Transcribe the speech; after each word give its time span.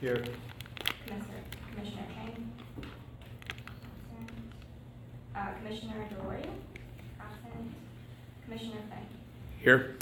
Here. 0.00 0.22
Commissioner, 1.06 1.42
Commissioner 1.74 2.02
Chang. 2.14 2.52
Absent. 4.12 4.30
Uh, 5.34 5.52
Commissioner 5.58 6.08
Delory, 6.08 6.46
absent. 7.20 7.74
Commissioner 8.44 8.80
Finn. 8.90 9.06
Here. 9.58 9.96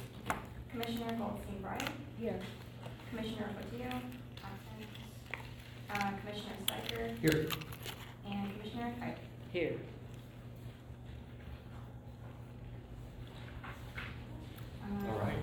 Commissioner 0.71 1.17
Goldstein 1.17 1.63
Bryant. 1.63 1.91
Here. 2.21 2.39
Commissioner 3.11 3.49
Fotiu, 3.57 3.87
absent. 4.45 4.91
Uh, 5.91 6.11
Commissioner 6.21 6.57
Spiker 6.67 7.15
Here. 7.23 7.49
and 8.31 8.53
Commissioner 8.61 8.93
Kite. 9.01 9.19
Here. 9.53 9.77
Um, 14.85 15.07
All 15.11 15.19
right. 15.21 15.39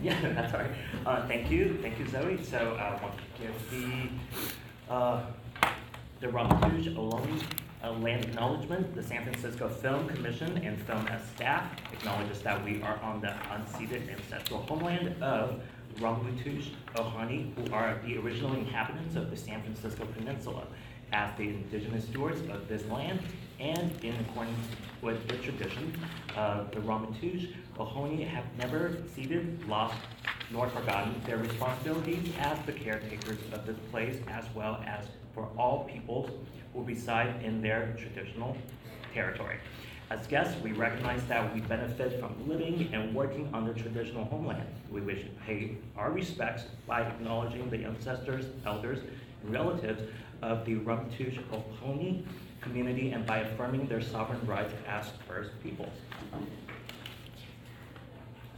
Yeah, 0.00 0.20
that's 0.34 0.54
all 0.54 0.60
right. 0.60 0.70
Uh, 1.04 1.26
thank 1.26 1.50
you, 1.50 1.78
thank 1.82 1.98
you 1.98 2.08
Zoe. 2.08 2.42
So 2.42 2.76
uh, 2.80 2.98
The, 3.70 4.08
uh, 4.92 5.24
the 6.20 6.28
land 6.28 8.24
acknowledgement. 8.24 8.94
The 8.94 9.02
San 9.02 9.24
Francisco 9.24 9.68
Film 9.68 10.08
Commission 10.08 10.58
and 10.58 10.80
Film 10.82 11.04
SF 11.06 11.34
staff 11.34 11.72
acknowledges 11.92 12.40
that 12.42 12.64
we 12.64 12.80
are 12.82 12.98
on 13.02 13.20
the 13.20 13.34
unceded 13.50 14.08
ancestral 14.08 14.60
homeland 14.62 15.20
of 15.22 15.60
Ramaytush 15.98 16.70
Ohlone, 16.94 17.52
who 17.54 17.74
are 17.74 17.98
the 18.06 18.18
original 18.18 18.54
inhabitants 18.54 19.16
of 19.16 19.30
the 19.30 19.36
San 19.36 19.60
Francisco 19.62 20.06
Peninsula. 20.06 20.66
As 21.12 21.36
the 21.36 21.48
indigenous 21.48 22.04
stewards 22.04 22.40
of 22.48 22.68
this 22.68 22.86
land 22.86 23.20
and 23.58 23.92
in 24.04 24.14
accordance 24.20 24.66
with 25.02 25.26
the 25.28 25.36
tradition, 25.38 25.92
uh, 26.36 26.64
the 26.70 26.80
Ramaytush 26.80 27.52
Ohlone 27.76 28.26
have 28.26 28.44
never 28.56 28.98
ceded, 29.14 29.66
lost, 29.68 29.98
nor 30.52 30.68
forgotten 30.68 31.14
their 31.26 31.38
responsibilities 31.38 32.32
as 32.38 32.58
the 32.66 32.72
caretakers 32.72 33.38
of 33.52 33.66
this 33.66 33.76
place, 33.90 34.16
as 34.28 34.44
well 34.54 34.82
as 34.86 35.06
for 35.34 35.48
all 35.58 35.84
peoples 35.84 36.30
who 36.74 36.82
reside 36.84 37.42
in 37.42 37.62
their 37.62 37.96
traditional 37.98 38.56
territory. 39.14 39.56
As 40.10 40.26
guests, 40.26 40.60
we 40.62 40.72
recognize 40.72 41.24
that 41.24 41.54
we 41.54 41.60
benefit 41.62 42.20
from 42.20 42.34
living 42.46 42.90
and 42.92 43.14
working 43.14 43.48
on 43.54 43.66
the 43.66 43.72
traditional 43.72 44.24
homeland. 44.24 44.66
We 44.90 45.00
wish 45.00 45.22
to 45.22 45.30
pay 45.46 45.76
our 45.96 46.10
respects 46.12 46.64
by 46.86 47.00
acknowledging 47.00 47.70
the 47.70 47.84
ancestors, 47.84 48.44
elders, 48.66 48.98
and 49.42 49.52
relatives 49.52 50.02
of 50.42 50.66
the 50.66 50.76
Ramaytush 50.76 51.38
Ohlone 51.48 52.24
community 52.60 53.12
and 53.12 53.24
by 53.24 53.38
affirming 53.38 53.86
their 53.86 54.02
sovereign 54.02 54.44
rights 54.46 54.74
as 54.86 55.06
First 55.26 55.50
Peoples. 55.62 55.96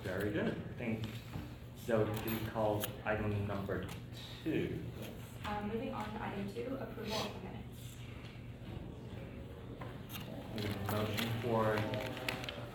Very 0.03 0.31
good, 0.31 0.54
thanks. 0.77 1.09
So 1.87 2.06
do 2.25 2.31
you 2.31 2.39
call 2.53 2.84
item 3.05 3.47
number 3.47 3.84
two? 4.43 4.78
Um, 5.47 5.71
moving 5.72 5.93
on 5.93 6.05
to 6.05 6.22
item 6.22 6.49
two, 6.55 6.77
approval 6.81 7.19
of 7.19 7.28
the 7.34 7.41
minutes. 7.45 7.84
Need 10.56 10.71
a 10.89 10.93
Motion 10.93 11.28
for 11.43 11.77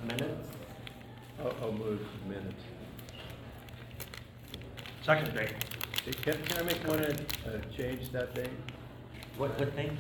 minutes? 0.06 0.48
I'll, 1.40 1.56
I'll 1.62 1.72
move 1.72 2.00
the 2.24 2.30
minutes. 2.36 2.62
Second. 5.04 5.34
Great. 5.34 5.54
Hey, 6.06 6.12
Can, 6.12 6.42
can 6.44 6.60
I 6.60 6.64
make 6.64 6.88
one, 6.88 7.00
uh, 7.00 7.16
change 7.76 8.12
that 8.12 8.36
thing 8.36 8.50
What, 9.38 9.58
what 9.60 9.74
thing? 9.74 9.98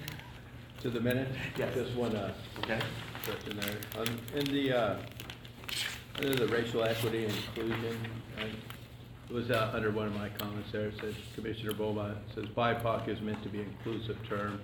to 0.81 0.90
the 0.90 1.00
minutes? 1.02 1.31
Yes. 1.58 1.74
Just 1.74 1.96
one, 1.96 2.16
uh, 2.16 2.34
Okay. 2.59 2.80
question 3.26 3.59
there. 3.59 3.78
Um, 4.02 4.20
in 4.36 4.46
the, 4.53 4.72
uh, 4.74 4.96
under 6.18 6.36
the 6.36 6.47
racial 6.47 6.84
equity 6.84 7.26
and 7.26 7.34
inclusion, 7.34 7.97
and 8.40 8.52
it 9.29 9.34
was, 9.34 9.51
uh, 9.51 9.72
under 9.73 9.91
one 9.91 10.07
of 10.07 10.16
my 10.16 10.29
comments 10.29 10.72
there, 10.72 10.88
it 10.88 10.95
says 11.00 11.13
Commissioner 11.35 11.73
Boma, 11.73 12.16
says 12.34 12.45
BIPOC 12.45 13.07
is 13.09 13.22
meant 13.22 13.41
to 13.44 13.50
be 13.50 13.59
an 13.59 13.67
inclusive 13.78 14.17
term. 14.28 14.59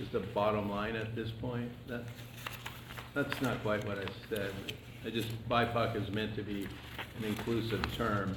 Is 0.00 0.08
the 0.10 0.20
bottom 0.20 0.70
line 0.70 0.94
at 0.94 1.16
this 1.16 1.30
point? 1.30 1.70
That, 1.88 2.04
that's 3.14 3.40
not 3.42 3.60
quite 3.62 3.84
what 3.86 3.98
I 3.98 4.04
said. 4.28 4.52
I 5.04 5.10
just, 5.10 5.28
BIPOC 5.48 5.96
is 5.96 6.14
meant 6.14 6.36
to 6.36 6.42
be 6.42 6.68
an 7.18 7.24
inclusive 7.24 7.84
term, 7.96 8.36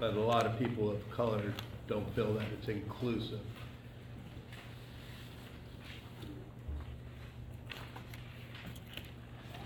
but 0.00 0.14
a 0.14 0.20
lot 0.20 0.46
of 0.46 0.58
people 0.58 0.90
of 0.90 1.10
color 1.12 1.42
don't 1.86 2.12
feel 2.16 2.32
that 2.34 2.46
it's 2.58 2.68
inclusive. 2.68 3.40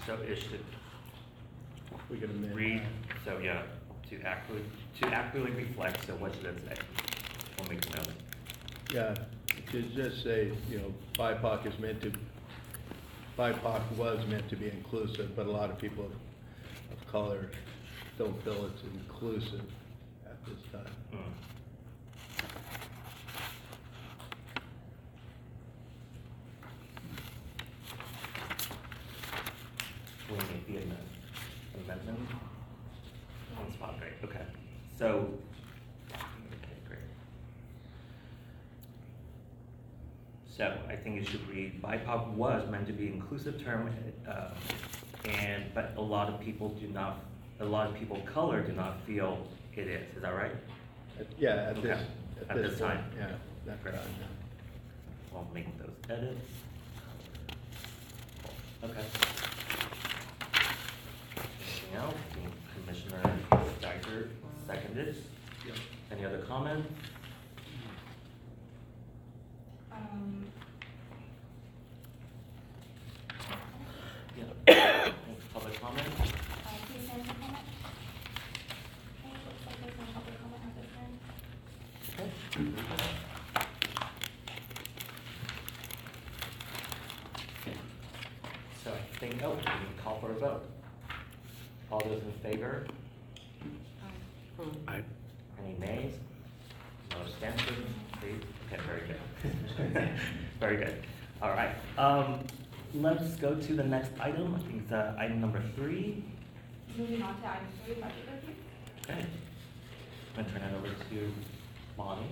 So 0.06 0.14
is 0.26 0.38
it 0.52 0.64
We 2.10 2.18
can 2.18 2.30
amend. 2.30 2.54
read, 2.54 2.82
so 3.24 3.38
yeah, 3.38 3.62
to 4.10 4.20
accurately, 4.22 4.68
to 5.00 5.06
accurately 5.06 5.52
reflect, 5.52 6.08
make 7.68 7.86
a 7.86 7.96
note. 7.96 8.08
Yeah, 8.92 9.14
to 9.70 9.82
just 9.82 10.24
say, 10.24 10.52
you 10.68 10.78
know, 10.78 10.92
BIPOC 11.16 11.66
is 11.66 11.78
meant 11.78 12.00
to, 12.02 12.12
BIPOC 13.38 13.96
was 13.96 14.26
meant 14.26 14.48
to 14.48 14.56
be 14.56 14.68
inclusive, 14.68 15.36
but 15.36 15.46
a 15.46 15.50
lot 15.50 15.70
of 15.70 15.78
people 15.78 16.10
of 16.90 17.12
color 17.12 17.50
don't 18.18 18.42
feel 18.42 18.66
it's 18.66 18.82
inclusive 18.94 19.62
at 20.26 20.44
this 20.44 20.58
time. 20.72 20.92
Hmm. 21.12 21.30
We 30.30 30.36
make 30.36 30.66
the 30.66 30.76
amendment, 30.76 30.98
amendment 31.84 32.28
on 33.60 33.72
spot, 33.72 33.94
right, 34.00 34.12
okay. 34.24 34.44
So, 35.00 35.30
okay, 36.12 36.76
great. 36.86 36.98
So 40.54 40.76
I 40.90 40.94
think 40.94 41.22
it 41.22 41.26
should 41.26 41.48
read, 41.48 41.80
BIPOC 41.82 42.32
was 42.34 42.70
meant 42.70 42.86
to 42.88 42.92
be 42.92 43.06
an 43.06 43.14
inclusive 43.14 43.64
term, 43.64 43.90
uh, 44.28 44.48
and, 45.24 45.64
but 45.74 45.94
a 45.96 46.00
lot 46.02 46.28
of 46.28 46.38
people 46.38 46.68
do 46.68 46.86
not, 46.88 47.24
a 47.60 47.64
lot 47.64 47.86
of 47.88 47.94
people 47.94 48.18
of 48.18 48.26
color 48.26 48.60
do 48.60 48.72
not 48.72 49.00
feel 49.06 49.46
it 49.74 49.86
is, 49.88 50.14
is 50.14 50.20
that 50.22 50.34
right? 50.34 50.52
Yeah, 51.38 51.70
at 51.70 51.76
this, 51.76 51.84
Okay. 51.84 52.06
at 52.42 52.50
At 52.50 52.56
this 52.62 52.70
this 52.72 52.80
time. 52.80 53.04
yeah, 53.16 53.30
that 53.64 53.82
Great. 53.82 53.94
time, 53.94 54.04
yeah. 54.20 55.36
I'll 55.38 55.48
make 55.54 55.66
those 55.78 55.94
edits. 56.10 56.40
Okay. 58.84 59.04
Anything 61.58 61.96
else? 61.96 62.14
Commissioner 62.84 63.38
Steiger 63.80 64.28
seconded. 64.70 65.16
Any 66.12 66.24
other 66.24 66.38
comments? 66.48 66.88
Um, 69.92 70.44
Yeah. 74.36 74.44
Public 75.52 75.80
comment? 75.80 76.06
uh, 76.08 76.22
please 76.22 77.04
stand 77.06 77.26
for 77.26 77.34
comment. 77.34 77.64
Okay, 79.18 79.34
looks 79.46 79.66
like 79.66 79.76
there's 79.82 79.98
no 79.98 80.04
public 80.14 80.36
comment 80.40 80.62
at 80.66 80.74
this 80.76 80.90
time. 80.94 81.12
Okay. 87.66 87.76
So 88.84 88.90
I 88.92 89.18
think, 89.18 89.42
oh, 89.44 89.54
we 89.54 89.62
can 89.62 89.74
call 90.02 90.20
for 90.20 90.30
a 90.30 90.34
vote. 90.38 90.62
All 91.90 92.00
those 92.00 92.22
in 92.22 92.32
favor? 92.50 92.86
I, 94.88 95.02
Any 95.58 95.78
nays? 95.78 96.14
No 97.10 97.16
abstentions? 97.22 97.86
Please? 98.20 98.42
Okay, 98.72 98.82
very 98.86 99.02
good. 99.06 100.10
Very 100.60 100.76
good. 100.76 101.02
All 101.42 101.50
right. 101.50 101.70
Um, 101.96 102.40
let's 102.94 103.34
go 103.36 103.54
to 103.54 103.74
the 103.74 103.82
next 103.82 104.10
item. 104.20 104.54
I 104.54 104.58
think 104.58 104.82
it's, 104.82 104.92
uh, 104.92 105.16
item 105.18 105.40
number 105.40 105.62
three. 105.74 106.22
Moving 106.96 107.22
on 107.22 107.40
to 107.40 107.48
item 107.48 107.66
three, 107.84 107.94
budget 107.94 108.14
review. 108.34 108.54
Okay. 109.08 109.26
I'm 110.36 110.44
gonna 110.44 110.58
turn 110.58 110.62
it 110.70 110.76
over 110.76 110.88
to 111.10 111.32
Bonnie. 111.96 112.26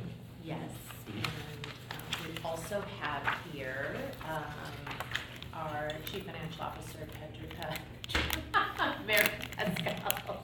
Yes, 0.45 0.71
and 1.07 1.27
um, 1.27 2.27
we 2.27 2.43
also 2.45 2.85
have 3.01 3.39
here 3.53 3.97
um, 4.29 4.95
our 5.55 5.91
Chief 6.07 6.25
Financial 6.25 6.63
Officer, 6.63 6.99
Pedro, 7.19 7.71
Mayor 9.07 9.29
Pascal. 9.57 10.38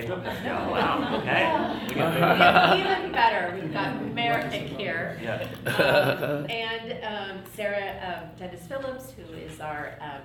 He's 0.00 0.08
thinking 0.08 0.24
Pedro 0.24 0.32
Pascal. 0.32 0.70
Wow, 0.72 1.18
okay. 1.20 1.88
We 1.88 1.94
got 1.94 2.78
Even 2.78 2.92
even 2.98 3.12
better, 3.12 3.54
we've 3.60 3.72
got 3.72 4.14
Merrick 4.14 4.52
here. 4.52 5.18
Yeah. 5.22 5.46
Um, 5.66 6.46
And 6.50 7.04
um, 7.04 7.44
Sarah 7.54 8.22
um, 8.24 8.38
Dennis 8.38 8.66
Phillips, 8.66 9.12
who 9.12 9.34
is 9.34 9.60
our 9.60 9.94
um, 10.00 10.22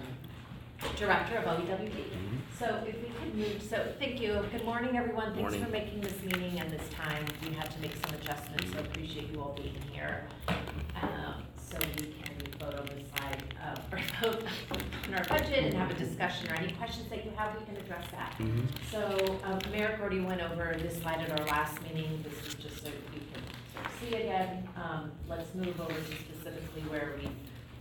Director 0.97 1.37
of 1.37 1.45
OEWD. 1.45 1.89
Mhm. 1.89 2.39
So 2.59 2.65
if 2.87 2.95
we 3.01 3.09
could 3.09 3.35
move, 3.35 3.61
so 3.61 3.91
thank 3.99 4.21
you. 4.21 4.45
Good 4.51 4.63
morning, 4.65 4.97
everyone. 4.97 5.27
Thanks 5.33 5.41
Morning. 5.41 5.65
for 5.65 5.71
making 5.71 6.01
this 6.01 6.21
meeting 6.21 6.59
and 6.59 6.69
this 6.71 6.87
time. 6.89 7.25
We 7.43 7.53
had 7.53 7.69
to 7.71 7.79
make 7.81 7.93
some 7.95 8.15
adjustments, 8.19 8.71
so 8.71 8.79
appreciate 8.79 9.31
you 9.31 9.41
all 9.41 9.53
being 9.57 9.75
here. 9.91 10.25
Um, 11.01 11.43
So 11.57 11.77
we 11.97 12.13
can 12.23 12.34
vote 12.65 12.79
on 12.79 13.17
side, 13.17 13.43
of- 13.63 13.93
or 13.93 13.99
vote 14.21 14.43
on 15.07 15.13
our 15.13 15.23
budget 15.25 15.65
and 15.65 15.73
have 15.73 15.91
a 15.91 15.93
discussion, 15.93 16.51
or 16.51 16.55
any 16.55 16.71
questions 16.73 17.09
that 17.09 17.25
you 17.25 17.31
have, 17.35 17.57
we 17.59 17.65
can 17.65 17.77
address 17.77 18.05
that. 18.11 18.35
Mhm. 18.39 18.67
So, 18.91 19.39
um, 19.43 19.59
Merrick 19.71 19.99
already 19.99 20.21
went 20.21 20.41
over 20.41 20.75
this 20.77 21.01
slide 21.01 21.19
at 21.21 21.39
our 21.39 21.45
last 21.47 21.81
meeting, 21.83 22.23
this 22.23 22.47
is 22.47 22.55
just 22.55 22.83
so 22.83 22.89
you 22.89 23.21
can 23.33 23.43
sort 23.73 23.85
of 23.85 23.91
see 23.99 24.15
again. 24.15 24.67
Um, 24.75 25.11
let's 25.27 25.53
move 25.55 25.79
over 25.79 25.93
to 25.93 26.15
specifically 26.15 26.81
where 26.83 27.15
we 27.17 27.27
are 27.27 27.31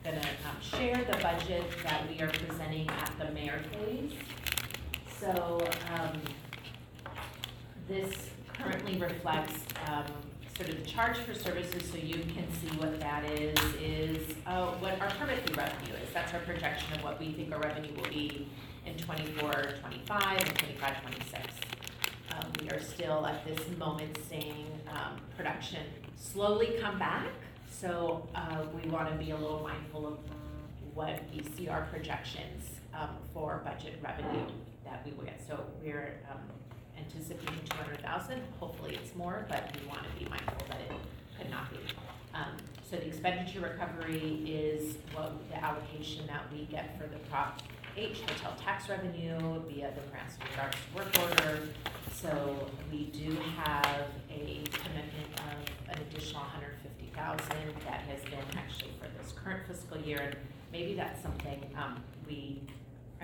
gonna, 0.05 0.21
um, 0.21 0.61
share 0.61 0.97
the 1.05 1.17
budget 1.19 1.65
that 1.83 2.09
we 2.09 2.21
are 2.21 2.29
presenting 2.29 2.89
at 2.91 3.13
the 3.19 3.31
mayor 3.33 3.61
phase. 3.73 4.13
So, 5.19 5.67
um, 5.95 6.21
this 7.89 8.31
currently 8.53 8.99
reflects, 8.99 9.65
um, 9.87 10.05
sort 10.57 10.69
of 10.69 10.85
the 10.85 10.89
charge 10.89 11.17
for 11.19 11.35
services, 11.35 11.91
so 11.91 11.99
you 11.99 12.23
can 12.33 12.47
see 12.61 12.69
what 12.77 13.01
that 13.01 13.25
is, 13.25 13.59
is, 13.81 14.35
uh, 14.47 14.67
what 14.75 15.01
our 15.01 15.11
permit 15.11 15.39
fee 15.49 15.55
revenue 15.55 15.95
is. 15.95 16.09
That's 16.13 16.33
our 16.33 16.41
projection 16.41 16.93
of 16.95 17.03
what 17.03 17.19
we 17.19 17.33
think 17.33 17.53
our 17.53 17.61
revenue 17.61 17.93
will 17.97 18.09
be 18.09 18.49
in 18.87 18.97
24, 18.97 19.51
25, 19.81 20.39
and 20.39 20.59
25, 20.59 21.03
26. 21.03 21.43
Um, 22.33 22.53
we 22.61 22.71
are 22.71 22.81
still 22.81 23.27
at 23.27 23.45
this 23.45 23.61
moment 23.79 24.17
seeing, 24.29 24.67
um, 24.89 25.21
production 25.37 25.81
slowly 26.17 26.77
come 26.81 26.99
back. 26.99 27.27
So, 27.69 28.29
uh, 28.37 28.65
we 28.73 28.89
wanna 28.89 29.17
be 29.17 29.33
a 29.33 29.37
little 29.37 29.61
mindful 29.63 30.07
of 30.07 30.19
what 30.95 31.21
we 31.33 31.43
see 31.57 31.69
our 31.69 31.83
projections, 31.87 32.81
um, 32.95 33.09
for 33.33 33.61
budget 33.65 33.99
revenue 34.01 34.47
that 34.85 35.05
we 35.05 35.13
will 35.13 35.25
get. 35.25 35.41
So 35.47 35.67
we're, 35.83 36.21
um, 36.31 36.39
anticipating 36.99 37.61
two 37.69 37.77
hundred 37.77 38.01
thousand, 38.03 38.41
hopefully 38.61 38.99
it's 39.03 39.15
more, 39.15 39.47
but 39.49 39.75
we 39.81 39.87
wanna 39.87 40.09
be 40.19 40.27
mindful 40.29 40.67
that 40.69 40.81
it 40.81 40.93
could 41.39 41.51
not 41.51 41.71
be. 41.71 41.79
Um, 42.35 42.57
so 42.89 42.97
the 42.97 43.07
expenditure 43.07 43.61
recovery 43.61 44.43
is 44.47 44.97
what 45.15 45.33
the 45.51 45.57
allocation 45.63 46.27
that 46.27 46.43
we 46.53 46.65
get 46.65 46.99
for 46.99 47.07
the 47.07 47.19
Prop 47.31 47.61
H 47.97 48.21
hotel 48.23 48.55
tax 48.61 48.89
revenue 48.89 49.39
via 49.69 49.93
the 49.95 50.03
and 50.11 50.51
regards 50.51 50.77
work 50.95 51.09
order. 51.23 51.69
So 52.13 52.69
we 52.91 53.05
do 53.07 53.37
have 53.57 54.07
a 54.31 54.65
commitment 54.73 55.31
of 55.39 55.95
an 55.95 56.03
additional 56.03 56.43
hundred 56.43 56.75
fifty 56.83 57.13
thousand 57.15 57.75
that 57.87 58.01
has 58.01 58.23
been 58.25 58.59
actually 58.59 58.91
for 59.01 59.09
this 59.23 59.33
current 59.33 59.67
fiscal 59.69 59.99
year. 59.99 60.19
And 60.19 60.37
maybe 60.73 60.95
that's 60.95 61.23
something, 61.23 61.71
um, 61.77 62.03
we, 62.27 62.63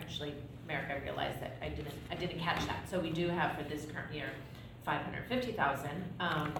actually, 0.00 0.34
Merrick, 0.66 0.90
I 0.90 1.02
realized 1.04 1.40
that 1.40 1.56
I 1.62 1.68
didn't, 1.68 1.94
I 2.10 2.14
didn't 2.14 2.40
catch 2.40 2.66
that. 2.66 2.88
So 2.90 2.98
we 2.98 3.10
do 3.10 3.28
have 3.28 3.56
for 3.56 3.64
this 3.64 3.86
current 3.92 4.12
year, 4.12 4.30
five 4.84 5.02
hundred 5.02 5.26
fifty 5.28 5.52
thousand. 5.52 6.04
Um, 6.18 6.52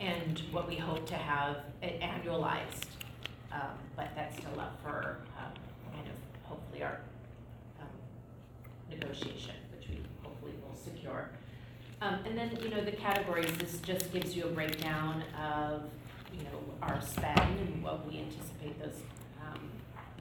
and 0.00 0.40
what 0.52 0.68
we 0.68 0.76
hope 0.76 1.06
to 1.06 1.16
have 1.16 1.56
it 1.82 2.00
annualized, 2.00 2.86
um, 3.52 3.76
but 3.96 4.10
that's 4.14 4.36
still 4.36 4.60
up 4.60 4.78
for, 4.80 5.18
um, 5.36 5.52
kind 5.92 6.06
of, 6.06 6.48
hopefully 6.48 6.84
our, 6.84 7.00
um, 7.80 7.88
negotiation, 8.88 9.56
which 9.76 9.88
we 9.88 10.00
hopefully 10.22 10.52
will 10.62 10.76
secure. 10.76 11.30
Um, 12.00 12.20
and 12.24 12.38
then, 12.38 12.56
you 12.62 12.68
know, 12.70 12.84
the 12.84 12.92
categories, 12.92 13.50
this 13.58 13.80
just 13.80 14.12
gives 14.12 14.36
you 14.36 14.44
a 14.44 14.50
breakdown 14.50 15.24
of, 15.36 15.82
you 16.32 16.44
know, 16.44 16.60
our 16.80 17.00
spend 17.02 17.58
and 17.58 17.82
what 17.82 18.06
we 18.08 18.20
anticipate 18.20 18.78
those, 18.80 19.02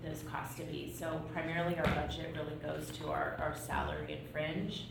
those 0.05 0.23
costs 0.31 0.55
to 0.55 0.63
be. 0.63 0.93
So 0.97 1.21
primarily, 1.33 1.77
our 1.77 1.85
budget 1.85 2.35
really 2.35 2.55
goes 2.55 2.89
to 2.97 3.09
our, 3.09 3.37
our 3.39 3.55
salary 3.55 4.13
and 4.13 4.29
fringe. 4.29 4.85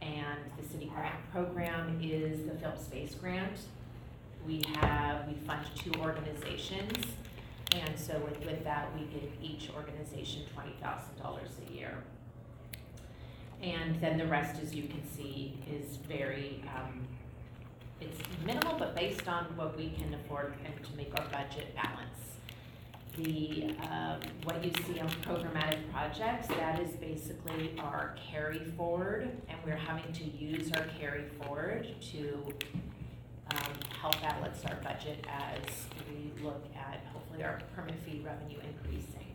And 0.00 0.38
the 0.56 0.68
city 0.68 0.90
grant 0.94 1.16
program 1.32 1.98
is 2.02 2.44
the 2.46 2.54
film 2.58 2.76
space 2.76 3.14
grant. 3.14 3.58
We 4.46 4.62
have, 4.76 5.26
we 5.26 5.34
fund 5.34 5.60
two 5.74 5.92
organizations. 6.00 7.04
And 7.72 7.98
so 7.98 8.18
with, 8.20 8.38
with 8.46 8.64
that, 8.64 8.88
we 8.94 9.06
give 9.06 9.30
each 9.42 9.70
organization 9.76 10.42
twenty 10.54 10.72
thousand 10.80 11.20
dollars 11.20 11.50
a 11.68 11.72
year. 11.72 11.92
And 13.60 14.00
then 14.00 14.18
the 14.18 14.26
rest, 14.26 14.62
as 14.62 14.74
you 14.74 14.84
can 14.84 15.02
see, 15.10 15.58
is 15.68 15.96
very, 15.96 16.62
um, 16.76 17.06
it's 18.00 18.18
minimal, 18.46 18.78
but 18.78 18.94
based 18.94 19.26
on 19.28 19.44
what 19.56 19.76
we 19.76 19.90
can 19.90 20.14
afford 20.14 20.54
and 20.64 20.84
to 20.84 20.96
make 20.96 21.10
our 21.18 21.26
budget 21.26 21.74
balance. 21.74 22.37
The, 23.18 23.74
um, 23.90 24.20
what 24.44 24.64
you 24.64 24.70
see 24.86 25.00
on 25.00 25.08
programmatic 25.08 25.90
projects, 25.90 26.46
that 26.48 26.78
is 26.78 26.92
basically 26.92 27.74
our 27.80 28.14
carry 28.30 28.60
forward, 28.76 29.28
and 29.48 29.58
we're 29.66 29.74
having 29.74 30.12
to 30.12 30.24
use 30.24 30.70
our 30.72 30.84
carry 31.00 31.24
forward 31.42 31.88
to, 32.12 32.44
um, 33.50 33.72
help 34.00 34.20
balance 34.22 34.64
our 34.66 34.76
budget 34.84 35.24
as 35.28 35.86
we 36.08 36.30
look 36.44 36.64
at 36.76 37.00
hopefully 37.12 37.42
our 37.42 37.60
permit 37.74 37.96
fee 38.06 38.22
revenue 38.24 38.58
increasing. 38.60 39.26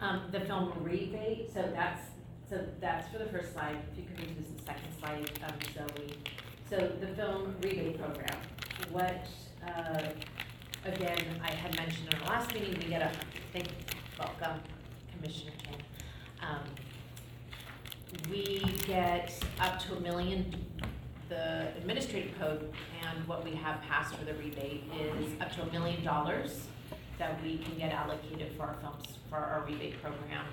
Um, 0.00 0.22
the 0.32 0.40
film 0.40 0.72
rebate, 0.80 1.52
so 1.52 1.70
that's, 1.74 2.06
so 2.48 2.64
that's 2.80 3.12
for 3.12 3.18
the 3.18 3.26
first 3.26 3.52
slide, 3.52 3.76
if 3.92 3.98
you 3.98 4.04
could 4.04 4.26
move 4.26 4.46
to 4.46 4.52
the 4.54 4.64
second 4.64 4.88
slide, 4.98 5.30
um, 5.46 5.54
Zoe. 5.74 6.14
So 6.70 6.76
the 6.98 7.08
film 7.08 7.56
rebate 7.60 8.00
program, 8.00 8.38
what, 8.90 9.26
uh, 9.66 10.00
again, 10.84 11.18
I 11.42 11.50
had 11.50 11.76
mentioned 11.76 12.12
in 12.12 12.20
our 12.22 12.28
last 12.28 12.52
meeting, 12.54 12.76
we 12.78 12.84
get 12.88 13.02
a, 13.02 13.10
thank, 13.52 13.68
welcome, 14.18 14.60
Commissioner 15.14 15.52
Chan. 15.62 15.74
Um, 16.42 16.60
we 18.30 18.64
get 18.86 19.32
up 19.60 19.78
to 19.84 19.96
a 19.96 20.00
million, 20.00 20.54
the 21.28 21.68
administrative 21.76 22.36
code 22.38 22.72
and 23.06 23.28
what 23.28 23.44
we 23.44 23.52
have 23.52 23.80
passed 23.82 24.14
for 24.14 24.24
the 24.24 24.34
rebate 24.34 24.84
is 25.18 25.40
up 25.40 25.52
to 25.54 25.62
a 25.62 25.72
million 25.72 26.02
dollars 26.02 26.66
that 27.18 27.40
we 27.42 27.58
can 27.58 27.76
get 27.76 27.92
allocated 27.92 28.52
for 28.56 28.64
our 28.64 28.74
films, 28.80 29.18
for 29.28 29.36
our 29.36 29.64
rebate 29.66 30.02
program. 30.02 30.46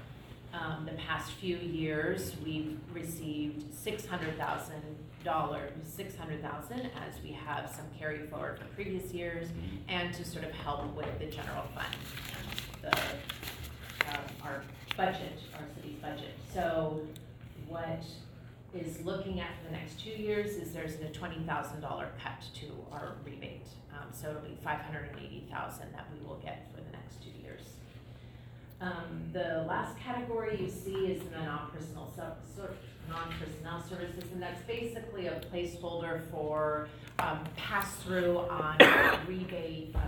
Um, 0.54 0.86
the 0.86 0.94
past 0.94 1.32
few 1.34 1.58
years, 1.58 2.36
we've 2.44 2.78
received 2.94 3.74
six 3.74 4.06
hundred 4.06 4.38
thousand 4.38 4.82
dollars, 5.24 5.72
six 5.84 6.16
hundred 6.16 6.42
thousand, 6.42 6.82
as 6.82 7.22
we 7.24 7.32
have 7.32 7.70
some 7.70 7.86
carry 7.98 8.26
forward 8.28 8.60
from 8.60 8.68
previous 8.76 9.12
years, 9.14 9.48
and 9.90 10.14
to 10.14 10.24
sort 10.26 10.46
of 10.46 10.52
help 10.52 10.96
with 10.96 11.20
the 11.20 11.26
general 11.26 11.64
fund, 11.76 11.96
the, 12.82 12.98
um, 14.10 14.24
our 14.44 14.64
budget, 14.96 15.40
our 15.56 15.66
city's 15.76 15.98
budget. 16.00 16.34
So 16.54 17.02
what 17.68 18.04
is 18.74 19.04
looking 19.04 19.40
at 19.40 19.50
for 19.60 19.72
the 19.72 19.78
next 19.78 20.00
two 20.00 20.12
years 20.12 20.52
is 20.52 20.72
there's 20.72 20.96
a 20.96 21.10
twenty 21.10 21.40
thousand 21.46 21.82
dollar 21.82 22.10
cut 22.24 22.44
to 22.56 22.68
our 22.92 23.16
rebate. 23.26 23.68
Um, 23.94 24.08
so 24.12 24.30
it'll 24.30 24.42
be 24.42 24.58
five 24.64 24.80
hundred 24.82 25.10
and 25.12 25.20
eighty 25.20 25.48
thousand 25.52 25.92
that 25.94 26.08
we 26.14 26.26
will 26.26 26.38
get 26.38 26.68
for 26.74 26.82
the 26.82 26.92
next 26.92 27.24
two 27.24 27.32
years. 27.42 27.62
Um, 28.80 29.24
the 29.34 29.66
last 29.68 29.98
category 30.00 30.60
you 30.62 30.70
see 30.70 31.08
is 31.08 31.24
the 31.32 31.40
non-personal 31.44 32.14
sub, 32.16 32.38
sort, 32.56 32.78
non-personnel 33.10 33.84
services, 33.90 34.32
and 34.32 34.42
that's 34.42 34.62
basically 34.64 35.28
a 35.28 35.40
placeholder 35.52 36.22
for, 36.32 36.88
um, 37.20 37.40
pass-through 37.56 38.38
on 38.50 38.78
rebate, 39.28 39.96
uh, 39.96 40.00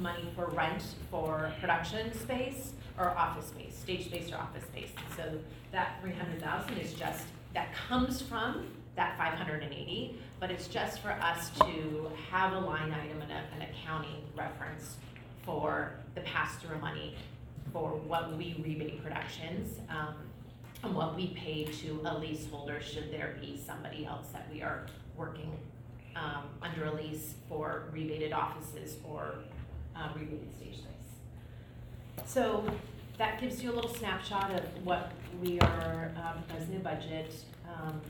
money 0.00 0.28
for 0.34 0.46
rent 0.48 0.82
for 1.10 1.50
production 1.60 2.12
space 2.14 2.72
or 2.98 3.10
office 3.10 3.46
space, 3.46 3.76
stage 3.76 4.04
space 4.06 4.30
or 4.30 4.36
office 4.36 4.64
space. 4.64 4.90
So 5.16 5.38
that 5.72 5.98
three 6.00 6.12
hundred 6.12 6.40
thousand 6.40 6.76
is 6.78 6.92
just, 6.92 7.24
that 7.54 7.68
comes 7.88 8.20
from 8.20 8.66
that 8.96 9.16
five 9.16 9.34
hundred 9.34 9.62
and 9.62 9.72
eighty, 9.72 10.18
but 10.38 10.50
it's 10.50 10.68
just 10.68 11.00
for 11.00 11.12
us 11.12 11.50
to 11.60 12.10
have 12.30 12.52
a 12.52 12.58
line 12.60 12.92
item 12.92 13.22
and 13.22 13.32
a, 13.32 13.42
an 13.54 13.62
accounting 13.70 14.22
reference 14.36 14.96
for 15.44 15.92
the 16.14 16.20
pass-through 16.22 16.78
money 16.78 17.14
for 17.72 17.90
what 17.90 18.36
we 18.36 18.54
rebate 18.62 19.02
productions, 19.02 19.78
um, 19.90 20.14
and 20.82 20.94
what 20.94 21.16
we 21.16 21.28
pay 21.28 21.64
to 21.64 22.00
a 22.04 22.18
leaseholder 22.18 22.80
should 22.80 23.10
there 23.10 23.36
be 23.40 23.60
somebody 23.64 24.04
else 24.04 24.28
that 24.32 24.46
we 24.52 24.62
are 24.62 24.86
working, 25.16 25.58
um, 26.14 26.44
under 26.62 26.84
a 26.84 26.94
lease 26.94 27.34
for 27.48 27.88
rebated 27.92 28.32
offices 28.32 28.96
or, 29.04 29.34
uh, 29.94 30.08
rebated 30.14 30.54
stage. 30.54 30.76
So 32.24 32.64
that 33.18 33.40
gives 33.40 33.62
you 33.62 33.72
a 33.72 33.74
little 33.74 33.94
snapshot 33.94 34.52
of 34.52 34.84
what 34.84 35.12
we 35.42 35.58
are, 35.60 36.12
um, 36.16 36.42
as 36.56 36.68
new 36.68 36.78
budget. 36.80 37.34
Um, 37.68 38.00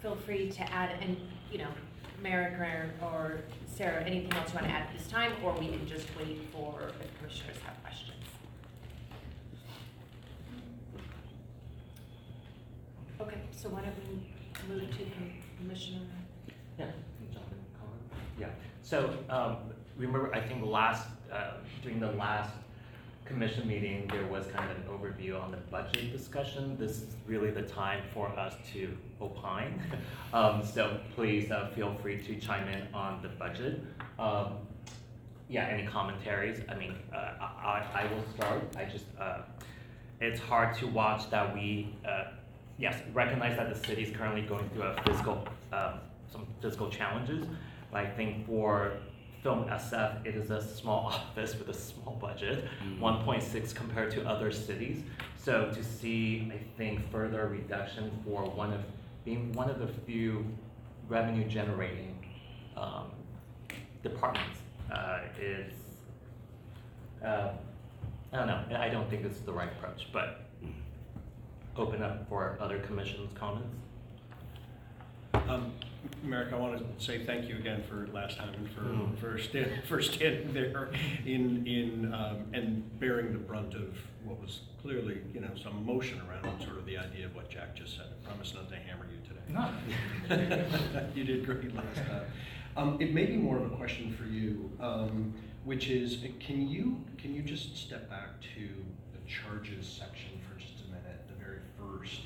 Feel 0.00 0.16
free 0.16 0.50
to 0.50 0.72
add, 0.72 0.96
and, 1.02 1.14
you 1.52 1.58
know, 1.58 1.68
Merrick 2.22 2.58
or, 2.58 2.90
or 3.06 3.40
Sarah, 3.66 4.02
anything 4.02 4.32
else 4.32 4.50
you 4.50 4.58
wanna 4.58 4.72
add 4.72 4.86
at 4.86 4.96
this 4.96 5.06
time, 5.08 5.32
or 5.44 5.52
we 5.52 5.68
can 5.68 5.86
just 5.86 6.06
wait 6.16 6.40
for 6.52 6.90
the 6.98 7.04
commissioners 7.18 7.56
questions. 7.82 8.16
Okay, 13.20 13.40
so 13.50 13.68
why 13.68 13.82
don't 13.82 13.94
we 14.08 14.74
move 14.74 14.90
to 14.92 14.98
the 14.98 15.10
Commissioner? 15.58 16.06
Yeah? 16.78 16.86
Yeah, 18.38 18.46
so, 18.82 19.12
um, 19.28 19.58
remember, 19.98 20.34
I 20.34 20.40
think 20.40 20.64
last, 20.64 21.06
uh, 21.30 21.52
during 21.82 22.00
the 22.00 22.12
last 22.12 22.54
commission 23.26 23.68
meeting, 23.68 24.08
there 24.10 24.26
was 24.26 24.46
kind 24.46 24.70
of 24.70 24.78
an 24.78 24.84
overview 24.84 25.38
on 25.40 25.50
the 25.50 25.58
budget 25.58 26.10
discussion. 26.10 26.78
This 26.78 27.02
is 27.02 27.14
really 27.26 27.50
the 27.50 27.62
time 27.62 28.02
for 28.14 28.28
us 28.38 28.54
to 28.72 28.96
opine. 29.20 29.80
Um, 30.32 30.64
so 30.64 31.00
please, 31.16 31.50
uh, 31.50 31.70
feel 31.74 31.92
free 31.96 32.22
to 32.22 32.36
chime 32.36 32.68
in 32.68 32.86
on 32.94 33.20
the 33.20 33.28
budget. 33.30 33.80
Um, 34.16 34.58
yeah, 35.48 35.66
any 35.66 35.84
commentaries? 35.84 36.60
I 36.68 36.76
mean, 36.76 36.94
uh, 37.12 37.32
I, 37.40 37.84
I 37.94 38.02
I 38.02 38.14
will 38.14 38.22
start. 38.36 38.62
I 38.76 38.84
just, 38.84 39.06
uh, 39.18 39.38
it's 40.20 40.38
hard 40.40 40.76
to 40.76 40.86
watch 40.86 41.28
that 41.30 41.52
we, 41.52 41.96
uh, 42.08 42.26
yes, 42.80 42.96
recognize 43.12 43.56
that 43.56 43.72
the 43.72 43.86
city 43.86 44.02
is 44.02 44.16
currently 44.16 44.42
going 44.42 44.68
through 44.70 44.82
a 44.82 45.02
fiscal, 45.04 45.46
um, 45.72 46.00
some 46.32 46.46
fiscal 46.62 46.88
challenges. 46.90 47.46
But 47.92 48.06
I 48.06 48.10
think 48.10 48.46
for 48.46 48.92
Film 49.42 49.64
SF, 49.64 50.26
it 50.26 50.34
is 50.34 50.50
a 50.50 50.62
small 50.62 51.06
office 51.06 51.56
with 51.56 51.68
a 51.68 51.74
small 51.74 52.16
budget, 52.20 52.66
point 53.24 53.42
six 53.42 53.72
compared 53.72 54.10
to 54.12 54.26
other 54.26 54.50
cities. 54.50 55.02
So 55.36 55.70
to 55.72 55.84
see, 55.84 56.50
I 56.52 56.58
think, 56.76 57.10
further 57.10 57.46
reduction 57.48 58.10
for 58.24 58.42
one 58.44 58.72
of, 58.72 58.80
being 59.24 59.52
one 59.52 59.70
of 59.70 59.78
the 59.78 59.88
few 60.06 60.44
revenue 61.08 61.48
generating, 61.48 62.14
um, 62.76 63.10
departments, 64.02 64.58
uh, 64.92 65.20
is, 65.40 65.72
uh, 67.24 67.52
I 68.32 68.36
don't 68.36 68.46
know, 68.46 68.64
I 68.76 68.88
don't 68.88 69.08
think 69.10 69.22
this 69.22 69.34
is 69.34 69.42
the 69.42 69.52
right 69.52 69.70
approach, 69.72 70.08
but 70.12 70.49
open 71.76 72.02
up 72.02 72.28
for 72.28 72.56
other 72.60 72.78
commissions' 72.80 73.30
comments. 73.34 73.68
Um, 75.34 75.72
Merrick, 76.22 76.52
I 76.52 76.56
want 76.56 76.78
to 76.78 77.04
say 77.04 77.24
thank 77.24 77.48
you 77.48 77.56
again 77.56 77.82
for 77.88 78.08
last 78.12 78.38
time 78.38 78.54
and 78.54 78.68
for, 78.70 79.20
for 79.20 79.38
standing, 79.38 79.78
for 79.88 80.00
standing 80.02 80.52
there 80.52 80.90
in, 81.24 81.66
in, 81.66 82.12
um, 82.12 82.44
and 82.52 82.98
bearing 82.98 83.32
the 83.32 83.38
brunt 83.38 83.74
of 83.74 83.96
what 84.24 84.40
was 84.40 84.60
clearly, 84.82 85.18
you 85.34 85.40
know, 85.40 85.50
some 85.62 85.76
emotion 85.78 86.20
around 86.28 86.60
sort 86.62 86.78
of 86.78 86.86
the 86.86 86.96
idea 86.96 87.26
of 87.26 87.34
what 87.34 87.48
Jack 87.50 87.74
just 87.74 87.96
said. 87.96 88.06
I 88.22 88.28
promise 88.28 88.54
not 88.54 88.68
to 88.70 88.76
hammer 88.76 89.06
you 89.10 89.18
today. 89.26 89.40
No. 89.48 91.06
You 91.14 91.24
did 91.24 91.44
great 91.44 91.74
last 91.74 91.96
time. 91.96 92.22
Um, 92.76 92.96
it 93.00 93.12
may 93.12 93.26
be 93.26 93.36
more 93.36 93.58
of 93.58 93.72
a 93.72 93.76
question 93.76 94.14
for 94.14 94.24
you, 94.24 94.70
um, 94.80 95.34
which 95.64 95.88
is, 95.88 96.18
can 96.38 96.68
you, 96.68 97.04
can 97.18 97.34
you 97.34 97.42
just 97.42 97.76
step 97.76 98.08
back 98.08 98.40
to 98.54 98.68
the 99.12 99.18
charges 99.28 99.86
section 99.86 100.30
for 100.48 100.58
just 100.58 100.84
a 100.86 100.88
minute, 100.88 101.26
the 101.28 101.34
very 101.44 101.58
first? 101.98 102.20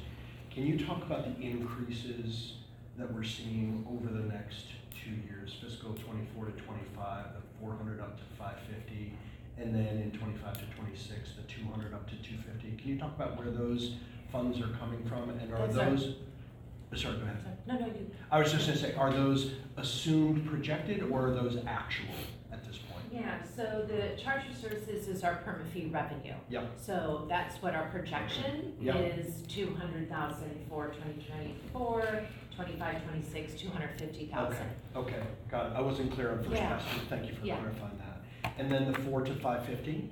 Can 0.50 0.66
you 0.66 0.84
talk 0.84 1.02
about 1.02 1.24
the 1.24 1.44
increases 1.44 2.54
that 2.96 3.12
we're 3.12 3.24
seeing 3.24 3.84
over 3.90 4.12
the 4.12 4.24
next 4.32 4.66
two 4.92 5.10
years, 5.28 5.54
fiscal 5.62 5.94
twenty-four 5.94 6.46
to 6.46 6.52
twenty-five, 6.52 7.26
the 7.34 7.40
four 7.60 7.74
hundred 7.76 8.00
up 8.00 8.16
to 8.16 8.22
five 8.38 8.56
fifty, 8.70 9.12
and 9.58 9.74
then 9.74 9.86
in 9.98 10.12
twenty-five 10.12 10.54
to 10.58 10.64
twenty-six, 10.76 11.32
the 11.34 11.42
two 11.42 11.66
hundred 11.72 11.92
up 11.92 12.08
to 12.08 12.16
two 12.16 12.36
fifty? 12.36 12.76
Can 12.80 12.88
you 12.90 12.98
talk 12.98 13.14
about 13.16 13.36
where 13.36 13.50
those 13.50 13.94
funds 14.30 14.60
are 14.60 14.68
coming 14.78 15.04
from, 15.06 15.30
and 15.30 15.52
are 15.52 15.66
That's 15.66 15.74
those? 15.74 16.04
uh, 16.92 16.96
Sorry, 16.96 17.16
go 17.16 17.22
ahead. 17.22 17.58
No, 17.66 17.74
no, 17.74 17.86
you. 17.86 18.08
I 18.30 18.38
was 18.38 18.52
just 18.52 18.66
gonna 18.66 18.78
say, 18.78 18.94
are 18.94 19.12
those 19.12 19.50
assumed 19.76 20.46
projected 20.46 21.02
or 21.10 21.26
are 21.28 21.34
those 21.34 21.56
actual 21.66 22.14
at 22.52 22.64
this 22.64 22.76
point? 22.78 22.93
Yeah, 23.12 23.42
so 23.56 23.84
the 23.86 24.20
charge 24.20 24.42
for 24.48 24.54
services 24.54 25.08
is 25.08 25.22
our 25.22 25.36
permit 25.36 25.66
fee 25.72 25.90
revenue. 25.92 26.34
Yep. 26.48 26.70
So 26.80 27.26
that's 27.28 27.60
what 27.62 27.74
our 27.74 27.88
projection 27.90 28.74
is, 28.82 29.42
two 29.48 29.74
hundred 29.74 30.08
thousand 30.08 30.66
for 30.68 30.88
2024, 30.88 32.26
25, 32.56 33.04
26, 33.04 33.54
two 33.60 33.68
hundred 33.70 33.90
fifty 33.98 34.26
thousand. 34.26 34.66
Okay, 34.96 35.16
okay, 35.16 35.26
got 35.50 35.66
it. 35.66 35.72
I 35.76 35.80
wasn't 35.80 36.12
clear 36.12 36.32
on 36.32 36.38
first 36.38 36.50
Yeah. 36.52 36.76
question. 36.76 37.00
Thank 37.08 37.28
you 37.28 37.34
for 37.34 37.46
Yeah. 37.46 37.56
clarifying 37.58 37.98
that. 37.98 38.52
And 38.58 38.70
then 38.70 38.92
the 38.92 38.98
four 39.00 39.22
to 39.22 39.34
five 39.36 39.64
fifty? 39.66 40.10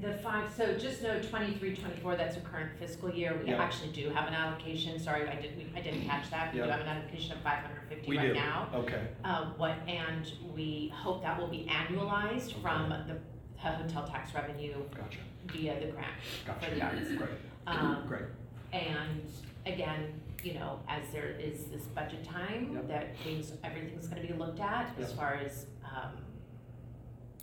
The 0.00 0.14
five, 0.18 0.52
so 0.54 0.76
just 0.76 1.02
know 1.02 1.20
23, 1.22 1.76
24. 1.76 2.16
that's 2.16 2.36
a 2.36 2.40
current 2.40 2.70
fiscal 2.78 3.10
year. 3.10 3.38
We 3.42 3.50
Yeah. 3.50 3.62
actually 3.62 3.92
do 3.92 4.10
have 4.10 4.26
an 4.26 4.34
allocation, 4.34 4.98
sorry, 4.98 5.28
I 5.28 5.36
didn't, 5.36 5.64
I 5.76 5.80
didn't 5.80 6.02
catch 6.08 6.30
that. 6.30 6.52
We 6.52 6.60
do 6.60 6.66
Yeah. 6.66 6.72
have 6.72 6.80
an 6.80 6.88
allocation 6.88 7.32
of 7.32 7.38
five 7.38 7.58
hundred 7.60 7.82
fifty 7.88 8.08
We 8.10 8.18
right 8.18 8.28
do. 8.28 8.34
now. 8.34 8.68
Okay, 8.74 9.06
Um, 9.24 9.54
what, 9.56 9.76
and 9.88 10.30
we 10.54 10.92
hope 10.94 11.22
that 11.22 11.38
will 11.38 11.46
be 11.48 11.66
annualized 11.70 12.60
from 12.60 12.88
the 12.90 13.18
hotel 13.56 14.06
tax 14.06 14.34
revenue 14.34 14.74
gotcha, 14.94 15.18
via 15.46 15.78
the 15.80 15.92
grant 15.92 16.08
gotcha. 16.44 16.66
for 16.68 16.74
the 16.74 16.82
arts. 16.82 17.08
Great, 17.12 17.30
Um, 17.66 18.04
great. 18.06 18.24
And 18.72 19.22
again, 19.64 20.20
you 20.42 20.54
know, 20.54 20.80
as 20.88 21.04
there 21.12 21.28
is 21.38 21.66
this 21.66 21.84
budget 21.84 22.24
time, 22.24 22.72
Yep. 22.74 22.88
that 22.88 23.16
things, 23.18 23.52
everything's 23.62 24.08
gonna 24.08 24.20
be 24.26 24.34
looked 24.34 24.60
at 24.60 24.90
as 24.98 25.08
Yep. 25.10 25.18
far 25.18 25.34
as, 25.36 25.66
um, 25.84 26.12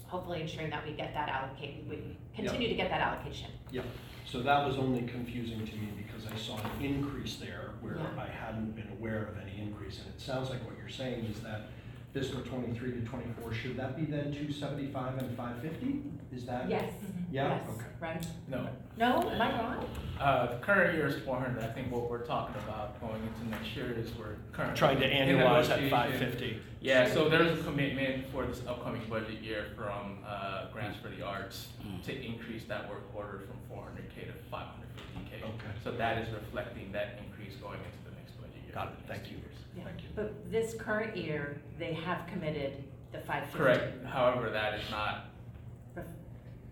hopefully 0.06 0.42
ensuring 0.42 0.70
that 0.70 0.86
we 0.86 0.92
get 0.94 1.14
that 1.14 1.30
allocated, 1.30 1.90
we 1.90 2.18
continue 2.36 2.68
to 2.68 2.76
get 2.76 2.90
that 2.90 3.02
allocation. 3.02 3.50
Yep. 3.72 3.86
So 4.26 4.42
that 4.42 4.66
was 4.66 4.78
only 4.78 5.02
confusing 5.04 5.66
to 5.66 5.76
me 5.76 5.90
because 5.98 6.26
I 6.32 6.38
saw 6.38 6.58
an 6.58 6.86
increase 6.86 7.36
there 7.36 7.72
where 7.82 7.96
Yeah. 7.98 8.22
I 8.24 8.28
hadn't 8.28 8.76
been 8.76 8.90
aware 8.98 9.26
of 9.26 9.38
any 9.38 9.60
increase. 9.62 10.00
And 10.00 10.08
it 10.08 10.22
sounds 10.22 10.50
like 10.50 10.66
what 10.66 10.76
you're 10.80 10.90
saying 10.90 11.26
is 11.26 11.42
that 11.42 11.64
fiscal 12.14 12.42
twenty-three 12.42 12.92
to 12.92 13.02
twenty-four, 13.02 13.54
should 13.54 13.78
that 13.78 13.96
be 13.98 14.06
then 14.06 14.32
two 14.34 14.52
seventy-five 14.52 15.18
and 15.18 15.36
five 15.38 15.58
fifty? 15.62 16.02
Is 16.34 16.46
that? 16.46 16.70
Yes, 16.70 16.94
Yeah, 17.32 17.60
yes, 17.60 17.68
okay. 17.70 17.86
right? 18.00 18.26
No. 18.48 18.70
No, 18.98 19.30
am 19.30 19.42
I 19.42 19.52
wrong? 19.62 19.86
Uh, 20.20 20.46
the 20.48 20.58
current 20.58 20.96
year 20.96 21.08
is 21.08 21.22
four 21.24 21.38
hundred. 21.40 21.64
I 21.64 21.68
think 21.68 21.92
what 21.92 22.10
we're 22.10 22.26
talking 22.26 22.56
about 22.64 23.00
going 23.02 23.22
into 23.24 23.50
next 23.50 23.76
year 23.76 23.94
is 23.98 24.10
we're 24.18 24.36
currently. 24.52 24.78
Trying 24.78 25.00
to 25.00 25.10
in 25.10 25.28
annualize 25.30 25.70
at 25.70 25.82
negotiation. 25.82 25.90
five 25.90 26.14
fifty. 26.16 26.60
Yeah, 26.82 27.14
so 27.14 27.30
there's 27.30 27.60
a 27.60 27.64
commitment 27.64 28.28
for 28.32 28.46
this 28.46 28.62
upcoming 28.68 29.02
budget 29.10 29.42
year 29.42 29.68
from, 29.76 30.18
uh, 30.26 30.66
Grants 30.74 30.98
for 31.00 31.10
the 31.10 31.22
Arts 31.24 31.68
to 32.06 32.26
increase 32.26 32.64
that 32.66 32.90
work 32.90 33.04
order 33.16 33.40
from 33.48 33.58
four 33.70 33.84
hundred 33.84 34.06
K 34.16 34.26
to 34.26 34.34
five 34.50 34.68
hundred 34.68 34.90
fifty 34.96 35.30
K. 35.38 35.44
Okay. 35.44 35.74
So 35.84 35.92
that 35.92 36.18
is 36.20 36.34
reflecting 36.34 36.92
that 36.92 37.20
increase 37.26 37.56
going 37.62 37.80
into 37.80 38.10
the 38.10 38.16
next 38.16 38.32
budget 38.40 38.56
year. 38.66 38.74
Got 38.74 38.88
it. 38.90 38.94
Thank 39.08 39.32
you. 39.32 39.38
Years. 39.76 39.78
Yeah. 39.86 39.92
Thank 39.92 40.04
you. 40.04 40.10
But 40.16 40.52
this 40.52 40.74
current 40.76 41.16
year, 41.16 41.58
they 41.80 41.94
have 41.94 42.28
committed 42.28 42.84
the 43.12 43.20
five 43.20 43.44
fifty. 43.46 43.58
Correct, 43.58 44.06
however, 44.06 44.50
that 44.50 44.76
is 44.80 44.90
not, 44.90 45.26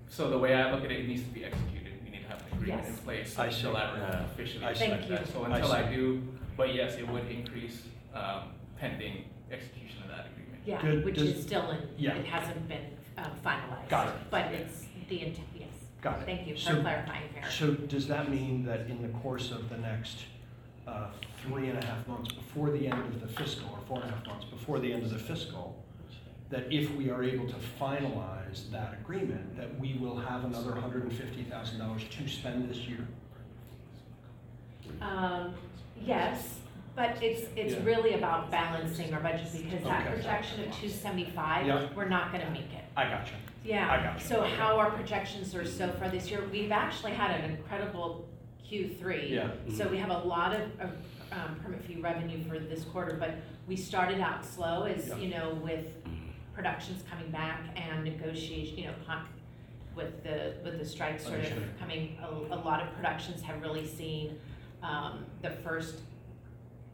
so 0.08 0.30
the 0.30 0.38
way 0.40 0.54
I 0.56 0.72
look 0.72 0.84
at 0.84 0.92
it, 0.92 1.02
it 1.02 1.08
needs 1.08 1.24
to 1.24 1.30
be 1.30 1.44
executed, 1.46 1.94
we 2.04 2.10
need 2.10 2.24
to 2.24 2.28
have 2.30 2.42
an 2.42 2.58
agreement 2.58 2.86
in 2.88 2.92
Yes. 2.94 3.00
place 3.02 3.38
I 3.40 3.50
see. 3.50 3.56
until 3.58 3.78
I 3.78 3.82
Yeah. 3.98 4.24
officially 4.26 4.66
I 4.66 4.74
see. 4.74 4.84
reflect 4.86 5.02
Thank 5.08 5.12
that. 5.12 5.28
you. 5.28 5.34
So 5.34 5.44
I 5.44 5.56
until 5.58 5.72
I 5.72 5.90
see. 5.90 5.96
do, 5.96 6.28
but 6.58 6.74
yes, 6.74 6.96
it 6.98 7.08
would 7.08 7.26
increase, 7.30 7.84
um, 8.14 8.54
pending 8.78 9.26
execution 9.52 10.02
of 10.04 10.10
that 10.10 10.28
agreement. 10.28 10.64
Yeah, 10.66 10.82
Good. 10.82 11.06
which 11.06 11.16
Does- 11.16 11.30
is 11.30 11.44
still 11.44 11.70
in, 11.72 11.88
Yeah. 11.98 12.16
it 12.16 12.26
hasn't 12.26 12.68
been 12.68 12.86
um, 13.18 13.32
finalized. 13.46 13.90
Got 13.90 14.08
it. 14.08 14.14
But 14.32 14.46
it's 14.54 14.86
the 15.10 15.22
intent, 15.26 15.48
yes. 15.60 15.68
Got 16.02 16.20
it. 16.22 16.26
Thank 16.26 16.48
you 16.48 16.54
for 16.56 16.60
So- 16.62 16.82
clarifying, 16.82 17.28
Karen. 17.34 17.52
So 17.52 17.74
does 17.74 18.08
that 18.08 18.30
mean 18.30 18.64
that 18.64 18.82
in 18.90 19.02
the 19.02 19.10
course 19.20 19.52
of 19.52 19.68
the 19.70 19.78
next 19.78 20.20
uh, 20.90 21.08
three 21.44 21.70
and 21.70 21.82
a 21.82 21.86
half 21.86 22.08
months 22.08 22.32
before 22.34 22.72
the 22.72 22.88
end 22.88 23.00
of 23.00 23.22
the 23.22 23.28
fiscal, 23.28 23.70
or 23.72 23.80
four 23.88 24.02
and 24.02 24.12
a 24.12 24.16
half 24.16 24.26
months 24.28 24.46
before 24.46 24.80
the 24.80 24.92
end 24.92 25.04
of 25.04 25.12
the 25.12 25.20
fiscal, 25.20 25.82
that 26.50 26.72
if 26.72 26.92
we 26.96 27.10
are 27.10 27.24
able 27.24 27.48
to 27.48 27.56
finalize 27.80 28.70
that 28.72 28.94
agreement, 29.02 29.56
that 29.56 29.80
we 29.80 29.94
will 30.02 30.18
have 30.18 30.46
another 30.46 30.74
hundred 30.74 31.04
and 31.04 31.14
fifty 31.14 31.44
thousand 31.44 31.80
dollars 31.80 32.04
to 32.10 32.28
spend 32.28 32.70
this 32.70 32.78
year? 32.88 33.08
Um, 35.02 35.54
yes, 36.02 36.60
but 36.96 37.22
it's, 37.22 37.44
it's 37.56 37.74
Yeah. 37.74 37.84
really 37.84 38.16
about 38.16 38.50
balancing 38.50 39.14
our 39.14 39.20
budget 39.22 39.48
because 39.52 39.84
that 39.84 40.02
Okay. 40.08 40.16
projection 40.16 40.68
of 40.68 40.76
two 40.76 40.88
Yeah. 40.88 40.94
seventy-five, 40.94 41.96
we're 41.96 42.10
not 42.10 42.32
gonna 42.32 42.50
make 42.50 42.74
it. 42.74 42.84
I 42.98 43.04
gotcha. 43.04 43.36
Yeah. 43.64 43.92
I 43.92 44.02
gotcha. 44.02 44.26
so 44.26 44.42
how 44.44 44.78
our 44.78 44.90
projections 44.92 45.54
are 45.54 45.66
so 45.66 45.90
far 45.92 46.10
this 46.10 46.32
year, 46.32 46.42
we've 46.52 46.72
actually 46.72 47.12
had 47.12 47.30
an 47.32 47.52
incredible 47.52 48.26
Q 48.70 48.88
three. 49.00 49.34
Yeah. 49.34 49.50
So 49.76 49.88
we 49.88 49.98
have 49.98 50.12
a 50.12 50.18
lot 50.20 50.54
of, 50.56 50.62
of, 50.80 50.92
um, 51.32 51.60
permit 51.64 51.84
fee 51.86 52.00
revenue 52.00 52.44
for 52.48 52.60
this 52.60 52.84
quarter, 52.84 53.18
but 53.20 53.32
we 53.68 53.76
started 53.76 54.20
out 54.22 54.46
slow 54.46 54.84
as, 54.84 55.08
Yeah. 55.08 55.18
you 55.18 55.30
know, 55.30 55.56
with 55.64 55.88
productions 56.54 57.04
coming 57.10 57.32
back 57.32 57.62
and 57.76 58.04
negotiation, 58.04 58.78
you 58.78 58.86
know, 58.86 58.94
con- 59.08 59.28
with 59.96 60.24
the, 60.24 60.54
with 60.64 60.78
the 60.78 60.86
strike 60.86 61.20
sort 61.20 61.40
of 61.40 61.46
Understood. 61.46 61.80
coming, 61.80 62.18
a, 62.22 62.28
a 62.56 62.60
lot 62.64 62.82
of 62.82 62.94
productions 62.94 63.42
have 63.42 63.60
really 63.62 63.88
seen, 63.88 64.40
um, 64.84 65.26
the 65.42 65.50
first, 65.50 66.02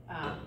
um, 0.10 0.39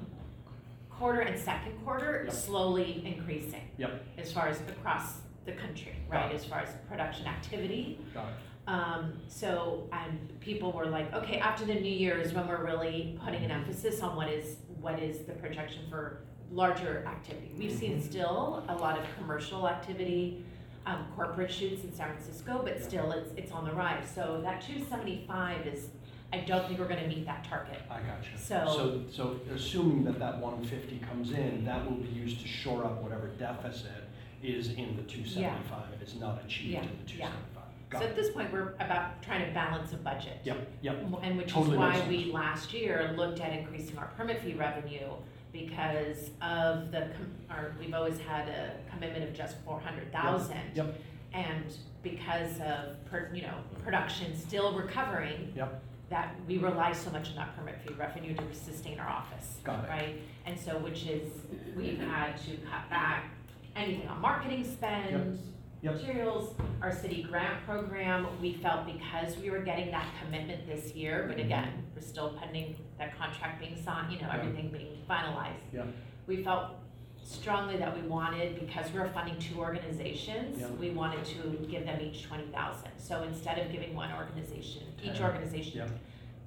quarter 0.90 1.20
and 1.20 1.38
second 1.38 1.72
quarter 1.84 2.22
Yep. 2.24 2.32
slowly 2.32 3.02
increasing 3.06 3.68
Yep, 3.76 4.04
as 4.18 4.32
far 4.32 4.48
as 4.48 4.60
across 4.62 5.18
the 5.44 5.52
country, 5.52 5.94
right, 6.08 6.34
as 6.34 6.44
far 6.44 6.60
as 6.60 6.70
production 6.88 7.26
activity. 7.26 7.98
got 8.14 8.28
it. 8.28 8.34
Um, 8.68 9.14
so, 9.28 9.88
and 9.92 10.38
people 10.40 10.72
were 10.72 10.84
like, 10.84 11.10
okay, 11.14 11.38
after 11.38 11.64
the 11.64 11.74
new 11.74 11.90
year 11.90 12.18
is 12.18 12.34
when 12.34 12.46
we're 12.46 12.62
really 12.66 13.18
putting 13.24 13.42
an 13.42 13.50
emphasis 13.50 14.02
on 14.02 14.14
what 14.14 14.28
is, 14.28 14.56
what 14.82 14.98
is 15.02 15.20
the 15.24 15.32
projection 15.32 15.84
for 15.88 16.20
larger 16.52 17.02
activity. 17.06 17.50
We've 17.56 17.72
seen 17.72 17.98
Mhm. 17.98 18.02
still 18.02 18.64
a 18.68 18.74
lot 18.76 18.98
of 18.98 19.06
commercial 19.16 19.66
activity, 19.66 20.44
um, 20.84 21.06
corporate 21.16 21.50
shoots 21.50 21.82
in 21.84 21.92
San 21.94 22.08
Francisco, 22.12 22.60
but 22.62 22.82
still 22.82 23.10
it's, 23.12 23.32
it's 23.38 23.52
on 23.52 23.64
the 23.64 23.72
rise. 23.72 24.06
So 24.14 24.40
that 24.42 24.60
two 24.60 24.84
seventy-five 24.84 25.66
is 25.66 25.88
I 26.30 26.40
don't 26.40 26.66
think 26.66 26.78
we're 26.78 26.88
gonna 26.88 27.06
meet 27.08 27.24
that 27.24 27.44
target. 27.44 27.80
I 27.90 28.00
got 28.00 28.22
you. 28.30 28.36
So- 28.36 28.66
So, 28.66 29.02
so 29.10 29.54
assuming 29.54 30.04
that 30.04 30.18
that 30.18 30.38
one 30.40 30.62
fifty 30.62 30.98
comes 30.98 31.32
in, 31.32 31.64
that 31.64 31.84
will 31.88 31.96
be 31.96 32.08
used 32.10 32.40
to 32.42 32.46
shore 32.48 32.84
up 32.84 33.02
whatever 33.02 33.28
deficit 33.28 34.04
is 34.42 34.72
in 34.72 34.94
the 34.96 35.02
two 35.04 35.24
seventy-five, 35.24 35.90
and 35.92 36.02
is 36.02 36.18
not 36.20 36.42
achieved 36.44 36.74
Yeah, 36.74 36.82
in 36.82 36.98
the 36.98 37.04
275. 37.04 37.54
yeah. 37.54 37.57
So 37.92 37.98
at 38.00 38.14
this 38.14 38.30
point, 38.30 38.52
we're 38.52 38.74
about 38.80 39.22
trying 39.22 39.46
to 39.46 39.52
balance 39.54 39.92
a 39.92 39.96
budget. 39.96 40.40
Yep, 40.44 40.68
yep, 40.82 40.96
And 41.22 41.38
which 41.38 41.46
is 41.48 41.52
Totally 41.52 41.78
why 41.78 42.04
we 42.08 42.26
last 42.32 42.72
year 42.74 43.14
looked 43.16 43.40
at 43.40 43.52
increasing 43.52 43.96
our 43.98 44.08
permit 44.16 44.42
fee 44.42 44.54
revenue 44.54 45.08
because 45.52 46.30
of 46.42 46.90
the, 46.92 47.08
com- 47.16 47.34
our, 47.50 47.72
we've 47.80 47.94
always 47.94 48.18
had 48.20 48.48
a 48.48 48.72
commitment 48.90 49.24
of 49.24 49.34
just 49.34 49.56
four 49.64 49.80
hundred 49.80 50.12
thousand. 50.12 50.60
yep, 50.74 50.94
And 51.32 51.64
because 52.02 52.60
of, 52.60 53.02
per, 53.06 53.30
you 53.32 53.42
know, 53.42 53.54
production 53.82 54.36
still 54.38 54.74
recovering, 54.76 55.52
yep, 55.56 55.82
that 56.10 56.34
we 56.46 56.58
rely 56.58 56.92
so 56.92 57.10
much 57.10 57.30
on 57.30 57.36
that 57.36 57.56
permit 57.56 57.80
fee 57.86 57.94
revenue 57.94 58.34
to 58.36 58.54
sustain 58.54 58.98
our 58.98 59.08
office. 59.08 59.56
Got 59.64 59.84
it. 59.84 59.88
Right? 59.90 60.20
And 60.44 60.58
so, 60.60 60.78
which 60.78 61.06
is, 61.06 61.30
we've 61.76 61.98
had 61.98 62.36
to 62.44 62.56
cut 62.70 62.88
back 62.90 63.24
anything 63.76 64.08
on 64.08 64.20
marketing 64.20 64.64
spend, 64.64 65.10
Yep. 65.34 65.38
Materials, 65.82 66.54
our 66.82 66.92
city 66.92 67.22
grant 67.22 67.64
program, 67.64 68.26
we 68.40 68.54
felt 68.54 68.86
because 68.86 69.36
we 69.38 69.50
were 69.50 69.60
getting 69.60 69.90
that 69.90 70.06
commitment 70.22 70.66
this 70.66 70.94
year, 70.94 71.24
but 71.28 71.36
Mhm. 71.38 71.44
again, 71.44 71.84
we're 71.94 72.02
still 72.02 72.30
pending 72.34 72.76
that 72.98 73.16
contract 73.16 73.60
being 73.60 73.76
signed, 73.76 74.12
you 74.12 74.20
know, 74.20 74.26
Yeah. 74.28 74.36
everything 74.38 74.68
being 74.70 75.02
finalized. 75.08 75.54
Yeah. 75.72 75.84
We 76.26 76.42
felt 76.42 76.72
strongly 77.22 77.76
that 77.76 77.94
we 77.94 78.02
wanted, 78.08 78.58
because 78.58 78.90
we 78.92 78.98
were 79.00 79.08
funding 79.08 79.38
two 79.38 79.58
organizations, 79.60 80.60
Yeah. 80.60 80.68
we 80.70 80.90
wanted 80.90 81.24
to 81.26 81.66
give 81.70 81.84
them 81.84 82.00
each 82.00 82.24
twenty 82.24 82.46
thousand. 82.46 82.90
So 82.96 83.22
instead 83.22 83.58
of 83.58 83.70
giving 83.70 83.94
one 83.94 84.12
organization, 84.12 84.82
each 85.02 85.14
Ten. 85.18 85.22
organization, 85.24 85.78
Yep. 85.78 85.90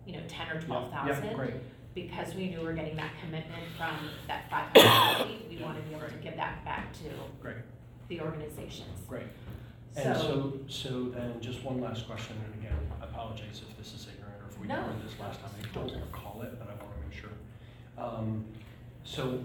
you 0.05 0.13
know, 0.13 0.23
ten 0.27 0.49
or 0.49 0.55
yep, 0.55 0.63
twelve 0.65 0.91
yep, 1.05 1.33
great, 1.35 1.53
because 1.93 2.33
we 2.35 2.49
knew 2.49 2.59
we 2.59 2.65
were 2.65 2.73
getting 2.73 2.95
that 2.97 3.11
commitment 3.21 3.63
from 3.77 4.09
that 4.27 4.49
five 4.49 4.75
hundred 4.75 5.49
we 5.49 5.55
Yeah. 5.57 5.65
wanted 5.65 5.83
to 5.83 5.89
be 5.89 5.95
able 5.95 6.07
to 6.07 6.13
give 6.15 6.35
that 6.35 6.65
back 6.65 6.91
to 6.93 7.03
great, 7.41 7.57
the 8.11 8.19
organizations. 8.21 8.89
great. 9.07 9.23
And 9.95 10.15
so, 10.17 10.53
so 10.67 11.05
then, 11.09 11.39
just 11.41 11.63
one 11.63 11.79
last 11.81 12.07
question, 12.07 12.35
and 12.45 12.61
again, 12.63 12.77
I 13.01 13.05
apologize 13.05 13.61
if 13.67 13.77
this 13.77 13.93
is 13.93 14.07
ignorant, 14.13 14.35
or 14.43 14.47
if 14.49 14.59
we 14.59 14.67
No. 14.67 14.75
covered 14.75 15.01
this 15.03 15.17
last 15.19 15.39
time, 15.41 15.49
I 15.59 15.65
don't 15.73 15.83
want 15.85 15.93
to 15.95 15.99
recall 15.99 16.41
it, 16.43 16.57
but 16.59 16.67
I 16.69 16.73
wanna 16.73 16.95
make 17.07 17.17
sure. 17.17 17.29
Um, 17.97 18.45
so, 19.05 19.43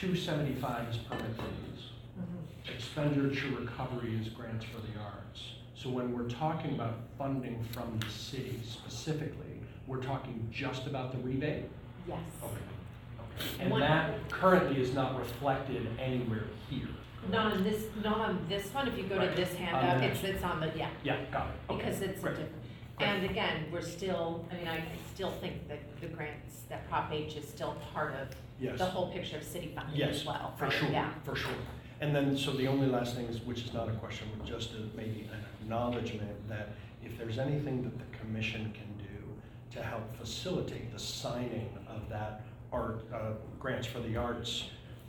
two 0.00 0.14
seventy-five 0.16 0.88
is 0.88 0.96
permit 0.98 1.26
fees. 1.36 1.90
Mhm. 2.18 2.74
expenditure 2.74 3.48
recovery 3.56 4.14
is 4.20 4.28
grants 4.28 4.64
for 4.66 4.80
the 4.80 4.98
arts. 5.00 5.54
So 5.74 5.88
when 5.90 6.12
we're 6.12 6.28
talking 6.28 6.74
about 6.74 6.94
funding 7.16 7.62
from 7.72 7.98
the 7.98 8.08
city 8.10 8.60
specifically, 8.64 9.60
we're 9.86 10.02
talking 10.02 10.46
just 10.52 10.86
about 10.86 11.12
the 11.12 11.18
rebate? 11.18 11.64
Yes. 12.06 12.18
Okay. 12.42 12.52
okay. 12.54 13.62
And 13.62 13.70
what- 13.70 13.80
that 13.80 14.28
currently 14.30 14.80
is 14.82 14.92
not 14.94 15.18
reflected 15.18 15.86
anywhere 15.98 16.44
here? 16.68 16.88
Not 17.28 17.52
on 17.52 17.62
this, 17.64 17.84
not 18.02 18.18
on 18.20 18.46
this 18.48 18.72
one, 18.72 18.88
if 18.88 18.96
you 18.96 19.04
go 19.04 19.16
to 19.16 19.26
Right. 19.26 19.36
this 19.36 19.52
handout, 19.54 20.02
it's, 20.02 20.22
it's 20.24 20.42
on 20.42 20.60
the, 20.60 20.70
yeah, 20.76 20.88
Yeah, 21.04 21.16
got 21.30 21.48
it. 21.48 21.72
Okay, 21.72 21.84
because 21.84 22.00
it's 22.00 22.18
a 22.20 22.22
great. 22.22 22.36
different. 22.36 22.62
Great. 22.96 23.06
And 23.08 23.30
again, 23.30 23.64
we're 23.70 23.82
still, 23.82 24.44
I 24.50 24.54
mean, 24.56 24.68
I 24.68 24.82
still 25.14 25.30
think 25.32 25.68
that 25.68 25.78
the 26.00 26.06
grants, 26.08 26.62
that 26.70 26.88
Prop 26.88 27.12
H 27.12 27.36
is 27.36 27.46
still 27.48 27.76
part 27.92 28.14
of 28.14 28.28
Yes. 28.58 28.78
the 28.78 28.86
whole 28.86 29.12
picture 29.12 29.36
of 29.36 29.44
city 29.44 29.72
funding 29.74 30.02
as 30.02 30.16
Yes, 30.18 30.26
well. 30.26 30.54
for 30.56 30.70
sure, 30.70 30.88
Yeah, 30.90 31.12
for 31.24 31.34
sure. 31.36 31.52
And 32.00 32.14
then, 32.16 32.36
so 32.36 32.52
the 32.52 32.66
only 32.66 32.86
last 32.86 33.14
thing 33.14 33.26
is, 33.26 33.40
which 33.42 33.62
is 33.64 33.74
not 33.74 33.88
a 33.88 33.92
question, 33.92 34.26
but 34.36 34.46
just 34.46 34.72
a- 34.74 34.96
maybe 34.96 35.28
an 35.32 35.44
acknowledgement 35.62 36.48
that 36.48 36.70
if 37.04 37.16
there's 37.18 37.38
anything 37.38 37.82
that 37.82 37.98
the 37.98 38.16
commission 38.18 38.72
can 38.72 38.96
do 38.98 39.76
to 39.78 39.82
help 39.82 40.10
facilitate 40.16 40.90
the 40.92 40.98
signing 40.98 41.68
of 41.86 42.08
that 42.08 42.42
art, 42.72 43.04
uh, 43.12 43.32
grants 43.58 43.86
for 43.86 44.00
the 44.00 44.16
arts 44.16 44.64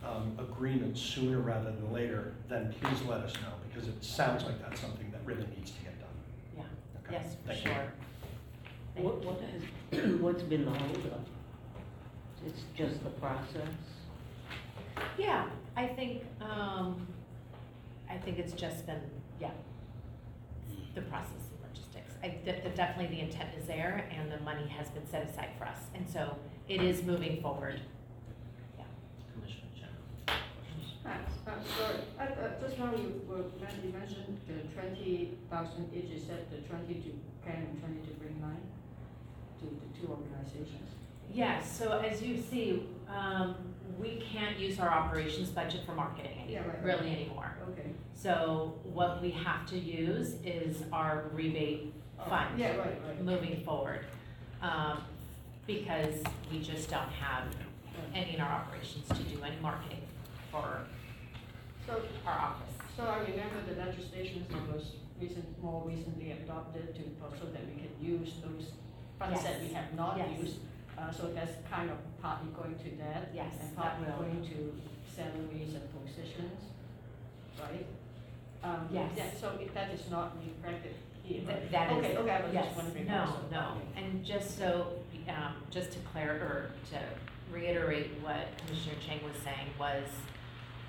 um, 0.06 0.36
agreement 0.40 0.98
sooner 0.98 1.40
rather 1.40 1.72
than 1.72 1.92
later, 1.94 2.34
then 2.50 2.74
please 2.82 3.02
let 3.04 3.22
us 3.22 3.34
know, 3.36 3.54
because 3.70 3.88
it 3.88 4.04
sounds 4.04 4.44
like 4.46 4.60
that's 4.62 4.82
something 4.82 5.10
that 5.12 5.22
really 5.26 5.46
needs 5.56 5.72
to 5.72 5.82
get 5.82 6.00
done. 6.00 6.10
yeah, 6.58 6.64
Okay, 7.06 7.24
yes, 7.24 7.36
for 7.44 7.48
thank 7.54 7.66
you. 7.66 7.72
sure. 7.72 7.94
Thank 8.96 9.06
What, 9.06 9.26
what 9.26 9.42
has, 9.42 10.12
what's 10.22 10.44
been 10.44 10.66
the 10.66 10.72
holdup? 10.72 11.26
It's 12.46 12.62
just 12.76 13.04
the 13.04 13.10
process? 13.12 13.68
Yeah, 15.18 15.46
I 15.78 15.88
think, 15.88 16.24
um, 16.42 17.08
I 18.10 18.18
think 18.18 18.40
it's 18.40 18.54
just 18.54 18.86
been, 18.88 19.02
yeah, 19.40 19.52
the 20.96 21.02
process 21.04 21.30
of 21.54 21.70
logistics. 21.70 22.12
I, 22.24 22.30
de- 22.44 22.62
de- 22.62 22.76
definitely 22.76 23.16
the 23.16 23.22
intent 23.22 23.50
is 23.60 23.66
there 23.68 24.10
and 24.18 24.32
the 24.32 24.40
money 24.44 24.68
has 24.68 24.90
been 24.90 25.08
set 25.08 25.30
aside 25.30 25.50
for 25.58 25.66
us, 25.66 25.78
and 25.96 26.10
so 26.10 26.36
it 26.68 26.82
is 26.82 27.04
moving 27.04 27.42
forward. 27.42 27.80
Yeah. 28.78 28.84
Commissioner 29.34 29.68
Chen. 29.80 30.36
Hi, 31.04 31.18
uh, 31.48 31.52
sorry, 31.78 31.98
I, 32.20 32.24
uh, 32.26 32.50
just 32.62 32.78
now 32.78 32.92
you 32.96 33.22
were, 33.28 33.38
you 33.84 33.92
mentioned 33.92 34.40
the 34.48 34.54
twenty 34.74 35.38
thousand 35.50 35.90
each, 35.96 36.12
you 36.12 36.20
said 36.20 36.46
the 36.52 36.58
twenty 36.68 36.96
to 36.96 37.10
Ken 37.46 37.68
and 37.70 37.80
twenty 37.80 38.02
to 38.08 38.14
Green 38.20 38.40
Line, 38.42 38.62
to 39.60 39.66
the 39.66 40.00
two 40.00 40.12
organizations. 40.12 40.90
Yes, 41.34 41.76
so 41.78 42.00
as 42.00 42.22
you 42.22 42.40
see, 42.42 42.84
um, 43.10 43.56
we 44.00 44.22
can't 44.32 44.60
use 44.60 44.80
our 44.80 44.90
operations 44.90 45.50
budget 45.50 45.82
for 45.86 45.94
marketing 45.94 46.38
any, 46.44 46.54
Yeah, 46.54 46.60
right, 46.60 46.68
right. 46.76 46.84
really 46.84 47.10
anymore. 47.12 47.56
Okay. 47.72 47.90
So 48.14 48.76
what 48.84 49.22
we 49.22 49.32
have 49.32 49.66
to 49.68 49.78
use 49.80 50.34
is 50.46 50.84
our 50.94 51.26
rebate 51.34 51.94
Oh, 52.20 52.30
fund. 52.30 52.60
Yeah, 52.60 52.76
right, 52.78 53.02
right. 53.08 53.24
moving 53.24 53.64
forward. 53.64 54.06
Um, 54.62 55.00
because 55.66 56.16
we 56.52 56.60
just 56.60 56.90
don't 56.92 57.10
have 57.10 57.46
any 58.14 58.36
in 58.36 58.42
our 58.42 58.52
operations 58.52 59.08
to 59.08 59.16
do 59.24 59.42
any 59.44 59.56
marketing 59.62 60.02
for 60.52 60.82
So, 61.88 62.02
our 62.28 62.40
office. 62.40 62.76
so 62.96 63.04
I 63.04 63.20
remember 63.20 63.64
the 63.68 63.76
legislation 63.80 64.46
that 64.50 64.74
was 64.74 64.92
recent, 65.20 65.62
more 65.64 65.84
recently 65.88 66.32
adopted 66.32 66.94
to, 66.96 67.02
so 67.40 67.46
that 67.48 67.62
we 67.66 67.82
can 67.82 67.92
use 68.00 68.34
those 68.44 68.72
funds 69.18 69.42
that 69.44 69.60
we 69.62 69.68
Yes. 69.68 69.76
have 69.76 69.94
not 69.96 70.18
Yes. 70.18 70.40
used. 70.40 70.58
Uh, 70.98 71.12
so 71.12 71.32
that's 71.34 71.54
kind 71.70 71.90
of 71.90 71.98
partly 72.22 72.50
going 72.52 72.76
to 72.78 72.90
that. 73.04 73.30
Yes, 73.34 73.54
And 73.62 73.70
that 73.72 73.76
partly 73.76 74.06
will. 74.08 74.18
going 74.18 74.42
to 74.50 74.82
salaries 75.16 75.74
and 75.74 76.06
positions, 76.06 76.62
right? 77.60 77.86
Um, 78.64 78.88
Yes. 78.92 79.12
yeah, 79.16 79.32
So 79.40 79.58
if 79.60 79.74
that 79.74 79.90
is 79.92 80.10
not 80.12 80.36
reflected 80.38 80.96
here, 81.24 81.42
Th- 81.42 81.48
right? 81.48 81.72
that 81.72 81.92
is- 81.92 81.98
Okay, 81.98 82.18
okay, 82.18 82.32
I 82.32 82.42
was 82.46 82.54
yes, 82.54 82.66
just 82.66 82.78
wondering. 82.78 83.08
no, 83.08 83.22
also. 83.22 83.48
no. 83.52 83.78
Okay. 83.78 84.04
And 84.04 84.24
just 84.26 84.58
so, 84.58 84.94
um, 85.30 85.56
just 85.72 85.92
to 85.94 86.00
clar, 86.12 86.30
or 86.36 86.72
to 86.92 87.00
reiterate 87.52 88.12
what 88.22 88.48
Commissioner 88.60 88.96
Chang 89.06 89.24
was 89.24 89.36
saying 89.44 89.70
was, 89.80 90.04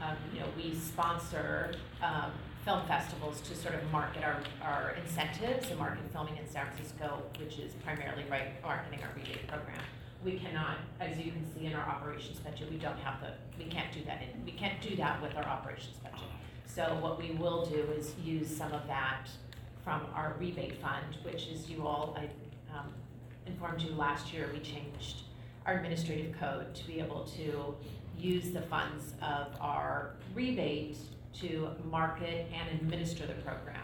um, 0.03 0.17
you 0.33 0.41
know, 0.41 0.47
we 0.57 0.75
sponsor, 0.75 1.75
um, 2.03 2.33
film 2.65 2.87
festivals 2.87 3.41
to 3.41 3.57
sort 3.57 3.75
of 3.75 3.91
market 3.91 4.23
our, 4.23 4.39
our 4.63 4.95
incentives 5.03 5.69
and 5.71 5.79
market 5.79 6.03
filming 6.13 6.37
in 6.37 6.49
San 6.49 6.67
Francisco, 6.67 7.23
which 7.39 7.59
is 7.59 7.73
primarily 7.85 8.25
right, 8.31 8.63
marketing 8.63 9.01
our 9.03 9.11
rebate 9.17 9.49
program. 9.49 9.83
We 10.25 10.39
cannot, 10.39 10.79
as 11.01 11.19
you 11.19 11.33
can 11.33 11.45
see 11.53 11.67
in 11.67 11.75
our 11.75 11.89
operations 11.89 12.39
budget, 12.39 12.71
we 12.71 12.79
don't 12.79 12.99
have 12.99 13.21
the, 13.21 13.33
we 13.59 13.69
can't 13.69 13.93
do 13.93 14.05
that, 14.05 14.23
in 14.23 14.45
we 14.45 14.53
can't 14.53 14.81
do 14.81 14.95
that 14.97 15.21
with 15.21 15.37
our 15.37 15.45
operations 15.45 15.97
budget. 16.05 16.29
So 16.67 16.97
what 17.01 17.19
we 17.19 17.33
will 17.33 17.67
do 17.67 17.83
is 17.99 18.15
use 18.23 18.49
some 18.49 18.73
of 18.73 18.87
that 18.87 19.29
from 19.83 20.03
our 20.15 20.37
rebate 20.39 20.81
fund, 20.81 21.17
which 21.25 21.49
is 21.49 21.69
you 21.69 21.85
all, 21.85 22.17
I 22.17 22.29
um, 22.77 22.87
informed 23.47 23.83
you 23.83 23.91
last 23.95 24.33
year, 24.33 24.49
we 24.53 24.61
changed 24.61 25.23
our 25.67 25.75
administrative 25.75 26.39
code 26.39 26.73
to 26.77 26.87
be 26.87 27.01
able 27.01 27.25
to 27.37 27.75
use 28.23 28.51
the 28.51 28.63
funds 28.63 29.15
of 29.21 29.49
our 29.61 30.13
rebate 30.35 30.97
to 31.35 31.69
market 31.91 32.47
and 32.53 32.81
administer 32.81 33.27
the 33.27 33.35
program, 33.35 33.81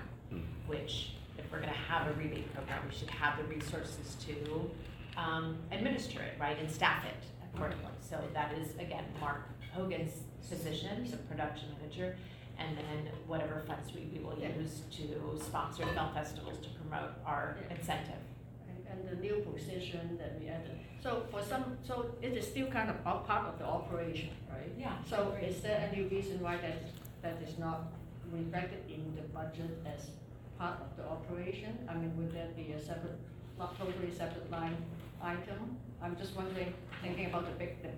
which 0.67 1.13
if 1.39 1.51
we're 1.51 1.61
gonna 1.61 1.73
have 1.73 2.07
a 2.09 2.13
rebate 2.15 2.53
program, 2.55 2.81
we 2.89 2.95
should 2.95 3.11
have 3.11 3.37
the 3.39 3.45
resources 3.45 4.17
to 4.27 4.71
um, 5.17 5.57
administer 5.73 6.21
it, 6.21 6.35
right, 6.41 6.59
and 6.61 6.71
staff 6.71 7.05
it 7.05 7.17
accordingly. 7.53 7.91
So 8.01 8.21
that 8.35 8.53
is, 8.55 8.75
again, 8.77 9.05
Mark 9.21 9.49
Hogan's 9.73 10.13
position, 10.49 11.11
the 11.11 11.17
production 11.17 11.69
manager, 11.81 12.17
and 12.59 12.77
then 12.77 13.13
whatever 13.27 13.63
funds 13.67 13.93
we, 13.93 14.03
we 14.13 14.21
will 14.25 14.39
Yeah. 14.39 14.49
use 14.59 14.83
to 14.97 15.41
sponsor 15.45 15.85
film 15.87 16.13
festivals 16.15 16.59
to 16.59 16.69
promote 16.81 17.11
our 17.27 17.57
Yeah. 17.69 17.77
incentive. 17.77 18.23
And, 18.69 18.87
and 18.91 19.09
the 19.09 19.21
new 19.21 19.41
position 19.53 20.17
that 20.19 20.39
we 20.41 20.49
added, 20.49 20.79
so 21.03 21.23
for 21.31 21.43
some, 21.43 21.77
so 21.87 22.07
it 22.23 22.33
is 22.33 22.47
still 22.47 22.67
kind 22.67 22.91
of 22.91 22.97
a 22.97 23.19
part 23.21 23.47
of 23.47 23.59
the 23.59 23.65
operation, 23.65 24.31
right? 24.51 24.73
Yeah. 24.79 24.95
So 25.09 25.37
is 25.41 25.61
there 25.61 25.89
any 25.91 26.03
reason 26.05 26.41
why 26.41 26.57
that, 26.57 26.83
that 27.23 27.41
is 27.47 27.59
not 27.59 27.93
reflected 28.33 28.83
in 28.89 29.15
the 29.17 29.23
budget 29.29 29.79
as 29.87 30.11
part 30.59 30.81
of 30.81 30.97
the 30.97 31.05
operation? 31.09 31.79
I 31.89 31.95
mean, 31.95 32.17
would 32.17 32.33
that 32.35 32.57
be 32.57 32.73
a 32.73 32.81
separate, 32.81 33.19
not 33.59 33.79
totally 33.79 34.13
separate 34.13 34.51
line 34.51 34.77
item? 35.23 35.77
I'm 36.03 36.17
just 36.17 36.35
wondering, 36.37 36.73
thinking 37.03 37.27
about 37.27 37.45
the 37.47 37.53
big, 37.53 37.83
the 37.83 37.91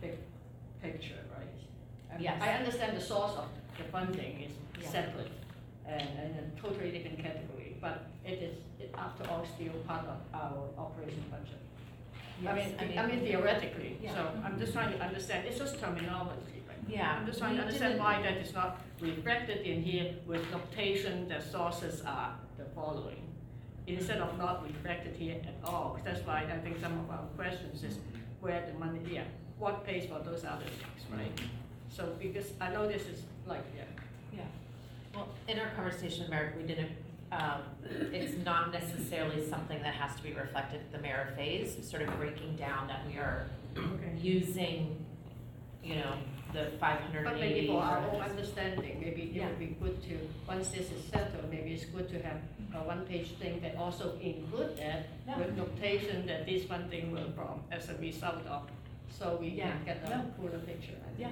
big 0.00 0.16
picture, 0.82 1.20
right? 1.36 1.46
I 2.10 2.14
mean, 2.14 2.24
Yes. 2.24 2.42
I 2.42 2.52
understand 2.52 2.96
the 2.96 3.00
source 3.00 3.32
of 3.36 3.48
the 3.76 3.84
funding 3.84 4.40
is 4.48 4.52
separate, 4.88 5.30
and, 5.86 6.00
and 6.18 6.34
a 6.40 6.60
totally 6.60 6.90
different 6.90 7.18
category, 7.18 7.76
but 7.80 8.06
it 8.24 8.40
is, 8.42 8.56
it 8.80 8.94
after 8.96 9.28
all 9.30 9.44
still 9.54 9.72
part 9.86 10.06
of 10.06 10.18
our 10.32 10.64
operation 10.78 11.24
budget. 11.30 11.60
I 12.44 12.52
mean, 12.54 12.98
I 12.98 13.06
mean 13.06 13.20
theoretically, 13.20 13.98
Yeah. 14.02 14.14
so 14.14 14.30
I'm 14.44 14.58
just 14.58 14.72
trying 14.72 14.92
to 14.96 15.02
understand, 15.02 15.46
it's 15.46 15.58
just 15.58 15.78
terminology, 15.80 16.62
right? 16.68 16.76
Yeah, 16.88 17.16
I'm 17.16 17.26
just 17.26 17.38
trying 17.38 17.52
to 17.56 17.62
we 17.62 17.66
understand 17.66 17.92
didn't- 17.94 18.04
why 18.04 18.22
that 18.22 18.36
is 18.38 18.52
not 18.52 18.80
reflected 19.00 19.58
in 19.66 19.82
here 19.82 20.14
with 20.26 20.42
notation 20.50 21.28
that 21.28 21.42
sources 21.42 22.02
are 22.04 22.34
the 22.58 22.64
following. 22.74 23.22
Instead 23.86 24.18
of 24.18 24.36
not 24.36 24.64
reflected 24.66 25.14
here 25.16 25.36
at 25.46 25.54
all, 25.68 25.98
that's 26.04 26.20
why 26.26 26.44
I 26.52 26.58
think 26.58 26.78
some 26.80 26.98
of 26.98 27.10
our 27.10 27.24
questions 27.36 27.82
is 27.84 27.98
where 28.40 28.66
the 28.66 28.74
money, 28.78 29.00
yeah, 29.10 29.24
what 29.58 29.86
pays 29.86 30.06
for 30.06 30.18
those 30.18 30.44
other 30.44 30.64
things, 30.64 31.02
right? 31.10 31.40
So, 31.88 32.14
because 32.18 32.52
I 32.60 32.70
know 32.70 32.86
this 32.86 33.02
is 33.06 33.22
like, 33.46 33.64
yeah, 33.76 33.84
Yeah, 34.36 34.44
well, 35.14 35.28
in 35.48 35.58
our 35.58 35.70
conversation, 35.70 36.28
Merrick, 36.28 36.56
we 36.56 36.64
didn't, 36.64 36.90
um, 37.32 37.60
it's 38.12 38.36
not 38.44 38.72
necessarily 38.72 39.46
something 39.48 39.82
that 39.82 39.94
has 39.94 40.16
to 40.16 40.22
be 40.22 40.32
reflected 40.32 40.80
at 40.80 40.92
the 40.92 40.98
merit 40.98 41.34
phase, 41.36 41.76
sort 41.88 42.02
of 42.02 42.16
breaking 42.18 42.56
down 42.56 42.86
that 42.88 43.06
we 43.06 43.18
are 43.18 43.46
okay. 43.76 44.12
using, 44.20 44.96
you 45.82 45.96
know, 45.96 46.14
the 46.52 46.70
five 46.78 47.00
hundred 47.00 47.24
But 47.24 47.32
and 47.34 47.40
maybe 47.40 47.58
eighty. 47.60 47.66
for 47.68 47.82
our 47.82 47.98
own 48.08 48.20
understanding, 48.20 49.00
maybe 49.00 49.22
it 49.22 49.32
Yeah. 49.32 49.48
would 49.48 49.58
be 49.58 49.76
good 49.82 50.00
to, 50.04 50.18
once 50.48 50.68
this 50.68 50.90
is 50.92 51.04
settled, 51.12 51.50
maybe 51.50 51.72
it's 51.74 51.84
good 51.86 52.08
to 52.10 52.22
have 52.22 52.38
a 52.74 52.78
one-page 52.86 53.32
thing 53.38 53.60
that 53.60 53.76
also 53.76 54.16
include 54.20 54.76
that 54.76 55.06
Yeah. 55.26 55.38
with 55.38 55.56
notation 55.56 56.24
that 56.26 56.46
this 56.46 56.64
funding 56.64 57.10
will 57.12 57.30
from 57.32 57.62
as 57.72 57.88
a 57.88 57.94
result 57.98 58.46
of, 58.46 58.70
so 59.10 59.36
we 59.40 59.48
Yeah. 59.48 59.72
can 59.72 59.84
get 59.84 60.02
a 60.04 60.10
No. 60.10 60.24
fuller 60.36 60.60
picture. 60.60 60.94
I 61.02 61.08
think. 61.08 61.18
Yeah, 61.18 61.28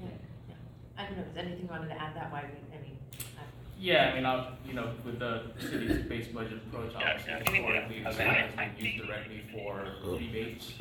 yeah, 0.00 0.08
yeah. 0.48 0.54
I 0.96 1.06
don't 1.06 1.18
know, 1.18 1.24
is 1.30 1.36
anything 1.36 1.62
you 1.62 1.68
wanted 1.68 1.88
to 1.88 2.00
add 2.00 2.14
that 2.16 2.32
way, 2.32 2.40
I 2.40 2.42
mean, 2.44 2.64
I- 2.72 2.85
Yeah, 3.78 4.10
I 4.10 4.14
mean, 4.16 4.24
I'll, 4.24 4.52
you 4.66 4.72
know, 4.72 4.90
with 5.04 5.18
the 5.18 5.42
city's 5.58 6.02
base 6.06 6.28
budget 6.28 6.60
approach, 6.66 6.92
obviously 6.94 7.32
historically, 7.52 8.02
this 8.02 8.16
has 8.16 8.54
been 8.56 8.70
used 8.78 9.06
directly 9.06 9.42
for 9.52 9.86
rebates. 10.04 10.72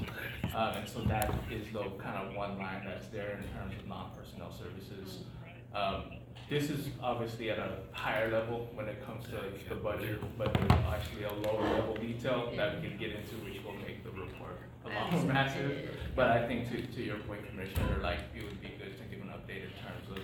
Um, 0.55 0.73
and 0.77 0.87
so 0.89 1.01
that 1.01 1.29
is 1.51 1.67
the 1.73 1.83
kind 1.99 2.25
of 2.29 2.35
one 2.35 2.57
line 2.57 2.83
that's 2.85 3.07
there 3.07 3.31
in 3.37 3.43
terms 3.59 3.75
of 3.77 3.87
non-personnel 3.87 4.51
services. 4.53 5.19
Um, 5.73 6.03
this 6.49 6.69
is 6.69 6.87
obviously 7.01 7.49
at 7.49 7.57
a 7.59 7.79
higher 7.91 8.31
level 8.31 8.69
when 8.75 8.87
it 8.87 9.03
comes 9.05 9.25
to 9.25 9.41
the 9.67 9.75
budget, 9.75 10.21
but 10.37 10.53
there's 10.53 10.71
actually 10.87 11.23
a 11.23 11.33
lower 11.33 11.63
level 11.63 11.95
detail 11.95 12.53
that 12.55 12.81
we 12.81 12.87
can 12.87 12.97
get 12.97 13.11
into, 13.11 13.35
which 13.43 13.61
will 13.63 13.73
make 13.73 14.03
the 14.05 14.11
report 14.11 14.59
a 14.85 14.89
lot 14.89 15.11
more 15.11 15.23
massive. 15.23 15.89
But 16.15 16.29
I 16.29 16.47
think 16.47 16.69
to, 16.71 16.81
to 16.81 17.03
your 17.03 17.17
point, 17.19 17.41
Commissioner, 17.49 17.99
like, 18.01 18.19
it 18.35 18.43
would 18.43 18.61
be 18.61 18.69
good 18.77 18.95
to 18.97 19.03
give 19.09 19.21
an 19.25 19.29
update 19.33 19.63
in 19.65 19.73
terms 19.83 20.07
of, 20.11 20.19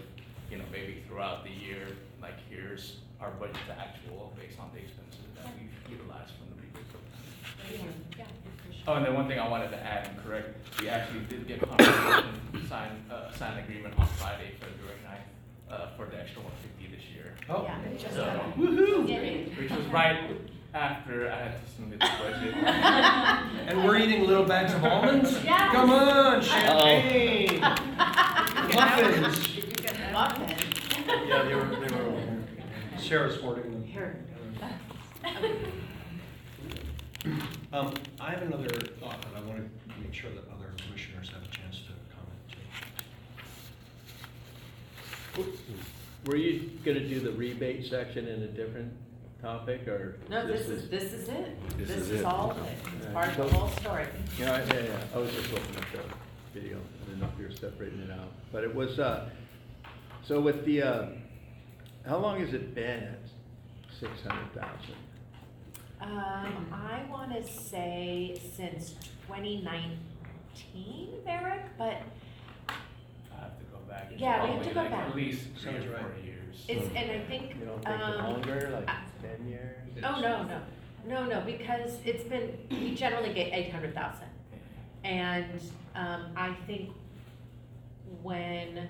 you 0.52 0.58
know, 0.58 0.66
maybe 0.72 1.04
throughout 1.08 1.44
the 1.44 1.50
year, 1.50 1.88
like, 2.22 2.36
here's 2.50 2.98
our 3.22 3.32
budget 3.32 3.56
to 3.68 3.74
actual 3.80 4.34
based 4.40 4.60
on 4.60 4.70
the 4.74 4.80
expenses 4.82 5.20
that 5.36 5.46
we've 5.58 5.72
utilized 5.98 6.32
from 6.36 6.48
the 6.54 6.62
rebate 6.62 6.86
program. 6.92 7.94
yeah, 8.18 8.26
for 8.26 8.74
sure. 8.74 8.84
Oh, 8.88 8.94
and 8.96 9.06
then 9.06 9.14
one 9.14 9.28
thing 9.28 9.40
I 9.40 9.48
wanted 9.48 9.70
to 9.72 9.78
add 9.82 10.08
and 10.08 10.18
correct, 10.24 10.50
we 10.82 10.90
actually 10.90 11.22
did 11.30 11.48
get 11.48 11.62
confirmation, 11.62 12.68
signed, 12.68 12.98
uh, 13.12 13.32
signed 13.34 13.60
agreement 13.60 13.98
on 13.98 14.08
Friday, 14.08 14.52
February 14.60 15.00
ninth, 15.08 15.22
uh, 15.70 15.88
for 15.96 16.06
the 16.08 16.20
extra 16.20 16.42
one 16.42 16.52
fifty 16.62 16.94
this 16.94 17.06
year. 17.16 17.34
Oh, 17.50 17.64
Yeah, 17.64 17.80
it 17.90 18.00
just 18.00 18.16
So- 18.16 18.24
happened. 18.26 18.54
woohoo! 18.56 19.08
Yay. 19.08 19.46
Which 19.58 19.72
was 19.72 19.86
right 19.88 20.32
after 20.74 21.32
I 21.32 21.36
had 21.36 21.64
to 21.66 21.72
submit 21.72 22.00
the 22.00 22.10
budget. 22.20 22.56
And 23.68 23.84
we're 23.86 23.98
eating 23.98 24.26
little 24.28 24.44
bags 24.46 24.74
of 24.74 24.84
almonds? 24.84 25.32
Yes. 25.44 25.72
Come 25.72 25.92
on, 25.92 26.42
champagne! 26.42 27.60
Muffins! 28.74 29.61
Did 30.12 30.18
you 30.18 30.48
get? 30.48 31.08
Muffin. 31.08 31.28
Yeah, 31.28 31.44
they 31.44 31.56
were, 31.56 31.66
they 31.66 31.96
were, 31.96 32.22
Sarah's 32.98 33.40
hoarding 33.42 33.72
them. 33.72 33.84
Here. 33.84 34.24
Um, 37.72 37.94
I 38.20 38.32
have 38.32 38.42
another 38.42 38.68
thought, 39.00 39.24
and 39.28 39.38
I 39.38 39.42
want 39.48 39.58
to 39.60 40.00
make 40.02 40.12
sure 40.14 40.32
that 40.32 40.44
other 40.52 40.74
commissioners 40.86 41.30
have 41.30 41.44
a 41.44 41.56
chance 41.56 41.78
to 41.82 41.94
comment 42.16 42.42
too. 45.36 45.46
Were 46.26 46.36
you 46.36 46.72
gonna 46.84 47.08
do 47.08 47.20
the 47.20 47.32
rebate 47.32 47.86
section 47.86 48.28
in 48.28 48.42
a 48.42 48.48
different 48.48 48.92
topic, 49.42 49.88
or? 49.88 50.18
No, 50.30 50.46
this 50.48 50.68
is, 50.68 50.90
this 50.90 51.14
is 51.14 51.30
it. 51.30 51.78
This 51.78 51.88
This 51.90 51.98
is 51.98 52.10
is 52.10 52.20
it. 52.22 52.26
all 52.26 52.52
of 52.52 52.58
it. 52.66 52.74
It's 52.98 53.14
part 53.14 53.30
of 53.30 53.38
the 53.38 53.56
whole 53.58 53.70
story. 53.70 54.06
Yeah, 54.40 54.66
yeah, 54.66 54.80
yeah, 54.82 54.98
I 55.14 55.18
was 55.20 55.32
just 55.32 55.52
looking 55.54 55.76
at 55.76 55.86
the 55.94 56.60
video, 56.60 56.78
I 56.78 57.06
didn't 57.06 57.22
know 57.22 57.30
if 57.34 57.40
you 57.40 57.46
were 57.46 57.52
separating 57.56 58.00
it 58.02 58.12
out, 58.12 58.32
but 58.52 58.64
it 58.64 58.74
was, 58.76 59.00
uh, 59.00 59.30
so 60.24 60.40
with 60.40 60.66
the, 60.66 60.82
uh, 60.82 61.06
how 62.08 62.18
long 62.18 62.40
has 62.40 62.54
it 62.54 62.74
been 62.76 63.04
at 63.04 63.20
six 64.00 64.12
hundred 64.28 64.54
thousand? 64.54 64.96
Um, 66.02 66.68
I 66.74 67.04
wanna 67.10 67.46
say 67.48 68.40
since 68.56 68.96
twenty 69.28 69.62
nineteen, 69.62 71.10
Eric, 71.28 71.62
but 71.78 72.02
I 72.70 73.40
have 73.40 73.58
to 73.60 73.66
go 73.72 73.78
back. 73.88 74.10
It's 74.12 74.22
Yeah, 74.22 74.44
we 74.44 74.52
have 74.54 74.64
to 74.64 74.72
probably 74.72 74.74
go 74.74 74.82
like 74.82 74.92
back. 74.92 75.10
At 75.10 75.16
least 75.16 75.44
three 75.60 75.72
Sounds 75.74 75.86
or 75.86 75.90
right. 75.92 76.02
four 76.02 76.24
years. 76.26 76.66
it's, 76.68 76.88
and 76.96 77.12
I 77.12 77.20
think, 77.26 77.56
You 77.60 77.66
don't 77.66 77.84
think 77.86 78.00
um, 78.02 78.34
longer, 78.34 78.70
like 78.86 78.90
ten 79.22 79.48
years? 79.48 79.78
oh, 80.04 80.20
no, 80.22 80.44
no, 80.44 80.62
no, 81.08 81.26
no, 81.26 81.42
because 81.46 81.98
it's 82.06 82.24
been, 82.24 82.58
we 82.72 82.96
generally 82.96 83.34
get 83.34 83.54
eight 83.54 83.72
hundred 83.72 83.94
thousand. 83.94 84.28
And, 85.04 85.62
um, 85.96 86.32
I 86.36 86.56
think 86.68 86.90
when, 88.24 88.88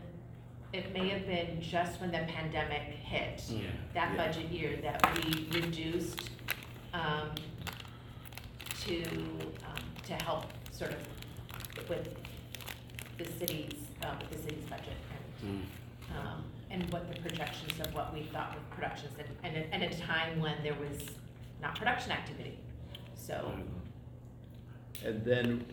it 0.74 0.94
may 0.94 1.10
have 1.10 1.26
been 1.28 1.62
just 1.62 2.00
when 2.00 2.12
the 2.12 2.20
pandemic 2.20 2.82
hit, 3.04 3.44
Yeah. 3.50 3.70
that 3.94 4.12
Yeah. 4.12 4.18
budget 4.28 4.46
year, 4.50 4.78
that 4.78 5.26
we 5.26 5.48
reduced, 5.52 6.30
um, 6.94 7.32
to, 8.86 9.04
um, 9.66 9.84
to 10.06 10.14
help 10.24 10.46
sort 10.72 10.92
of 10.92 11.90
with 11.90 12.16
the 13.18 13.26
city's, 13.26 13.74
uh, 14.02 14.16
with 14.20 14.30
the 14.32 14.38
city's 14.50 14.64
budget 14.66 14.96
and, 15.44 15.50
Mm. 16.12 16.18
um, 16.18 16.44
and 16.70 16.92
what 16.92 17.14
the 17.14 17.20
projections 17.22 17.80
of 17.80 17.94
what 17.94 18.14
we 18.14 18.24
thought 18.24 18.56
with 18.56 18.70
productions 18.72 19.14
and, 19.20 19.28
and, 19.44 19.58
at- 19.58 19.68
and 19.74 19.84
at 19.84 19.94
a 19.94 20.00
time 20.00 20.40
when 20.40 20.62
there 20.64 20.74
was 20.76 21.06
not 21.62 21.76
production 21.76 22.12
activity, 22.12 22.58
so. 23.14 23.54
And 25.04 25.24
then, 25.26 25.66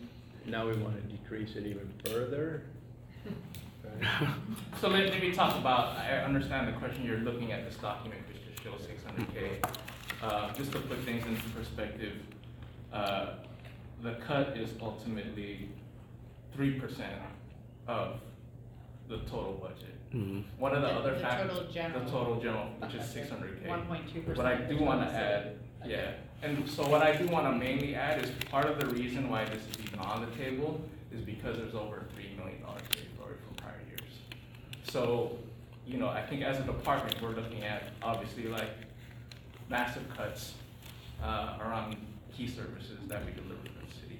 now 0.45 0.67
we 0.67 0.73
wanna 0.75 1.01
decrease 1.01 1.55
it 1.55 1.65
even 1.65 1.89
further? 2.05 2.63
Right? 3.99 4.29
So 4.81 4.87
let, 4.87 5.09
let 5.09 5.21
me 5.21 5.31
talk 5.31 5.57
about, 5.57 5.97
I 5.97 6.17
understand 6.19 6.67
the 6.67 6.73
question, 6.73 7.05
you're 7.05 7.17
looking 7.19 7.51
at 7.51 7.65
this 7.65 7.77
document 7.77 8.21
which 8.27 8.37
just 8.49 8.63
shows 8.63 8.85
six 8.87 9.03
hundred 9.03 9.33
K. 9.33 9.59
Uh, 10.21 10.53
just 10.53 10.71
to 10.73 10.79
put 10.79 10.99
things 10.99 11.25
into 11.25 11.41
perspective, 11.49 12.13
uh, 12.93 13.27
the 14.01 14.13
cut 14.25 14.57
is 14.57 14.71
ultimately 14.81 15.69
three 16.53 16.79
percent 16.79 17.13
of 17.87 18.19
the 19.07 19.17
total 19.19 19.53
budget. 19.61 19.95
Mhm. 20.13 20.43
One 20.57 20.73
of 20.75 20.81
the 20.81 20.87
other 20.89 21.13
The 21.13 21.19
factors, 21.19 21.51
total 21.57 21.71
general. 21.71 22.03
the 22.05 22.11
total 22.11 22.39
general, 22.41 22.65
which 22.79 22.95
is 22.95 23.05
six 23.09 23.29
hundred 23.29 23.61
K. 23.63 23.69
One 23.69 23.85
point 23.85 24.07
two 24.11 24.21
percent. 24.21 24.37
What 24.37 24.45
I 24.47 24.55
do 24.57 24.77
wanna 24.83 25.05
add, 25.05 25.55
yeah, 25.85 26.11
and 26.41 26.67
so 26.69 26.87
what 26.87 27.01
I 27.01 27.15
do 27.15 27.27
wanna 27.27 27.51
mainly 27.53 27.95
add 27.95 28.23
is 28.23 28.31
part 28.49 28.65
of 28.65 28.79
the 28.79 28.87
reason 28.87 29.29
why 29.29 29.45
this 29.45 29.61
is 29.67 29.85
even 29.85 29.99
on 29.99 30.21
the 30.29 30.35
table 30.43 30.81
is 31.11 31.21
because 31.21 31.57
there's 31.57 31.75
over 31.75 32.05
three 32.15 32.31
million 32.37 32.61
dollars 32.61 32.81
carried 32.89 33.09
forward 33.17 33.39
from 33.45 33.55
prior 33.55 33.81
years. 33.87 33.99
So, 34.83 35.37
you 35.85 35.97
know, 35.97 36.07
I 36.07 36.21
think 36.21 36.43
as 36.43 36.59
a 36.59 36.63
department, 36.63 37.21
we're 37.21 37.29
looking 37.29 37.63
at 37.63 37.93
obviously 38.01 38.47
like 38.47 38.71
massive 39.69 40.03
cuts 40.15 40.53
uh, 41.23 41.57
around 41.61 41.95
key 42.35 42.47
services 42.47 42.99
that 43.07 43.25
we 43.25 43.31
deliver 43.31 43.63
to 43.63 43.71
the 43.85 43.93
city. 43.93 44.19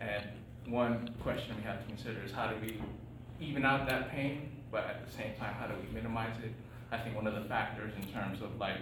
And 0.00 0.24
one 0.72 1.14
question 1.22 1.54
we 1.56 1.62
have 1.64 1.80
to 1.80 1.86
consider 1.86 2.22
is 2.24 2.32
how 2.32 2.48
do 2.48 2.56
we 2.60 2.80
even 3.40 3.64
out 3.64 3.88
that 3.88 4.10
pain, 4.10 4.50
but 4.70 4.84
at 4.84 5.06
the 5.06 5.12
same 5.12 5.34
time, 5.38 5.54
how 5.54 5.66
do 5.66 5.74
we 5.74 5.92
minimize 5.94 6.36
it? 6.42 6.52
I 6.90 6.98
think 6.98 7.16
one 7.16 7.26
of 7.26 7.34
the 7.34 7.48
factors 7.48 7.92
in 8.00 8.08
terms 8.12 8.42
of 8.42 8.58
like, 8.58 8.76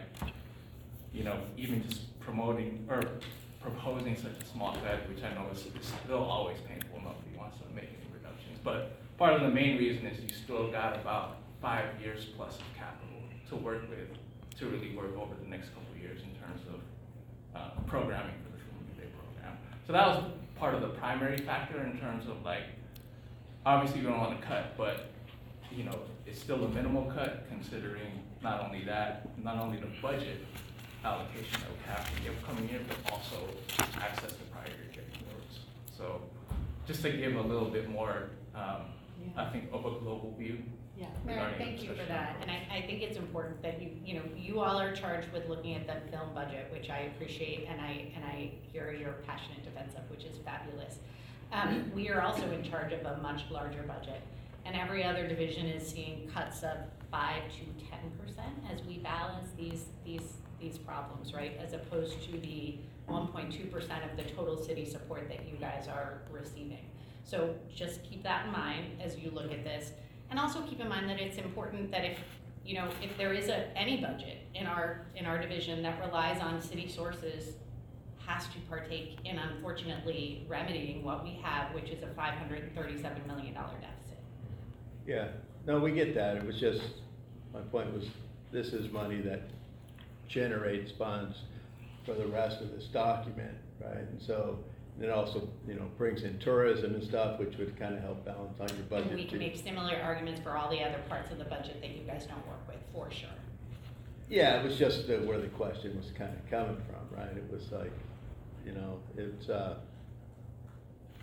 you 1.12 1.24
know, 1.24 1.38
even 1.56 1.88
just 1.88 2.18
promoting 2.20 2.86
or 2.90 3.02
proposing 3.60 4.16
such 4.16 4.32
a 4.42 4.46
small 4.46 4.72
cut, 4.84 5.08
which 5.08 5.22
I 5.22 5.34
know 5.34 5.48
is, 5.52 5.60
is 5.60 5.92
still 6.04 6.22
always 6.22 6.58
painful, 6.68 6.98
nobody 6.98 7.36
wants 7.36 7.58
to 7.58 7.74
make 7.74 7.88
any 7.88 8.12
reductions. 8.12 8.58
But 8.62 8.99
part 9.20 9.34
of 9.34 9.42
the 9.42 9.50
main 9.50 9.76
reason 9.76 10.06
is 10.06 10.18
you 10.18 10.34
still 10.34 10.72
got 10.72 10.96
about 10.96 11.36
five 11.60 11.84
years 12.00 12.24
plus 12.38 12.56
of 12.56 12.64
capital 12.74 13.20
to 13.50 13.54
work 13.54 13.82
with, 13.90 14.08
to 14.58 14.66
really 14.66 14.96
work 14.96 15.14
over 15.14 15.34
the 15.42 15.46
next 15.46 15.68
couple 15.74 15.94
years 16.00 16.22
in 16.22 16.30
terms 16.40 16.62
of 16.72 16.80
uh, 17.54 17.68
programming 17.86 18.32
for 18.42 18.56
the 18.56 18.64
film 18.64 18.80
Day 18.96 19.12
program. 19.12 19.58
So 19.86 19.92
that 19.92 20.06
was 20.06 20.24
part 20.58 20.74
of 20.74 20.80
the 20.80 20.88
primary 20.88 21.36
factor 21.36 21.82
in 21.82 21.98
terms 22.00 22.28
of 22.28 22.42
like, 22.46 22.62
obviously 23.66 24.00
we 24.00 24.06
don't 24.06 24.18
want 24.18 24.40
to 24.40 24.46
cut, 24.46 24.74
but 24.78 25.10
you 25.70 25.84
know, 25.84 25.98
it's 26.26 26.40
still 26.40 26.64
a 26.64 26.68
minimal 26.70 27.12
cut 27.12 27.44
considering 27.50 28.22
not 28.42 28.64
only 28.64 28.84
that, 28.84 29.28
not 29.44 29.58
only 29.58 29.76
the 29.80 29.88
budget 30.00 30.46
allocation 31.04 31.60
that 31.60 31.70
we 31.70 31.92
have 31.92 32.06
for 32.06 32.54
the 32.54 32.72
year, 32.72 32.80
but 32.88 33.12
also 33.12 33.36
access 34.00 34.32
to 34.32 34.42
prior 34.50 34.64
year 34.66 35.04
forwards. 35.12 35.58
So 35.94 36.22
just 36.86 37.02
to 37.02 37.12
give 37.12 37.36
a 37.36 37.42
little 37.42 37.68
bit 37.68 37.90
more, 37.90 38.30
um, 38.54 38.84
I 39.36 39.50
think 39.50 39.64
of 39.72 39.84
a 39.84 39.90
global 40.00 40.34
view 40.38 40.58
Yeah. 40.96 41.06
Mayor, 41.24 41.36
regarding 41.36 41.58
thank 41.58 41.82
you 41.82 41.88
for 41.88 41.94
discussion. 41.94 42.08
that, 42.14 42.36
and 42.42 42.50
I, 42.50 42.78
I 42.78 42.82
think 42.82 43.02
it's 43.02 43.16
important 43.16 43.62
that 43.62 43.80
you, 43.80 43.90
you 44.04 44.14
know, 44.14 44.22
you 44.36 44.60
all 44.60 44.78
are 44.80 44.92
charged 44.94 45.32
with 45.32 45.48
looking 45.48 45.74
at 45.74 45.86
the 45.86 46.10
film 46.10 46.34
budget, 46.34 46.68
which 46.72 46.90
I 46.90 47.10
appreciate, 47.14 47.66
and 47.70 47.80
I, 47.80 48.10
and 48.14 48.24
I 48.24 48.52
hear 48.72 48.92
your 48.92 49.12
passionate 49.26 49.64
defense 49.64 49.94
of, 49.96 50.08
which 50.10 50.24
is 50.24 50.36
fabulous. 50.44 50.98
Um, 51.52 51.90
we 51.94 52.08
are 52.10 52.20
also 52.22 52.50
in 52.52 52.62
charge 52.62 52.92
of 52.92 53.04
a 53.04 53.18
much 53.22 53.42
larger 53.50 53.82
budget, 53.82 54.20
and 54.64 54.76
every 54.76 55.02
other 55.02 55.26
division 55.26 55.66
is 55.66 55.88
seeing 55.88 56.28
cuts 56.34 56.62
of 56.62 56.76
five 57.10 57.42
to 57.50 57.64
ten 57.86 58.10
percent 58.20 58.54
as 58.72 58.84
we 58.84 58.98
balance 58.98 59.48
these, 59.56 59.86
these, 60.04 60.34
these 60.60 60.78
problems, 60.78 61.32
right? 61.34 61.58
As 61.64 61.72
opposed 61.72 62.22
to 62.30 62.38
the 62.38 62.76
one 63.06 63.26
point 63.28 63.52
two 63.52 63.64
percent 63.64 64.04
of 64.08 64.16
the 64.16 64.22
total 64.34 64.56
city 64.62 64.84
support 64.84 65.28
that 65.28 65.48
you 65.48 65.56
guys 65.56 65.88
are 65.88 66.18
receiving. 66.30 66.86
So 67.30 67.54
just 67.72 68.02
keep 68.02 68.24
that 68.24 68.46
in 68.46 68.52
mind 68.52 69.00
as 69.00 69.16
you 69.16 69.30
look 69.30 69.52
at 69.52 69.62
this. 69.62 69.92
And 70.30 70.38
also 70.40 70.62
keep 70.62 70.80
in 70.80 70.88
mind 70.88 71.08
that 71.08 71.20
it's 71.20 71.38
important 71.38 71.92
that 71.92 72.04
if, 72.04 72.18
you 72.64 72.74
know, 72.74 72.88
if 73.00 73.16
there 73.16 73.32
is 73.32 73.48
a, 73.48 73.68
any 73.78 74.00
budget 74.00 74.38
in 74.56 74.66
our, 74.66 75.06
in 75.14 75.26
our 75.26 75.38
division 75.38 75.80
that 75.84 76.00
relies 76.04 76.40
on 76.40 76.60
city 76.60 76.88
sources, 76.88 77.54
has 78.26 78.46
to 78.48 78.58
partake 78.68 79.18
in 79.24 79.38
unfortunately 79.38 80.44
remedying 80.48 81.04
what 81.04 81.22
we 81.22 81.40
have, 81.42 81.72
which 81.72 81.90
is 81.90 82.02
a 82.02 82.08
five 82.14 82.34
hundred 82.34 82.62
and 82.62 82.74
thirty-seven 82.76 83.22
million 83.26 83.54
dollar 83.54 83.74
deficit. 83.80 84.18
Yeah, 85.06 85.28
no, 85.66 85.78
we 85.80 85.92
get 85.92 86.14
that, 86.14 86.36
it 86.36 86.44
was 86.44 86.58
just, 86.58 86.82
my 87.52 87.60
point 87.60 87.92
was, 87.92 88.04
this 88.52 88.68
is 88.68 88.92
money 88.92 89.20
that 89.22 89.42
generates 90.28 90.92
funds 90.92 91.38
for 92.04 92.14
the 92.14 92.26
rest 92.26 92.60
of 92.60 92.70
this 92.70 92.84
document, 92.84 93.56
right? 93.80 93.96
And 93.96 94.20
so, 94.20 94.58
it 95.00 95.08
also, 95.10 95.48
you 95.66 95.74
know, 95.74 95.86
brings 95.96 96.22
in 96.24 96.38
tourism 96.38 96.94
and 96.94 97.02
stuff, 97.04 97.38
which 97.38 97.56
would 97.58 97.78
kind 97.78 97.94
of 97.94 98.02
help 98.02 98.24
balance 98.24 98.58
on 98.60 98.68
your 98.76 98.84
budget 98.86 99.08
And 99.08 99.16
we 99.16 99.24
too. 99.24 99.30
can 99.30 99.38
make 99.38 99.56
similar 99.56 99.96
arguments 100.02 100.40
for 100.40 100.56
all 100.56 100.70
the 100.70 100.82
other 100.82 100.98
parts 101.08 101.30
of 101.30 101.38
the 101.38 101.44
budget 101.44 101.80
that 101.80 101.90
you 101.90 102.02
guys 102.02 102.26
don't 102.26 102.46
work 102.46 102.66
with, 102.68 102.76
for 102.92 103.10
sure. 103.10 103.28
Yeah, 104.28 104.60
it 104.60 104.64
was 104.64 104.78
just 104.78 105.06
the- 105.08 105.18
where 105.18 105.38
the 105.38 105.48
question 105.48 105.96
was 105.96 106.10
kind 106.12 106.32
of 106.36 106.50
coming 106.50 106.76
from, 106.88 107.18
right? 107.18 107.36
It 107.36 107.50
was 107.50 107.70
like, 107.72 107.92
you 108.64 108.72
know, 108.72 109.00
it's, 109.16 109.48
uh, 109.48 109.76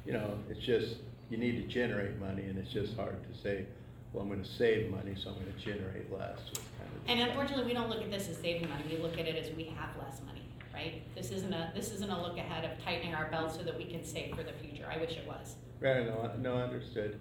you 0.05 0.13
know, 0.13 0.37
it's 0.49 0.59
just, 0.65 0.97
you 1.29 1.37
need 1.37 1.61
to 1.61 1.67
generate 1.67 2.17
money, 2.19 2.43
and 2.43 2.57
it's 2.57 2.71
just 2.71 2.95
hard 2.95 3.15
to 3.31 3.37
say, 3.37 3.65
well, 4.11 4.23
I'm 4.23 4.29
gonna 4.29 4.43
save 4.43 4.89
money, 4.89 5.13
so 5.15 5.29
I'm 5.29 5.35
gonna 5.39 5.51
generate 5.59 6.11
less, 6.11 6.39
It's 6.49 6.59
kind 6.79 6.89
of. 6.95 7.09
And 7.09 7.19
unfortunately, 7.29 7.65
we 7.65 7.73
don't 7.73 7.89
look 7.89 8.01
at 8.01 8.09
this 8.09 8.27
as 8.29 8.37
saving 8.37 8.67
money, 8.69 8.83
we 8.89 8.97
look 8.97 9.19
at 9.19 9.27
it 9.27 9.35
as 9.35 9.55
we 9.55 9.65
have 9.65 9.89
less 10.01 10.21
money, 10.25 10.41
right? 10.77 11.01
This 11.15 11.31
isn't 11.31 11.53
a, 11.53 11.71
this 11.75 11.91
isn't 11.91 12.09
a 12.09 12.21
look 12.21 12.37
ahead 12.37 12.63
of 12.63 12.83
tightening 12.83 13.15
our 13.15 13.29
belts 13.31 13.55
so 13.57 13.63
that 13.63 13.77
we 13.77 13.85
can 13.85 14.03
save 14.03 14.35
for 14.35 14.43
the 14.43 14.53
future, 14.53 14.85
I 14.91 14.97
wish 14.97 15.11
it 15.11 15.27
was. 15.27 15.55
Right, 15.79 16.05
no, 16.05 16.31
no, 16.39 16.57
understood. 16.57 17.19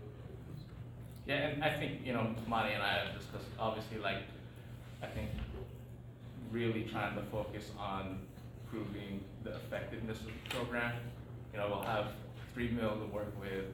Yeah, 1.27 1.49
and 1.49 1.65
I 1.65 1.71
think, 1.71 2.05
you 2.05 2.13
know, 2.13 2.35
Monty 2.47 2.75
and 2.75 2.83
I 2.83 2.99
have 2.99 3.19
discussed, 3.19 3.47
obviously, 3.59 3.99
like, 3.99 4.19
I 5.03 5.07
think 5.07 5.31
really 6.53 6.85
trying 6.85 7.17
to 7.17 7.23
focus 7.31 7.71
on 7.79 8.21
proving 8.71 9.25
the 9.43 9.57
effectiveness 9.57 10.21
of 10.21 10.27
the 10.27 10.57
program. 10.57 10.93
You 11.53 11.59
know, 11.59 11.69
we'll 11.69 11.83
have 11.83 12.09
three 12.55 12.71
mil 12.71 12.91
to 12.91 13.07
work 13.07 13.33
with, 13.41 13.65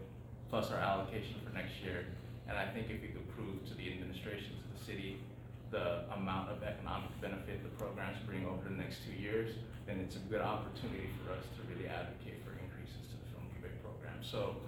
plus 0.48 0.70
our 0.70 0.78
allocation 0.78 1.36
for 1.44 1.52
next 1.54 1.72
year. 1.84 2.06
And 2.48 2.56
I 2.56 2.66
think 2.66 2.86
if 2.88 3.02
we 3.02 3.08
could 3.08 3.28
prove 3.36 3.66
to 3.68 3.74
the 3.74 3.92
administration, 3.92 4.50
to 4.50 4.78
the 4.78 4.84
city, 4.84 5.18
the 5.72 6.04
amount 6.12 6.52
of 6.52 6.62
economic 6.62 7.08
benefit 7.20 7.64
the 7.64 7.72
programs 7.80 8.20
bring 8.28 8.44
over 8.44 8.68
the 8.68 8.76
next 8.76 9.00
two 9.08 9.16
years, 9.16 9.56
then 9.88 9.98
it's 9.98 10.16
a 10.16 10.22
good 10.28 10.44
opportunity 10.44 11.08
for 11.24 11.32
us 11.32 11.42
to 11.56 11.60
really 11.72 11.88
advocate 11.88 12.44
for 12.44 12.52
increases 12.60 13.08
to 13.08 13.16
the 13.16 13.26
film 13.32 13.48
rebate 13.56 13.80
program. 13.82 14.20
So, 14.20 14.60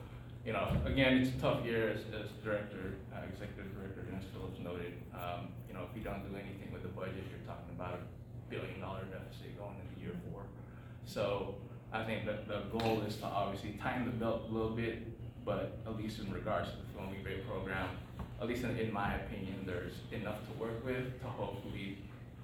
you 0.49 0.57
know, 0.57 0.73
again, 0.89 1.21
it's 1.21 1.31
a 1.31 1.39
tough 1.39 1.61
year, 1.63 1.93
as, 1.93 2.09
as 2.17 2.33
Director, 2.43 2.97
uh, 3.13 3.21
Executive 3.29 3.69
Director 3.77 4.09
Dennis 4.09 4.25
Phillips 4.33 4.59
noted. 4.65 4.97
Um, 5.13 5.53
you 5.69 5.77
know, 5.77 5.85
if 5.85 5.93
we 5.93 6.01
don't 6.01 6.25
do 6.25 6.33
anything 6.35 6.73
with 6.73 6.83
the 6.83 6.93
budget, 6.97 7.21
you're 7.29 7.45
talking 7.45 7.77
about 7.77 8.01
a 8.01 8.03
billion 8.49 8.81
dollar 8.81 9.05
deficit 9.05 9.53
going 9.61 9.77
into 9.85 10.01
year 10.01 10.17
four. 10.33 10.49
So 11.05 11.61
I 11.93 12.01
think 12.03 12.25
that 12.25 12.49
the 12.49 12.65
goal 12.73 13.05
is 13.05 13.21
to 13.21 13.29
obviously 13.29 13.77
tighten 13.77 14.09
the 14.09 14.17
belt 14.17 14.49
a 14.49 14.53
little 14.53 14.73
bit, 14.73 15.05
but 15.45 15.85
at 15.85 16.01
least 16.01 16.19
in 16.19 16.33
regards 16.33 16.73
to 16.73 16.77
the 16.81 16.89
film 16.97 17.13
rebate 17.13 17.47
program, 17.47 17.93
at 18.45 18.51
least 18.51 18.63
in, 18.65 18.77
in 18.77 18.93
my 18.93 19.15
opinion, 19.15 19.65
there's 19.65 19.95
enough 20.13 20.37
to 20.47 20.53
work 20.61 20.85
with 20.85 21.19
to 21.23 21.27
hopefully 21.27 21.97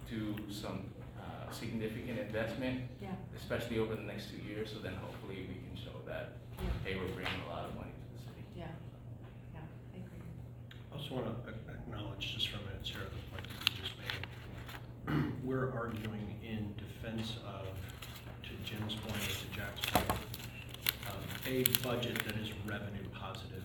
do 0.09 0.35
some, 0.51 0.85
uh, 1.21 1.53
significant 1.53 2.19
investment 2.19 2.89
Yeah. 3.03 3.11
especially 3.37 3.79
over 3.79 3.95
the 3.95 4.03
next 4.03 4.31
two 4.31 4.39
years, 4.39 4.73
so 4.73 4.79
then 4.79 4.95
hopefully 4.95 5.47
we 5.47 5.55
can 5.61 5.77
show 5.77 6.01
that, 6.07 6.33
Yeah. 6.57 6.71
hey, 6.85 6.97
we're 6.97 7.13
bringing 7.13 7.41
a 7.47 7.49
lot 7.51 7.67
of 7.67 7.75
money 7.77 7.91
to 7.93 8.17
the 8.17 8.23
city. 8.31 8.43
Yeah, 8.57 8.65
yeah, 9.53 9.61
I 9.61 9.97
agree. 9.99 10.25
I 10.91 10.97
also 10.97 11.15
want 11.17 11.45
to 11.45 11.53
acknowledge 11.71 12.33
just 12.35 12.49
for 12.49 12.57
a 12.57 12.61
minute, 12.63 12.81
Sarah, 12.87 13.05
the 13.05 13.21
point 13.31 13.45
that 13.45 13.69
you 13.69 13.83
just 13.85 13.93
made. 14.01 15.45
We're 15.45 15.71
arguing 15.75 16.41
in 16.43 16.75
defense 16.81 17.37
of, 17.47 17.67
to 18.45 18.51
Jim's 18.65 18.95
point, 18.95 19.21
or 19.21 19.37
to 19.37 19.49
Jack's 19.53 19.85
point, 19.93 20.21
um, 21.13 21.23
a 21.47 21.65
budget 21.85 22.25
that 22.25 22.37
is 22.41 22.49
revenue 22.65 23.05
positive 23.13 23.65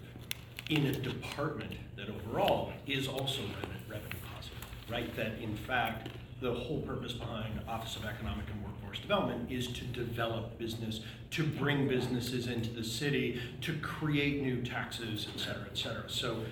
in 0.69 0.87
a 0.87 0.91
department 0.91 1.71
that 2.05 2.15
overall 2.15 2.71
is 2.87 3.07
also 3.07 3.41
revenue, 3.89 4.09
positive, 4.33 4.57
right? 4.89 5.15
That 5.15 5.39
in 5.41 5.55
fact, 5.55 6.09
the 6.41 6.53
whole 6.53 6.81
purpose 6.81 7.13
behind 7.13 7.59
Office 7.67 7.95
of 7.95 8.05
Economic 8.05 8.45
and 8.51 8.63
Workforce 8.63 8.99
Development 8.99 9.49
is 9.49 9.67
to 9.67 9.83
develop 9.85 10.57
business, 10.57 11.01
to 11.31 11.43
bring 11.43 11.87
businesses 11.87 12.47
into 12.47 12.69
the 12.71 12.83
city, 12.83 13.39
to 13.61 13.73
create 13.77 14.41
new 14.41 14.61
taxes, 14.61 15.27
et 15.33 15.39
cetera, 15.39 15.65
et 15.71 15.77
cetera. 15.77 16.09
So 16.09 16.43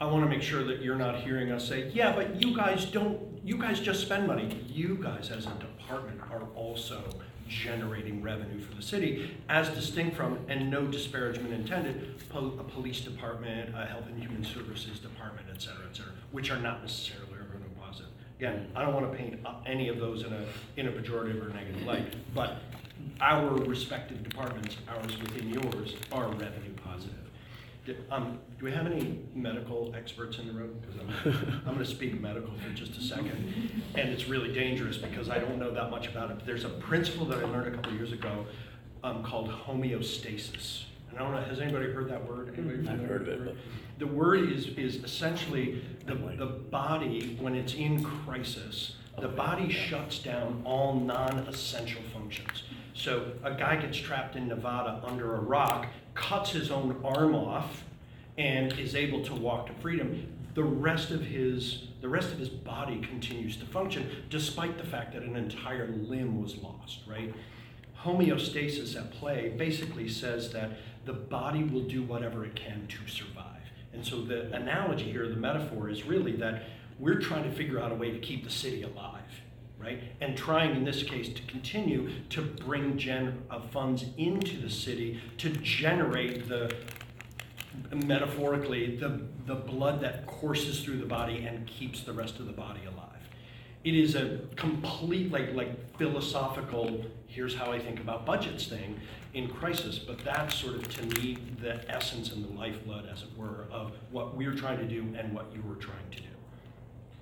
I 0.00 0.06
want 0.06 0.24
to 0.24 0.30
make 0.30 0.42
sure 0.42 0.64
that 0.64 0.82
you're 0.82 0.96
not 0.96 1.20
hearing 1.20 1.50
us 1.50 1.68
say, 1.68 1.90
yeah, 1.92 2.14
but 2.14 2.40
you 2.40 2.56
guys 2.56 2.84
don't, 2.84 3.20
you 3.44 3.58
guys 3.58 3.80
just 3.80 4.02
spend 4.02 4.26
money. 4.26 4.64
You 4.68 4.98
guys 5.02 5.30
as 5.30 5.46
a 5.46 5.50
department 5.50 6.20
are 6.30 6.42
also 6.54 7.02
generating 7.48 8.22
revenue 8.22 8.60
for 8.60 8.74
the 8.74 8.82
city, 8.82 9.36
as 9.48 9.68
distinct 9.70 10.16
from, 10.16 10.38
and 10.48 10.70
no 10.70 10.86
disparagement 10.86 11.52
intended, 11.52 12.18
po- 12.28 12.54
a 12.58 12.64
police 12.64 13.00
department, 13.00 13.74
a 13.74 13.84
health 13.86 14.06
and 14.06 14.18
human 14.18 14.44
services 14.44 14.98
department, 14.98 15.46
et 15.52 15.60
cetera, 15.60 15.84
et 15.90 15.96
cetera, 15.96 16.12
which 16.32 16.50
are 16.50 16.58
not 16.60 16.80
necessarily 16.82 17.32
revenue 17.32 17.68
positive. 17.80 18.10
Again, 18.38 18.68
I 18.74 18.82
don't 18.82 18.94
want 18.94 19.10
to 19.10 19.16
paint 19.16 19.38
any 19.66 19.88
of 19.88 19.98
those 19.98 20.24
in 20.24 20.32
a, 20.32 20.44
in 20.76 20.88
a 20.88 20.92
pejorative 20.92 21.44
or 21.44 21.52
negative 21.54 21.82
light, 21.86 22.14
but 22.34 22.58
our 23.20 23.48
respective 23.48 24.22
departments, 24.22 24.76
ours 24.88 25.18
within 25.20 25.50
yours, 25.50 25.94
are 26.12 26.28
revenue 26.28 26.74
positive. 26.84 27.14
Do- 27.84 27.96
Um, 28.10 28.38
do 28.58 28.64
we 28.64 28.72
have 28.72 28.86
any 28.86 29.18
medical 29.34 29.94
experts 29.94 30.38
in 30.38 30.46
the 30.46 30.52
room? 30.54 30.80
Because 30.80 31.00
I'm, 31.00 31.62
I'm 31.66 31.74
gonna 31.74 31.84
speak 31.84 32.18
medical 32.20 32.52
for 32.54 32.70
just 32.70 32.96
a 32.96 33.00
second. 33.02 33.82
And 33.94 34.08
it's 34.08 34.26
really 34.28 34.52
dangerous 34.52 34.96
because 34.96 35.28
I 35.28 35.38
don't 35.38 35.58
know 35.58 35.70
that 35.72 35.90
much 35.90 36.08
about 36.08 36.30
it. 36.30 36.36
But 36.38 36.46
There's 36.46 36.64
a 36.64 36.70
principle 36.70 37.26
that 37.26 37.40
I 37.40 37.44
learned 37.46 37.68
a 37.68 37.76
couple 37.76 37.92
years 37.92 38.12
ago, 38.12 38.46
um, 39.02 39.22
called 39.22 39.50
homeostasis. 39.50 40.84
And 41.10 41.18
I 41.18 41.22
don't 41.22 41.32
know, 41.32 41.42
has 41.42 41.60
anybody 41.60 41.86
heard 41.92 42.08
that 42.10 42.26
word? 42.28 42.54
Anybody 42.56 42.78
I've 42.80 42.84
familiar 42.86 43.06
heard 43.08 43.22
of 43.22 43.28
it, 43.28 43.38
the 43.38 43.44
word? 43.46 43.58
The 43.98 44.06
word 44.06 44.50
is, 44.50 44.66
is 44.68 44.96
essentially 45.04 45.82
the, 46.06 46.14
the 46.14 46.46
body, 46.46 47.36
when 47.40 47.54
it's 47.54 47.74
in 47.74 48.02
crisis, 48.02 48.96
the 49.20 49.28
body 49.28 49.70
shuts 49.70 50.18
down 50.18 50.62
all 50.64 50.94
non-essential 50.98 52.02
functions. 52.12 52.64
So 52.94 53.32
a 53.42 53.52
guy 53.52 53.76
gets 53.76 53.98
trapped 53.98 54.36
in 54.36 54.48
Nevada 54.48 55.02
under 55.04 55.34
a 55.34 55.40
rock, 55.40 55.86
cuts 56.14 56.50
his 56.50 56.70
own 56.70 57.00
arm 57.04 57.34
off, 57.34 57.84
and 58.38 58.72
is 58.78 58.94
able 58.94 59.24
to 59.24 59.34
walk 59.34 59.66
to 59.66 59.72
freedom. 59.74 60.28
The 60.54 60.62
rest 60.62 61.10
of 61.10 61.20
his, 61.20 61.88
the 62.00 62.08
rest 62.08 62.32
of 62.32 62.38
his 62.38 62.48
body 62.48 63.00
continues 63.00 63.56
to 63.56 63.66
function, 63.66 64.08
despite 64.30 64.78
the 64.78 64.84
fact 64.84 65.12
that 65.14 65.22
an 65.22 65.36
entire 65.36 65.88
limb 65.88 66.40
was 66.40 66.56
lost, 66.58 67.00
right? 67.08 67.34
Homeostasis 68.04 68.96
at 68.96 69.10
play 69.12 69.52
basically 69.56 70.08
says 70.08 70.52
that 70.52 70.70
the 71.04 71.12
body 71.12 71.64
will 71.64 71.82
do 71.82 72.02
whatever 72.02 72.44
it 72.44 72.54
can 72.54 72.86
to 72.86 73.10
survive. 73.10 73.44
And 73.92 74.04
so 74.04 74.22
the 74.22 74.52
analogy 74.52 75.10
here, 75.10 75.28
the 75.28 75.36
metaphor 75.36 75.88
is 75.88 76.04
really 76.04 76.36
that 76.36 76.64
we're 76.98 77.20
trying 77.20 77.44
to 77.44 77.50
figure 77.50 77.80
out 77.80 77.90
a 77.90 77.94
way 77.94 78.10
to 78.10 78.18
keep 78.18 78.44
the 78.44 78.50
city 78.50 78.82
alive, 78.82 79.22
right? 79.84 80.02
And 80.20 80.36
trying 80.36 80.74
in 80.74 80.84
this 80.84 81.02
case 81.02 81.28
to 81.28 81.42
continue 81.42 82.10
to 82.30 82.42
bring 82.42 82.96
gen, 82.96 83.42
funds 83.70 84.06
into 84.16 84.60
the 84.60 84.70
city 84.70 85.20
to 85.38 85.50
generate 85.50 86.48
the, 86.48 86.74
metaphorically, 87.92 88.96
the, 88.96 89.20
the 89.46 89.54
blood 89.54 90.00
that 90.00 90.26
courses 90.26 90.82
through 90.82 90.98
the 90.98 91.06
body 91.06 91.44
and 91.46 91.66
keeps 91.66 92.02
the 92.02 92.12
rest 92.12 92.38
of 92.38 92.46
the 92.46 92.52
body 92.52 92.80
alive. 92.86 93.10
It 93.84 93.94
is 93.94 94.14
a 94.14 94.40
complete, 94.56 95.30
like, 95.30 95.52
like 95.54 95.98
philosophical, 95.98 97.04
here's 97.26 97.54
how 97.54 97.70
I 97.70 97.78
think 97.78 98.00
about 98.00 98.24
budgets 98.24 98.66
thing 98.66 98.98
in 99.34 99.48
crisis, 99.48 99.98
but 99.98 100.18
that's 100.24 100.54
sort 100.54 100.76
of, 100.76 100.88
to 100.88 101.20
me, 101.20 101.36
the 101.60 101.88
essence 101.90 102.32
and 102.32 102.44
the 102.44 102.58
lifeblood, 102.58 103.06
as 103.12 103.22
it 103.22 103.36
were, 103.36 103.66
of 103.70 103.92
what 104.10 104.36
we're 104.36 104.54
trying 104.54 104.78
to 104.78 104.86
do 104.86 105.00
and 105.18 105.34
what 105.34 105.46
you 105.54 105.62
were 105.68 105.74
trying 105.74 106.08
to 106.12 106.20
do. 106.20 106.33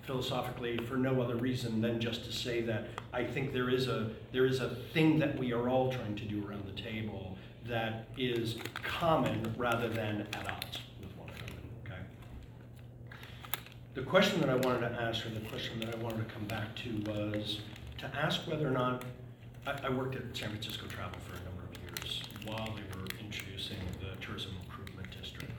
Philosophically, 0.02 0.76
for 0.78 0.96
no 0.96 1.20
other 1.20 1.36
reason 1.36 1.80
than 1.80 2.00
just 2.00 2.24
to 2.24 2.32
say 2.32 2.60
that 2.62 2.88
I 3.12 3.22
think 3.22 3.52
there 3.52 3.70
is 3.70 3.86
a, 3.86 4.10
there 4.32 4.46
is 4.46 4.60
a 4.60 4.70
thing 4.92 5.18
that 5.20 5.38
we 5.38 5.52
are 5.52 5.68
all 5.68 5.92
trying 5.92 6.16
to 6.16 6.24
do 6.24 6.44
around 6.46 6.64
the 6.66 6.80
table 6.80 7.38
that 7.66 8.08
is 8.18 8.56
common 8.82 9.54
rather 9.56 9.88
than 9.88 10.26
at 10.32 10.50
odds 10.50 10.78
with 11.00 11.16
one 11.16 11.28
another, 11.28 11.62
okay? 11.86 12.02
The 13.94 14.02
question 14.02 14.40
that 14.40 14.50
I 14.50 14.56
wanted 14.56 14.80
to 14.80 15.00
ask, 15.00 15.24
or 15.24 15.30
the 15.30 15.48
question 15.48 15.78
that 15.80 15.94
I 15.94 15.98
wanted 15.98 16.28
to 16.28 16.34
come 16.34 16.44
back 16.46 16.74
to 16.76 16.90
was 17.08 17.60
to 17.98 18.06
ask 18.16 18.40
whether 18.48 18.66
or 18.66 18.72
not, 18.72 19.04
I, 19.66 19.78
I 19.84 19.90
worked 19.90 20.16
at 20.16 20.36
San 20.36 20.48
Francisco 20.48 20.86
Travel 20.88 21.20
for 21.20 21.40
a 21.40 21.44
number 21.44 21.62
of 21.70 21.80
years 21.80 22.22
while 22.44 22.74
they 22.74 22.98
were 22.98 23.06
introducing 23.20 23.78
the 24.00 24.20
Tourism 24.20 24.50
Improvement 24.64 25.08
District. 25.16 25.52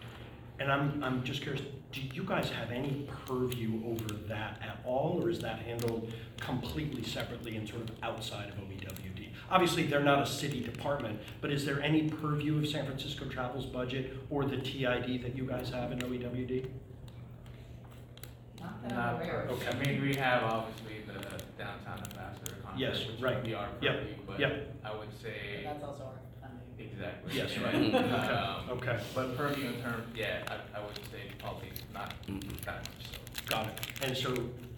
And 0.60 0.70
I'm, 0.70 1.02
I'm 1.02 1.24
just 1.24 1.42
curious, 1.42 1.64
do 1.94 2.02
you 2.02 2.24
guys 2.24 2.50
have 2.50 2.72
any 2.72 3.08
purview 3.26 3.82
over 3.86 4.14
that 4.28 4.60
at 4.62 4.80
all, 4.84 5.22
or 5.24 5.30
is 5.30 5.40
that 5.40 5.60
handled 5.60 6.12
completely 6.40 7.04
separately 7.04 7.56
and 7.56 7.70
sort 7.70 7.84
of 7.84 7.92
outside 8.02 8.50
of 8.50 8.56
OEWD? 8.56 9.30
Obviously, 9.52 9.84
they're 9.84 10.04
not 10.04 10.24
a 10.24 10.26
city 10.26 10.62
department, 10.62 11.20
but 11.40 11.52
is 11.52 11.66
there 11.66 11.80
any 11.82 12.10
purview 12.10 12.58
of 12.58 12.68
San 12.68 12.86
Francisco 12.86 13.26
Travel's 13.26 13.68
budget 13.68 14.18
or 14.32 14.44
the 14.46 14.58
TID 14.58 15.22
that 15.22 15.36
you 15.36 15.46
guys 15.46 15.70
have 15.70 15.92
in 15.92 16.00
OEWD? 16.00 16.68
Not 18.60 18.82
that 18.84 18.92
I'm 18.94 18.98
Not, 18.98 19.16
aware 19.22 19.42
of. 19.42 19.52
Okay. 19.62 19.68
I 19.78 19.86
mean, 19.86 20.02
we 20.02 20.16
have 20.16 20.44
obviously 20.44 21.02
the 21.06 21.14
downtown 21.64 22.00
ambassador 22.00 22.56
Yes, 22.76 22.98
conference, 22.98 23.12
which 23.12 23.22
right. 23.22 23.36
would 23.36 23.46
be 23.46 23.54
our 23.54 23.68
Yep, 23.82 24.00
purview, 24.00 24.16
but 24.26 24.40
yep. 24.40 24.76
I 24.84 24.96
would 24.98 25.10
say, 25.22 25.62
That's 25.64 25.84
also 25.84 26.06
our 26.06 26.14
funding. 26.14 26.33
Exactly. 26.92 27.36
Yes, 27.36 27.52
yeah. 27.56 27.66
right. 27.66 28.30
Um, 28.30 28.70
Okay. 28.78 29.00
But 29.14 29.38
purview 29.38 29.68
in 29.68 29.82
terms, 29.82 30.06
yeah, 30.16 30.40
I, 30.48 30.80
I 30.80 30.84
would 30.84 30.96
say 31.12 31.32
probably 31.40 31.70
not 31.94 32.14
that 32.66 32.76
much 32.78 33.06
so. 33.12 33.46
Got 33.48 33.68
it. 33.68 33.80
And 34.04 34.18
so, 34.18 34.36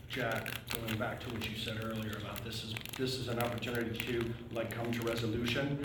Jack, 0.10 0.50
going 0.74 0.98
back 0.98 1.20
to 1.22 1.34
what 1.34 1.50
you 1.50 1.58
said 1.58 1.78
earlier 1.84 2.18
about 2.18 2.44
this 2.44 2.64
is, 2.64 2.76
this 2.98 3.16
is 3.16 3.28
an 3.30 3.40
opportunity 3.40 3.98
to 3.98 4.34
like 4.52 4.72
come 4.72 4.92
to 4.92 5.02
resolution. 5.04 5.80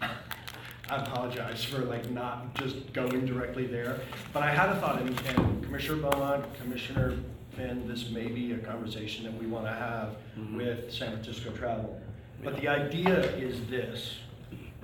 I 0.00 0.96
apologize 0.96 1.64
for 1.64 1.78
like 1.78 2.08
not 2.10 2.54
just 2.54 2.92
going 2.92 3.26
directly 3.26 3.66
there, 3.66 4.00
but 4.32 4.42
I 4.44 4.54
had 4.54 4.68
a 4.68 4.76
thought, 4.76 5.00
and 5.00 5.20
and 5.26 5.64
Commissioner 5.64 6.00
Beaumont, 6.08 6.44
Commissioner 6.60 7.14
Finn, 7.56 7.88
this 7.88 8.10
may 8.10 8.28
be 8.28 8.52
a 8.52 8.58
conversation 8.58 9.24
that 9.24 9.34
we 9.34 9.46
want 9.46 9.64
to 9.64 9.72
have 9.72 10.16
with 10.54 10.92
San 10.92 11.10
Francisco 11.12 11.50
Travel. 11.50 12.00
But 12.44 12.56
the 12.60 12.68
idea 12.68 13.18
is 13.36 13.66
this, 13.68 14.18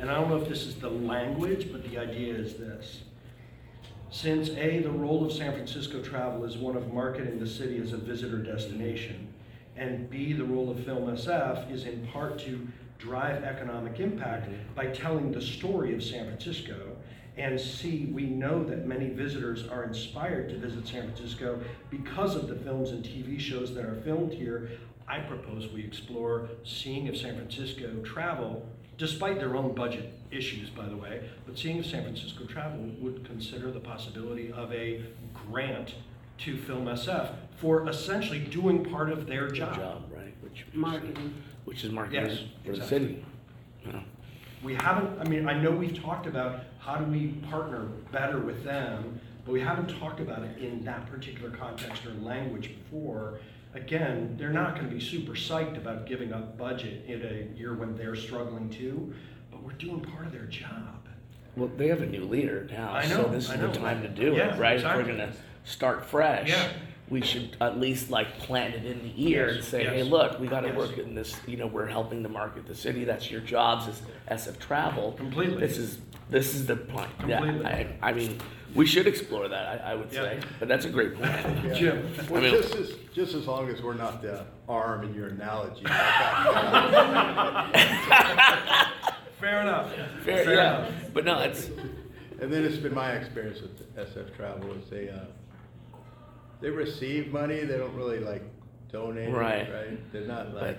and 0.02 0.10
I 0.10 0.14
don't 0.14 0.28
know 0.28 0.36
if 0.36 0.48
this 0.48 0.66
is 0.66 0.74
the 0.74 0.90
language, 0.90 1.70
but 1.70 1.88
the 1.88 1.96
idea 1.96 2.34
is 2.34 2.54
this. 2.54 3.02
Since 4.10 4.50
A, 4.50 4.80
the 4.80 4.90
role 4.90 5.24
of 5.24 5.32
San 5.32 5.52
Francisco 5.52 6.02
Travel 6.02 6.44
is 6.44 6.58
one 6.58 6.76
of 6.76 6.92
marketing 6.92 7.38
the 7.38 7.46
city 7.46 7.80
as 7.80 7.92
a 7.92 7.98
visitor 7.98 8.38
destination, 8.38 9.32
and 9.76 10.10
B, 10.10 10.32
the 10.32 10.44
role 10.44 10.72
of 10.72 10.84
Film 10.84 11.04
SF 11.04 11.70
is 11.70 11.84
in 11.84 12.04
part 12.08 12.36
to 12.40 12.66
drive 12.98 13.44
economic 13.44 14.00
impact 14.00 14.48
by 14.74 14.86
telling 14.86 15.30
the 15.30 15.40
story 15.40 15.94
of 15.94 16.02
San 16.02 16.26
Francisco, 16.26 16.96
and 17.36 17.58
C, 17.58 18.10
we 18.12 18.24
know 18.24 18.64
that 18.64 18.84
many 18.84 19.08
visitors 19.08 19.68
are 19.68 19.84
inspired 19.84 20.48
to 20.48 20.58
visit 20.58 20.88
San 20.88 21.04
Francisco 21.04 21.60
because 21.90 22.34
of 22.34 22.48
the 22.48 22.56
films 22.56 22.90
and 22.90 23.04
TV 23.04 23.38
shows 23.38 23.72
that 23.76 23.84
are 23.84 24.02
filmed 24.02 24.32
here, 24.32 24.68
I 25.06 25.20
propose 25.20 25.70
we 25.70 25.84
explore 25.84 26.48
seeing 26.64 27.06
if 27.06 27.16
San 27.16 27.36
Francisco 27.36 28.02
Travel 28.02 28.66
despite 29.02 29.40
their 29.40 29.56
own 29.56 29.74
budget 29.74 30.14
issues, 30.30 30.70
by 30.70 30.86
the 30.86 30.96
way, 30.96 31.28
but 31.44 31.58
seeing 31.58 31.78
if 31.78 31.86
San 31.86 32.04
Francisco 32.04 32.44
Travel 32.44 32.88
would 33.00 33.24
consider 33.24 33.72
the 33.72 33.80
possibility 33.80 34.52
of 34.52 34.72
a 34.72 35.02
grant 35.34 35.96
to 36.38 36.56
Film 36.56 36.86
SF 36.86 37.30
for 37.56 37.88
essentially 37.88 38.38
doing 38.38 38.84
part 38.84 39.10
of 39.10 39.26
their 39.26 39.48
job. 39.48 39.74
job, 39.74 40.02
right, 40.14 40.32
which. 40.40 40.66
Marketing. 40.72 41.34
Which 41.64 41.82
is 41.82 41.90
marketing 41.90 42.26
Yes, 42.26 42.38
for 42.38 42.44
the 42.62 42.70
exactly. 42.76 42.98
city. 42.98 43.24
Yeah. 43.86 44.00
We 44.62 44.74
haven't, 44.76 45.18
I 45.18 45.24
mean, 45.28 45.48
I 45.48 45.60
know 45.60 45.72
we've 45.72 46.00
talked 46.00 46.28
about 46.28 46.60
how 46.78 46.94
do 46.94 47.04
we 47.10 47.32
partner 47.50 47.86
better 48.12 48.38
with 48.38 48.62
them, 48.62 49.18
but 49.44 49.50
we 49.50 49.60
haven't 49.60 49.98
talked 49.98 50.20
about 50.20 50.44
it 50.44 50.58
in 50.58 50.84
that 50.84 51.10
particular 51.10 51.50
context 51.50 52.06
or 52.06 52.14
language 52.24 52.70
before. 52.84 53.40
Again, 53.74 54.37
they're 54.38 54.50
not 54.50 54.76
gonna 54.76 54.88
be 54.88 55.00
super 55.00 55.32
psyched 55.32 55.78
about 55.78 56.06
giving 56.06 56.32
up 56.32 56.58
budget 56.58 57.04
in 57.06 57.22
a 57.22 57.58
year 57.58 57.74
when 57.74 57.96
they're 57.96 58.14
struggling 58.16 58.68
too, 58.68 59.14
but 59.50 59.62
we're 59.62 59.72
doing 59.72 60.00
part 60.00 60.26
of 60.26 60.32
their 60.32 60.44
job. 60.44 60.98
Well, 61.56 61.70
they 61.76 61.88
have 61.88 62.00
a 62.00 62.06
new 62.06 62.24
leader 62.24 62.66
now, 62.70 62.92
I 62.92 63.06
so 63.06 63.22
know, 63.22 63.28
this 63.28 63.50
I 63.50 63.54
is 63.54 63.61
the 63.61 63.68
time 63.68 64.02
to 64.02 64.08
do 64.08 64.32
Yeah, 64.32 64.54
it, 64.54 64.58
right? 64.58 64.78
If 64.78 64.85
we're 64.85 65.04
gonna 65.04 65.32
start 65.64 66.04
fresh, 66.04 66.48
Yeah. 66.48 66.68
we 67.11 67.20
should 67.22 67.56
at 67.61 67.78
least 67.78 68.11
like 68.11 68.38
plant 68.38 68.74
it 68.74 68.85
in 68.87 69.02
the 69.02 69.12
ear 69.30 69.46
Yes, 69.48 69.56
and 69.56 69.64
say, 69.64 69.85
hey, 69.85 70.02
look, 70.02 70.38
we 70.40 70.48
gotta 70.48 70.68
yes. 70.68 70.76
work 70.76 70.98
in 70.98 71.14
this, 71.14 71.35
you 71.46 71.56
know, 71.58 71.66
we're 71.66 71.87
helping 71.87 72.22
to 72.22 72.28
market 72.30 72.66
the 72.66 72.74
city, 72.74 73.04
that's 73.04 73.30
your 73.30 73.40
jobs 73.42 73.87
as 73.88 74.02
SF 74.44 74.58
Travel. 74.58 75.12
Completely. 75.12 75.58
This 75.61 75.76
is, 75.78 75.98
this 76.30 76.54
is 76.54 76.66
the 76.66 76.76
point, 76.76 77.11
yeah, 77.26 77.38
Completely. 77.38 77.66
I, 77.66 77.87
I 78.02 78.12
mean, 78.12 78.38
we 78.74 78.87
should 78.87 79.06
explore 79.06 79.48
that, 79.48 79.82
I, 79.85 79.92
I 79.92 79.94
would 79.94 80.12
Yeah. 80.12 80.22
say, 80.22 80.40
but 80.58 80.68
that's 80.68 80.85
a 80.85 80.90
great 80.90 81.14
point. 81.14 81.30
Yeah. 81.64 81.72
Jim? 81.74 82.14
Well, 82.30 82.40
I 82.40 82.50
mean- 82.50 82.62
just 82.62 82.74
as, 82.74 82.92
just 83.14 83.35
as 83.35 83.46
long 83.46 83.68
as 83.68 83.82
we're 83.82 83.94
not 83.94 84.22
the 84.22 84.44
arm 84.68 85.04
in 85.04 85.14
your 85.14 85.28
analogy. 85.28 85.85
Fair 89.40 89.61
enough. 89.62 89.92
Fair, 90.24 90.44
Fair 90.44 90.54
yeah, 90.54 90.78
enough. 90.87 90.92
but 91.12 91.24
no, 91.24 91.38
it's, 91.40 91.66
And 92.40 92.52
then 92.52 92.64
it's 92.64 92.76
been 92.76 92.94
my 92.94 93.12
experience 93.12 93.61
with 93.61 93.96
SF 93.96 94.35
Travel 94.37 94.72
is 94.74 94.88
they, 94.88 95.08
uh, 95.08 95.24
they 96.61 96.70
receive 96.70 97.32
money, 97.32 97.64
they 97.64 97.76
don't 97.76 97.94
really 97.94 98.20
like 98.20 98.42
donate, 98.90 99.28
it, 99.30 99.35
Right. 99.35 99.68
right? 99.72 100.12
They're 100.12 100.26
not 100.26 100.54
like, 100.54 100.78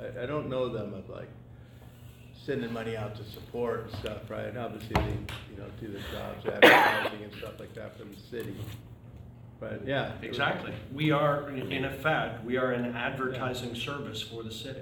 I, 0.00 0.22
I 0.24 0.26
don't 0.26 0.48
know 0.50 0.68
them 0.68 0.92
of 0.94 1.08
like 1.08 1.28
sending 2.44 2.72
money 2.72 2.96
out 2.96 3.14
to 3.16 3.24
support 3.24 3.86
and 3.88 3.98
stuff, 4.00 4.28
right? 4.30 4.46
And 4.46 4.58
Obviously, 4.58 4.94
they, 4.94 5.10
you 5.52 5.58
know, 5.58 5.66
do 5.80 5.88
the 5.88 5.98
jobs, 6.12 6.44
advertising 6.46 7.22
and 7.24 7.32
stuff 7.34 7.58
like 7.58 7.74
that 7.74 7.96
for 7.96 8.04
the 8.04 8.16
city. 8.30 8.56
But, 9.60 9.86
yeah. 9.86 10.12
Exactly. 10.22 10.72
We 10.92 11.10
are, 11.10 11.48
in 11.50 11.72
in 11.72 11.84
effect, 11.84 12.44
we 12.44 12.56
are 12.56 12.72
an 12.72 12.94
advertising 12.94 13.74
service 13.74 14.20
for 14.20 14.42
the 14.42 14.50
city. 14.50 14.80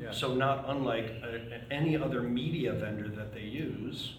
Yeah. 0.00 0.12
So 0.12 0.34
not 0.34 0.64
unlike 0.68 1.12
uh, 1.22 1.56
any 1.70 1.96
other 1.96 2.22
media 2.22 2.72
vendor 2.72 3.08
that 3.08 3.34
they 3.34 3.42
use, 3.42 4.14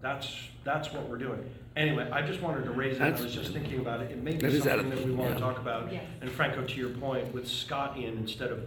that's, 0.00 0.32
that's 0.64 0.92
what 0.92 1.08
we're 1.08 1.18
doing. 1.18 1.44
Anyway, 1.76 2.08
I 2.10 2.22
just 2.22 2.40
wanted 2.40 2.64
to 2.64 2.70
raise 2.70 2.96
it, 2.96 3.02
I 3.02 3.10
was 3.10 3.34
just 3.34 3.52
thinking 3.52 3.80
about 3.80 4.00
it, 4.00 4.10
it 4.10 4.22
may 4.22 4.32
That 4.36 4.50
be 4.52 4.58
is 4.58 4.66
out 4.66 4.78
something 4.78 4.92
of- 4.92 4.98
that 4.98 5.06
we 5.06 5.14
want 5.14 5.30
yeah. 5.30 5.34
to 5.36 5.40
talk 5.40 5.58
about. 5.58 5.92
Yes. 5.92 6.04
And 6.20 6.30
Franco, 6.30 6.64
to 6.64 6.74
your 6.74 6.90
point, 6.90 7.32
with 7.34 7.48
Scott 7.48 7.96
in 7.96 8.16
instead 8.18 8.50
of 8.52 8.60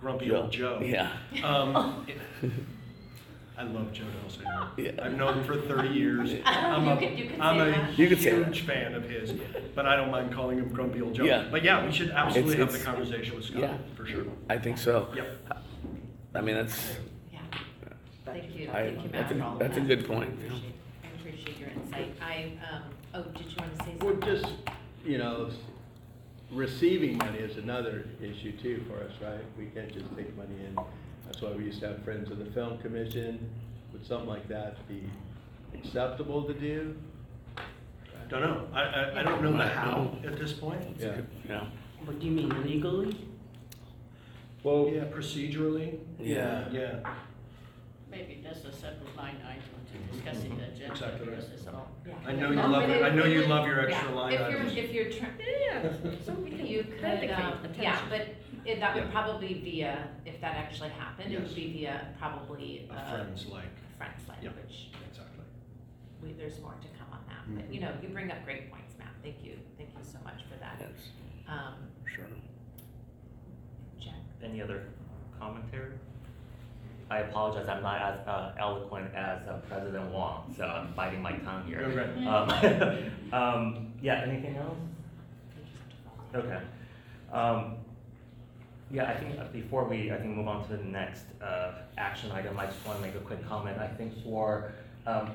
grumpy 0.00 0.30
old 0.30 0.52
Joe. 0.52 0.80
yeah, 0.82 1.10
Um, 1.42 2.06
it- 2.42 2.50
I 3.56 3.62
love 3.62 3.92
Joe 3.92 4.04
D'Alessandro. 4.04 4.68
Yeah. 4.76 4.90
I've 5.00 5.16
known 5.16 5.38
him 5.38 5.44
for 5.44 5.56
thirty 5.56 5.88
years. 5.90 6.30
I'm 6.44 6.84
You 6.86 6.90
a- 7.08 7.14
you 7.14 7.30
could 7.30 7.40
I'm 7.40 7.60
a. 7.60 7.90
You 7.92 8.08
could 8.08 8.18
huge 8.18 8.62
fan 8.62 8.94
of 8.94 9.08
his, 9.08 9.32
but 9.76 9.86
I 9.86 9.94
don't 9.94 10.10
mind 10.10 10.32
calling 10.32 10.58
him 10.58 10.68
grumpy 10.70 11.00
old 11.00 11.14
Joe. 11.14 11.24
Yeah. 11.24 11.46
But 11.50 11.62
yeah, 11.62 11.84
we 11.86 11.92
should 11.92 12.10
absolutely 12.10 12.56
have 12.56 12.72
the 12.72 12.78
it's- 12.78 12.84
conversation 12.84 13.36
with 13.36 13.44
Scott, 13.44 13.60
yeah. 13.60 13.76
for 13.94 14.06
sure. 14.06 14.24
I 14.50 14.58
think 14.58 14.78
so. 14.78 15.08
Yep. 15.14 15.38
I 16.34 16.40
mean, 16.40 16.56
that's, 16.56 16.96
Yeah, 17.32 17.38
thank 18.24 18.56
you, 18.56 18.68
I, 18.70 18.72
thank 18.92 19.04
you, 19.04 19.10
Matt, 19.10 19.12
that's 19.12 19.32
for 19.32 19.38
a, 19.38 19.44
all 19.44 19.52
of 19.52 19.58
that's 19.60 19.76
a 19.76 19.80
good 19.82 20.04
point. 20.04 20.30
yeah. 20.40 20.46
Appreciate- 20.46 20.74
I 21.04 21.06
appreciate 21.20 21.58
your 21.60 21.68
insight. 21.68 22.14
I, 22.20 22.52
um, 22.74 22.82
oh, 23.14 23.22
did 23.38 23.46
you 23.46 23.56
want 23.60 23.78
to 23.78 23.84
say 23.84 23.92
Well, 24.00 24.10
something? 24.14 24.34
just, 24.42 24.52
you 25.06 25.18
know, 25.18 25.46
s- 25.50 25.54
receiving 26.50 27.18
money 27.18 27.38
is 27.38 27.56
another 27.56 28.04
issue 28.20 28.50
too 28.56 28.84
for 28.88 28.96
us, 29.04 29.12
right? 29.22 29.44
We 29.56 29.66
can't 29.66 29.92
just 29.92 30.06
take 30.16 30.36
money 30.36 30.56
in. 30.66 30.76
That's 31.26 31.40
why 31.40 31.52
we 31.52 31.64
used 31.64 31.80
to 31.80 31.88
have 31.88 32.02
Friends 32.04 32.30
of 32.30 32.38
the 32.38 32.46
Film 32.46 32.78
Commission. 32.78 33.50
Would 33.92 34.04
something 34.06 34.28
like 34.28 34.48
that 34.48 34.86
be 34.88 35.02
acceptable 35.74 36.44
to 36.44 36.54
do? 36.54 36.96
Don't 38.28 38.40
know, 38.40 38.66
I, 38.72 38.80
I, 38.82 39.20
I 39.20 39.22
don't 39.22 39.42
know 39.42 39.52
the 39.56 39.64
how 39.68 40.10
at 40.24 40.38
this 40.38 40.52
point. 40.54 40.96
Yeah. 40.98 41.16
Yeah, 41.48 41.64
What 42.04 42.18
do 42.18 42.26
you 42.26 42.32
mean 42.32 42.48
legally? 42.64 43.16
Well, 44.62 44.88
Yeah, 44.92 45.04
procedurally, 45.04 45.98
yeah. 46.18 46.64
yeah. 46.72 47.00
Maybe 48.10 48.40
that's 48.42 48.64
a 48.64 48.72
separate 48.72 49.14
line 49.16 49.36
item 49.46 49.62
to 49.92 50.16
discuss 50.16 50.42
in 50.44 50.56
the 50.56 50.64
agenda, 50.64 50.92
Exactly 50.92 51.26
right. 51.28 51.36
because 51.36 51.50
it's 51.52 51.66
all. 51.66 51.88
Yeah. 52.06 52.14
I 52.26 52.32
know 52.32 52.50
you 52.50 52.56
love 52.56 52.82
it, 52.84 52.90
it- 52.90 53.02
I 53.02 53.10
know 53.10 53.24
you 53.26 53.46
love 53.46 53.66
your 53.66 53.88
yeah, 53.88 53.94
extra 53.96 54.14
line 54.14 54.32
If 54.32 54.40
you're, 54.40 54.60
items. 54.60 54.76
if 54.76 54.92
you're 54.92 55.10
trying, 55.10 55.30
Yeah, 55.66 55.92
so 56.24 56.32
we 56.32 56.50
can 56.50 56.66
you 56.66 56.84
could, 56.84 57.04
um, 57.04 57.20
the 57.20 57.26
yeah, 57.26 57.98
attention. 57.98 58.08
but 58.08 58.28
it, 58.64 58.80
that 58.80 58.94
would 58.94 59.04
Yeah. 59.04 59.10
probably 59.10 59.54
be 59.54 59.82
a, 59.82 60.08
if 60.24 60.40
that 60.40 60.56
actually 60.56 60.90
happened, 60.90 61.32
it 61.32 61.38
Yes. 61.38 61.42
would 61.48 61.54
be 61.56 61.72
via 61.72 62.08
probably, 62.18 62.88
A 62.90 62.94
uh, 62.94 63.10
friend's 63.10 63.46
like, 63.46 63.64
friends 63.98 64.22
Yeah. 64.40 64.50
language. 64.50 64.90
exactly. 65.08 65.44
We, 66.22 66.32
there's 66.32 66.60
more 66.60 66.72
to 66.80 66.88
come 66.98 67.08
on 67.12 67.20
that, 67.28 67.44
but 67.54 67.68
Mhm. 67.70 67.74
you 67.74 67.80
know, 67.80 67.92
you 68.02 68.08
bring 68.08 68.30
up 68.30 68.44
great 68.44 68.70
points, 68.70 68.96
Matt. 68.98 69.08
Thank 69.22 69.44
you, 69.44 69.58
thank 69.76 69.90
you 69.90 70.02
so 70.04 70.18
much 70.24 70.42
for 70.50 70.56
that. 70.60 70.76
Yes, 70.80 71.10
Um, 71.48 71.74
sure. 72.06 72.26
Jack? 74.00 74.14
Any 74.42 74.62
other 74.62 74.84
commentary? 75.38 75.92
I 77.10 77.18
apologize, 77.18 77.68
I'm 77.68 77.82
not 77.82 78.00
as 78.00 78.26
uh, 78.26 78.54
eloquent 78.58 79.14
as 79.14 79.46
uh, 79.46 79.60
President 79.68 80.10
Wong, 80.10 80.52
so 80.56 80.64
I'm 80.64 80.94
biting 80.94 81.20
my 81.20 81.32
tongue 81.32 81.66
here. 81.66 81.80
Okay. 81.80 82.26
Um, 82.26 83.32
um, 83.32 83.92
yeah, 84.00 84.22
anything 84.26 84.56
else? 84.56 84.78
Okay. 86.34 86.60
Um, 87.30 87.76
yeah, 88.90 89.10
I 89.10 89.14
think 89.18 89.38
uh, 89.38 89.44
before 89.52 89.84
we, 89.84 90.12
I 90.12 90.16
think 90.18 90.36
move 90.36 90.48
on 90.48 90.66
to 90.68 90.76
the 90.76 90.82
next, 90.84 91.24
uh, 91.42 91.72
action 91.98 92.30
item, 92.32 92.58
I 92.58 92.66
just 92.66 92.84
wanna 92.86 93.00
make 93.00 93.14
a 93.14 93.20
quick 93.20 93.46
comment. 93.48 93.78
I 93.78 93.88
think 93.88 94.22
for, 94.22 94.72
um, 95.06 95.32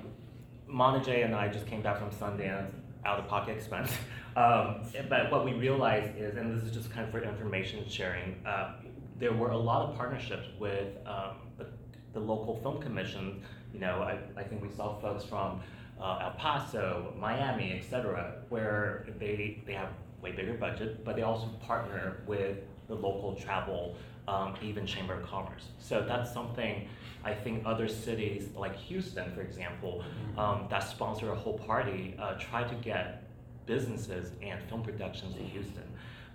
Montague 0.68 1.24
and 1.24 1.36
I 1.36 1.47
just 1.47 1.66
came 1.66 1.82
back 1.82 1.97
from 2.00 2.12
Sundance. 2.12 2.72
out-of-pocket 3.06 3.56
expense. 3.58 3.91
Um, 4.36 4.84
but 5.10 5.32
what 5.32 5.43
we 5.43 5.54
realized 5.54 6.16
is, 6.18 6.38
and 6.38 6.56
this 6.56 6.64
is 6.64 6.72
just 6.72 6.91
kind 6.91 7.04
of 7.06 7.12
for 7.12 7.22
information 7.22 7.84
sharing, 7.89 8.36
uh, 8.45 8.74
there 9.18 9.34
were 9.34 9.50
a 9.50 9.58
lot 9.58 9.89
of 9.89 9.95
partnerships 9.97 10.47
with 10.60 10.88
um, 11.06 11.36
the, 11.58 11.66
the 12.14 12.20
local 12.20 12.56
film 12.62 12.80
commission. 12.80 13.41
You 13.74 13.80
know, 13.80 14.02
I, 14.02 14.20
I 14.39 14.43
think 14.43 14.62
we 14.62 14.70
saw 14.70 14.97
folks 15.02 15.26
from 15.26 15.60
uh, 16.00 16.20
El 16.22 16.32
Paso, 16.38 17.14
Miami, 17.18 17.74
et 17.74 17.89
cetera, 17.89 18.36
where 18.50 19.08
they, 19.20 19.62
they 19.66 19.74
have 19.74 19.89
way 20.22 20.32
bigger 20.32 20.54
budget, 20.54 21.04
but 21.04 21.16
they 21.18 21.24
also 21.24 21.47
partner 21.66 22.22
with 22.26 22.60
the 22.90 22.96
local 22.96 23.36
travel, 23.36 23.96
um, 24.28 24.56
even 24.62 24.86
Chamber 24.86 25.14
of 25.14 25.26
Commerce. 25.26 25.70
So 25.78 26.04
that's 26.06 26.34
something 26.34 26.88
I 27.24 27.34
think 27.34 27.64
other 27.66 27.88
cities 27.88 28.50
like 28.56 28.76
Houston, 28.76 29.32
for 29.32 29.42
example, 29.42 30.04
um, 30.38 30.68
that 30.70 30.84
sponsor 30.84 31.32
a 31.32 31.36
whole 31.36 31.58
party, 31.58 32.16
uh, 32.20 32.34
try 32.34 32.64
to 32.64 32.76
get 32.76 33.24
businesses 33.66 34.32
and 34.42 34.62
film 34.64 34.82
productions 34.82 35.38
in 35.38 35.46
Houston. 35.46 35.84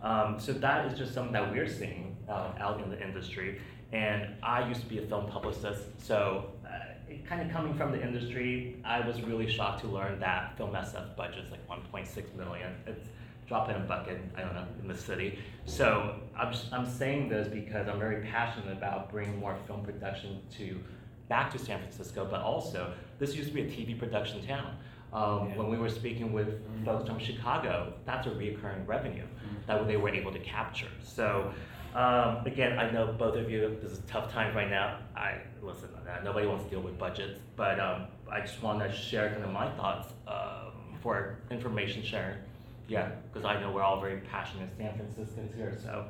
Um, 0.03 0.39
so 0.39 0.53
that 0.53 0.87
is 0.87 0.99
just 0.99 1.15
something 1.15 1.33
that 1.33 1.51
we're 1.51 1.69
seeing 1.69 2.17
uh, 2.29 2.53
out 2.59 2.81
in 2.83 2.91
the 2.91 3.03
industry. 3.03 3.61
And 3.93 4.29
I 4.43 4.67
used 4.69 4.81
to 4.81 4.87
be 4.87 4.99
a 4.99 5.07
film 5.07 5.27
publicist, 5.27 5.83
so 5.99 6.51
uh, 6.67 7.15
kind 7.29 7.43
of 7.43 7.51
coming 7.51 7.75
from 7.75 7.93
the 7.93 8.03
industry, 8.03 8.77
I 8.85 9.07
was 9.07 9.23
really 9.23 9.49
shocked 9.49 9.81
to 9.83 9.87
learn 9.87 10.19
that 10.21 10.57
Film 10.57 10.73
SF 10.73 11.17
budget's 11.17 11.51
like 11.51 11.67
1.6 11.69 12.35
million. 12.35 12.73
It's 12.87 13.09
drop 13.47 13.69
in 13.69 13.77
a 13.77 13.81
bucket, 13.81 14.21
I 14.37 14.41
don't 14.41 14.55
know, 14.55 14.67
in 14.81 14.89
the 14.89 14.97
city. 14.97 15.39
So 15.67 16.17
I'm, 16.37 16.53
just, 16.53 16.73
I'm 16.73 16.87
saying 16.87 17.29
this 17.29 17.49
because 17.49 17.89
I'm 17.89 17.99
very 17.99 18.25
passionate 18.27 18.73
about 18.73 19.11
bringing 19.11 19.39
more 19.39 19.57
film 19.67 19.85
production 19.85 20.41
to 20.59 20.79
back 21.29 21.51
to 21.53 21.59
San 21.59 21.79
Francisco, 21.79 22.27
but 22.31 22.41
also 22.41 22.93
this 23.19 23.35
used 23.35 23.49
to 23.49 23.55
be 23.55 23.63
a 23.63 23.67
TV 23.67 23.99
production 23.99 24.45
town. 24.47 24.77
Um, 25.13 25.57
When 25.57 25.71
we 25.71 25.79
were 25.79 25.89
speaking 25.91 26.33
with 26.33 26.61
folks 26.85 27.09
from 27.09 27.21
Chicago, 27.21 27.93
that's 28.05 28.27
a 28.27 28.31
reoccurring 28.31 28.87
revenue 28.87 29.27
that 29.67 29.87
they 29.87 29.97
were 29.97 30.09
able 30.09 30.33
to 30.33 30.41
capture. 30.41 30.89
So 31.03 31.53
um, 31.95 32.45
again, 32.45 32.79
I 32.79 32.91
know 32.91 33.15
both 33.17 33.37
of 33.37 33.49
you, 33.49 33.79
this 33.81 33.93
is 33.93 33.99
a 34.01 34.03
tough 34.03 34.33
time 34.33 34.57
right 34.57 34.69
now. 34.69 34.99
I 35.15 35.37
listen, 35.63 35.89
uh, 35.95 36.23
nobody 36.25 36.47
wants 36.49 36.65
to 36.65 36.71
deal 36.71 36.81
with 36.81 36.99
budgets, 36.99 37.39
but 37.55 37.79
um, 37.79 38.07
I 38.31 38.41
just 38.41 38.61
want 38.61 38.81
to 38.81 38.93
share 38.93 39.31
kind 39.31 39.45
of 39.45 39.53
my 39.53 39.71
thoughts 39.77 40.13
um, 40.27 40.99
for 41.01 41.39
information 41.51 42.03
sharing. 42.03 42.39
Yeah, 42.87 43.11
because 43.32 43.45
I 43.47 43.61
know 43.61 43.72
we're 43.72 43.82
all 43.82 44.01
very 44.01 44.20
passionate 44.20 44.68
San 44.76 44.95
Franciscans 44.97 45.55
here, 45.55 45.76
so. 45.82 46.07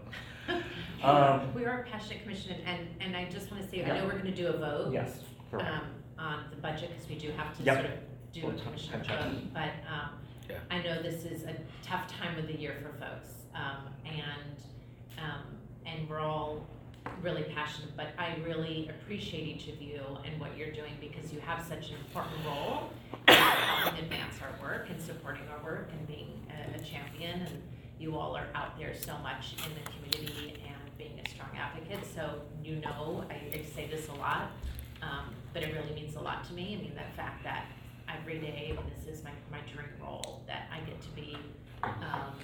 Um, 1.03 1.53
We 1.55 1.65
are 1.67 1.83
a 1.83 1.85
passionate 1.85 2.23
commission, 2.23 2.57
and, 2.67 2.89
and 3.01 3.17
I 3.17 3.27
just 3.31 3.51
wanna 3.51 3.67
say, 3.69 3.83
I 3.85 3.89
know 3.99 4.05
we're 4.07 4.17
gonna 4.19 4.35
do 4.35 4.47
a 4.49 4.57
vote. 4.57 4.93
yes, 4.93 5.21
correct. 5.51 5.71
um, 5.71 5.83
on 6.19 6.45
the 6.51 6.57
budget, 6.57 6.91
because 6.91 7.09
we 7.09 7.17
do 7.17 7.31
have 7.33 7.57
to 7.59 7.63
Yep. 7.63 7.75
sort 7.77 7.87
of 7.87 7.99
do 8.33 8.41
a 8.41 8.47
We'll 8.47 8.55
touch- 8.57 8.65
commissioner 8.65 9.05
touch 9.05 9.11
on 9.23 9.33
vote. 9.35 9.43
But, 9.55 9.71
um, 9.91 10.11
Yeah. 10.49 10.57
I 10.71 10.83
know 10.83 11.03
this 11.03 11.25
is 11.25 11.45
a 11.45 11.55
tough 11.83 12.07
time 12.09 12.39
of 12.39 12.47
the 12.47 12.59
year 12.59 12.77
for 12.83 12.93
folks, 12.99 13.45
um, 13.55 13.89
and, 14.07 14.57
um, 15.19 15.59
and 15.87 16.09
we're 16.09 16.21
all 16.21 16.67
really 17.23 17.45
passionate, 17.45 17.97
but 17.97 18.09
I 18.19 18.37
really 18.45 18.91
appreciate 18.91 19.47
each 19.47 19.69
of 19.69 19.81
you 19.81 20.01
and 20.25 20.39
what 20.41 20.57
you're 20.57 20.73
doing, 20.73 20.93
because 21.01 21.33
you 21.33 21.41
have 21.41 21.65
such 21.67 21.91
an 21.91 21.97
important 21.97 22.37
role 22.45 22.91
in 23.29 23.35
helping 23.35 24.05
advance 24.05 24.35
our 24.43 24.63
work 24.63 24.89
and 24.91 25.01
supporting 25.01 25.45
our 25.49 25.63
work 25.65 25.89
and 25.93 26.07
being 26.07 26.47
a, 26.51 26.79
a 26.79 26.83
champion, 26.83 27.41
and 27.41 27.63
you 27.99 28.17
all 28.17 28.37
are 28.37 28.49
out 28.55 28.79
there 28.79 28.95
so 28.95 29.17
much 29.23 29.55
in 29.65 29.73
the 29.75 29.91
community 29.91 30.63
and 30.67 30.99
being 30.99 31.19
a 31.25 31.29
strong 31.29 31.49
advocate, 31.57 32.05
so 32.15 32.41
you 32.63 32.77
know, 32.77 33.25
I, 33.31 33.59
I 33.59 33.63
say 33.75 33.89
this 33.91 34.09
a 34.09 34.15
lot, 34.15 34.51
um, 35.03 35.35
but 35.53 35.63
it 35.63 35.75
really 35.75 35.95
means 35.95 36.17
a 36.17 36.21
lot 36.21 36.45
to 36.45 36.53
me. 36.55 36.77
I 36.79 36.83
mean, 36.83 36.95
the 36.95 37.17
fact 37.17 37.45
that 37.45 37.67
every 38.09 38.39
day, 38.39 38.77
and 38.77 38.91
this 38.91 39.07
is 39.13 39.25
my, 39.25 39.31
my 39.51 39.59
dream 39.73 39.89
role, 40.01 40.43
that 40.47 40.69
I 40.73 40.81
get 40.81 41.01
to 41.03 41.09
be, 41.11 41.37
um, 41.83 42.35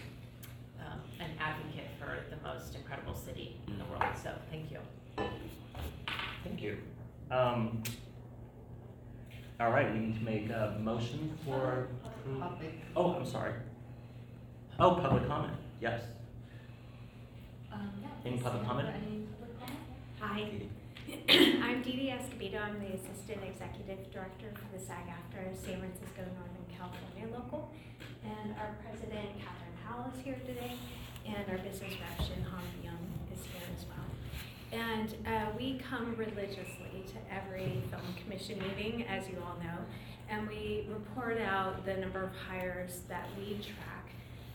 um, 0.87 1.01
an 1.19 1.31
advocate 1.39 1.89
for 1.99 2.19
the 2.31 2.41
most 2.43 2.75
incredible 2.75 3.15
city 3.15 3.57
in 3.69 3.79
the 3.79 3.85
world, 3.85 4.05
so 4.23 4.33
thank 4.51 4.71
you. 4.71 4.79
Thank 6.45 6.63
you. 6.63 6.79
Um, 7.31 7.83
all 9.61 9.71
right, 9.71 9.93
we 9.93 9.99
need 9.99 10.19
to 10.19 10.25
make 10.25 10.51
a 10.51 10.77
motion 10.81 11.37
for. 11.45 11.89
Public. 12.39 12.81
Oh, 12.97 13.15
I'm 13.15 13.27
sorry. 13.27 13.53
Oh, 14.79 14.95
public 14.95 15.27
comment, 15.27 15.55
yes. 15.81 16.03
Um, 17.73 17.91
yeah. 18.01 18.09
Any 18.25 18.39
public 18.39 18.65
comment? 18.65 18.89
Any 18.89 19.27
public 19.39 19.59
comment? 19.59 19.79
Hi, 20.21 20.61
I'm 21.65 21.83
Dee 21.83 21.93
Dee 21.93 22.13
Escobedo. 22.13 22.63
I'm 22.63 22.79
the 22.81 22.95
Assistant 22.95 23.45
Executive 23.45 24.11
Director 24.13 24.53
for 24.55 24.69
the 24.77 24.83
SAG-AFTRA 24.83 25.53
San 25.57 25.81
Francisco 25.81 26.23
Northern 26.39 26.67
California 26.71 27.27
local. 27.33 27.73
And 28.25 28.55
our 28.57 28.77
President, 28.85 29.37
Catherine 29.41 29.70
Is 29.91 30.25
here 30.25 30.39
today, 30.47 30.73
and 31.27 31.45
our 31.51 31.59
business 31.59 31.93
rep, 32.01 32.27
Shin 32.27 32.43
Han 32.45 32.63
Young, 32.83 32.99
is 33.35 33.45
here 33.45 33.61
as 33.77 33.85
well. 33.87 34.81
And 34.81 35.15
uh, 35.27 35.51
we 35.59 35.81
come 35.91 36.15
religiously 36.17 37.05
to 37.09 37.35
every 37.35 37.83
film 37.91 38.03
commission 38.23 38.61
meeting, 38.61 39.05
as 39.09 39.29
you 39.29 39.37
all 39.45 39.57
know, 39.63 39.77
and 40.31 40.49
we 40.49 40.87
report 40.89 41.41
out 41.41 41.85
the 41.85 41.95
number 41.97 42.23
of 42.23 42.31
hires 42.49 43.01
that 43.09 43.29
we 43.37 43.55
track 43.55 44.11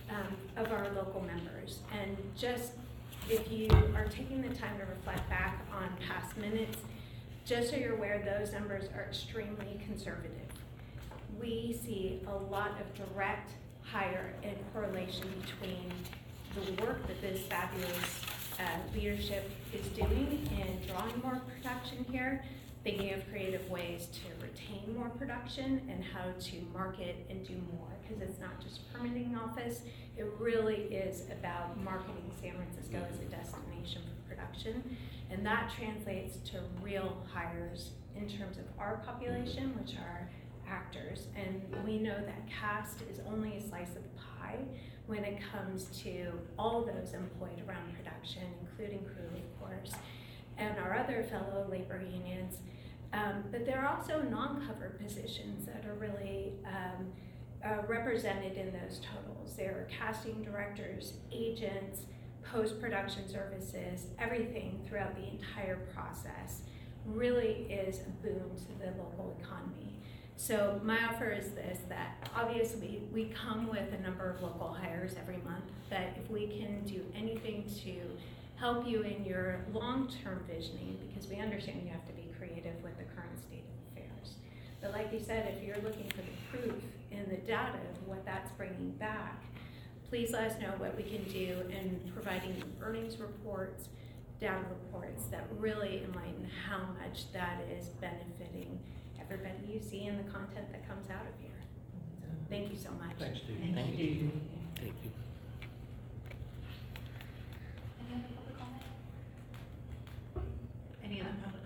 um, 0.10 0.36
of 0.56 0.72
our 0.72 0.90
local 0.94 1.22
members. 1.22 1.80
And 1.92 2.18
just 2.36 2.72
if 3.30 3.52
you 3.52 3.70
are 3.94 4.06
taking 4.06 4.42
the 4.42 4.56
time 4.56 4.78
to 4.80 4.86
reflect 4.86 5.30
back 5.30 5.66
on 5.74 5.90
past 6.08 6.38
minutes, 6.38 6.78
just 7.46 7.70
so 7.70 7.76
you're 7.76 7.96
aware, 7.96 8.24
those 8.40 8.54
numbers 8.54 8.86
are 8.96 9.04
extremely 9.04 9.80
conservative. 9.86 10.32
We 11.40 11.78
see 11.86 12.22
a 12.26 12.36
lot 12.36 12.72
of 12.80 13.14
direct 13.14 13.52
hire 13.92 14.34
in 14.44 14.56
correlation 14.74 15.28
between 15.42 15.92
the 16.56 16.84
work 16.84 17.06
that 17.08 17.22
this 17.22 17.42
fabulous 17.48 18.22
uh, 18.60 18.64
leadership 18.94 19.50
is 19.74 19.86
doing 19.90 20.48
in 20.52 20.88
drawing 20.88 21.20
more 21.22 21.42
production 21.54 22.06
here, 22.10 22.44
thinking 22.84 23.14
of 23.14 23.30
creative 23.30 23.70
ways 23.70 24.08
to 24.08 24.46
retain 24.46 24.96
more 24.96 25.10
production 25.10 25.82
and 25.90 26.04
how 26.04 26.26
to 26.40 26.56
market 26.74 27.26
and 27.30 27.46
do 27.46 27.56
more, 27.78 27.90
because 28.02 28.22
it's 28.22 28.40
not 28.40 28.62
just 28.62 28.92
permitting 28.94 29.36
office, 29.36 29.82
it 30.18 30.26
really 30.40 30.84
is 30.84 31.24
about 31.32 31.82
marketing 31.84 32.32
San 32.42 32.54
Francisco 32.54 33.06
as 33.12 33.20
a 33.20 33.26
destination 33.26 34.02
for 34.04 34.36
production. 34.36 34.98
And 35.30 35.46
that 35.46 35.72
translates 35.78 36.38
to 36.52 36.60
real 36.82 37.18
hires 37.34 37.92
in 38.16 38.30
terms 38.30 38.58
of 38.58 38.64
our 38.80 38.98
population, 39.06 39.78
which 39.78 39.96
are 39.96 40.30
actors. 40.70 41.28
And 41.36 41.62
we 41.86 41.98
know 41.98 42.16
that 42.16 42.48
cast 42.48 43.02
is 43.12 43.20
only 43.28 43.58
a 43.58 43.62
slice 43.62 43.90
of 43.90 44.04
the 44.04 44.10
pie 44.18 44.60
when 45.08 45.24
it 45.24 45.40
comes 45.52 45.86
to 46.04 46.32
all 46.58 46.82
those 46.82 47.14
employed 47.14 47.62
around 47.68 47.94
production, 47.96 48.44
including 48.62 49.06
crew, 49.06 49.30
of 49.36 49.60
course, 49.60 49.94
and 50.58 50.78
our 50.80 50.98
other 50.98 51.24
fellow 51.24 51.68
labor 51.70 52.02
unions. 52.02 52.58
Um, 53.14 53.44
but 53.52 53.66
there 53.66 53.80
are 53.80 53.96
also 53.96 54.22
non-covered 54.24 55.00
positions 55.00 55.66
that 55.68 55.86
are 55.86 55.94
really 55.96 56.54
um, 56.66 57.12
uh, 57.64 57.86
represented 57.88 58.58
in 58.58 58.74
those 58.74 59.00
totals. 59.00 59.56
There 59.56 59.72
are 59.72 59.88
casting 59.90 60.44
directors, 60.44 61.14
agents, 61.32 62.02
post-production 62.52 63.28
services, 63.28 64.08
everything 64.20 64.82
throughout 64.88 65.16
the 65.16 65.28
entire 65.28 65.78
process 65.94 66.62
really 67.06 67.68
is 67.70 68.00
a 68.00 68.10
boon 68.26 68.52
to 68.56 68.80
the 68.80 68.92
local 68.98 69.36
economy. 69.42 70.00
So 70.38 70.80
my 70.84 71.00
offer 71.06 71.30
is 71.32 71.52
this, 71.52 71.80
that 71.90 72.30
obviously 72.36 73.02
we 73.14 73.26
come 73.26 73.68
with 73.68 73.94
a 73.94 74.02
number 74.02 74.30
of 74.30 74.42
local 74.42 74.68
hires 74.68 75.16
every 75.20 75.38
month, 75.38 75.66
but 75.90 76.14
if 76.22 76.30
we 76.30 76.48
can 76.48 76.84
do 76.86 77.02
anything 77.16 77.66
to 77.84 77.96
help 78.60 78.88
you 78.88 79.02
in 79.02 79.26
your 79.26 79.62
long-term 79.74 80.44
visioning, 80.48 80.98
because 81.08 81.30
we 81.30 81.38
understand 81.38 81.82
you 81.84 81.92
have 81.92 82.06
to 82.08 82.14
be 82.14 82.30
creative 82.38 82.76
with 82.84 82.98
the 82.98 83.04
current 83.16 83.40
state 83.40 83.64
of 83.64 83.98
affairs. 83.98 84.36
But 84.82 84.92
like 84.92 85.12
you 85.12 85.20
said, 85.20 85.54
if 85.58 85.64
you're 85.64 85.84
looking 85.84 86.10
for 86.12 86.18
the 86.22 86.58
proof 86.58 86.84
in 87.12 87.28
the 87.30 87.38
data 87.38 87.80
of 87.92 88.08
what 88.08 88.26
that's 88.26 88.52
bringing 88.52 88.92
back, 88.92 89.44
please 90.10 90.32
let 90.32 90.52
us 90.52 90.62
know 90.62 90.74
what 90.78 90.96
we 90.96 91.04
can 91.04 91.24
do 91.24 91.64
in 91.70 92.00
providing 92.14 92.62
earnings 92.82 93.20
reports, 93.20 93.90
data 94.40 94.60
reports 94.70 95.26
that 95.32 95.48
really 95.58 96.04
enlighten 96.04 96.48
how 96.68 96.80
much 97.02 97.32
that 97.34 97.62
is 97.78 97.88
benefiting 97.88 98.80
everybody 99.30 99.56
you 99.74 99.80
see 99.80 100.06
in 100.06 100.18
the 100.18 100.24
content 100.24 100.72
that 100.72 100.88
comes 100.88 101.10
out 101.10 101.26
of 101.28 101.34
here. 101.42 101.52
Thank 102.50 102.72
you 102.72 102.78
so 102.78 102.90
much. 102.92 103.16
Thanks, 103.18 103.40
Steve. 103.40 103.58
Thank 103.74 103.98
you. 103.98 104.32
Thank 104.76 104.94
you. 105.04 105.12
Any 108.00 108.14
other 108.14 108.28
public 108.36 108.58
comment? 108.60 108.84
Any 111.04 111.22
other 111.22 111.36
public 111.44 111.62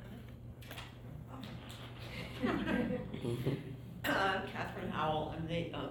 Uh, 4.05 4.41
Catherine 4.53 4.89
Howell, 4.89 5.35
I'm 5.35 5.45
the, 5.47 5.71
um, 5.73 5.89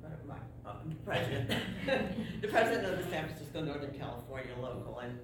what 0.00 0.12
am 0.12 0.32
I, 0.32 0.68
uh, 0.68 0.74
president, 1.06 1.48
the 2.42 2.48
president 2.48 2.92
of 2.92 2.98
the 3.02 3.10
San 3.10 3.26
Francisco 3.26 3.62
Northern 3.62 3.96
California 3.96 4.52
local, 4.60 4.98
and 4.98 5.18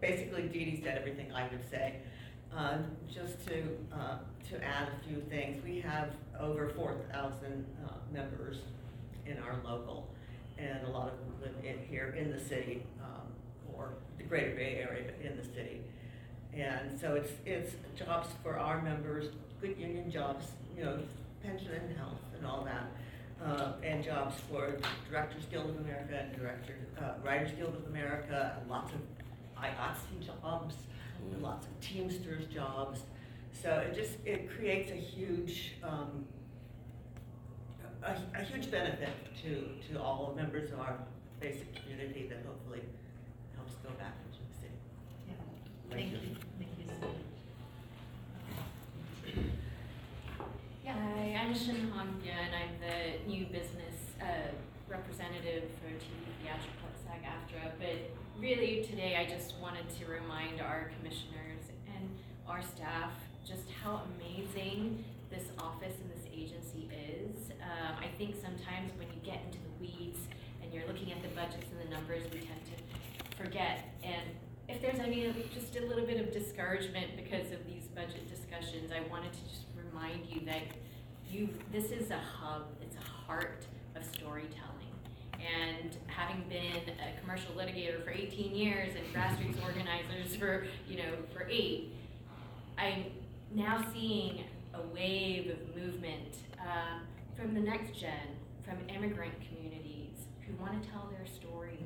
basically 0.00 0.44
Dee 0.48 0.64
Dee 0.64 0.82
said 0.82 0.96
everything 0.96 1.30
I 1.32 1.46
would 1.48 1.68
say. 1.70 2.00
Uh, 2.56 2.76
just 3.12 3.46
to, 3.46 3.62
uh, 3.94 4.18
to 4.50 4.62
add 4.62 4.88
a 4.88 5.08
few 5.08 5.22
things, 5.30 5.62
we 5.64 5.80
have 5.80 6.10
over 6.38 6.68
four 6.68 6.96
thousand, 7.10 7.64
uh, 7.86 7.92
members 8.12 8.58
in 9.24 9.38
our 9.38 9.56
local. 9.64 10.08
And 10.58 10.86
a 10.86 10.90
lot 10.90 11.08
of 11.08 11.18
them 11.18 11.34
live 11.40 11.64
in 11.64 11.78
here 11.88 12.14
in 12.16 12.30
the 12.30 12.38
city, 12.38 12.84
um, 13.02 13.26
or 13.74 13.94
the 14.18 14.24
greater 14.24 14.54
Bay 14.54 14.84
Area, 14.86 15.04
but 15.06 15.26
in 15.26 15.36
the 15.36 15.42
city. 15.44 15.80
And 16.54 17.00
so 17.00 17.14
it's, 17.14 17.32
it's 17.46 17.74
jobs 17.96 18.28
for 18.42 18.58
our 18.58 18.82
members, 18.82 19.32
good 19.60 19.78
union 19.78 20.10
jobs, 20.10 20.44
you 20.76 20.84
know, 20.84 20.98
pension 21.42 21.72
and 21.72 21.96
health 21.96 22.20
and 22.36 22.46
all 22.46 22.64
that. 22.64 22.86
Uh, 23.44 23.72
and 23.82 24.04
jobs 24.04 24.36
for 24.48 24.76
Directors 25.10 25.46
Guild 25.50 25.70
of 25.70 25.78
America 25.78 26.22
and 26.22 26.38
Director, 26.38 26.76
uh, 27.00 27.14
Writers 27.24 27.50
Guild 27.56 27.74
of 27.74 27.86
America, 27.86 28.56
lots 28.68 28.92
of 28.92 29.00
IATSE 29.60 30.26
jobs, 30.26 30.74
and 31.32 31.42
lots 31.42 31.66
of 31.66 31.80
Teamsters 31.80 32.46
jobs. 32.46 33.00
So 33.62 33.70
it 33.70 33.94
just, 33.94 34.12
it 34.24 34.50
creates 34.50 34.90
a 34.90 34.96
huge, 34.96 35.74
um, 35.82 36.24
a, 38.02 38.16
a 38.38 38.42
huge 38.42 38.70
benefit 38.70 39.10
to, 39.42 39.68
to 39.88 40.00
all 40.00 40.34
members 40.36 40.72
of 40.72 40.80
our 40.80 40.98
basic 41.40 41.74
community 41.74 42.26
that 42.28 42.38
hopefully 42.46 42.82
helps 43.56 43.74
go 43.82 43.90
back 43.98 44.14
into 44.26 44.40
the 44.48 44.54
city. 44.60 44.78
Yeah. 45.28 45.34
Thank 45.90 46.12
you, 46.12 46.36
thank 46.58 46.70
you 46.78 46.86
so 46.86 47.06
much. 47.06 47.16
Hi, 50.84 51.40
I'm 51.40 51.54
Shin 51.54 51.90
Hongya, 51.96 52.34
and 52.34 52.54
I'm 52.54 52.74
the 52.80 53.30
new 53.30 53.46
business 53.46 53.96
uh, 54.20 54.50
representative 54.88 55.64
for 55.80 55.88
TV 55.88 56.28
Theatrical 56.42 56.88
at 56.90 56.98
SAG-AFTRA. 57.06 57.72
But 57.78 58.21
really, 58.42 58.84
today 58.90 59.14
I 59.16 59.24
just 59.24 59.54
wanted 59.62 59.88
to 60.00 60.04
remind 60.10 60.60
our 60.60 60.90
commissioners 60.98 61.62
and 61.86 62.10
our 62.48 62.60
staff 62.60 63.12
just 63.46 63.70
how 63.70 64.02
amazing 64.18 65.04
this 65.30 65.44
office 65.60 65.94
and 66.02 66.10
this 66.10 66.26
agency 66.34 66.90
is. 66.90 67.52
Um, 67.62 67.94
I 68.02 68.08
think 68.18 68.34
sometimes 68.34 68.90
when 68.98 69.06
you 69.14 69.20
get 69.22 69.38
into 69.46 69.58
the 69.62 69.74
weeds 69.80 70.18
and 70.60 70.74
you're 70.74 70.86
looking 70.88 71.12
at 71.12 71.22
the 71.22 71.28
budgets 71.28 71.70
and 71.70 71.86
the 71.86 71.94
numbers, 71.94 72.24
we 72.32 72.40
tend 72.40 72.58
to 72.66 73.36
forget. 73.36 73.94
And 74.02 74.34
if 74.68 74.82
there's 74.82 74.98
any, 74.98 75.32
just 75.54 75.76
a 75.76 75.86
little 75.86 76.04
bit 76.04 76.20
of 76.20 76.32
discouragement 76.32 77.14
because 77.16 77.52
of 77.52 77.64
these 77.68 77.86
budget 77.94 78.28
discussions, 78.28 78.90
I 78.90 79.08
wanted 79.08 79.32
to 79.34 79.42
just 79.48 79.66
remind 79.78 80.26
you 80.26 80.44
that 80.46 80.62
you, 81.30 81.48
this 81.70 81.92
is 81.92 82.10
a 82.10 82.18
hub, 82.18 82.66
it's 82.82 82.96
a 82.96 83.08
heart 83.08 83.66
of 83.94 84.04
storytelling. 84.04 84.71
And 85.42 85.96
having 86.06 86.44
been 86.48 86.94
a 86.94 87.20
commercial 87.20 87.52
litigator 87.54 88.02
for 88.04 88.10
eighteen 88.10 88.54
years 88.54 88.94
and 88.96 89.04
grassroots 89.14 89.62
organizers 89.64 90.36
for, 90.36 90.66
you 90.88 90.98
know, 90.98 91.12
for 91.32 91.48
eight, 91.50 91.92
I'm 92.78 93.06
now 93.54 93.84
seeing 93.92 94.44
a 94.74 94.80
wave 94.94 95.50
of 95.50 95.76
movement 95.76 96.36
um, 96.60 97.02
from 97.36 97.54
the 97.54 97.60
next 97.60 97.98
gen, 97.98 98.36
from 98.64 98.76
immigrant 98.88 99.34
communities 99.48 100.26
who 100.46 100.54
want 100.62 100.82
to 100.82 100.88
tell 100.88 101.08
their 101.10 101.26
story. 101.26 101.78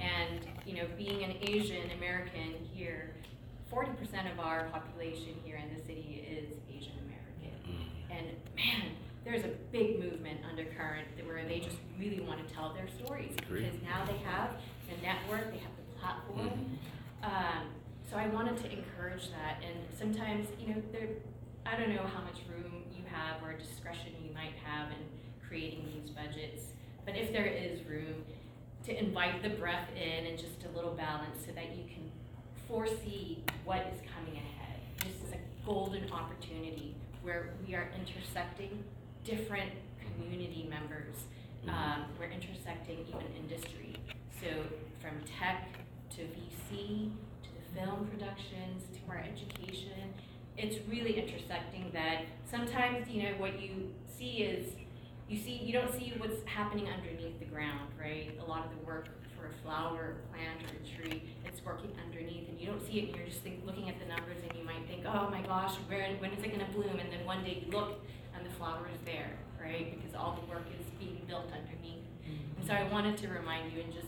And, 0.00 0.40
you 0.66 0.74
know, 0.76 0.86
being 0.98 1.22
an 1.22 1.36
Asian 1.42 1.90
American 1.92 2.54
here, 2.72 3.14
40% 3.72 4.32
of 4.32 4.40
our 4.40 4.64
population 4.64 5.34
here 5.44 5.56
in 5.56 5.74
the 5.74 5.82
city 5.82 6.26
is 6.28 6.50
Asian 6.68 6.92
American. 7.06 7.88
And 8.10 8.26
man, 8.56 8.92
there's 9.24 9.44
a 9.44 9.50
big 9.72 9.98
movement 9.98 10.40
undercurrent 10.48 11.08
where 11.26 11.44
they 11.44 11.58
just 11.58 11.76
really 11.98 12.20
want 12.20 12.46
to 12.46 12.54
tell 12.54 12.74
their 12.74 12.88
stories 12.88 13.32
because 13.36 13.74
now 13.82 14.04
they 14.04 14.18
have 14.18 14.50
the 14.88 14.96
network, 15.02 15.50
they 15.50 15.58
have 15.58 15.72
the 15.76 15.98
platform. 15.98 16.78
Um, 17.22 17.72
so 18.10 18.16
I 18.16 18.28
wanted 18.28 18.58
to 18.58 18.70
encourage 18.70 19.30
that, 19.30 19.62
and 19.64 19.78
sometimes, 19.98 20.48
you 20.60 20.74
know, 20.74 20.82
there, 20.92 21.08
I 21.64 21.76
don't 21.76 21.88
know 21.88 22.06
how 22.06 22.22
much 22.22 22.40
room 22.48 22.84
you 22.94 23.02
have 23.10 23.42
or 23.42 23.54
discretion 23.54 24.12
you 24.22 24.32
might 24.34 24.52
have 24.62 24.90
in 24.90 25.48
creating 25.48 25.88
these 25.92 26.10
budgets, 26.10 26.64
but 27.06 27.16
if 27.16 27.32
there 27.32 27.46
is 27.46 27.80
room, 27.86 28.24
to 28.84 28.98
invite 28.98 29.42
the 29.42 29.48
breath 29.48 29.88
in 29.96 30.26
and 30.26 30.38
just 30.38 30.64
a 30.70 30.76
little 30.76 30.92
balance 30.92 31.38
so 31.46 31.52
that 31.52 31.74
you 31.74 31.84
can 31.84 32.10
foresee 32.68 33.42
what 33.64 33.78
is 33.92 33.98
coming 34.14 34.36
ahead. 34.38 34.78
This 34.98 35.26
is 35.26 35.34
a 35.34 35.64
golden 35.64 36.12
opportunity 36.12 36.94
where 37.22 37.54
we 37.66 37.74
are 37.74 37.88
intersecting 37.98 38.84
different 39.24 39.72
community 40.04 40.68
members. 40.68 41.14
Um, 41.66 42.04
we're 42.18 42.30
intersecting 42.30 43.06
even 43.08 43.26
industry. 43.38 43.96
So 44.40 44.48
from 45.00 45.20
tech 45.40 45.68
to 46.16 46.22
VC 46.22 47.10
to 47.42 47.48
the 47.48 47.80
film 47.80 48.06
productions 48.06 48.84
to 48.92 49.10
our 49.10 49.18
education, 49.18 50.12
it's 50.56 50.76
really 50.88 51.18
intersecting 51.18 51.90
that 51.94 52.22
sometimes, 52.48 53.08
you 53.08 53.22
know, 53.22 53.30
what 53.38 53.60
you 53.60 53.90
see 54.16 54.42
is 54.44 54.72
you 55.28 55.38
see 55.38 55.52
you 55.52 55.72
don't 55.72 55.92
see 55.92 56.12
what's 56.18 56.44
happening 56.44 56.86
underneath 56.88 57.38
the 57.38 57.46
ground, 57.46 57.88
right? 57.98 58.38
A 58.40 58.48
lot 58.48 58.66
of 58.66 58.70
the 58.78 58.86
work 58.86 59.08
for 59.36 59.46
a 59.46 59.52
flower, 59.64 60.16
a 60.20 60.36
plant, 60.36 60.60
or 60.62 60.76
a 60.76 61.08
tree, 61.08 61.22
it's 61.46 61.64
working 61.64 61.90
underneath, 62.04 62.48
and 62.48 62.60
you 62.60 62.66
don't 62.66 62.84
see 62.86 63.00
it, 63.00 63.08
and 63.08 63.16
you're 63.16 63.26
just 63.26 63.40
think, 63.40 63.64
looking 63.64 63.88
at 63.88 63.98
the 63.98 64.06
numbers, 64.06 64.36
and 64.46 64.56
you 64.56 64.64
might 64.64 64.86
think, 64.86 65.04
oh 65.06 65.30
my 65.30 65.40
gosh, 65.40 65.74
where, 65.88 66.06
when 66.18 66.30
is 66.32 66.44
it 66.44 66.48
going 66.48 66.64
to 66.64 66.72
bloom? 66.72 66.98
And 67.00 67.10
then 67.10 67.24
one 67.24 67.42
day 67.42 67.64
you 67.64 67.72
look, 67.72 68.04
the 68.44 68.50
flower 68.50 68.86
is 68.92 69.00
there, 69.04 69.30
right? 69.60 69.94
Because 69.96 70.14
all 70.14 70.38
the 70.40 70.46
work 70.50 70.64
is 70.78 70.86
being 70.98 71.20
built 71.26 71.46
underneath. 71.46 72.04
And 72.58 72.66
so 72.66 72.72
I 72.74 72.84
wanted 72.92 73.16
to 73.18 73.28
remind 73.28 73.72
you, 73.72 73.80
and 73.82 73.92
just 73.92 74.06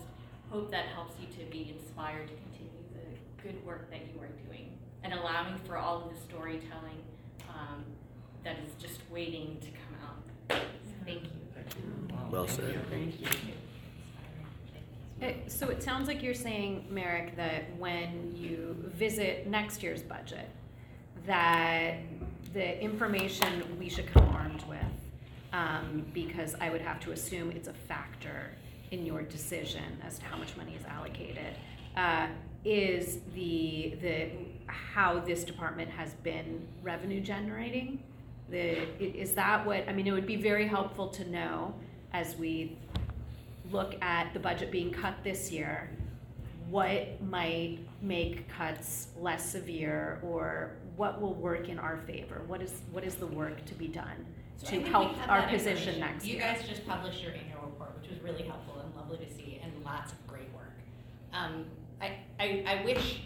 hope 0.50 0.70
that 0.70 0.86
helps 0.86 1.14
you 1.20 1.26
to 1.44 1.50
be 1.50 1.74
inspired 1.76 2.28
to 2.28 2.34
continue 2.34 2.82
the 2.94 3.42
good 3.42 3.64
work 3.66 3.90
that 3.90 4.00
you 4.12 4.20
are 4.20 4.30
doing, 4.46 4.76
and 5.02 5.12
allowing 5.12 5.58
for 5.66 5.76
all 5.76 6.02
of 6.04 6.14
the 6.14 6.20
storytelling 6.28 7.02
um, 7.48 7.84
that 8.44 8.56
is 8.58 8.72
just 8.80 9.00
waiting 9.10 9.58
to 9.60 9.68
come 9.68 9.96
out. 10.04 10.60
Thank 11.04 11.24
you. 11.24 11.30
Well 12.30 12.48
said. 12.48 12.78
Uh, 15.22 15.26
So 15.48 15.68
it 15.68 15.82
sounds 15.82 16.08
like 16.08 16.22
you're 16.22 16.34
saying, 16.34 16.86
Merrick, 16.90 17.36
that 17.36 17.74
when 17.78 18.34
you 18.36 18.76
visit 18.94 19.46
next 19.46 19.82
year's 19.82 20.02
budget, 20.02 20.48
that 21.26 21.94
the 22.56 22.82
information 22.82 23.62
we 23.78 23.86
should 23.90 24.06
come 24.06 24.26
armed 24.30 24.62
with, 24.66 24.78
um, 25.52 26.06
because 26.14 26.54
I 26.58 26.70
would 26.70 26.80
have 26.80 26.98
to 27.00 27.12
assume 27.12 27.50
it's 27.50 27.68
a 27.68 27.74
factor 27.74 28.50
in 28.90 29.04
your 29.04 29.20
decision 29.20 29.98
as 30.02 30.18
to 30.20 30.24
how 30.24 30.38
much 30.38 30.56
money 30.56 30.74
is 30.74 30.82
allocated, 30.86 31.54
uh, 31.98 32.28
is 32.64 33.18
the, 33.34 33.98
the, 34.00 34.30
how 34.68 35.20
this 35.20 35.44
department 35.44 35.90
has 35.90 36.14
been 36.14 36.66
revenue 36.82 37.20
generating? 37.20 38.02
The, 38.48 38.88
is 39.04 39.34
that 39.34 39.66
what, 39.66 39.86
I 39.86 39.92
mean, 39.92 40.06
it 40.06 40.12
would 40.12 40.26
be 40.26 40.36
very 40.36 40.66
helpful 40.66 41.08
to 41.08 41.30
know 41.30 41.74
as 42.14 42.36
we 42.36 42.78
look 43.70 43.96
at 44.00 44.32
the 44.32 44.40
budget 44.40 44.70
being 44.70 44.90
cut 44.90 45.22
this 45.22 45.52
year, 45.52 45.90
what 46.70 47.22
might 47.22 47.80
make 48.00 48.48
cuts 48.48 49.08
less 49.20 49.50
severe 49.50 50.20
or 50.22 50.70
what 50.96 51.20
will 51.20 51.34
work 51.34 51.68
in 51.68 51.78
our 51.78 51.98
favor? 51.98 52.42
What 52.46 52.62
is, 52.62 52.72
what 52.90 53.04
is 53.04 53.14
the 53.16 53.26
work 53.26 53.64
to 53.66 53.74
be 53.74 53.88
done 53.88 54.26
So 54.56 54.70
to 54.70 54.80
help 54.82 55.16
our 55.28 55.46
position 55.48 56.00
next 56.00 56.24
year? 56.24 56.36
You 56.36 56.40
guys 56.40 56.66
just 56.66 56.86
published 56.86 57.22
your 57.22 57.32
annual 57.32 57.66
report, 57.66 57.92
which 58.00 58.10
was 58.10 58.20
really 58.22 58.42
helpful 58.42 58.80
and 58.80 58.94
lovely 58.96 59.24
to 59.24 59.32
see, 59.32 59.60
and 59.62 59.72
lots 59.84 60.12
of 60.12 60.26
great 60.26 60.52
work. 60.54 60.72
Um, 61.32 61.66
I, 62.00 62.18
I, 62.40 62.64
I 62.66 62.84
wish, 62.84 63.20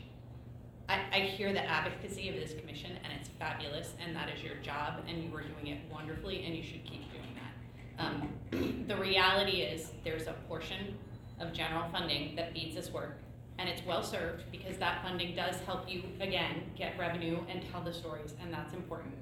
I, 0.88 1.00
I 1.12 1.20
hear 1.20 1.52
the 1.52 1.64
advocacy 1.64 2.28
of 2.28 2.34
this 2.34 2.54
commission, 2.58 2.90
and 3.04 3.12
it's 3.18 3.28
fabulous, 3.38 3.94
and 4.04 4.14
that 4.16 4.28
is 4.28 4.42
your 4.42 4.56
job, 4.56 5.04
and 5.08 5.22
you 5.22 5.34
are 5.36 5.42
doing 5.42 5.68
it 5.68 5.80
wonderfully, 5.90 6.44
and 6.44 6.54
you 6.54 6.62
should 6.62 6.84
keep 6.84 7.02
doing 7.12 7.34
that. 7.36 8.04
Um, 8.04 8.84
the 8.88 8.96
reality 8.96 9.62
is, 9.62 9.92
there's 10.02 10.26
a 10.26 10.34
portion 10.48 10.96
of 11.38 11.52
general 11.52 11.88
funding 11.90 12.34
that 12.36 12.52
feeds 12.52 12.74
this 12.74 12.90
work, 12.90 13.18
and 13.60 13.68
it's 13.68 13.84
well-served, 13.86 14.44
because 14.50 14.78
that 14.78 15.02
funding 15.02 15.36
does 15.36 15.56
help 15.66 15.86
you, 15.86 16.02
again, 16.20 16.62
get 16.76 16.98
revenue 16.98 17.38
and 17.50 17.62
tell 17.70 17.82
the 17.82 17.92
stories, 17.92 18.34
and 18.42 18.52
that's 18.52 18.72
important. 18.72 19.14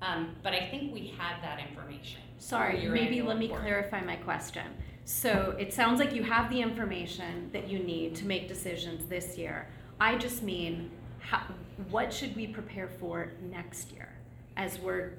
Um, 0.00 0.36
but 0.42 0.52
I 0.52 0.68
think 0.70 0.94
we 0.94 1.12
have 1.18 1.42
that 1.42 1.58
information. 1.58 2.20
Sorry, 2.38 2.88
maybe 2.88 3.22
let 3.22 3.38
me 3.38 3.46
report. 3.46 3.62
clarify 3.62 4.00
my 4.00 4.16
question. 4.16 4.66
So 5.04 5.56
it 5.58 5.74
sounds 5.74 5.98
like 5.98 6.14
you 6.14 6.22
have 6.22 6.48
the 6.48 6.60
information 6.62 7.50
that 7.52 7.68
you 7.68 7.80
need 7.80 8.14
to 8.16 8.24
make 8.24 8.46
decisions 8.46 9.06
this 9.06 9.36
year. 9.36 9.66
I 10.00 10.16
just 10.16 10.44
mean, 10.44 10.90
how, 11.18 11.42
what 11.90 12.12
should 12.12 12.36
we 12.36 12.46
prepare 12.46 12.88
for 12.88 13.32
next 13.50 13.90
year? 13.90 14.08
As 14.56 14.78
we're 14.78 15.14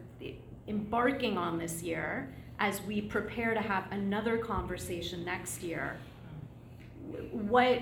embarking 0.69 1.37
on 1.37 1.57
this 1.57 1.83
year, 1.83 2.29
as 2.59 2.81
we 2.83 3.01
prepare 3.01 3.53
to 3.53 3.61
have 3.61 3.91
another 3.91 4.37
conversation 4.37 5.25
next 5.25 5.63
year, 5.63 5.97
what, 7.31 7.79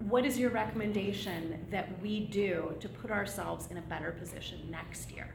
what 0.00 0.24
is 0.24 0.38
your 0.38 0.50
recommendation 0.50 1.66
that 1.70 2.00
we 2.02 2.20
do 2.20 2.74
to 2.80 2.88
put 2.88 3.10
ourselves 3.10 3.68
in 3.70 3.78
a 3.78 3.82
better 3.82 4.12
position 4.12 4.68
next 4.70 5.10
year? 5.10 5.34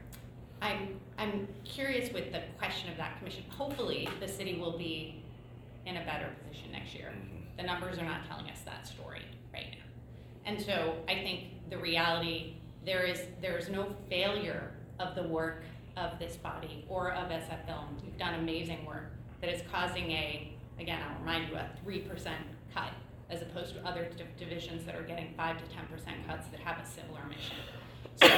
I'm, 0.62 1.00
I'm 1.18 1.48
curious 1.64 2.12
with 2.12 2.32
the 2.32 2.42
question 2.58 2.90
of 2.90 2.96
that 2.96 3.18
commission. 3.18 3.44
Hopefully, 3.50 4.08
the 4.20 4.28
city 4.28 4.58
will 4.58 4.78
be 4.78 5.22
in 5.84 5.96
a 5.96 6.04
better 6.04 6.28
position 6.42 6.72
next 6.72 6.94
year. 6.94 7.12
Mm-hmm. 7.12 7.56
The 7.58 7.62
numbers 7.64 7.98
are 7.98 8.04
not 8.04 8.26
telling 8.26 8.48
us 8.50 8.60
that 8.64 8.86
story 8.86 9.22
right 9.52 9.66
now. 9.70 9.84
And 10.46 10.60
so 10.60 10.96
I 11.08 11.14
think 11.14 11.70
the 11.70 11.78
reality, 11.78 12.54
there 12.84 13.04
is, 13.04 13.22
there 13.40 13.58
is 13.58 13.68
no 13.68 13.94
failure 14.08 14.72
of 14.98 15.14
the 15.14 15.24
work 15.24 15.64
of 15.96 16.18
this 16.18 16.36
body 16.36 16.84
or 16.88 17.12
of 17.12 17.30
SF 17.30 17.66
Film. 17.66 17.96
We've 18.02 18.18
done 18.18 18.34
amazing 18.34 18.84
work 18.86 19.12
that 19.40 19.50
is 19.52 19.62
causing 19.70 20.10
a 20.10 20.54
again, 20.78 21.00
I'll 21.02 21.18
remind 21.20 21.48
you, 21.48 21.56
a 21.56 21.68
three 21.82 22.00
percent 22.00 22.42
cut, 22.72 22.90
as 23.34 23.42
opposed 23.42 23.74
to 23.74 23.86
other 23.86 24.08
div- 24.16 24.36
divisions 24.38 24.84
that 24.84 24.94
are 24.94 25.02
getting 25.02 25.34
five 25.36 25.56
to 25.58 25.74
ten 25.74 25.84
percent 25.86 26.16
cuts 26.26 26.46
that 26.48 26.60
have 26.60 26.78
a 26.78 26.86
similar 26.86 27.20
mission. 27.26 27.56
So, 28.16 28.28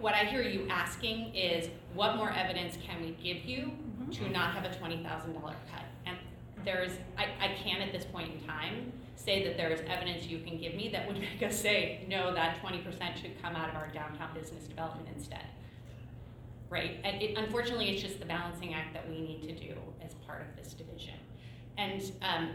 what 0.00 0.14
I 0.14 0.24
hear 0.24 0.42
you 0.42 0.66
asking 0.70 1.34
is, 1.34 1.68
what 1.94 2.16
more 2.16 2.30
evidence 2.30 2.76
can 2.84 3.00
we 3.02 3.10
give 3.22 3.44
you 3.44 3.72
to 4.12 4.28
not 4.30 4.54
have 4.54 4.64
a 4.64 4.74
twenty 4.76 5.02
thousand 5.02 5.34
dollar 5.34 5.54
cut? 5.70 5.84
And 6.06 6.16
there's, 6.64 6.92
I, 7.16 7.26
I 7.40 7.54
can 7.62 7.80
at 7.82 7.92
this 7.92 8.04
point 8.04 8.32
in 8.32 8.46
time 8.46 8.92
say 9.16 9.44
that 9.44 9.56
there 9.56 9.70
is 9.70 9.80
evidence 9.88 10.26
you 10.26 10.38
can 10.38 10.58
give 10.58 10.74
me 10.74 10.88
that 10.90 11.06
would 11.06 11.18
make 11.40 11.42
us 11.42 11.60
say, 11.60 12.04
no, 12.08 12.34
that 12.34 12.60
twenty 12.60 12.78
percent 12.78 13.18
should 13.18 13.40
come 13.42 13.54
out 13.54 13.68
of 13.68 13.74
our 13.74 13.88
downtown 13.88 14.32
business 14.34 14.64
development 14.64 15.08
instead. 15.14 15.44
Right, 16.70 17.00
and 17.02 17.22
it, 17.22 17.38
unfortunately, 17.38 17.88
it's 17.90 18.02
just 18.02 18.20
the 18.20 18.26
balancing 18.26 18.74
act 18.74 18.92
that 18.92 19.08
we 19.08 19.20
need 19.20 19.42
to 19.42 19.54
do 19.54 19.74
as 20.04 20.12
part 20.26 20.42
of 20.42 20.54
this 20.62 20.74
division. 20.74 21.14
And, 21.78 22.02
um, 22.20 22.50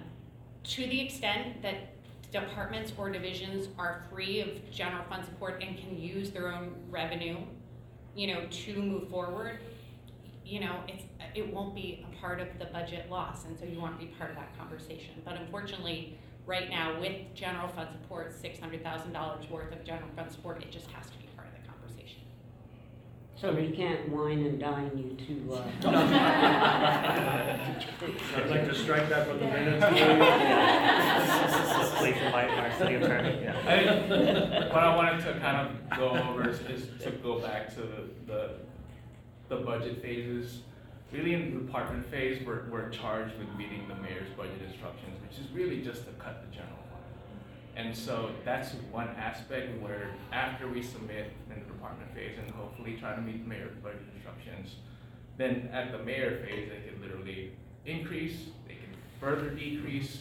to 0.63 0.87
the 0.87 1.01
extent 1.01 1.61
that 1.61 1.93
departments 2.31 2.91
or 2.97 3.09
divisions 3.09 3.67
are 3.77 4.05
free 4.11 4.41
of 4.41 4.49
general 4.71 5.03
fund 5.09 5.23
support 5.25 5.61
and 5.65 5.77
can 5.77 5.99
use 5.99 6.31
their 6.31 6.51
own 6.51 6.73
revenue, 6.89 7.37
you 8.15 8.33
know, 8.33 8.45
to 8.49 8.81
move 8.81 9.09
forward, 9.09 9.59
you 10.45 10.59
know, 10.59 10.79
it's, 10.87 11.03
it 11.35 11.53
won't 11.53 11.75
be 11.75 12.05
a 12.11 12.21
part 12.21 12.39
of 12.39 12.47
the 12.59 12.65
budget 12.65 13.09
loss, 13.09 13.45
and 13.45 13.57
so 13.57 13.65
you 13.65 13.79
want 13.79 13.99
to 13.99 14.05
be 14.05 14.11
part 14.13 14.29
of 14.29 14.35
that 14.35 14.57
conversation. 14.57 15.21
But 15.23 15.37
unfortunately, 15.37 16.17
right 16.45 16.69
now, 16.69 16.99
with 16.99 17.13
general 17.33 17.67
fund 17.69 17.89
support, 18.01 18.33
six 18.39 18.59
hundred 18.59 18.83
thousand 18.83 19.13
dollars 19.13 19.49
worth 19.49 19.71
of 19.71 19.83
general 19.83 20.09
fund 20.15 20.31
support, 20.31 20.61
it 20.61 20.71
just 20.71 20.89
has 20.91 21.09
to 21.09 21.17
be 21.17 21.25
part 21.35 21.47
of 21.47 21.53
the 21.61 21.67
conversation. 21.69 22.21
So 23.43 23.51
we 23.51 23.71
can't 23.71 24.07
wine 24.07 24.39
and 24.45 24.57
dine 24.57 24.89
you 24.95 25.17
to, 25.25 25.55
uh. 25.55 25.63
I'd 28.37 28.49
like 28.49 28.69
to 28.69 28.73
strike 28.73 29.09
that 29.09 29.27
from 29.27 29.39
the 29.39 29.47
minutes. 29.47 29.85
Please 31.97 32.15
invite 32.23 32.49
our 32.51 32.71
city 32.77 32.95
attorney, 32.95 33.43
yeah. 33.43 33.57
I, 33.67 34.73
what 34.73 34.83
I 34.83 34.95
wanted 34.95 35.25
to 35.25 35.33
kind 35.41 35.57
of 35.57 35.75
go 35.97 36.11
over 36.11 36.49
is, 36.49 36.61
is 36.61 36.87
to 37.03 37.11
go 37.11 37.39
back 37.39 37.67
to 37.75 37.81
the, 37.81 38.07
the, 38.27 38.51
the 39.49 39.57
budget 39.57 40.01
phases. 40.01 40.61
Really 41.11 41.33
in 41.33 41.53
the 41.53 41.59
department 41.65 42.09
phase, 42.09 42.41
we're, 42.45 42.69
we're 42.69 42.87
charged 42.91 43.37
with 43.37 43.53
meeting 43.57 43.89
the 43.89 43.95
mayor's 43.95 44.29
budget 44.37 44.61
instructions, 44.65 45.19
which 45.21 45.37
is 45.37 45.51
really 45.51 45.81
just 45.81 46.05
to 46.05 46.11
cut 46.13 46.45
the 46.49 46.55
general 46.55 46.77
fund. 46.89 47.03
And 47.75 47.93
so 47.93 48.31
that's 48.45 48.69
one 48.89 49.09
aspect 49.17 49.81
where 49.81 50.11
after 50.31 50.69
we 50.69 50.81
submit 50.81 51.33
in 51.49 51.61
the 51.67 51.72
department 51.83 52.13
phase 52.15 52.37
and 52.39 52.49
hopefully 52.51 52.97
try 52.99 53.13
to 53.13 53.21
meet 53.21 53.43
the 53.43 53.49
mayor's 53.49 53.75
budget 53.83 54.01
instructions, 54.15 54.75
then 55.37 55.69
at 55.73 55.91
the 55.91 55.99
mayor 55.99 56.45
phase, 56.45 56.69
they 56.69 56.89
can 56.89 57.01
literally 57.01 57.51
increase, 57.85 58.45
they 58.67 58.75
can 58.75 58.93
further 59.19 59.49
decrease, 59.49 60.19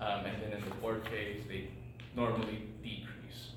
um, 0.00 0.24
and 0.24 0.40
then 0.42 0.52
in 0.52 0.64
the 0.64 0.74
board 0.76 1.02
phase, 1.08 1.42
they 1.48 1.68
normally 2.14 2.68
decrease. 2.82 3.50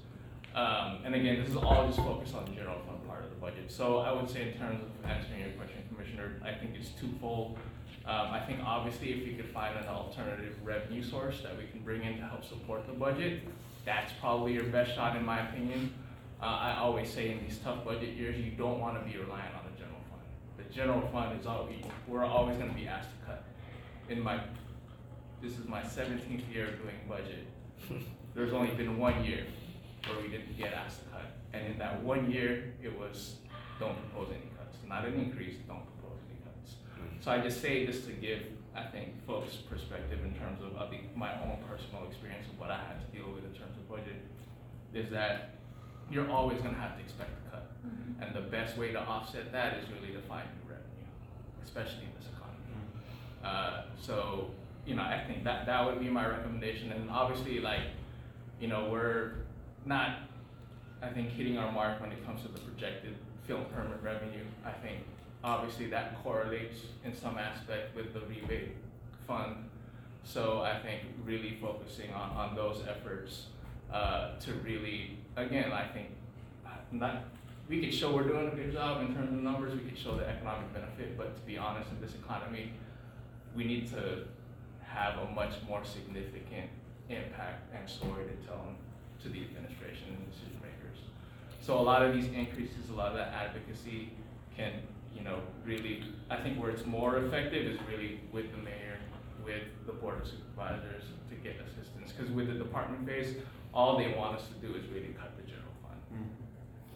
Um, 0.55 0.99
and 1.05 1.13
again, 1.13 1.39
this 1.39 1.49
is 1.49 1.57
all 1.57 1.85
just 1.85 1.99
focused 1.99 2.33
on 2.33 2.45
the 2.45 2.51
general 2.51 2.79
fund 2.87 3.05
part 3.07 3.23
of 3.23 3.29
the 3.29 3.35
budget. 3.35 3.71
So 3.71 3.99
I 3.99 4.11
would 4.11 4.29
say 4.29 4.51
in 4.51 4.57
terms 4.57 4.81
of 4.81 5.09
answering 5.09 5.41
your 5.41 5.49
question, 5.51 5.83
Commissioner, 5.93 6.41
I 6.43 6.53
think 6.53 6.75
it's 6.75 6.89
twofold. 6.99 7.57
Um, 8.05 8.31
I 8.31 8.39
think 8.39 8.61
obviously 8.63 9.11
if 9.11 9.27
we 9.27 9.33
could 9.33 9.53
find 9.53 9.77
an 9.77 9.85
alternative 9.87 10.55
revenue 10.63 11.03
source 11.03 11.41
that 11.43 11.55
we 11.55 11.65
can 11.67 11.81
bring 11.81 12.03
in 12.03 12.17
to 12.17 12.23
help 12.25 12.43
support 12.43 12.87
the 12.87 12.93
budget, 12.93 13.43
that's 13.85 14.11
probably 14.19 14.53
your 14.53 14.63
best 14.63 14.95
shot 14.95 15.15
in 15.15 15.25
my 15.25 15.47
opinion. 15.47 15.93
Uh, 16.41 16.45
I 16.45 16.77
always 16.77 17.09
say 17.11 17.31
in 17.31 17.39
these 17.43 17.57
tough 17.63 17.83
budget 17.83 18.15
years, 18.15 18.37
you 18.37 18.51
don't 18.51 18.79
wanna 18.79 18.99
be 18.99 19.17
relying 19.17 19.53
on 19.55 19.63
the 19.71 19.77
general 19.77 19.99
fund. 20.09 20.21
The 20.57 20.71
general 20.73 21.01
fund 21.11 21.39
is 21.39 21.47
always, 21.47 21.83
we're 22.07 22.25
always 22.25 22.57
gonna 22.57 22.73
be 22.73 22.87
asked 22.87 23.09
to 23.19 23.25
cut. 23.25 23.43
In 24.09 24.21
my, 24.21 24.39
this 25.41 25.57
is 25.57 25.67
my 25.67 25.83
seventeenth 25.83 26.43
year 26.53 26.67
of 26.67 26.81
doing 26.81 26.95
budget. 27.09 27.47
There's 28.35 28.53
only 28.53 28.71
been 28.75 28.97
one 28.99 29.23
year 29.23 29.45
where 30.07 30.21
we 30.21 30.29
didn't 30.29 30.55
get 30.57 30.73
asked 30.73 31.03
to 31.03 31.09
cut. 31.09 31.25
And 31.53 31.65
in 31.65 31.79
that 31.79 32.03
one 32.03 32.29
year, 32.29 32.73
it 32.83 32.97
was, 32.97 33.37
don't 33.79 33.95
propose 33.95 34.29
any 34.29 34.51
cuts, 34.57 34.77
not 34.87 35.05
an 35.05 35.15
increase, 35.15 35.55
don't 35.67 35.85
propose 35.97 36.19
any 36.29 36.37
cuts. 36.45 36.75
So 37.19 37.31
I 37.31 37.39
just 37.39 37.61
say 37.61 37.85
this 37.85 38.05
to 38.05 38.11
give, 38.11 38.43
I 38.75 38.83
think, 38.83 39.25
folks 39.25 39.55
perspective 39.55 40.19
in 40.23 40.35
terms 40.35 40.61
of, 40.61 40.77
I 40.77 40.87
think, 40.87 41.15
my 41.17 41.33
own 41.41 41.57
personal 41.67 42.05
experience 42.07 42.45
of 42.53 42.59
what 42.59 42.69
I 42.69 42.77
had 42.77 43.01
to 43.01 43.17
deal 43.17 43.27
with 43.33 43.43
in 43.43 43.53
terms 43.57 43.75
of 43.75 43.89
budget, 43.89 44.21
is 44.93 45.09
that 45.09 45.55
you're 46.09 46.29
always 46.29 46.59
gonna 46.61 46.77
have 46.77 46.95
to 46.95 47.01
expect 47.01 47.31
a 47.47 47.51
cut. 47.51 47.71
And 48.21 48.35
the 48.35 48.41
best 48.41 48.77
way 48.77 48.91
to 48.91 48.99
offset 48.99 49.51
that 49.51 49.77
is 49.77 49.85
really 49.89 50.13
to 50.13 50.21
find 50.21 50.47
new 50.63 50.71
revenue, 50.71 51.07
especially 51.63 52.05
in 52.05 52.11
this 52.17 52.29
economy. 52.35 52.63
Uh, 53.43 53.83
so, 54.01 54.51
you 54.85 54.95
know, 54.95 55.03
I 55.03 55.23
think 55.27 55.43
that, 55.43 55.65
that 55.65 55.85
would 55.85 55.99
be 55.99 56.09
my 56.09 56.27
recommendation, 56.27 56.91
and 56.91 57.09
obviously, 57.09 57.59
like, 57.59 57.81
you 58.59 58.67
know, 58.67 58.89
we're 58.89 59.33
not, 59.85 60.21
I 61.01 61.09
think, 61.09 61.29
hitting 61.29 61.57
our 61.57 61.71
mark 61.71 62.01
when 62.01 62.11
it 62.11 62.25
comes 62.25 62.41
to 62.41 62.47
the 62.47 62.59
projected 62.59 63.15
film 63.45 63.65
permit 63.73 64.01
revenue. 64.01 64.43
I 64.65 64.71
think, 64.71 65.03
obviously, 65.43 65.87
that 65.91 66.21
correlates 66.23 66.79
in 67.05 67.15
some 67.15 67.37
aspect 67.37 67.95
with 67.95 68.13
the 68.13 68.21
rebate 68.21 68.75
fund. 69.27 69.69
So 70.23 70.61
I 70.61 70.79
think 70.79 71.01
really 71.23 71.57
focusing 71.61 72.11
on, 72.13 72.31
on 72.31 72.55
those 72.55 72.81
efforts, 72.87 73.45
uh, 73.93 74.37
to 74.39 74.53
really, 74.55 75.17
again, 75.37 75.71
I 75.71 75.87
think, 75.87 76.07
uh, 76.65 76.71
not, 76.91 77.23
we 77.69 77.81
could 77.81 77.93
show 77.93 78.13
we're 78.13 78.27
doing 78.27 78.47
a 78.47 78.55
good 78.55 78.73
job 78.73 79.01
in 79.01 79.13
terms 79.13 79.31
of 79.31 79.39
numbers, 79.43 79.73
we 79.73 79.87
could 79.87 79.97
show 79.97 80.17
the 80.17 80.27
economic 80.27 80.73
benefit, 80.73 81.17
but 81.17 81.35
to 81.35 81.41
be 81.43 81.57
honest, 81.57 81.89
in 81.91 82.01
this 82.01 82.15
economy, 82.15 82.73
we 83.55 83.63
need 83.63 83.89
to 83.91 84.25
have 84.81 85.19
a 85.19 85.31
much 85.31 85.53
more 85.67 85.83
significant 85.85 86.69
impact 87.09 87.73
and 87.75 87.87
story 87.89 88.25
to 88.25 88.47
tell 88.47 88.65
to 89.21 89.29
the 89.29 89.41
administration 89.41 90.07
and 90.09 90.31
decision 90.31 90.59
makers. 90.61 90.99
So 91.61 91.77
a 91.77 91.81
lot 91.81 92.01
of 92.01 92.13
these 92.13 92.27
increases, 92.27 92.89
a 92.89 92.93
lot 92.93 93.11
of 93.11 93.17
that 93.17 93.29
advocacy 93.29 94.13
can, 94.55 94.73
you 95.15 95.23
know, 95.23 95.39
really, 95.65 96.03
I 96.29 96.37
think 96.37 96.59
where 96.59 96.71
it's 96.71 96.85
more 96.85 97.17
effective 97.17 97.65
is 97.65 97.79
really 97.89 98.21
with 98.31 98.51
the 98.51 98.57
mayor, 98.57 98.97
with 99.45 99.63
the 99.85 99.93
board 99.93 100.21
of 100.21 100.27
supervisors 100.27 101.03
to 101.29 101.35
get 101.35 101.55
assistance. 101.59 102.11
Because 102.11 102.31
with 102.31 102.47
the 102.47 102.53
department 102.53 103.05
phase, 103.05 103.35
all 103.77 103.95
they 103.95 104.11
want 104.17 104.35
us 104.35 104.41
to 104.47 104.55
do 104.67 104.73
is 104.73 104.83
really 104.89 105.13
cut 105.19 105.37
the 105.37 105.43
general 105.43 105.75
fund. 105.83 106.01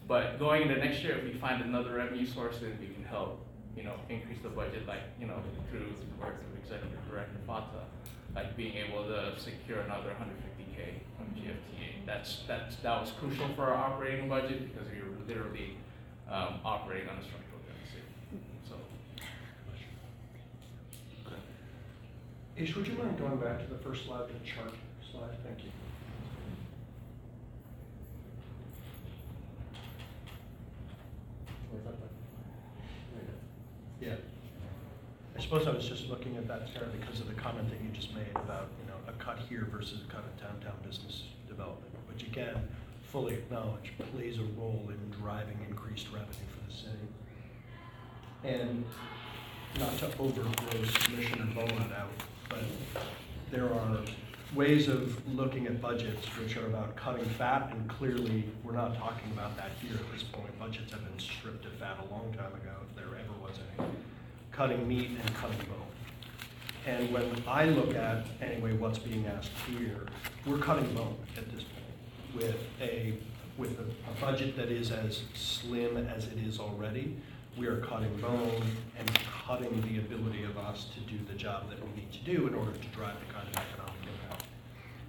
But 0.08 0.40
going 0.40 0.62
into 0.62 0.76
next 0.76 1.00
year, 1.04 1.16
if 1.16 1.24
we 1.24 1.38
find 1.38 1.62
another 1.62 1.94
revenue 1.94 2.26
source, 2.26 2.58
then 2.60 2.76
we 2.80 2.88
can 2.88 3.04
help, 3.04 3.46
you 3.76 3.84
know, 3.84 3.94
increase 4.10 4.38
the 4.42 4.48
budget, 4.48 4.84
like, 4.84 5.04
you 5.20 5.28
know, 5.28 5.38
through 5.70 5.86
the 5.86 6.16
work 6.20 6.34
of 6.42 6.58
Executive 6.58 6.98
Director 7.08 7.38
Fata, 7.46 7.86
like 8.34 8.56
being 8.56 8.74
able 8.74 9.04
to 9.04 9.38
secure 9.38 9.78
another 9.82 10.12
hundred 10.14 10.36
fifty 10.42 10.66
K 10.74 11.00
from 11.16 11.26
GFTA. 11.38 12.04
That's, 12.04 12.40
that's, 12.48 12.74
that 12.82 13.00
was 13.00 13.12
crucial 13.12 13.46
for 13.54 13.66
our 13.70 13.74
operating 13.74 14.28
budget 14.28 14.74
because 14.74 14.90
we 14.90 14.98
were 15.06 15.14
literally, 15.28 15.78
um, 16.28 16.58
operating 16.64 17.08
on 17.08 17.16
a 17.18 17.22
structural 17.22 17.60
deficit, 17.62 18.02
so. 18.68 18.74
Ish, 22.56 22.74
would 22.74 22.88
you 22.88 22.94
mind 22.94 23.18
going 23.18 23.36
back 23.36 23.60
to 23.60 23.72
the 23.72 23.78
first 23.78 24.04
slide, 24.04 24.26
the 24.28 24.34
chart 24.44 24.74
slide? 25.12 25.36
Thank 25.46 25.62
you. 25.64 25.70
Yeah. 34.00 34.16
I 35.36 35.40
suppose 35.40 35.66
I 35.66 35.70
was 35.70 35.88
just 35.88 36.08
looking 36.08 36.36
at 36.36 36.48
that, 36.48 36.68
Sarah, 36.74 36.88
because 36.98 37.20
of 37.20 37.28
the 37.28 37.34
comment 37.34 37.70
that 37.70 37.80
you 37.80 37.88
just 37.90 38.14
made 38.14 38.30
about, 38.34 38.68
you 38.80 38.88
know, 38.88 38.98
a 39.08 39.12
cut 39.22 39.38
here 39.48 39.68
versus 39.70 40.00
a 40.06 40.12
cut 40.12 40.24
in 40.24 40.44
downtown 40.44 40.76
business 40.86 41.22
development, 41.48 41.94
which 42.12 42.24
again, 42.24 42.68
fully 43.10 43.34
acknowledge, 43.34 43.92
plays 44.12 44.38
a 44.38 44.60
role 44.60 44.88
in 44.88 45.18
driving 45.18 45.58
increased 45.68 46.08
revenue 46.12 46.32
for 46.32 46.70
the 46.70 46.76
city. 46.76 47.08
And 48.44 48.84
not 49.78 49.96
to 49.98 50.06
overgrow 50.18 50.50
overgross 50.50 50.96
Commissioner 51.04 51.46
Bowen 51.54 51.92
out, 51.96 52.10
but 52.48 52.58
there 53.50 53.72
are 53.72 53.98
ways 54.54 54.88
of 54.88 55.16
looking 55.34 55.66
at 55.66 55.80
budgets 55.80 56.26
which 56.38 56.56
are 56.56 56.66
about 56.66 56.94
cutting 56.96 57.24
fat, 57.24 57.70
and 57.72 57.88
clearly, 57.88 58.44
we're 58.62 58.72
not 58.72 58.96
talking 58.96 59.30
about 59.32 59.56
that 59.56 59.70
here 59.80 59.94
at 59.94 60.12
this 60.12 60.22
point. 60.22 60.58
Budgets 60.58 60.92
have 60.92 61.02
been 61.04 61.18
stripped 61.18 61.64
of 61.64 61.72
fat 61.74 61.98
a 62.08 62.12
long 62.12 62.32
time 62.34 62.52
ago, 62.54 62.74
if 62.88 62.96
there 62.96 63.06
ever 63.06 63.32
was 63.40 63.58
any. 63.78 63.88
Cutting 64.50 64.86
meat 64.86 65.10
and 65.10 65.34
cutting 65.34 65.58
bone. 65.58 65.86
And 66.86 67.12
when 67.12 67.42
I 67.46 67.66
look 67.66 67.94
at, 67.94 68.26
anyway, 68.40 68.74
what's 68.74 68.98
being 68.98 69.26
asked 69.26 69.52
here, 69.68 70.06
we're 70.46 70.58
cutting 70.58 70.92
bone 70.94 71.16
at 71.36 71.50
this 71.52 71.62
point 71.62 72.34
with 72.34 72.56
a, 72.80 73.14
with 73.56 73.78
a, 73.78 73.82
a 73.82 74.20
budget 74.20 74.56
that 74.56 74.70
is 74.70 74.90
as 74.90 75.22
slim 75.34 75.96
as 75.96 76.26
it 76.26 76.38
is 76.38 76.58
already. 76.58 77.16
We 77.56 77.66
are 77.66 77.80
cutting 77.80 78.14
bone 78.16 78.62
and 78.98 79.20
cutting 79.46 79.80
the 79.82 79.98
ability 79.98 80.42
of 80.44 80.58
us 80.58 80.86
to 80.94 81.00
do 81.00 81.18
the 81.30 81.34
job 81.34 81.70
that 81.70 81.78
we 81.82 81.94
need 81.94 82.12
to 82.12 82.18
do 82.20 82.46
in 82.46 82.54
order 82.54 82.72
to 82.72 82.88
drive 82.88 83.14
the 83.26 83.32
kind 83.32 83.46
of 83.46 83.56
economic. 83.56 83.91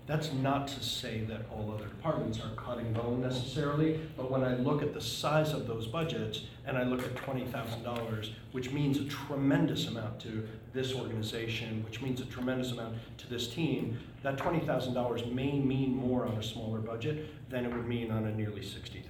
That's 0.05 0.33
not 0.33 0.67
to 0.67 0.83
say 0.83 1.21
that 1.29 1.45
all 1.49 1.71
other 1.73 1.87
departments 1.87 2.39
are 2.41 2.49
cutting 2.57 2.91
bone 2.91 3.21
necessarily, 3.21 4.01
but 4.17 4.29
when 4.29 4.43
I 4.43 4.55
look 4.55 4.81
at 4.81 4.93
the 4.93 4.99
size 4.99 5.53
of 5.53 5.65
those 5.65 5.87
budgets 5.87 6.41
and 6.65 6.77
I 6.77 6.83
look 6.83 7.03
at 7.03 7.15
twenty 7.15 7.45
thousand 7.45 7.83
dollars, 7.83 8.31
which 8.51 8.71
means 8.71 8.99
a 8.99 9.05
tremendous 9.05 9.87
amount 9.87 10.19
to 10.21 10.45
this 10.73 10.93
organization, 10.93 11.83
which 11.85 12.01
means 12.01 12.19
a 12.19 12.25
tremendous 12.25 12.71
amount 12.71 12.95
to 13.19 13.29
this 13.29 13.47
team, 13.47 13.97
that 14.23 14.37
twenty 14.37 14.59
thousand 14.65 14.93
dollars 14.93 15.25
may 15.27 15.57
mean 15.57 15.95
more 15.95 16.25
on 16.25 16.33
a 16.33 16.43
smaller 16.43 16.79
budget 16.79 17.49
than 17.49 17.65
it 17.65 17.71
would 17.71 17.87
mean 17.87 18.11
on 18.11 18.25
a 18.25 18.35
nearly 18.35 18.61
sixty 18.61 19.01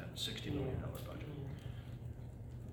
million 0.52 0.80
dollar 0.80 1.02
budget. 1.08 1.28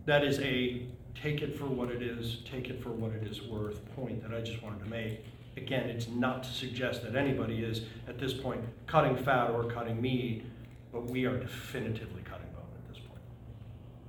That 0.05 0.25
is 0.25 0.41
a 0.41 0.83
take 1.15 1.41
it 1.41 1.59
for 1.59 1.67
what 1.67 1.91
it 1.91 2.03
is, 2.03 2.39
take 2.51 2.69
it 2.69 2.83
for 2.83 2.91
what 2.91 3.13
it 3.13 3.27
is 3.27 3.43
worth 3.43 3.81
point 3.97 4.23
that 4.23 4.37
I 4.37 4.43
just 4.43 4.63
wanted 4.63 4.85
to 4.85 4.91
make. 4.91 5.25
Again, 5.57 5.91
it's 5.91 6.09
not 6.09 6.43
to 6.45 6.51
suggest 6.51 7.03
that 7.03 7.17
anybody 7.17 7.65
is, 7.65 7.83
at 8.09 8.19
this 8.19 8.33
point, 8.33 8.61
cutting 8.87 9.17
fat 9.17 9.51
or 9.51 9.65
cutting 9.65 10.01
meat, 10.01 10.45
but 10.93 11.07
we 11.07 11.27
are 11.27 11.37
definitively 11.39 12.23
cutting 12.23 12.47
bone 12.55 12.65
at 12.75 12.89
this 12.89 13.03
point. 13.03 13.21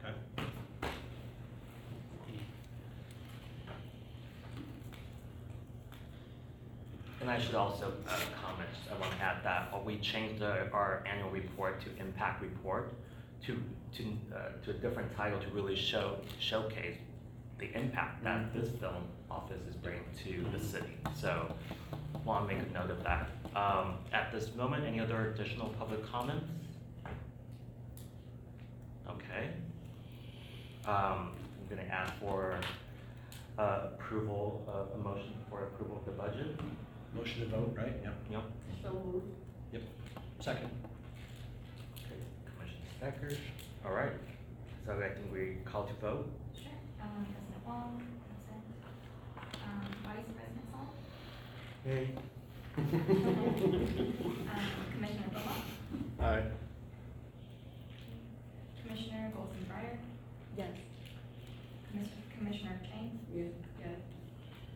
Okay? 0.03 0.47
And 7.21 7.29
I 7.29 7.39
should 7.39 7.55
also 7.55 7.93
uh, 8.07 8.19
comment, 8.43 8.69
add 9.21 9.43
that 9.43 9.69
uh, 9.73 9.79
we 9.83 9.97
changed 9.97 10.39
the- 10.39 10.69
our 10.71 11.03
annual 11.05 11.29
report 11.29 11.81
to 11.81 11.89
impact 11.99 12.41
report 12.41 12.93
to, 13.45 13.61
to, 13.97 14.03
uh, 14.35 14.39
to 14.63 14.71
a 14.71 14.73
different 14.73 15.15
title 15.15 15.39
to 15.39 15.47
really 15.49 15.75
show, 15.75 16.17
showcase 16.39 16.97
the 17.59 17.71
impact 17.77 18.23
that 18.23 18.53
this 18.53 18.69
film 18.79 19.03
office 19.31 19.61
is 19.69 19.75
bringing 19.75 20.03
to 20.25 20.45
the 20.57 20.63
city. 20.63 20.97
So, 21.15 21.53
want 22.25 22.47
to 22.49 22.55
make 22.55 22.63
a 22.67 22.73
note 22.73 22.91
of 22.91 23.03
that. 23.03 23.29
Um, 23.55 23.95
At 24.13 24.31
this 24.31 24.53
moment, 24.55 24.85
any 24.85 24.99
other 24.99 25.31
additional 25.31 25.69
public 25.79 26.05
comments? 26.11 26.45
Okay. 29.09 29.49
Um, 30.85 31.31
I'm 31.33 31.67
going 31.75 31.85
to 31.85 31.93
ask 31.93 32.13
for 32.19 32.59
uh, 33.57 33.79
approval, 33.93 34.63
of 34.67 34.99
a 34.99 35.03
motion 35.03 35.33
for 35.49 35.63
approval 35.63 35.97
of 35.97 36.05
the 36.05 36.11
budget. 36.11 36.59
Motion 37.15 37.41
to 37.41 37.47
vote, 37.47 37.73
right? 37.77 37.93
Yep. 38.03 38.13
Yep. 38.31 38.43
So 38.83 38.93
moved. 39.05 39.25
Yep. 39.73 39.81
Second. 40.39 40.69
Okay, 41.97 42.15
Commissioner 42.45 42.87
Stackers. 42.97 43.37
All 43.85 43.91
right. 43.93 44.11
So 44.85 44.93
I 44.93 45.09
think 45.13 45.31
we 45.31 45.57
call 45.65 45.83
to 45.85 45.93
vote. 45.95 46.29
Sure. 46.55 46.71
Um, 47.01 47.25
President 47.25 47.67
Wong, 47.67 48.01
absent. 48.49 49.61
Um, 49.61 49.81
Vice 50.03 50.25
President 50.33 50.65
Song. 50.71 50.87
Hey. 51.83 52.09
Commissioner 54.93 55.29
Bova. 55.33 55.55
Aye. 56.19 56.43
Commissioner 58.83 59.31
Golden 59.35 59.65
Breyer. 59.69 59.97
Yes. 60.57 60.77
Commis- 61.91 62.21
Commissioner 62.37 62.79
Chang. 62.87 63.19
Yes. 63.35 63.51
Yes. 63.79 63.99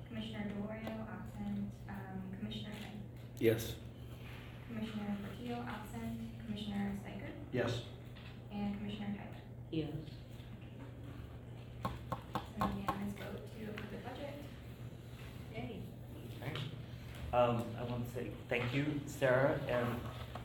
Commissioner 0.09 0.45
DeLorean, 0.49 0.99
absent. 1.07 1.71
Um, 1.89 2.21
Commissioner 2.39 2.73
Chang. 2.81 2.97
Yes. 3.39 3.75
Commissioner 4.67 5.15
Portillo, 5.23 5.63
absent. 5.67 6.19
Commissioner 6.45 6.91
Steiger. 7.03 7.31
Yes. 7.53 7.81
And 8.51 8.77
Commissioner 8.77 9.13
Tyler. 9.17 9.41
Yes. 9.71 9.91
So 11.83 12.65
unanimous 12.65 13.13
vote 13.19 13.41
to 13.59 13.63
approve 13.69 13.91
the 13.91 13.97
budget. 14.07 14.35
Yay. 15.53 15.81
Okay. 16.41 16.53
Um, 17.35 17.63
I 17.77 17.83
want 17.91 18.07
to 18.07 18.13
say 18.17 18.27
thank 18.47 18.73
you, 18.73 18.85
Sarah 19.07 19.59
and 19.67 19.85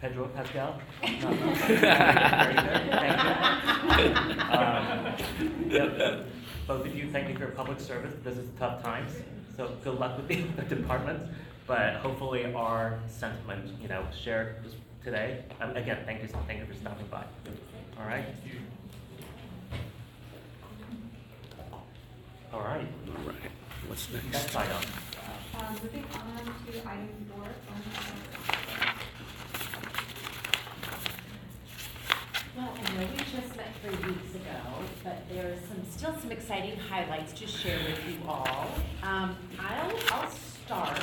Pedro 0.00 0.26
Pascal. 0.34 0.80
Thank 1.00 1.22
you. 1.22 1.28
Um, 4.40 5.14
yep, 5.70 6.26
Both 6.66 6.86
of 6.86 6.96
you, 6.96 7.08
thank 7.12 7.28
you 7.28 7.34
for 7.34 7.42
your 7.42 7.50
public 7.50 7.78
service. 7.78 8.12
This 8.24 8.36
is 8.38 8.48
tough 8.58 8.82
times, 8.82 9.12
so 9.56 9.70
good 9.84 10.00
luck 10.00 10.16
with 10.16 10.26
the 10.26 10.42
the 10.62 10.74
departments. 10.74 11.30
But 11.68 11.94
hopefully 11.96 12.52
our 12.54 12.98
sentiment, 13.06 13.70
you 13.80 13.86
know, 13.86 14.04
shared 14.24 14.56
today. 15.04 15.44
Um, 15.60 15.76
Again, 15.76 15.98
thank 16.04 16.22
you, 16.22 16.28
thank 16.48 16.58
you 16.58 16.66
for 16.66 16.74
stopping 16.74 17.06
by. 17.06 17.24
All 18.00 18.04
right? 18.04 18.24
All 22.52 22.62
right, 22.62 22.88
All 23.16 23.22
right. 23.28 23.36
What's 23.86 24.12
next? 24.12 24.32
next 24.32 24.56
item. 24.56 24.82
Um, 25.58 25.74
moving 25.82 26.04
on 26.14 26.44
to 26.44 26.88
item 26.88 27.26
four, 27.28 27.48
Well, 32.56 32.74
I 32.74 32.92
know 32.94 33.06
we 33.10 33.16
just 33.18 33.56
met 33.56 33.68
three 33.82 33.96
weeks 34.08 34.34
ago, 34.34 34.60
but 35.04 35.28
there 35.28 35.52
are 35.52 35.56
some, 35.68 35.84
still 35.90 36.14
some 36.20 36.32
exciting 36.32 36.78
highlights 36.78 37.32
to 37.34 37.46
share 37.46 37.78
with 37.78 38.00
you 38.08 38.28
all. 38.28 38.68
Um, 39.02 39.36
I'll, 39.58 40.30
start, 40.30 41.02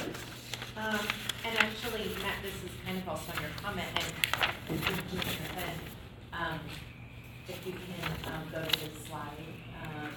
um, 0.78 1.00
and 1.46 1.58
actually, 1.58 2.12
Matt, 2.22 2.36
this 2.44 2.54
is 2.64 2.72
kind 2.86 2.98
of 2.98 3.10
also 3.10 3.32
on 3.36 3.42
your 3.42 3.52
comment, 3.62 3.88
um, 6.34 6.60
if 7.48 7.66
you 7.66 7.74
can, 7.74 8.34
um, 8.34 8.44
go 8.52 8.64
to 8.64 8.80
this 8.80 9.08
slide. 9.08 9.57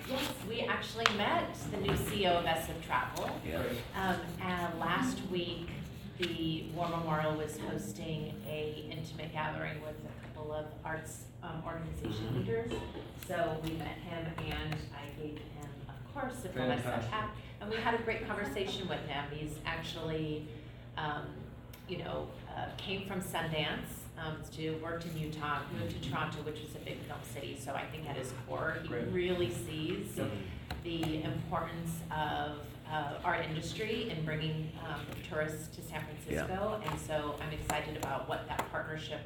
Yes, 0.08 0.20
we 0.48 0.60
actually 0.62 1.06
met 1.16 1.54
the 1.70 1.76
new 1.78 1.92
CEO 1.92 2.38
of 2.38 2.44
SF 2.44 2.84
Travel. 2.86 3.30
Yes. 3.46 3.64
Um, 3.96 4.16
and 4.42 4.78
last 4.80 5.18
week, 5.30 5.68
the 6.18 6.64
War 6.74 6.88
Memorial 6.88 7.34
was 7.36 7.58
hosting 7.70 8.34
a 8.48 8.84
intimate 8.90 9.32
gathering 9.32 9.80
with 9.82 9.94
a 10.04 10.26
couple 10.26 10.52
of 10.52 10.66
arts, 10.84 11.24
um, 11.42 11.62
organization 11.66 12.38
leaders. 12.38 12.72
So 13.26 13.56
we 13.64 13.70
met 13.72 13.96
him 13.98 14.26
and 14.38 14.76
I 14.94 15.20
gave 15.20 15.36
him, 15.38 15.70
of 15.88 16.14
course, 16.14 16.44
a 16.44 16.48
full 16.48 16.62
SF 16.62 16.82
Fantastic. 16.82 17.10
hat. 17.10 17.30
And 17.60 17.70
we 17.70 17.76
had 17.76 17.94
a 17.94 18.02
great 18.02 18.26
conversation 18.26 18.88
with 18.88 19.00
him. 19.06 19.24
He's 19.30 19.54
actually, 19.64 20.46
um, 20.98 21.24
you 21.88 21.98
know, 21.98 22.26
uh, 22.56 22.66
came 22.76 23.06
from 23.06 23.20
Sundance, 23.20 23.99
um, 24.24 24.36
to, 24.56 24.72
worked 24.82 25.06
in 25.06 25.16
Utah, 25.18 25.58
moved 25.78 26.02
to 26.02 26.10
Toronto, 26.10 26.38
which 26.42 26.60
is 26.60 26.74
a 26.74 26.78
big 26.78 26.98
film 27.06 27.18
city. 27.34 27.58
So 27.62 27.72
I 27.74 27.84
think 27.86 28.08
at 28.08 28.16
his 28.16 28.32
core, 28.46 28.76
he 28.82 28.88
Great. 28.88 29.08
really 29.08 29.50
sees 29.50 30.18
the 30.84 31.22
importance 31.24 31.90
of 32.10 32.58
uh, 32.90 33.14
our 33.24 33.40
industry 33.42 34.10
in 34.10 34.24
bringing 34.24 34.70
um, 34.86 35.00
tourists 35.28 35.74
to 35.76 35.82
San 35.82 36.02
Francisco. 36.04 36.80
And 36.88 37.00
so 37.00 37.36
I'm 37.42 37.52
excited 37.52 37.96
about 37.96 38.28
what 38.28 38.46
that 38.48 38.68
partnership 38.70 39.20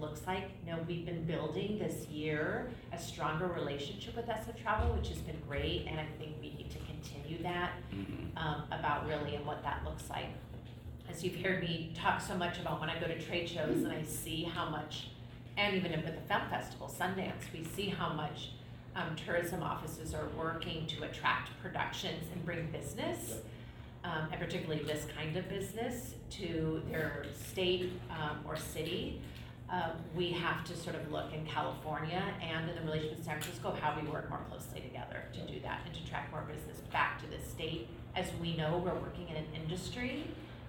looks 0.00 0.20
like. 0.26 0.50
You 0.66 0.72
know, 0.72 0.78
we've 0.86 1.06
been 1.06 1.24
building 1.24 1.78
this 1.78 2.06
year 2.08 2.68
a 2.92 2.98
stronger 2.98 3.46
relationship 3.46 4.16
with 4.16 4.26
SF 4.26 4.60
Travel, 4.60 4.94
which 4.94 5.08
has 5.08 5.18
been 5.18 5.38
great, 5.48 5.86
and 5.88 5.98
I 5.98 6.04
think 6.18 6.32
we 6.40 6.50
need 6.50 6.70
to 6.70 6.78
continue 6.80 7.42
that 7.42 7.72
Mhm. 7.94 8.36
um, 8.36 8.64
about 8.72 9.06
really 9.06 9.36
and 9.36 9.46
what 9.46 9.62
that 9.62 9.84
looks 9.84 10.10
like. 10.10 10.26
As 11.10 11.22
you've 11.24 11.36
heard 11.36 11.62
me 11.62 11.92
talk 11.94 12.20
so 12.20 12.36
much 12.36 12.58
about 12.58 12.80
when 12.80 12.90
I 12.90 12.98
go 12.98 13.06
to 13.06 13.18
trade 13.20 13.48
shows 13.48 13.84
and 13.84 13.92
I 13.92 14.02
see 14.02 14.42
how 14.42 14.68
much, 14.68 15.08
and 15.56 15.76
even 15.76 15.92
with 15.92 16.14
the 16.14 16.20
film 16.28 16.42
festival, 16.50 16.88
Sundance, 16.88 17.52
we 17.52 17.64
see 17.64 17.88
how 17.88 18.12
much 18.12 18.50
um, 18.96 19.14
tourism 19.14 19.62
offices 19.62 20.14
are 20.14 20.26
working 20.36 20.86
to 20.88 21.04
attract 21.04 21.50
productions 21.62 22.24
and 22.32 22.44
bring 22.44 22.70
business, 22.70 23.36
um, 24.04 24.28
and 24.32 24.40
particularly 24.40 24.82
this 24.82 25.06
kind 25.16 25.36
of 25.36 25.48
business, 25.48 26.14
to 26.30 26.82
their 26.90 27.24
state 27.48 27.92
um, 28.10 28.40
or 28.46 28.56
city. 28.56 29.20
Um, 29.70 29.92
we 30.14 30.30
have 30.32 30.64
to 30.64 30.76
sort 30.76 30.96
of 30.96 31.10
look 31.10 31.32
in 31.32 31.44
California 31.46 32.22
and 32.42 32.68
in 32.68 32.76
the 32.76 32.82
relationship 32.82 33.18
with 33.18 33.26
San 33.26 33.40
Francisco, 33.40 33.76
how 33.80 33.98
we 34.00 34.06
work 34.08 34.28
more 34.28 34.40
closely 34.48 34.80
together 34.80 35.24
to 35.32 35.40
do 35.52 35.60
that 35.60 35.80
and 35.86 35.94
to 35.94 36.02
attract 36.02 36.30
more 36.30 36.42
business 36.42 36.78
back 36.92 37.20
to 37.22 37.26
the 37.30 37.42
state. 37.42 37.88
As 38.14 38.26
we 38.40 38.56
know, 38.56 38.78
we're 38.84 38.94
working 38.94 39.28
in 39.28 39.36
an 39.36 39.46
industry 39.54 40.24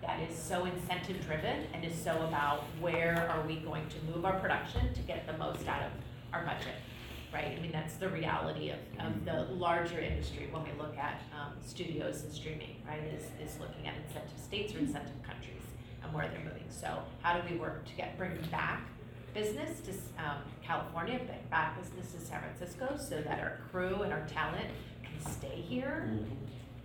that 0.08 0.22
is 0.22 0.36
so 0.36 0.66
incentive 0.66 1.24
driven 1.26 1.66
and 1.74 1.84
is 1.84 1.94
so 1.94 2.12
about 2.28 2.64
where 2.80 3.30
are 3.30 3.46
we 3.46 3.58
going 3.58 3.88
to 3.90 3.96
move 4.12 4.26
our 4.26 4.40
production 4.40 4.94
to 4.94 5.02
get 5.02 5.28
the 5.28 5.38
most 5.38 5.68
out 5.68 5.84
of 5.84 5.92
our 6.34 6.46
budget, 6.46 6.76
right? 7.34 7.58
I 7.58 7.62
mean, 7.62 7.74
that's 7.74 7.96
the 7.96 8.08
reality 8.08 8.70
of, 8.72 8.80
of 9.06 9.26
the 9.26 9.54
larger 9.54 10.00
industry 10.00 10.48
when 10.50 10.64
we 10.64 10.72
look 10.80 10.98
at, 10.98 11.22
um, 11.38 11.54
studios 11.66 12.24
and 12.24 12.34
streaming, 12.34 12.78
right? 12.88 13.04
Is, 13.04 13.26
is 13.46 13.60
looking 13.60 13.86
at 13.86 13.96
incentive 14.08 14.40
states 14.42 14.74
or 14.74 14.80
incentive 14.80 15.22
countries 15.24 15.62
and 16.02 16.14
where 16.14 16.30
they're 16.30 16.44
moving. 16.46 16.64
So 16.70 17.00
how 17.22 17.38
do 17.38 17.42
we 17.52 17.60
work 17.60 17.86
to 17.86 17.94
get, 17.96 18.18
bring 18.18 18.38
back 18.50 18.88
business 19.34 19.82
to, 19.82 19.92
um, 20.24 20.38
California, 20.64 21.20
bring 21.20 21.44
back 21.52 21.78
business 21.80 22.14
to 22.14 22.20
San 22.26 22.42
Francisco 22.42 22.98
so 22.98 23.22
that 23.22 23.40
our 23.40 23.60
crew 23.72 24.04
and 24.04 24.14
our 24.14 24.26
talent 24.28 24.68
can 25.04 25.32
stay 25.32 25.62
here? 25.68 26.10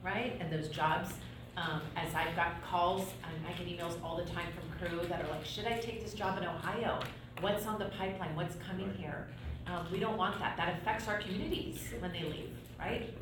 right? 0.02 0.36
And 0.40 0.52
those 0.52 0.68
jobs, 0.68 1.10
um, 1.57 1.82
as 1.96 2.14
I've 2.14 2.34
got 2.34 2.62
calls, 2.62 3.07
and 3.24 3.46
I 3.46 3.53
get 3.53 3.66
emails 3.66 4.03
all 4.03 4.16
the 4.16 4.24
time 4.24 4.48
from 4.55 4.88
crew 4.88 5.00
that 5.09 5.24
are 5.24 5.28
like, 5.28 5.44
should 5.44 5.66
I 5.66 5.78
take 5.78 6.03
this 6.03 6.14
job 6.14 6.38
in 6.38 6.44
Ohio? 6.44 7.00
What's 7.40 7.66
on 7.66 7.78
the 7.78 7.86
pipeline? 7.86 8.34
What's 8.36 8.57
coming 8.66 8.92
here? 8.98 9.26
Um, 9.66 9.86
we 9.92 9.98
don't 10.00 10.16
want 10.16 10.38
that. 10.40 10.57
That 10.57 10.76
affects 10.80 11.09
our 11.09 11.18
communities 11.18 11.78
when 12.00 12.12
they 12.12 12.22
leave, 12.22 12.50
right? 12.78 13.14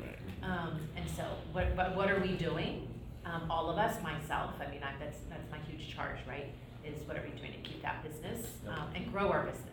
Um, 0.43 0.79
and 0.95 1.09
so 1.09 1.23
what, 1.51 1.75
what, 1.75 1.95
what 1.95 2.09
are 2.09 2.19
we 2.19 2.33
doing? 2.35 2.87
Um, 3.25 3.43
all 3.49 3.69
of 3.69 3.77
us, 3.77 4.01
myself, 4.01 4.53
I 4.59 4.71
mean, 4.71 4.81
I, 4.83 4.93
that's, 4.99 5.19
that's 5.29 5.49
my 5.51 5.59
huge 5.69 5.93
charge, 5.93 6.17
right? 6.27 6.47
Is 6.83 7.05
what 7.07 7.17
are 7.17 7.21
we 7.23 7.29
doing 7.39 7.51
to 7.51 7.59
keep 7.69 7.81
that 7.83 8.03
business, 8.03 8.47
um, 8.67 8.87
and 8.95 9.11
grow 9.11 9.29
our 9.29 9.43
business? 9.43 9.67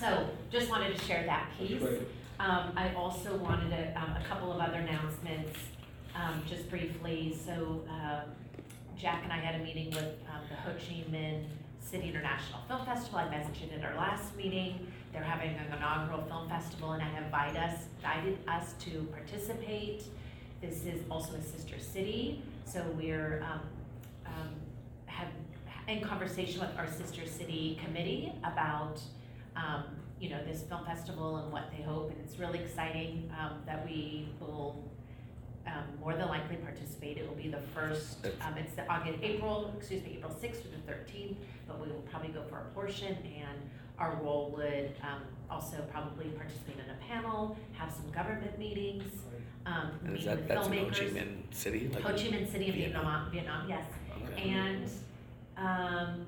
So 0.00 0.28
just 0.50 0.68
wanted 0.68 0.96
to 0.98 1.04
share 1.04 1.24
that 1.26 1.48
piece. 1.58 1.80
Um, 2.40 2.72
I 2.76 2.92
also 2.94 3.36
wanted 3.36 3.72
a, 3.72 3.98
um, 3.98 4.16
a 4.20 4.24
couple 4.28 4.52
of 4.52 4.58
other 4.60 4.78
announcements. 4.78 5.56
Um, 6.16 6.42
just 6.48 6.68
briefly, 6.70 7.36
so, 7.44 7.84
um, 7.88 8.22
Jack 8.96 9.20
and 9.24 9.32
I 9.32 9.36
had 9.36 9.60
a 9.60 9.64
meeting 9.64 9.90
with, 9.90 10.16
um, 10.30 10.40
the 10.48 10.56
Ho 10.56 10.72
Chi 10.72 11.04
Minh 11.10 11.44
City 11.80 12.08
International 12.08 12.60
Film 12.66 12.84
Festival, 12.86 13.18
I 13.18 13.28
mentioned 13.28 13.72
at 13.72 13.84
our 13.84 13.96
last 13.96 14.34
meeting. 14.36 14.86
They're 15.12 15.22
having 15.22 15.50
an 15.50 15.72
inaugural 15.76 16.22
film 16.24 16.48
festival 16.48 16.92
and 16.92 17.02
I 17.02 17.06
have 17.06 17.24
invited 17.24 17.56
us, 17.56 17.84
invited 17.98 18.38
us 18.48 18.74
to 18.80 19.06
participate. 19.12 20.04
This 20.60 20.84
is 20.84 21.02
also 21.10 21.34
a 21.34 21.42
sister 21.42 21.78
city, 21.78 22.42
so 22.64 22.82
we're, 22.96 23.42
um, 23.42 23.60
um, 24.26 24.48
have, 25.06 25.28
in 25.86 26.00
conversation 26.00 26.60
with 26.60 26.76
our 26.78 26.88
sister 26.88 27.26
city 27.26 27.78
committee 27.84 28.32
about, 28.42 29.00
um, 29.54 29.84
you 30.18 30.30
know, 30.30 30.42
this 30.44 30.62
film 30.62 30.84
festival 30.84 31.36
and 31.36 31.52
what 31.52 31.70
they 31.76 31.82
hope, 31.82 32.10
and 32.10 32.18
it's 32.24 32.38
really 32.38 32.58
exciting, 32.58 33.30
um, 33.38 33.58
that 33.66 33.86
we 33.86 34.28
will, 34.40 34.82
um, 35.66 35.84
more 36.00 36.14
than 36.14 36.28
likely 36.28 36.56
participate. 36.56 37.18
It 37.18 37.28
will 37.28 37.36
be 37.36 37.48
the 37.48 37.60
first, 37.74 38.24
um, 38.42 38.56
it's 38.56 38.74
the 38.74 38.88
August, 38.90 39.18
April, 39.22 39.72
excuse 39.76 40.02
me, 40.02 40.14
April 40.18 40.34
sixth 40.40 40.62
through 40.62 40.72
the 40.72 40.92
thirteenth, 40.92 41.38
but 41.66 41.80
we 41.80 41.88
will 41.92 42.02
probably 42.10 42.28
go 42.28 42.42
for 42.48 42.58
a 42.58 42.64
portion, 42.74 43.14
and 43.24 43.58
our 43.98 44.14
role 44.22 44.52
would, 44.56 44.92
um, 45.02 45.22
also 45.50 45.76
probably 45.90 46.26
participate 46.30 46.76
in 46.76 46.90
a 46.90 47.12
panel, 47.12 47.56
have 47.72 47.90
some 47.92 48.10
government 48.10 48.58
meetings, 48.58 49.04
um, 49.64 49.90
And 50.02 50.12
meet 50.12 50.20
is 50.20 50.26
with 50.26 50.46
that, 50.48 50.48
that's 50.48 50.66
in 50.68 50.72
Ho 50.72 50.78
filmmakers. 50.84 50.98
Chi 51.14 51.20
Minh 51.20 51.54
City? 51.54 51.88
like- 51.92 52.02
Ho 52.02 52.10
Chi 52.12 52.28
Minh 52.36 52.50
City 52.50 52.66
in 52.66 52.72
Vietnam. 52.74 53.30
Vietnam, 53.30 53.66
Vietnam, 53.66 53.68
yes. 53.68 53.86
Okay. 54.32 54.50
And, 54.50 54.90
um, 55.56 56.26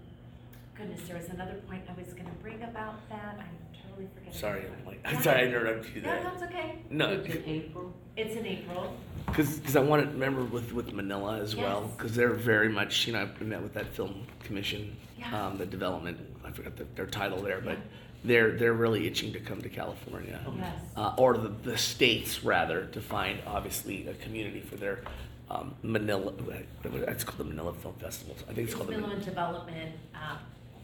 goodness, 0.75 1.03
there 1.07 1.17
was 1.17 1.29
another 1.29 1.55
point 1.69 1.83
I 1.89 2.01
was 2.01 2.13
gonna 2.15 2.31
bring 2.43 2.63
about 2.63 3.09
that, 3.11 3.37
I'm 3.39 3.68
totally 3.99 4.09
forgetting. 4.15 4.39
Sorry, 4.39 4.61
I'm 4.67 4.71
like, 4.73 4.85
point. 4.85 4.99
I'm 5.17 5.23
sorry 5.23 5.41
I 5.43 5.45
interrupted 5.47 5.95
you 5.95 6.03
No, 6.03 6.09
there. 6.11 6.23
that's 6.23 6.43
okay. 6.45 6.79
No, 6.91 7.09
It's 7.11 7.35
in 7.35 7.45
April. 7.45 7.93
It's 8.17 8.37
in 8.37 8.47
April. 8.47 8.97
because, 9.27 9.59
because 9.59 9.77
I 9.77 9.81
wanted 9.81 10.05
to 10.07 10.11
remember 10.11 10.45
with, 10.45 10.73
with 10.73 10.93
Manila 10.93 11.39
as 11.41 11.55
well, 11.57 11.83
Yes. 11.87 11.97
because 11.97 12.15
they're 12.15 12.31
very 12.33 12.69
much, 12.69 13.07
you 13.07 13.13
know, 13.13 13.29
I 13.41 13.45
met 13.45 13.63
with 13.63 13.75
that 13.75 13.87
film 13.95 14.27
commission, 14.45 14.97
Yeah. 15.19 15.47
um, 15.49 15.59
the 15.59 15.67
development, 15.67 16.19
I 16.45 16.51
forgot 16.51 16.77
the, 16.77 16.85
their 16.95 17.07
title 17.07 17.41
there, 17.43 17.61
but 17.61 17.75
Yeah. 17.75 17.85
they're, 18.25 18.51
they're 18.53 18.73
really 18.73 19.07
itching 19.07 19.33
to 19.35 19.41
come 19.41 19.63
to 19.63 19.69
California. 19.69 20.41
Yes. 20.57 20.73
Uh, 20.97 21.15
or 21.17 21.37
the, 21.37 21.49
the 21.63 21.79
states 21.79 22.43
rather, 22.45 22.87
to 22.87 23.01
find 23.01 23.39
obviously 23.47 24.07
a 24.09 24.15
community 24.15 24.61
for 24.61 24.77
their, 24.77 25.03
um, 25.51 25.75
Manila, 25.83 26.33
it's 26.85 27.25
called 27.25 27.39
the 27.39 27.45
Manila 27.45 27.73
Film 27.75 27.95
Festival. 27.95 28.35
I 28.43 28.53
think 28.53 28.59
it's 28.59 28.69
It's 28.69 28.75
called 28.75 28.89
the. 28.89 28.95
Philippine 28.95 29.25
Development, 29.25 29.93
um, 30.15 30.39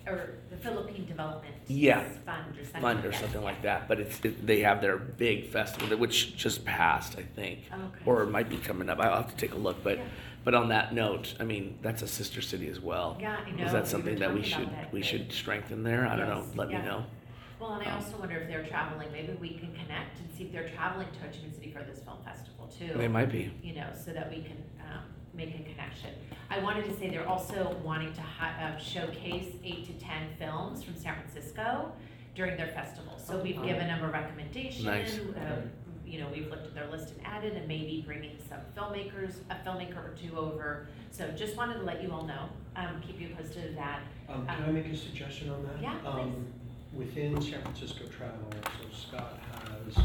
or 0.07 0.31
the 0.51 0.57
Philippine 0.57 1.07
Development. 1.07 1.55
Yeah. 1.67 2.03
Fund 2.27 2.59
or 2.59 2.65
something. 2.65 2.81
fund 2.83 2.99
or 3.01 3.03
like 3.03 3.13
that. 3.13 3.21
something 3.21 3.43
like 3.43 3.63
that, 3.63 3.89
but 3.89 4.01
it's, 4.01 4.21
it, 4.25 4.47
they 4.47 4.61
have 4.61 4.81
their 4.81 4.97
big 4.99 5.49
festival, 5.51 5.89
that- 5.89 5.99
which 5.99 6.37
just 6.37 6.65
passed, 6.65 7.19
I 7.19 7.23
think. 7.23 7.61
Okay. 7.73 7.83
Or 8.05 8.23
it 8.23 8.31
might 8.31 8.49
be 8.49 8.59
coming 8.59 8.89
up, 8.89 9.01
I'll 9.01 9.23
have 9.23 9.31
to 9.31 9.37
take 9.37 9.53
a 9.55 9.59
look, 9.59 9.83
but, 9.83 9.99
Yeah. 9.99 10.05
but 10.45 10.55
on 10.55 10.69
that 10.69 10.93
note, 10.95 11.35
I 11.41 11.45
mean, 11.45 11.79
that's 11.83 12.03
a 12.03 12.09
sister 12.09 12.43
city 12.43 12.69
as 12.69 12.81
well. 12.81 13.17
Yeah, 13.21 13.37
I 13.47 13.51
know. 13.51 13.65
Is 13.65 13.73
We 13.73 13.79
that 13.79 13.87
something 13.87 14.17
that 14.19 14.31
we 14.35 14.41
talking 14.43 14.53
should, 14.53 14.63
about 14.69 14.83
that. 14.83 14.93
we 14.93 15.03
should 15.03 15.33
strengthen 15.33 15.83
there? 15.83 16.07
I 16.07 16.17
don't 16.17 16.29
know, 16.29 16.45
Yes, 16.47 16.57
let 16.57 16.69
me 16.69 16.75
yeah. 16.75 16.85
know. 16.85 17.05
Well, 17.61 17.75
and 17.75 17.89
I 17.89 17.93
Um, 17.93 18.03
also 18.03 18.19
wonder 18.19 18.37
if 18.37 18.49
they're 18.49 18.65
traveling, 18.67 19.11
maybe 19.13 19.33
we 19.41 19.51
can 19.55 19.73
connect 19.73 20.19
and 20.21 20.29
see 20.37 20.45
if 20.45 20.53
they're 20.53 20.69
traveling 20.69 21.07
to 21.13 21.19
Ho 21.21 21.27
Chi 21.31 21.39
Minh 21.39 21.55
City 21.55 21.71
for 21.73 21.83
this 21.85 22.01
film 22.01 22.19
festival 22.25 22.67
too. 22.67 22.93
They 22.99 23.09
might 23.09 23.31
be. 23.33 23.53
You 23.63 23.75
know, 23.77 23.87
so 23.95 24.13
that 24.13 24.29
we 24.29 24.43
can, 24.43 24.57
make 25.35 25.55
a 25.55 25.63
connection. 25.63 26.11
I 26.51 26.61
wanted 26.61 26.85
to 26.87 26.97
say 26.97 27.11
they're 27.11 27.29
also 27.29 27.77
wanting 27.85 28.13
to 28.15 28.21
hi- 28.21 28.63
uh, 28.75 28.79
showcase 28.79 29.55
eight 29.65 29.87
to 29.87 29.93
ten 30.05 30.29
films 30.39 30.83
from 30.83 30.95
San 30.97 31.15
Francisco 31.17 31.93
during 32.35 32.57
their 32.57 32.69
festival. 32.69 33.19
So 33.19 33.39
we've 33.41 33.57
given 33.63 33.87
them 33.87 34.05
a 34.05 34.09
recommendation. 34.11 34.85
Nice. 34.87 35.19
uh, 35.19 35.63
You 36.07 36.21
know, 36.21 36.29
we've 36.33 36.49
looked 36.49 36.67
at 36.67 36.75
their 36.75 36.87
list 36.89 37.15
and 37.17 37.27
added, 37.27 37.55
and 37.55 37.67
maybe 37.67 38.03
bringing 38.07 38.37
some 38.49 38.59
filmmakers, 38.77 39.37
a 39.51 39.55
filmmaker 39.67 39.97
or 39.97 40.15
two 40.21 40.37
over. 40.37 40.87
So 41.11 41.29
just 41.33 41.57
wanted 41.57 41.75
to 41.75 41.83
let 41.83 42.03
you 42.03 42.13
all 42.13 42.25
know, 42.25 42.49
um, 42.77 43.01
keep 43.05 43.21
you 43.21 43.31
posted 43.35 43.71
of 43.71 43.75
that. 43.77 44.01
Um, 44.29 44.47
can 44.47 44.63
I 44.65 44.71
make 44.71 44.87
a 44.87 44.97
suggestion 44.97 45.51
on 45.51 45.63
that? 45.65 45.81
Yeah, 45.83 45.97
Um, 46.07 46.47
Within 46.93 47.41
San 47.43 47.61
Francisco 47.63 48.05
Travel, 48.07 48.47
so 48.53 48.97
Scott 48.97 49.41
has 49.69 50.05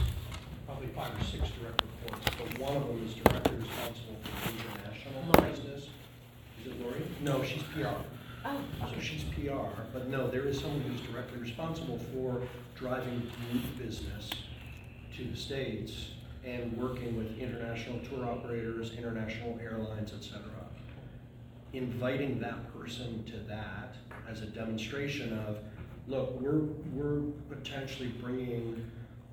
probably 0.70 0.88
five 0.90 1.12
or 1.20 1.24
six 1.24 1.50
direct 1.60 1.82
reports, 1.82 2.30
but 2.38 2.60
one 2.60 2.78
of 2.78 2.88
them 2.88 3.04
is 3.04 3.16
directly 3.16 3.58
responsible 3.58 4.18
for 4.22 4.52
international 4.52 5.52
business. 5.52 5.90
Is 6.62 6.68
it 6.68 6.82
Lori? 6.82 7.02
No, 7.22 7.44
she's 7.44 7.64
PR. 7.64 7.88
Oh, 8.46 8.62
So 8.94 9.00
she's 9.02 9.24
PR, 9.24 9.82
but 9.92 10.10
no, 10.10 10.30
there 10.30 10.46
is 10.46 10.60
someone 10.60 10.82
who's 10.82 11.02
directly 11.02 11.40
responsible 11.40 11.98
for 12.14 12.42
driving 12.76 13.20
group 13.20 13.78
business 13.80 14.30
to 15.18 15.24
the 15.24 15.36
States 15.36 16.12
and 16.46 16.78
working 16.78 17.18
with 17.18 17.38
international 17.40 18.00
tour 18.00 18.26
operators, 18.26 18.94
international 18.94 19.60
airlines, 19.62 20.14
et 20.14 20.24
cetera. 20.24 20.44
Inviting 21.74 22.40
that 22.40 22.74
person 22.78 23.24
to 23.26 23.38
that 23.48 23.96
as 24.30 24.42
a 24.42 24.46
demonstration 24.46 25.38
of, 25.40 25.58
look, 26.08 26.40
we're, 26.40 26.62
we're 26.94 27.22
potentially 27.50 28.10
bringing 28.22 28.90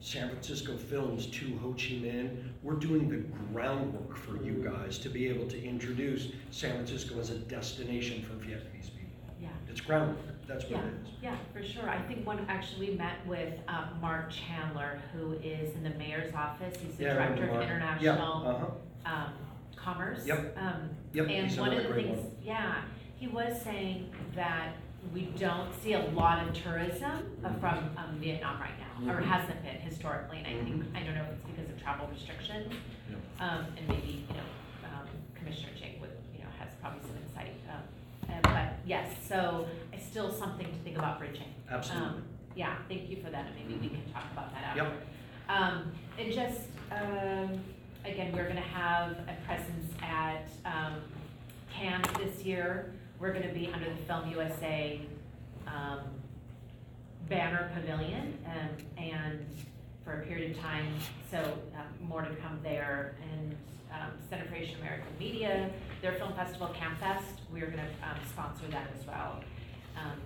San 0.07 0.29
Francisco 0.29 0.77
films 0.77 1.27
to 1.27 1.59
Ho 1.59 1.73
Chi 1.73 1.95
Minh. 1.99 2.31
We're 2.63 2.75
doing 2.75 3.09
the 3.09 3.17
groundwork 3.53 4.17
for 4.17 4.41
you 4.41 4.53
guys 4.65 4.99
to 4.99 5.09
be 5.09 5.27
able 5.27 5.49
to 5.49 5.61
introduce 5.61 6.29
San 6.53 6.75
Francisco 6.75 7.19
as 7.19 7.31
a 7.31 7.39
destination 7.39 8.23
for 8.23 8.35
Vietnamese 8.35 8.91
people. 8.95 9.35
yeah. 9.43 9.49
It's 9.69 9.81
groundwork, 9.81 10.47
that's 10.47 10.63
what 10.67 10.71
Yeah, 10.71 10.85
it 10.87 10.93
is. 11.03 11.09
yeah, 11.25 11.37
for 11.53 11.61
sure. 11.61 11.91
I 11.91 12.01
think 12.03 12.25
one, 12.25 12.47
actually, 12.49 12.91
we 12.91 12.95
met 12.97 13.27
with 13.27 13.55
um, 13.67 13.99
Mark 14.01 14.31
Chandler, 14.31 15.01
who 15.13 15.33
is 15.43 15.75
in 15.75 15.83
the 15.83 15.91
mayor's 15.99 16.33
office. 16.33 16.77
He's 16.81 16.95
the 16.95 17.03
Yeah, 17.03 17.15
director 17.15 17.49
of 17.49 17.63
international 17.63 18.05
Yeah, 18.45 18.49
uh-huh. 18.53 18.67
um, 19.13 19.33
commerce. 19.75 20.25
Yep. 20.25 20.57
Um, 20.57 20.91
Yep, 21.15 21.27
And 21.31 21.49
he's 21.49 21.59
one 21.59 21.73
of 21.73 21.83
the 21.83 21.93
things, 21.95 22.17
one. 22.21 22.31
yeah, 22.45 22.83
he 23.17 23.27
was 23.27 23.61
saying 23.61 24.13
that 24.37 24.77
we 25.13 25.23
don't 25.39 25.73
see 25.83 25.93
a 25.95 26.05
lot 26.11 26.47
of 26.47 26.55
tourism 26.55 27.11
uh, 27.45 27.49
Mhm. 27.49 27.61
from 27.61 27.79
um, 27.97 28.19
Vietnam 28.19 28.61
right 28.61 28.71
now, 28.79 29.13
or 29.13 29.21
Mhm. 29.21 29.25
hasn't 29.25 29.63
been 29.63 29.77
historically, 29.77 30.39
and 30.39 30.47
I 30.47 30.65
think, 30.65 30.83
Mhm. 30.85 30.97
I 30.97 31.03
don't 31.05 31.15
know 31.15 31.23
if 31.25 31.31
it's 31.33 31.43
because 31.47 31.71
of 31.71 31.83
travel 31.83 32.07
restrictions. 32.09 32.73
Yep. 33.11 33.19
Um, 33.41 33.67
and 33.77 33.89
maybe, 33.89 34.27
you 34.29 34.35
know, 34.35 34.89
um, 34.89 35.07
Commissioner 35.35 35.73
Chang 35.79 36.01
would, 36.01 36.11
you 36.35 36.41
know, 36.43 36.51
has 36.59 36.69
probably 36.81 37.01
some 37.03 37.17
insight, 37.17 37.53
um, 37.71 37.83
uh, 38.31 38.41
but 38.43 38.75
yes, 38.85 39.15
so 39.27 39.67
it's 39.93 40.05
still 40.07 40.31
something 40.33 40.67
to 40.67 40.79
think 40.85 40.99
about 40.99 41.19
bridging. 41.19 41.53
Absolutely. 41.71 42.09
Um, 42.09 42.23
Yeah, 42.57 42.75
thank 42.89 43.11
you 43.11 43.19
for 43.23 43.29
that, 43.29 43.45
and 43.49 43.55
maybe 43.55 43.75
we 43.75 43.89
can 43.91 44.11
talk 44.15 44.25
about 44.33 44.51
that 44.55 44.75
Yep. 44.77 44.87
after. 45.47 45.75
Um, 45.77 45.93
and 46.19 46.33
just, 46.33 46.69
um, 46.91 47.63
again, 48.03 48.33
we're 48.33 48.49
gonna 48.49 48.63
have 48.63 49.11
a 49.29 49.37
presence 49.47 49.93
at, 50.03 50.49
um, 50.65 51.03
Cannes 51.71 52.07
this 52.17 52.43
year. 52.47 52.95
We're 53.19 53.33
gonna 53.33 53.53
be 53.53 53.71
under 53.73 53.89
the 53.89 53.97
Film 54.07 54.31
USA, 54.31 55.01
um, 55.67 56.01
banner 57.29 57.71
pavilion, 57.75 58.39
um, 58.47 59.03
and 59.03 59.47
for 60.05 60.21
a 60.21 60.27
period 60.27 60.53
of 60.57 60.63
time, 60.63 60.87
so, 61.31 61.39
um, 61.75 62.09
more 62.09 62.23
to 62.23 62.35
come 62.37 62.61
there. 62.63 63.17
And, 63.33 63.57
um, 63.93 64.13
Center 64.29 64.45
for 64.45 64.55
Asian 64.55 64.79
American 64.81 65.09
Media, 65.19 65.71
their 66.03 66.13
film 66.13 66.33
festival, 66.35 66.69
CAAMFest, 66.69 67.41
we're 67.53 67.71
gonna, 67.71 67.89
um, 68.03 68.19
sponsor 68.31 68.67
that 68.69 68.89
as 68.99 69.07
well. 69.07 69.43
Um, 69.97 70.21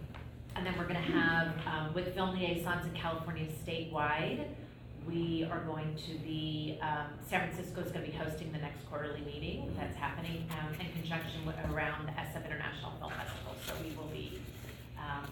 and 0.56 0.66
then 0.66 0.76
we're 0.76 0.86
gonna 0.86 1.00
have, 1.00 1.66
um, 1.66 1.94
with 1.94 2.14
Film 2.14 2.34
Liaisons 2.34 2.86
in 2.86 2.92
California 2.92 3.46
statewide, 3.64 4.48
we 5.08 5.46
are 5.50 5.60
going 5.60 5.96
to 6.06 6.14
be, 6.18 6.78
um, 6.82 7.06
San 7.28 7.48
Francisco 7.48 7.80
is 7.80 7.90
gonna 7.92 8.06
be 8.06 8.12
hosting 8.12 8.52
the 8.52 8.58
next 8.58 8.84
quarterly 8.88 9.22
meeting 9.22 9.74
that's 9.78 9.96
happening, 9.96 10.46
um, 10.50 10.74
in 10.74 10.92
conjunction 10.92 11.44
with, 11.46 11.56
around 11.70 12.06
the 12.06 12.12
SF 12.12 12.44
International 12.46 12.92
Film 12.98 13.12
Festival. 13.12 13.54
So 13.66 13.74
we 13.82 13.94
will 13.96 14.10
be, 14.12 14.40
um, 14.98 15.30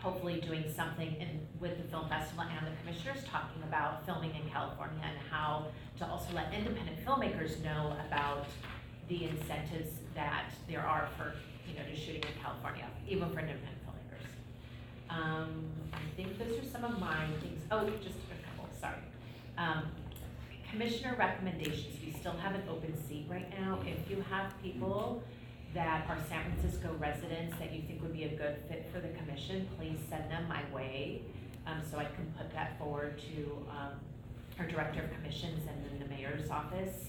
hopefully 0.00 0.40
doing 0.40 0.64
something 0.74 1.14
in, 1.20 1.46
with 1.60 1.76
the 1.76 1.84
film 1.84 2.08
festival 2.08 2.44
and 2.44 2.66
the 2.66 2.72
commissioners, 2.80 3.24
talking 3.24 3.62
about 3.62 4.04
filming 4.04 4.34
in 4.34 4.48
California 4.50 5.00
and 5.04 5.16
how 5.30 5.66
to 5.98 6.06
also 6.06 6.32
let 6.34 6.52
independent 6.52 7.04
filmmakers 7.06 7.62
know 7.62 7.96
about 8.08 8.46
the 9.08 9.26
incentives 9.26 9.90
that 10.14 10.50
there 10.68 10.80
are 10.80 11.08
for, 11.16 11.34
you 11.68 11.78
know, 11.78 11.84
just 11.88 12.02
shooting 12.04 12.22
in 12.22 12.42
California, 12.42 12.86
even 13.08 13.30
for 13.30 13.40
independent. 13.40 13.81
Um, 15.12 15.64
I 15.92 16.16
think 16.16 16.38
those 16.38 16.58
are 16.58 16.64
some 16.70 16.84
of 16.84 16.98
my 16.98 17.26
things, 17.40 17.62
oh, 17.70 17.86
just 18.02 18.16
a 18.30 18.46
couple, 18.48 18.68
sorry. 18.80 18.96
Um, 19.58 19.84
commissioner 20.70 21.16
recommendations, 21.18 21.96
we 22.04 22.12
still 22.12 22.32
have 22.32 22.54
an 22.54 22.62
open 22.70 22.94
seat 23.06 23.26
right 23.28 23.48
now. 23.60 23.78
If 23.86 24.10
you 24.10 24.24
have 24.30 24.52
people 24.62 25.22
that 25.74 26.08
are 26.08 26.18
San 26.28 26.42
Francisco 26.52 26.94
residents 26.98 27.58
that 27.58 27.72
you 27.72 27.82
think 27.82 28.02
would 28.02 28.12
be 28.12 28.24
a 28.24 28.36
good 28.36 28.56
fit 28.68 28.86
for 28.92 29.00
the 29.00 29.08
commission, 29.08 29.68
please 29.78 29.98
send 30.08 30.30
them 30.30 30.46
my 30.48 30.62
way. 30.74 31.22
Um, 31.66 31.82
so 31.90 31.98
I 31.98 32.04
can 32.04 32.32
put 32.38 32.52
that 32.54 32.78
forward 32.78 33.18
to, 33.18 33.66
um, 33.70 34.00
our 34.58 34.66
director 34.66 35.02
of 35.02 35.12
commissions 35.14 35.66
and 35.68 35.84
then 35.84 36.08
the 36.08 36.14
mayor's 36.14 36.50
office. 36.50 37.06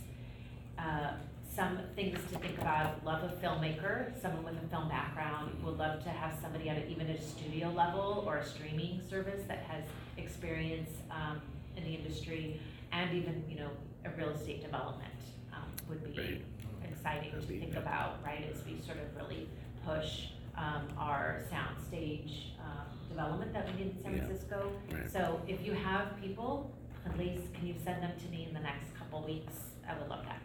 Uh, 0.78 1.14
some 1.56 1.80
things 1.96 2.18
to 2.32 2.40
think 2.40 2.58
about, 2.60 3.04
love 3.06 3.24
a 3.24 3.36
filmmaker, 3.46 4.20
someone 4.22 4.44
with 4.44 4.64
a 4.64 4.68
film 4.68 4.90
background, 4.90 5.52
would 5.64 5.78
love 5.78 6.04
to 6.04 6.10
have 6.10 6.36
somebody 6.42 6.68
at 6.70 6.78
a- 6.78 6.88
even 6.90 7.08
a 7.10 7.22
studio 7.22 7.70
level 7.70 8.24
or 8.26 8.38
a 8.38 8.46
streaming 8.46 9.00
service 9.08 9.44
that 9.48 9.60
has 9.60 9.84
experience, 10.18 10.90
um, 11.12 11.40
in 11.78 11.84
the 11.84 11.94
industry 11.94 12.60
and 12.92 13.14
even, 13.16 13.44
you 13.50 13.58
know, 13.58 13.70
a 14.06 14.10
real 14.12 14.30
estate 14.30 14.62
development. 14.62 15.10
would 15.90 16.02
be 16.16 16.18
Right. 16.18 16.42
exciting 16.90 17.30
to 17.32 17.36
That'd 17.36 17.50
be- 17.50 17.60
think 17.60 17.74
yeah. 17.74 17.80
about, 17.82 18.24
right, 18.24 18.46
as 18.50 18.64
we 18.66 18.80
sort 18.80 18.98
of 19.00 19.14
really 19.18 19.50
push, 19.86 20.30
um, 20.56 20.88
our 20.98 21.42
soundstage, 21.52 22.58
um, 22.60 22.88
development 23.10 23.52
that 23.52 23.66
we 23.68 23.74
need 23.74 23.88
in 23.98 24.02
San 24.02 24.14
Yeah. 24.14 24.20
Francisco. 24.26 24.72
Right. 24.90 25.10
So 25.12 25.42
if 25.46 25.62
you 25.62 25.74
have 25.74 26.20
people, 26.22 26.72
please, 27.16 27.50
can 27.54 27.68
you 27.68 27.76
send 27.84 28.02
them 28.02 28.18
to 28.18 28.28
me 28.30 28.46
in 28.48 28.54
the 28.54 28.62
next 28.62 28.96
couple 28.96 29.24
weeks? 29.24 29.72
I 29.88 30.00
would 30.00 30.08
love 30.08 30.24
that. 30.26 30.42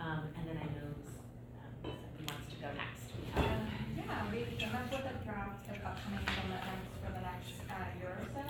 Um, 0.00 0.22
and 0.36 0.44
then 0.48 0.56
I 0.60 0.66
know, 0.76 0.90
um, 0.92 1.72
somebody 1.82 2.24
wants 2.28 2.48
to 2.52 2.56
go 2.60 2.68
next. 2.76 3.04
We 3.16 3.22
have- 3.32 3.60
Um, 3.60 3.66
Yeah, 3.96 4.30
we 4.30 4.44
came 4.56 4.74
up 4.74 4.90
with 4.92 5.02
a 5.06 5.14
draft 5.24 5.66
of 5.68 5.78
upcoming 5.84 6.22
events 6.22 6.88
for 7.02 7.10
the 7.12 7.20
next 7.24 7.56
uh, 7.66 7.88
year 7.98 8.12
or 8.20 8.26
so. 8.30 8.42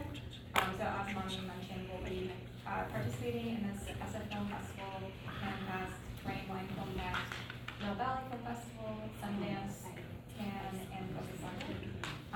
Um, 0.60 0.68
so 0.76 0.84
as 0.84 1.14
Mommy 1.14 1.38
mentioned, 1.46 1.88
we'll 1.88 2.04
be 2.04 2.30
uh, 2.66 2.84
participating 2.90 3.46
in 3.56 3.62
this 3.72 3.88
SF 3.88 4.26
Film 4.28 4.48
Festival, 4.52 5.10
CAAMFest, 5.40 5.96
Rain 6.26 6.44
Wine 6.50 6.68
Film 6.74 6.92
Next, 6.96 7.30
Mill 7.80 7.94
Valley 7.94 8.22
Film 8.28 8.42
Festival, 8.44 8.92
Sundance, 9.22 9.76
Cannes, 10.36 10.80
and 10.92 11.06
Focus 11.14 11.40
on 11.46 11.54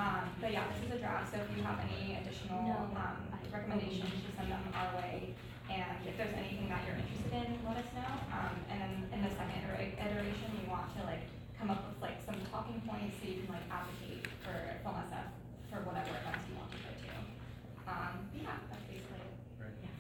Um, 0.01 0.25
but 0.41 0.53
yeah, 0.53 0.65
this 0.73 0.87
is 0.87 0.93
a 0.97 0.99
draft, 0.99 1.33
so 1.33 1.39
if 1.43 1.57
you 1.57 1.63
have 1.65 1.81
any 1.85 2.17
additional, 2.17 2.89
um, 2.97 3.29
recommendations, 3.53 4.23
just 4.25 4.37
send 4.39 4.51
them 4.53 4.65
our 4.73 4.97
way. 5.03 5.35
And 5.71 6.03
if 6.07 6.17
there's 6.19 6.35
anything 6.35 6.69
that 6.69 6.83
you're 6.87 6.99
interested 6.99 7.31
in, 7.33 7.63
let 7.67 7.79
us 7.79 7.91
know. 7.95 8.13
Um, 8.35 8.55
and 8.71 8.79
then 8.83 8.93
in 9.15 9.21
the 9.23 9.31
second 9.31 9.63
iteration, 9.71 10.49
we 10.59 10.67
want 10.69 10.91
to 10.99 11.05
like 11.07 11.23
come 11.59 11.71
up 11.71 11.87
with 11.89 12.03
like 12.03 12.19
some 12.27 12.35
talking 12.51 12.83
points 12.87 13.15
so 13.23 13.29
you 13.31 13.47
can 13.47 13.55
like 13.55 13.67
advocate 13.71 14.27
for 14.43 14.55
Film 14.83 14.97
SF 15.07 15.31
for 15.71 15.79
whatever 15.87 16.11
events 16.11 16.43
you 16.51 16.59
want 16.59 16.71
to 16.75 16.79
go 16.83 16.91
to. 16.91 17.13
Um, 17.87 18.15
yeah, 18.35 18.59
that's 18.71 18.83
basically 18.91 19.23
it. 19.23 19.95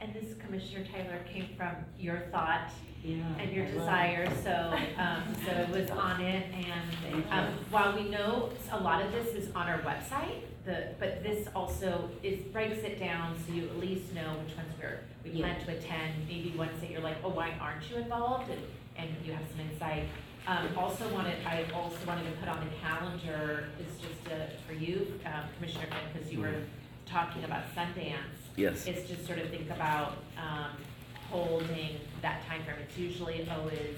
And 0.00 0.14
this, 0.14 0.38
Commissioner 0.38 0.84
Taylor, 0.86 1.18
came 1.26 1.48
from 1.56 1.74
your 1.98 2.20
thought 2.30 2.70
Yeah. 3.02 3.22
and 3.38 3.50
your 3.52 3.66
I 3.66 3.70
desire, 3.70 4.30
so, 4.44 4.74
um, 5.02 5.22
so 5.44 5.50
it 5.52 5.68
was 5.70 5.90
on 5.90 6.20
it, 6.20 6.46
and, 6.54 7.24
um, 7.30 7.52
while 7.70 7.94
we 7.96 8.08
know 8.08 8.50
a 8.70 8.78
lot 8.80 9.02
of 9.04 9.10
this 9.12 9.34
is 9.34 9.52
on 9.54 9.68
our 9.68 9.78
website, 9.80 10.42
the, 10.64 10.88
but 10.98 11.22
this 11.22 11.48
also 11.54 12.10
is, 12.22 12.40
breaks 12.52 12.78
it 12.84 12.98
down, 12.98 13.36
so 13.46 13.52
you 13.52 13.64
at 13.64 13.78
least 13.78 14.12
know 14.14 14.34
which 14.44 14.56
ones 14.56 14.72
we're, 14.80 15.00
we 15.24 15.40
plan 15.40 15.64
to 15.64 15.72
attend, 15.72 16.14
maybe 16.28 16.52
ones 16.56 16.78
that 16.80 16.90
you're 16.90 17.00
like, 17.00 17.16
oh, 17.24 17.28
why 17.30 17.52
aren't 17.60 17.88
you 17.90 17.96
involved, 17.96 18.50
and, 18.50 18.60
and 18.96 19.08
you 19.24 19.32
have 19.32 19.42
some 19.50 19.60
insight. 19.70 20.04
Um, 20.46 20.68
also 20.76 21.06
wanted, 21.12 21.36
I 21.46 21.64
also 21.74 21.96
wanted 22.06 22.24
to 22.24 22.32
put 22.40 22.48
on 22.48 22.60
the 22.60 22.70
calendar, 22.82 23.68
is 23.80 24.00
just 24.00 24.26
uh 24.32 24.46
for 24.66 24.72
you, 24.74 25.12
um, 25.26 25.44
Commissioner 25.56 25.86
Finn, 25.86 25.98
because 26.12 26.32
you 26.32 26.40
were 26.40 26.54
talking 27.06 27.44
about 27.44 27.62
Sundance 27.74 28.14
Yes. 28.56 28.86
is 28.86 29.06
to 29.08 29.24
sort 29.24 29.38
of 29.38 29.48
think 29.50 29.70
about, 29.70 30.16
um, 30.36 30.70
holding 31.30 31.96
that 32.22 32.46
time 32.46 32.62
frame. 32.64 32.76
It's 32.88 32.96
usually 32.98 33.46
always 33.50 33.96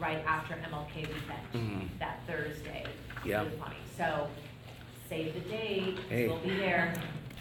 right 0.00 0.22
after 0.26 0.54
MLK 0.54 0.96
weekend, 1.06 1.46
Mhm. 1.54 1.88
that 2.00 2.20
Thursday. 2.26 2.84
Yeah. 3.24 3.42
is 3.42 3.54
funny. 3.58 3.76
So, 3.96 4.28
save 5.10 5.34
the 5.34 5.40
date, 5.40 5.98
Hey. 6.08 6.28
we'll 6.28 6.38
be 6.38 6.50
there. 6.56 6.94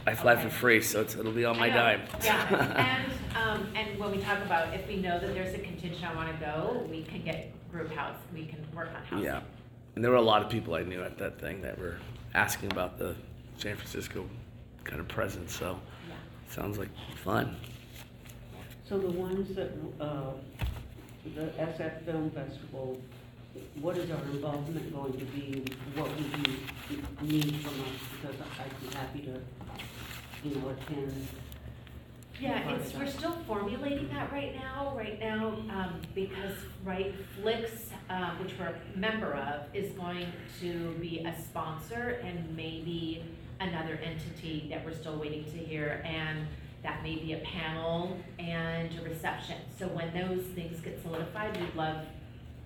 I 0.08 0.16
fly 0.16 0.34
Okay. 0.34 0.44
for 0.44 0.50
free, 0.50 0.82
so 0.82 1.02
it's, 1.02 1.16
it'll 1.16 1.32
be 1.32 1.46
on 1.46 1.58
my 1.60 1.68
I 1.68 1.70
know. 1.70 1.76
dime. 1.76 2.02
Yeah, 2.24 3.04
and, 3.38 3.38
um, 3.38 3.68
and 3.76 4.00
when 4.00 4.10
we 4.12 4.18
talk 4.18 4.40
about, 4.44 4.74
if 4.74 4.88
we 4.88 4.96
know 4.98 5.20
that 5.20 5.36
there's 5.36 5.54
a 5.54 5.60
contingent 5.60 6.04
I 6.04 6.16
wanna 6.16 6.36
go, 6.40 6.84
we 6.90 7.04
can 7.04 7.22
get 7.24 7.52
group 7.72 7.92
house, 7.94 8.18
we 8.34 8.46
can 8.48 8.66
work 8.76 8.90
on 8.96 9.04
housing. 9.06 9.24
Yeah, 9.26 9.42
and 9.96 10.04
there 10.04 10.10
were 10.10 10.18
a 10.18 10.22
lot 10.22 10.42
of 10.42 10.50
people 10.50 10.74
I 10.74 10.82
knew 10.82 11.04
at 11.04 11.20
that 11.20 11.40
thing 11.40 11.62
that 11.62 11.78
were 11.78 11.98
asking 12.34 12.72
about 12.72 12.98
the 12.98 13.16
San 13.58 13.76
Francisco 13.76 14.28
kind 14.84 15.00
of 15.00 15.08
presence, 15.08 15.54
so 15.56 15.80
Yeah. 16.08 16.16
sounds 16.50 16.80
like 16.80 16.90
fun. 17.24 17.56
So 18.88 18.98
the 18.98 19.12
ones 19.12 19.56
that, 19.56 19.70
uh, 20.02 20.32
the 21.36 21.52
SF 21.62 22.04
Film 22.06 22.32
Festival, 22.32 23.00
what 23.82 23.98
is 23.98 24.10
our 24.12 24.22
involvement 24.24 24.94
going 24.94 25.14
to 25.14 25.26
be? 25.26 25.64
What 25.96 26.10
would 26.10 26.48
you 26.90 27.02
need 27.22 27.56
from 27.62 27.82
us? 27.82 27.88
Because 28.22 28.36
I'd 28.60 28.82
be 28.82 28.96
happy 28.96 29.22
to, 29.22 30.48
you 30.48 30.56
know, 30.56 30.70
attend. 30.70 31.28
Yeah, 32.40 32.70
it's, 32.70 32.94
we're 32.94 33.08
still 33.08 33.38
formulating 33.46 34.08
that 34.14 34.32
right 34.32 34.56
now, 34.56 34.94
right 34.96 35.20
now, 35.20 35.48
um, 35.72 36.02
because, 36.16 36.56
right, 36.86 37.14
FLICS, 37.38 37.90
uh, 38.10 38.32
which 38.36 38.54
we're 38.58 38.68
a 38.68 38.98
member 38.98 39.34
of, 39.34 39.64
is 39.74 39.92
going 39.94 40.28
to 40.62 40.92
be 41.02 41.26
a 41.26 41.36
sponsor 41.42 42.22
and 42.24 42.56
maybe 42.56 43.26
another 43.60 44.00
entity 44.02 44.68
that 44.70 44.86
we're 44.86 44.94
still 44.94 45.18
waiting 45.18 45.44
to 45.44 45.58
hear, 45.58 46.02
and 46.06 46.48
that 46.82 47.04
may 47.04 47.18
be 47.18 47.34
a 47.34 47.40
panel 47.40 48.18
and 48.38 48.98
a 48.98 49.04
reception. 49.04 49.58
So 49.78 49.88
when 49.88 50.14
those 50.14 50.46
things 50.56 50.80
get 50.80 51.02
solidified, 51.02 51.60
we'd 51.60 51.76
love 51.76 52.06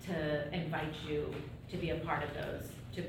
to 0.08 0.54
invite 0.54 0.93
you 1.08 1.34
to 1.72 1.78
be 1.78 1.91
a 1.91 1.95
part 1.97 2.24
of 2.24 2.34
those, 2.34 2.70
to, 2.95 3.04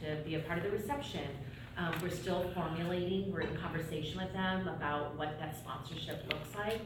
to 0.00 0.22
be 0.24 0.36
a 0.36 0.40
part 0.40 0.58
of 0.58 0.64
the 0.64 0.70
reception. 0.70 1.28
Um, 1.76 1.94
we're 2.02 2.10
still 2.10 2.50
formulating, 2.54 3.32
we're 3.32 3.40
in 3.40 3.56
conversation 3.56 4.18
with 4.20 4.32
them 4.32 4.68
about 4.68 5.16
what 5.16 5.38
that 5.38 5.56
sponsorship 5.56 6.24
looks 6.28 6.54
like. 6.54 6.80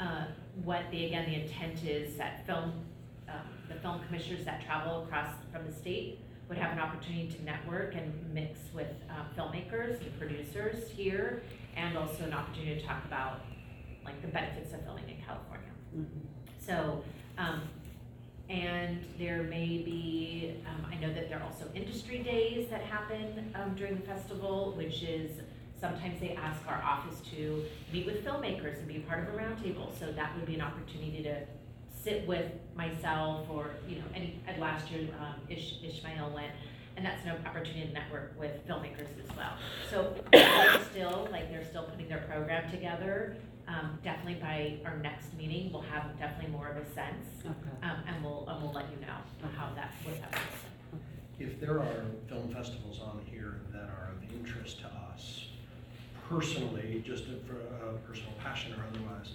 Uh, 0.00 0.24
what 0.64 0.82
the, 0.90 1.06
again, 1.06 1.28
the 1.30 1.42
intent 1.42 1.84
is 1.84 2.16
that 2.16 2.46
film, 2.46 2.72
um, 3.28 3.36
the 3.68 3.74
film 3.76 4.00
commissioners 4.06 4.44
that 4.44 4.64
travel 4.64 5.04
across 5.04 5.34
from 5.52 5.66
the 5.66 5.72
state 5.72 6.20
would 6.48 6.56
have 6.58 6.72
an 6.72 6.78
opportunity 6.78 7.28
to 7.28 7.44
network 7.44 7.94
and 7.94 8.12
mix 8.32 8.58
with, 8.74 8.88
uh, 9.10 9.24
filmmakers 9.38 10.00
and 10.00 10.18
producers 10.18 10.90
here, 10.90 11.42
and 11.76 11.96
also 11.96 12.24
an 12.24 12.32
opportunity 12.32 12.80
to 12.80 12.86
talk 12.86 13.04
about, 13.04 13.40
like, 14.04 14.20
the 14.22 14.28
benefits 14.28 14.72
of 14.72 14.82
filming 14.84 15.08
in 15.08 15.16
California. 15.26 15.70
So, 16.58 17.04
um, 17.38 17.62
and 18.52 19.02
there 19.18 19.44
may 19.44 19.78
be, 19.78 20.54
um, 20.66 20.86
I 20.92 20.96
know 20.96 21.12
that 21.14 21.30
there 21.30 21.40
are 21.40 21.42
also 21.42 21.64
industry 21.74 22.18
days 22.18 22.68
that 22.68 22.82
happen, 22.82 23.50
um, 23.54 23.74
during 23.74 23.96
the 23.96 24.02
festival, 24.02 24.74
which 24.76 25.02
is, 25.02 25.30
sometimes 25.80 26.20
they 26.20 26.36
ask 26.36 26.60
our 26.68 26.82
office 26.82 27.20
to 27.30 27.64
meet 27.92 28.04
with 28.04 28.24
filmmakers 28.24 28.78
and 28.78 28.86
be 28.86 28.98
part 28.98 29.26
of 29.26 29.34
a 29.34 29.38
roundtable, 29.38 29.98
so 29.98 30.12
that 30.12 30.36
would 30.36 30.44
be 30.44 30.54
an 30.54 30.60
opportunity 30.60 31.22
to 31.22 31.40
sit 32.04 32.26
with 32.28 32.52
myself 32.76 33.46
or, 33.48 33.70
you 33.88 33.96
know, 33.96 34.04
any, 34.14 34.38
at 34.46 34.60
last 34.60 34.90
year, 34.90 35.08
um, 35.18 35.34
Ish, 35.48 35.76
Ishmael 35.82 36.30
went, 36.34 36.52
and 36.98 37.06
that's 37.06 37.24
an 37.24 37.30
opportunity 37.46 37.86
to 37.86 37.92
network 37.94 38.38
with 38.38 38.66
filmmakers 38.68 39.08
as 39.18 39.34
well. 39.34 39.54
So, 39.88 40.14
they're 40.30 40.84
still, 40.90 41.26
like, 41.32 41.50
they're 41.50 41.64
still 41.64 41.84
putting 41.84 42.08
their 42.08 42.24
program 42.28 42.70
together, 42.70 43.34
um, 43.72 43.98
definitely 44.04 44.34
by 44.34 44.78
our 44.84 44.96
next 44.98 45.34
meeting, 45.34 45.72
we'll 45.72 45.82
have 45.82 46.18
definitely 46.18 46.50
more 46.50 46.68
of 46.68 46.76
a 46.76 46.86
sense. 46.92 47.26
Okay. 47.40 47.54
Um, 47.82 48.02
and 48.06 48.24
we'll, 48.24 48.46
and 48.48 48.62
we'll 48.62 48.72
let 48.72 48.86
you 48.90 49.00
know 49.06 49.16
how 49.56 49.72
that, 49.74 49.92
what 50.04 50.20
that 50.20 50.32
looks. 50.32 51.02
If 51.38 51.60
there 51.60 51.78
are 51.80 52.04
film 52.28 52.52
festivals 52.54 53.00
on 53.00 53.20
here 53.30 53.60
that 53.72 53.84
are 53.84 54.10
of 54.16 54.34
interest 54.34 54.80
to 54.80 54.86
us 54.86 55.46
personally, 56.28 57.02
just 57.04 57.24
for 57.24 57.56
a 57.56 57.98
personal 58.06 58.32
passion 58.42 58.72
or 58.74 58.84
otherwise, 58.88 59.34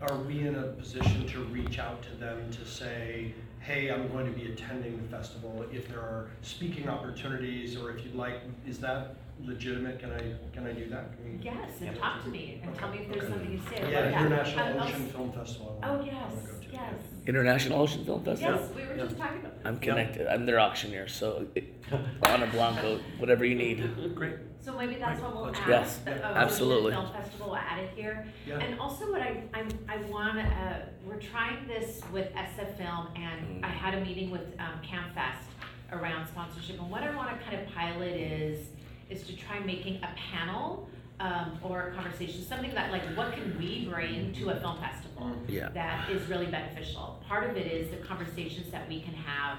are 0.00 0.16
we 0.24 0.46
in 0.46 0.54
a 0.54 0.62
position 0.62 1.26
to 1.28 1.40
reach 1.44 1.78
out 1.78 2.02
to 2.02 2.14
them 2.16 2.50
to 2.52 2.66
say, 2.66 3.32
hey, 3.60 3.90
I'm 3.90 4.08
going 4.08 4.26
to 4.26 4.38
be 4.38 4.52
attending 4.52 5.00
the 5.00 5.08
festival, 5.08 5.64
if 5.72 5.88
there 5.88 6.00
are 6.00 6.28
speaking 6.42 6.88
opportunities, 6.88 7.76
or 7.76 7.90
if 7.90 8.04
you'd 8.04 8.14
like, 8.14 8.40
is 8.66 8.78
that 8.80 9.16
legitimate? 9.42 9.98
Can 9.98 10.12
I, 10.12 10.18
can 10.54 10.66
I 10.66 10.72
do 10.72 10.88
that? 10.88 11.16
Can 11.16 11.38
we- 11.38 11.44
Yes, 11.44 11.80
and 11.80 11.96
talk 11.98 12.22
to 12.24 12.28
me 12.30 12.60
and 12.62 12.74
tell 12.76 12.90
me 12.90 12.98
if 12.98 13.08
there's 13.10 13.24
Okay. 13.24 13.32
something 13.32 13.52
you 13.52 13.60
say. 13.70 13.82
I 13.84 13.90
Yeah. 13.90 13.98
Um, 14.20 14.26
International 14.26 14.78
I'll- 14.80 14.88
Ocean 14.88 15.06
Film 15.08 15.32
Festival. 15.32 15.80
I 15.82 15.88
Oh, 15.88 15.92
wanna- 15.98 16.02
I 16.02 16.06
yes, 16.06 16.32
wanna 16.34 16.46
go 16.46 16.58
to. 16.64 16.72
yes. 16.72 16.94
International 17.26 17.80
Ocean 17.82 18.04
Film 18.04 18.24
Festival? 18.24 18.54
Yes, 18.60 18.70
we 18.74 18.86
were 18.86 18.96
just 18.96 19.18
talking 19.18 19.40
about 19.40 19.52
I'm 19.64 19.78
connected, 19.78 20.26
I'm 20.26 20.46
their 20.46 20.60
auctioneer, 20.60 21.08
so 21.08 21.46
Ana 22.26 22.46
Blanco, 22.48 23.00
whatever 23.18 23.44
you 23.44 23.54
need. 23.54 24.14
Great. 24.14 24.36
So 24.60 24.76
maybe 24.78 24.94
that's 24.94 25.20
what 25.20 25.34
we'll 25.34 25.44
Let's 25.44 25.60
add. 25.60 25.66
go. 25.66 25.72
Yes, 25.72 25.98
the, 25.98 26.24
absolutely. 26.24 26.92
Ocean 26.94 27.02
Film 27.12 27.22
Festival, 27.22 27.46
we'll 27.48 27.56
add 27.56 27.78
it 27.80 27.90
here. 27.94 28.26
Yeah. 28.46 28.58
And 28.60 28.80
also 28.80 29.10
what 29.10 29.20
I, 29.20 29.42
I'm, 29.52 29.68
I 29.88 29.96
wanna, 30.10 30.42
uh, 30.42 30.88
we're 31.06 31.20
trying 31.20 31.66
this 31.68 32.00
with 32.12 32.28
SF 32.34 32.76
Film 32.78 33.08
and 33.16 33.60
Mm. 33.62 33.64
I 33.64 33.68
had 33.68 33.94
a 33.94 34.00
meeting 34.00 34.30
with, 34.30 34.54
um, 34.58 34.80
CAAMFest 34.82 35.44
around 35.92 36.26
sponsorship. 36.28 36.80
And 36.80 36.90
what 36.90 37.02
I 37.02 37.14
wanna 37.14 37.36
kind 37.46 37.60
of 37.60 37.68
pilot 37.74 38.16
is, 38.16 38.68
is 39.10 39.26
to 39.26 39.36
try 39.36 39.58
making 39.60 39.96
a 40.02 40.08
panel, 40.32 40.88
um, 41.20 41.58
or 41.62 41.88
a 41.88 41.94
conversation, 41.94 42.44
something 42.44 42.74
that 42.74 42.90
like, 42.90 43.02
what 43.16 43.32
can 43.32 43.56
we 43.58 43.88
bring 43.88 44.32
to 44.34 44.50
a 44.50 44.60
film 44.60 44.78
festival? 44.78 45.32
Yeah. 45.48 45.68
that 45.70 46.10
is 46.10 46.28
really 46.28 46.46
beneficial. 46.46 47.22
Part 47.26 47.48
of 47.48 47.56
it 47.56 47.66
is 47.66 47.90
the 47.90 47.98
conversations 47.98 48.70
that 48.72 48.88
we 48.88 49.00
can 49.00 49.14
have 49.14 49.58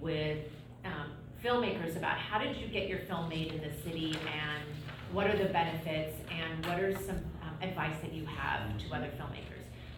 with 0.00 0.38
um, 0.84 1.12
filmmakers 1.44 1.96
about 1.96 2.18
how 2.18 2.38
did 2.38 2.56
you 2.56 2.66
get 2.68 2.88
your 2.88 3.00
film 3.00 3.28
made 3.28 3.52
in 3.52 3.60
the 3.60 3.72
city 3.82 4.16
and 4.26 4.62
what 5.12 5.26
are 5.26 5.36
the 5.36 5.46
benefits 5.46 6.16
and 6.30 6.64
what 6.66 6.78
are 6.78 6.94
some 6.94 7.16
um, 7.42 7.54
advice 7.62 7.96
that 8.02 8.12
you 8.12 8.24
have 8.26 8.78
to 8.78 8.94
other 8.94 9.10
filmmakers. 9.18 9.49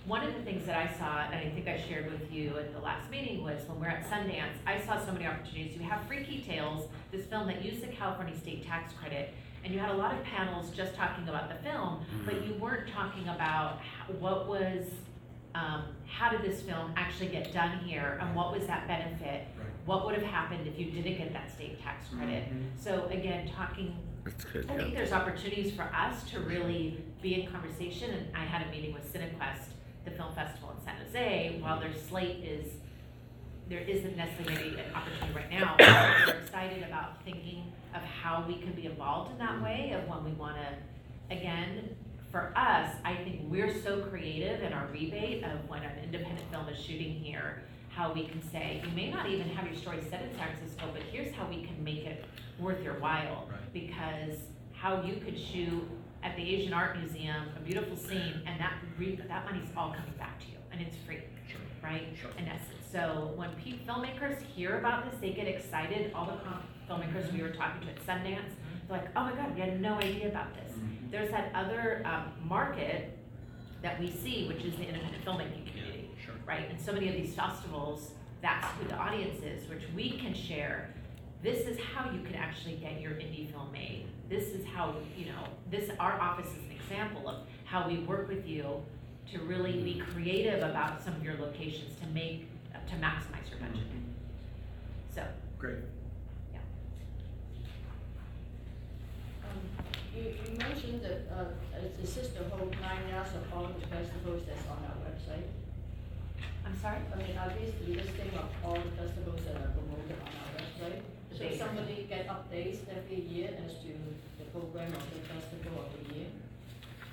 One 0.07 0.26
of 0.26 0.34
the 0.34 0.40
things 0.42 0.66
that 0.66 0.76
I 0.76 0.92
saw, 0.98 1.20
and 1.20 1.34
I 1.34 1.50
think 1.55 1.68
I 1.68 1.80
shared 1.88 2.11
with 2.11 2.32
you 2.32 2.59
at 2.59 2.72
the 2.74 2.80
last 2.80 3.09
meeting, 3.09 3.44
was 3.44 3.62
when 3.68 3.78
we're 3.78 3.86
at 3.86 4.09
Sundance, 4.11 4.57
I 4.66 4.80
saw 4.80 4.98
so 4.98 5.12
many 5.12 5.26
opportunities. 5.26 5.76
You 5.76 5.82
have 5.88 6.05
Freaky 6.09 6.42
Tales, 6.42 6.88
this 7.12 7.24
film 7.26 7.46
that 7.46 7.64
used 7.64 7.82
the 7.82 7.86
California 7.86 8.36
state 8.36 8.66
tax 8.66 8.92
credit, 8.94 9.32
and 9.64 9.72
you 9.72 9.78
had 9.78 9.90
a 9.90 9.96
lot 9.96 10.12
of 10.12 10.24
panels 10.24 10.70
just 10.70 10.96
talking 10.96 11.28
about 11.28 11.48
the 11.48 11.55
film, 11.68 12.05
but 12.24 12.44
you 12.44 12.55
weren't 12.55 12.88
talking 12.88 13.22
about 13.28 13.78
how, 13.78 14.12
what 14.14 14.48
was 14.48 14.86
um, 15.55 15.84
how 16.07 16.30
did 16.30 16.42
this 16.42 16.62
film 16.62 16.92
actually 16.96 17.28
get 17.28 17.53
done 17.53 17.78
here, 17.80 18.18
and 18.20 18.34
what 18.34 18.53
was 18.53 18.66
that 18.66 18.88
benefit? 18.88 19.46
Right. 19.57 19.66
What 19.84 20.07
would 20.07 20.14
have 20.14 20.24
happened 20.24 20.66
if 20.66 20.78
you 20.78 20.90
didn't 20.90 21.18
get 21.18 21.32
that 21.32 21.53
state 21.53 21.80
tax 21.82 22.09
credit? 22.09 22.44
So 22.80 23.07
again, 23.11 23.50
talking 23.55 23.96
That's 24.24 24.44
good, 24.44 24.70
I 24.70 24.76
think 24.78 24.94
there's 24.94 25.12
opportunities 25.12 25.72
for 25.74 25.82
us 25.94 26.24
to 26.30 26.40
really 26.40 27.05
be 27.20 27.42
in 27.42 27.50
conversation, 27.50 28.11
and 28.11 28.26
I 28.34 28.44
had 28.44 28.66
a 28.66 28.70
meeting 28.70 28.94
with 28.94 29.12
CineQuest, 29.12 29.64
the 30.05 30.11
film 30.11 30.34
festival 30.34 30.74
in 30.76 30.84
San 30.84 30.96
Jose, 31.05 31.59
while 31.61 31.80
their 31.80 31.94
slate 32.09 32.44
is, 32.44 32.72
there 33.68 33.80
isn't 33.80 34.16
necessarily 34.16 34.78
an 34.78 34.94
opportunity 34.94 35.32
right 35.34 35.50
now, 35.50 35.76
we're 36.26 36.40
excited 36.40 36.82
about 36.82 37.22
thinking 37.24 37.72
of 37.94 38.03
how 38.03 38.44
we 38.46 38.57
can 38.57 38.72
be 38.72 38.86
involved 38.86 39.32
in 39.32 39.38
that 39.38 39.62
way, 39.62 39.92
of 39.92 40.09
when 40.09 40.24
we 40.24 40.32
wanna, 40.32 40.76
again, 41.30 41.94
for 42.30 42.53
us, 42.57 42.94
I 43.05 43.14
think 43.16 43.42
we're 43.44 43.78
so 43.82 44.00
creative 44.00 44.62
in 44.62 44.72
our 44.72 44.86
rebate 44.86 45.44
of 45.44 45.68
when 45.68 45.82
an 45.82 45.98
independent 46.03 46.50
film 46.50 46.68
is 46.68 46.82
shooting 46.82 47.12
here, 47.12 47.62
how 47.90 48.12
we 48.12 48.24
can 48.24 48.42
say, 48.50 48.82
you 48.82 48.90
may 48.96 49.11
not 49.11 49.28
even 49.28 49.48
have 49.50 49.66
your 49.66 49.76
story 49.76 50.00
set 50.09 50.22
in 50.22 50.34
San 50.34 50.48
Francisco, 50.57 50.86
but 50.92 51.03
here's 51.12 51.34
how 51.34 51.46
we 51.46 51.62
can 51.62 51.84
make 51.84 52.07
it 52.07 52.24
worth 52.59 52.82
your 52.82 52.94
while. 52.94 53.46
Right. 53.50 53.72
Because 53.72 54.38
how 54.72 55.03
you 55.03 55.16
could 55.16 55.38
shoot 55.38 55.86
at 56.22 56.36
the 56.36 56.42
Asian 56.54 56.72
Art 56.72 56.98
Museum, 56.98 57.46
a 57.56 57.60
beautiful 57.60 57.96
scene, 57.96 58.42
and 58.46 58.60
that 58.60 58.74
re, 58.98 59.16
that 59.28 59.44
money's 59.44 59.68
all 59.76 59.90
coming 59.90 60.12
back 60.18 60.38
to 60.40 60.46
you, 60.46 60.56
and 60.70 60.80
it's 60.80 60.96
free, 61.06 61.18
Sure. 61.50 61.60
right? 61.82 62.06
Sure. 62.20 62.30
In 62.38 62.46
essence, 62.46 62.86
so 62.90 63.32
when 63.36 63.50
pe- 63.56 63.78
filmmakers 63.86 64.40
hear 64.42 64.78
about 64.78 65.10
this, 65.10 65.20
they 65.20 65.32
get 65.32 65.48
excited, 65.48 66.12
all 66.14 66.26
the 66.26 66.36
com- 66.44 66.62
filmmakers 66.88 67.32
we 67.32 67.42
were 67.42 67.50
talking 67.50 67.80
to 67.82 67.88
at 67.88 67.98
Sundance, 68.06 68.52
they're 68.88 68.98
like, 68.98 69.08
oh 69.16 69.24
my 69.24 69.32
god, 69.32 69.54
we 69.54 69.60
had 69.60 69.80
no 69.80 69.94
idea 69.94 70.28
about 70.28 70.54
this. 70.54 70.72
Mhm. 70.74 71.10
There's 71.10 71.30
that 71.30 71.50
other, 71.54 72.02
um, 72.04 72.32
market 72.46 73.18
that 73.82 73.98
we 73.98 74.10
see, 74.10 74.46
which 74.46 74.62
is 74.64 74.76
the 74.76 74.86
independent 74.86 75.24
filmmaking 75.24 75.66
community 75.66 76.08
Sure. 76.24 76.34
right? 76.46 76.70
And 76.70 76.80
so 76.80 76.92
many 76.92 77.08
of 77.08 77.14
these 77.14 77.34
festivals, 77.34 78.12
that's 78.42 78.66
who 78.78 78.86
the 78.88 78.96
audience 78.96 79.42
is, 79.42 79.68
which 79.68 79.82
we 79.94 80.10
can 80.18 80.34
share. 80.34 80.90
This 81.42 81.66
is 81.66 81.78
how 81.80 82.10
you 82.10 82.22
can 82.22 82.36
actually 82.36 82.76
get 82.76 83.00
your 83.00 83.12
indie 83.12 83.50
film 83.50 83.72
made. 83.72 84.06
This 84.32 84.54
is 84.54 84.64
how, 84.64 84.94
you 85.14 85.26
know, 85.26 85.44
this, 85.70 85.90
our 86.00 86.18
office 86.18 86.46
is 86.46 86.64
an 86.64 86.72
example 86.72 87.28
of 87.28 87.40
how 87.66 87.86
we 87.86 87.98
work 87.98 88.28
with 88.28 88.48
you 88.48 88.64
to 89.30 89.38
really 89.40 89.72
be 89.82 90.00
creative 90.00 90.62
about 90.62 91.04
some 91.04 91.12
of 91.16 91.22
your 91.22 91.34
locations 91.34 92.00
to 92.00 92.06
make, 92.14 92.48
to 92.72 92.94
maximize 92.94 93.50
your 93.50 93.60
budget. 93.60 93.84
So, 95.14 95.22
Great. 95.58 95.84
yeah. 96.50 96.60
Um, 99.44 99.60
You, 100.16 100.22
you 100.22 100.56
mentioned 100.56 101.02
that, 101.02 101.28
uh, 101.30 101.84
it's 101.84 102.00
the 102.00 102.06
sister 102.06 102.40
whole 102.50 102.70
nine 102.80 103.10
yards 103.10 103.34
of 103.34 103.52
all 103.52 103.68
the 103.68 103.86
festivals 103.86 104.44
that's 104.48 104.66
on 104.66 104.78
our 104.88 104.96
website. 105.12 105.44
I'm 106.64 106.80
sorry? 106.80 107.00
I 107.12 107.18
mean, 107.18 107.36
are 107.36 107.52
these 107.60 107.74
the 107.84 108.00
listing 108.00 108.30
of 108.38 108.48
all 108.64 108.76
the 108.76 108.96
festivals 108.96 109.44
that 109.44 109.56
are 109.56 109.72
promoted 109.76 110.16
on 110.24 110.32
our 110.40 110.56
website? 110.56 111.02
So 111.38 111.44
somebody 111.58 112.06
get 112.08 112.28
updates 112.28 112.80
every 112.88 113.20
year 113.20 113.50
as 113.64 113.72
to 113.84 113.92
the 114.38 114.44
program 114.54 114.92
of 114.92 115.04
the 115.12 115.20
festival 115.26 115.84
of 115.84 115.88
the 115.96 116.14
year? 116.14 116.28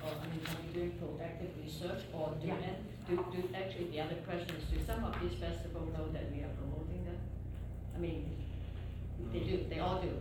Or, 0.03 0.11
I 0.15 0.25
mean, 0.31 0.41
are 0.47 0.59
we 0.63 0.69
doing 0.73 0.93
proactive 0.99 1.51
research 1.63 2.03
or 2.13 2.35
do, 2.41 2.47
Yeah. 2.47 2.55
do, 3.07 3.15
do, 3.33 3.39
actually, 3.55 3.87
the 3.91 4.01
other 4.01 4.19
question 4.27 4.55
is, 4.59 4.63
do 4.71 4.77
some 4.85 5.03
of 5.03 5.15
these 5.21 5.35
festivals 5.39 5.89
know 5.97 6.07
that 6.13 6.31
we 6.31 6.43
are 6.43 6.53
promoting 6.59 7.03
them? 7.05 7.19
I 7.95 7.97
mean, 7.99 8.19
they 9.33 9.39
do, 9.39 9.65
they 9.69 9.79
all 9.79 9.99
do. 10.01 10.11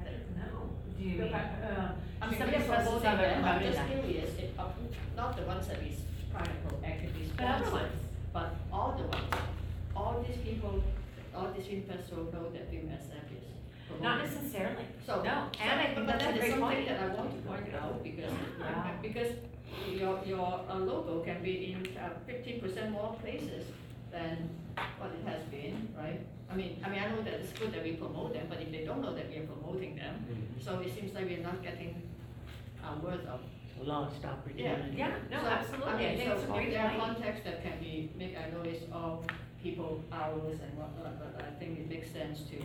I 0.00 0.04
don't 0.04 0.36
know. 0.38 0.70
Do 0.98 1.04
you 1.04 1.22
mean, 1.22 1.34
uh, 1.34 1.92
I 2.22 2.30
mean, 2.30 2.38
some 2.38 2.48
we 2.50 2.54
of 2.56 2.62
are 2.62 2.74
festivals 2.74 3.02
promoting 3.02 3.26
are 3.26 3.42
them, 3.42 3.44
I'm 3.44 3.62
just 3.62 3.86
curious, 3.86 4.30
if, 4.38 4.58
uh, 4.58 4.66
not 5.16 5.36
the 5.36 5.42
ones 5.44 5.66
that 5.68 5.82
we 5.82 5.90
s- 5.90 6.02
try 6.30 6.42
to 6.42 6.56
proactively 6.66 7.24
But 7.36 7.46
other 7.46 7.70
ones. 7.70 7.98
but 8.32 8.50
all 8.72 8.92
the 8.98 9.04
ones, 9.06 9.34
all 9.96 10.24
these 10.26 10.38
people, 10.42 10.82
all 11.34 11.48
these 11.56 11.66
film 11.66 11.82
festivals 11.90 12.32
know 12.34 12.50
that 12.50 12.70
Film 12.70 12.90
is 12.90 13.06
promoting. 13.10 13.27
Not 14.02 14.18
necessarily. 14.24 14.84
So, 15.06 15.22
No, 15.22 15.46
and 15.60 15.80
I 15.80 15.84
think 15.86 15.96
but 15.96 16.06
that's 16.06 16.22
a 16.22 16.26
that 16.26 16.36
is 16.36 16.50
something 16.50 16.60
point. 16.60 16.88
that 16.88 17.00
I 17.00 17.08
want 17.14 17.30
to 17.32 17.48
point 17.48 17.74
out, 17.74 18.02
because, 18.02 18.32
Yeah. 18.60 18.92
because 19.02 19.32
your, 19.90 20.20
your 20.24 20.60
uh, 20.68 20.74
logo 20.78 21.20
can 21.24 21.42
be 21.42 21.72
in 21.72 21.96
uh, 21.96 22.10
fifty 22.26 22.58
percent 22.60 22.92
more 22.92 23.16
places 23.22 23.64
than 24.12 24.48
what 24.98 25.10
it 25.10 25.26
has 25.28 25.42
been, 25.50 25.88
right? 25.96 26.20
I 26.50 26.54
mean, 26.56 26.80
I 26.84 26.88
mean, 26.88 27.00
I 27.00 27.08
know 27.10 27.22
that 27.22 27.34
it's 27.34 27.52
good 27.58 27.72
that 27.72 27.82
we 27.82 27.92
promote 27.92 28.32
them, 28.34 28.46
but 28.48 28.60
if 28.60 28.70
they 28.70 28.84
don't 28.84 29.02
know 29.02 29.14
that 29.14 29.28
we 29.30 29.36
are 29.38 29.46
promoting 29.46 29.96
them, 29.96 30.14
so 30.60 30.80
it 30.80 30.94
seems 30.94 31.14
like 31.14 31.26
we're 31.26 31.42
not 31.42 31.62
getting 31.62 32.02
our 32.84 32.96
word 32.98 33.26
out. 33.28 33.42
Lost 33.80 34.24
opportunity. 34.24 34.96
Yeah, 34.96 35.12
no, 35.30 35.40
So, 35.40 35.46
absolutely. 35.46 35.92
I 35.92 35.96
mean, 36.08 36.18
think 36.18 36.30
it's 36.30 36.42
a 36.42 36.46
so 36.48 36.52
great 36.52 36.70
there 36.72 36.84
are 36.84 36.90
point. 36.90 37.00
contexts 37.14 37.44
that 37.44 37.62
can 37.62 37.78
be, 37.78 38.10
make, 38.18 38.36
I 38.36 38.50
know 38.50 38.62
it's 38.64 38.82
all 38.92 39.22
people 39.62 40.02
hours 40.10 40.58
and 40.60 40.76
whatnot, 40.76 41.14
but 41.20 41.44
I 41.46 41.50
think 41.60 41.78
it 41.78 41.88
makes 41.88 42.10
sense 42.10 42.40
to, 42.50 42.56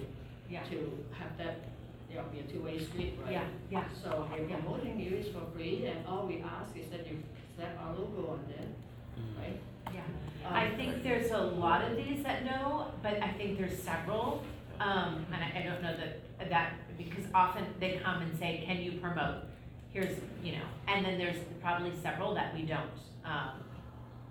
Yeah. 0.53 0.61
to 0.69 1.03
have 1.19 1.35
that, 1.39 1.55
you 2.09 2.17
know, 2.17 2.23
be 2.31 2.39
a 2.41 2.43
two-way 2.43 2.77
street, 2.77 3.17
right? 3.23 3.31
Yeah, 3.31 3.45
yeah. 3.71 3.85
So 4.03 4.27
we're 4.31 4.47
Yeah. 4.47 4.57
promoting 4.57 4.99
you 4.99 5.17
is 5.17 5.29
for 5.29 5.41
free, 5.53 5.87
and 5.87 6.05
all 6.05 6.27
we 6.27 6.43
ask 6.43 6.77
is 6.77 6.89
that 6.91 7.07
you 7.09 7.23
slap 7.55 7.75
our 7.81 7.95
logo 7.95 8.33
on 8.33 8.45
there, 8.47 8.67
right? 9.41 9.59
Yeah. 9.91 10.01
Um, 10.47 10.53
I 10.53 10.69
think 10.75 11.01
there's 11.01 11.31
a 11.31 11.39
lot 11.41 11.83
of 11.83 11.97
these 11.97 12.23
that 12.23 12.45
know, 12.45 12.91
but 13.01 13.15
I 13.23 13.29
think 13.29 13.57
there's 13.57 13.81
several, 13.81 14.43
um, 14.79 15.25
and 15.33 15.43
I, 15.43 15.59
I 15.59 15.63
don't 15.63 15.81
know 15.81 15.95
that, 15.97 16.49
that, 16.51 16.73
because 16.99 17.25
often 17.33 17.65
they 17.79 17.97
come 18.03 18.21
and 18.21 18.37
say, 18.37 18.61
can 18.63 18.77
you 18.79 18.91
promote? 18.99 19.45
Here's, 19.91 20.15
you 20.43 20.51
know, 20.53 20.65
and 20.87 21.03
then 21.05 21.17
there's 21.17 21.37
probably 21.61 21.93
several 22.01 22.35
that 22.35 22.53
we 22.53 22.61
don't, 22.63 22.91
um, 23.25 23.57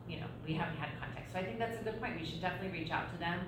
you 0.09 0.21
know, 0.21 0.27
we 0.47 0.55
haven't 0.55 0.77
had 0.77 0.91
contact. 1.01 1.33
So 1.33 1.39
I 1.41 1.45
think 1.45 1.59
that's 1.59 1.81
a 1.81 1.83
good 1.85 2.01
point. 2.01 2.21
We 2.21 2.27
should 2.27 2.41
definitely 2.41 2.79
reach 2.79 2.93
out 2.93 3.11
to 3.13 3.19
them 3.19 3.41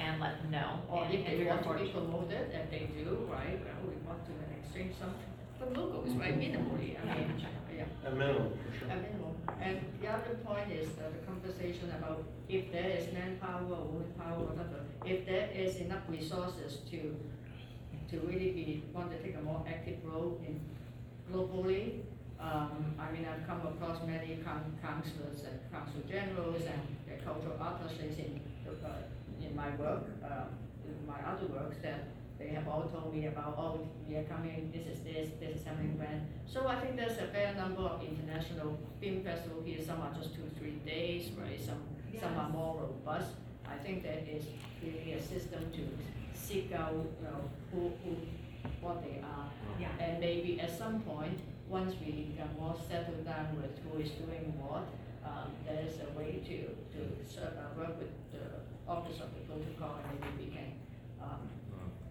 and 0.00 0.20
let 0.20 0.40
them 0.42 0.50
know. 0.50 0.80
Or 0.90 1.04
and- 1.04 1.14
if 1.14 1.20
and 1.26 1.28
they 1.28 1.38
we 1.44 1.46
want 1.46 1.62
to 1.62 1.68
report. 1.68 1.86
be 1.86 1.92
promoted, 1.92 2.44
and 2.56 2.64
they 2.70 2.84
do, 2.96 3.28
right, 3.30 3.58
well, 3.64 3.80
we 3.88 3.96
want 4.08 4.20
to 4.26 4.32
exchange 4.58 4.94
some, 4.98 5.14
some 5.58 5.74
logos, 5.74 6.10
right, 6.16 6.36
minimally, 6.38 6.96
I 7.00 7.04
mean, 7.18 7.28
yeah. 7.76 7.84
A 8.08 8.10
minimum, 8.10 8.52
for 8.64 8.78
sure. 8.78 8.88
A 8.88 8.96
minimum. 8.96 9.34
And 9.60 9.80
the 10.00 10.08
other 10.08 10.34
point 10.44 10.70
is 10.72 10.88
uh, 10.98 11.10
the 11.16 11.20
conversation 11.26 11.90
about 11.98 12.24
if 12.48 12.72
there 12.72 12.90
is 12.90 13.12
manpower 13.12 13.62
or 13.68 13.84
womanpower, 13.94 14.38
whatever, 14.48 14.80
if 15.04 15.26
there 15.26 15.48
is 15.54 15.76
enough 15.76 16.02
resources 16.08 16.78
to, 16.90 17.16
to 18.10 18.20
really 18.26 18.50
be, 18.52 18.84
want 18.92 19.10
to 19.12 19.18
take 19.22 19.36
a 19.36 19.40
more 19.42 19.62
active 19.68 19.98
role 20.04 20.40
in 20.46 20.60
globally. 21.30 22.00
Um, 22.40 22.94
I 22.98 23.12
mean, 23.12 23.26
I've 23.30 23.46
come 23.46 23.60
across 23.66 23.98
many 24.06 24.36
coun- 24.44 24.76
councillors 24.82 25.44
and 25.44 25.60
council 25.70 26.00
generals 26.08 26.62
and 26.64 26.80
the 27.06 27.22
cultural 27.22 27.56
officers 27.60 28.16
in, 28.18 28.40
the, 28.64 28.72
uh, 28.88 28.92
in 29.44 29.54
my 29.56 29.70
work, 29.76 30.04
uh, 30.24 30.44
in 30.84 31.06
my 31.06 31.20
other 31.26 31.46
works 31.46 31.76
that 31.82 32.04
they 32.38 32.48
have 32.48 32.66
all 32.66 32.84
told 32.84 33.14
me 33.14 33.26
about, 33.26 33.54
oh, 33.58 33.86
we 34.08 34.16
are 34.16 34.24
coming, 34.24 34.72
this 34.72 34.86
is 34.86 35.04
this, 35.04 35.28
this 35.38 35.60
is 35.60 35.64
happening 35.64 35.98
when. 35.98 36.26
So 36.46 36.66
I 36.66 36.80
think 36.80 36.96
there's 36.96 37.18
a 37.18 37.28
fair 37.28 37.54
number 37.54 37.82
of 37.82 38.02
international 38.02 38.78
film 39.00 39.22
festivals 39.22 39.66
here, 39.66 39.80
some 39.84 40.00
are 40.00 40.12
just 40.14 40.34
two, 40.34 40.48
three 40.58 40.78
days, 40.86 41.30
right, 41.38 41.60
some, 41.60 41.82
some 42.18 42.36
are 42.38 42.48
more 42.48 42.80
robust. 42.80 43.32
I 43.68 43.76
think 43.76 44.02
that 44.04 44.26
is 44.26 44.44
really 44.82 45.12
a 45.12 45.22
system 45.22 45.70
to 45.72 45.82
seek 46.34 46.72
out, 46.72 46.94
you 46.94 47.28
know, 47.28 47.50
who, 47.72 47.92
who, 48.02 48.16
what 48.80 49.02
they 49.02 49.20
are. 49.22 49.46
Yeah. 49.78 49.88
And 50.00 50.18
maybe 50.18 50.60
at 50.60 50.76
some 50.76 51.00
point, 51.00 51.38
once 51.68 51.94
we 52.00 52.34
are 52.40 52.60
more 52.60 52.74
settled 52.88 53.24
down 53.24 53.56
with 53.56 53.78
who 53.84 54.00
is 54.00 54.10
doing 54.10 54.52
what, 54.58 54.88
um, 55.24 55.52
there 55.66 55.84
is 55.86 56.00
a 56.00 56.18
way 56.18 56.42
to, 56.48 56.56
to 56.96 57.00
sort 57.32 57.54
of 57.54 57.76
work 57.76 57.96
with 57.98 58.10
the 58.32 58.42
office 58.90 59.22
of 59.22 59.30
the 59.34 59.42
protocol, 59.46 60.02
and 60.02 60.06
maybe 60.18 60.30
we 60.42 60.46
can, 60.50 60.70
um, 61.22 61.46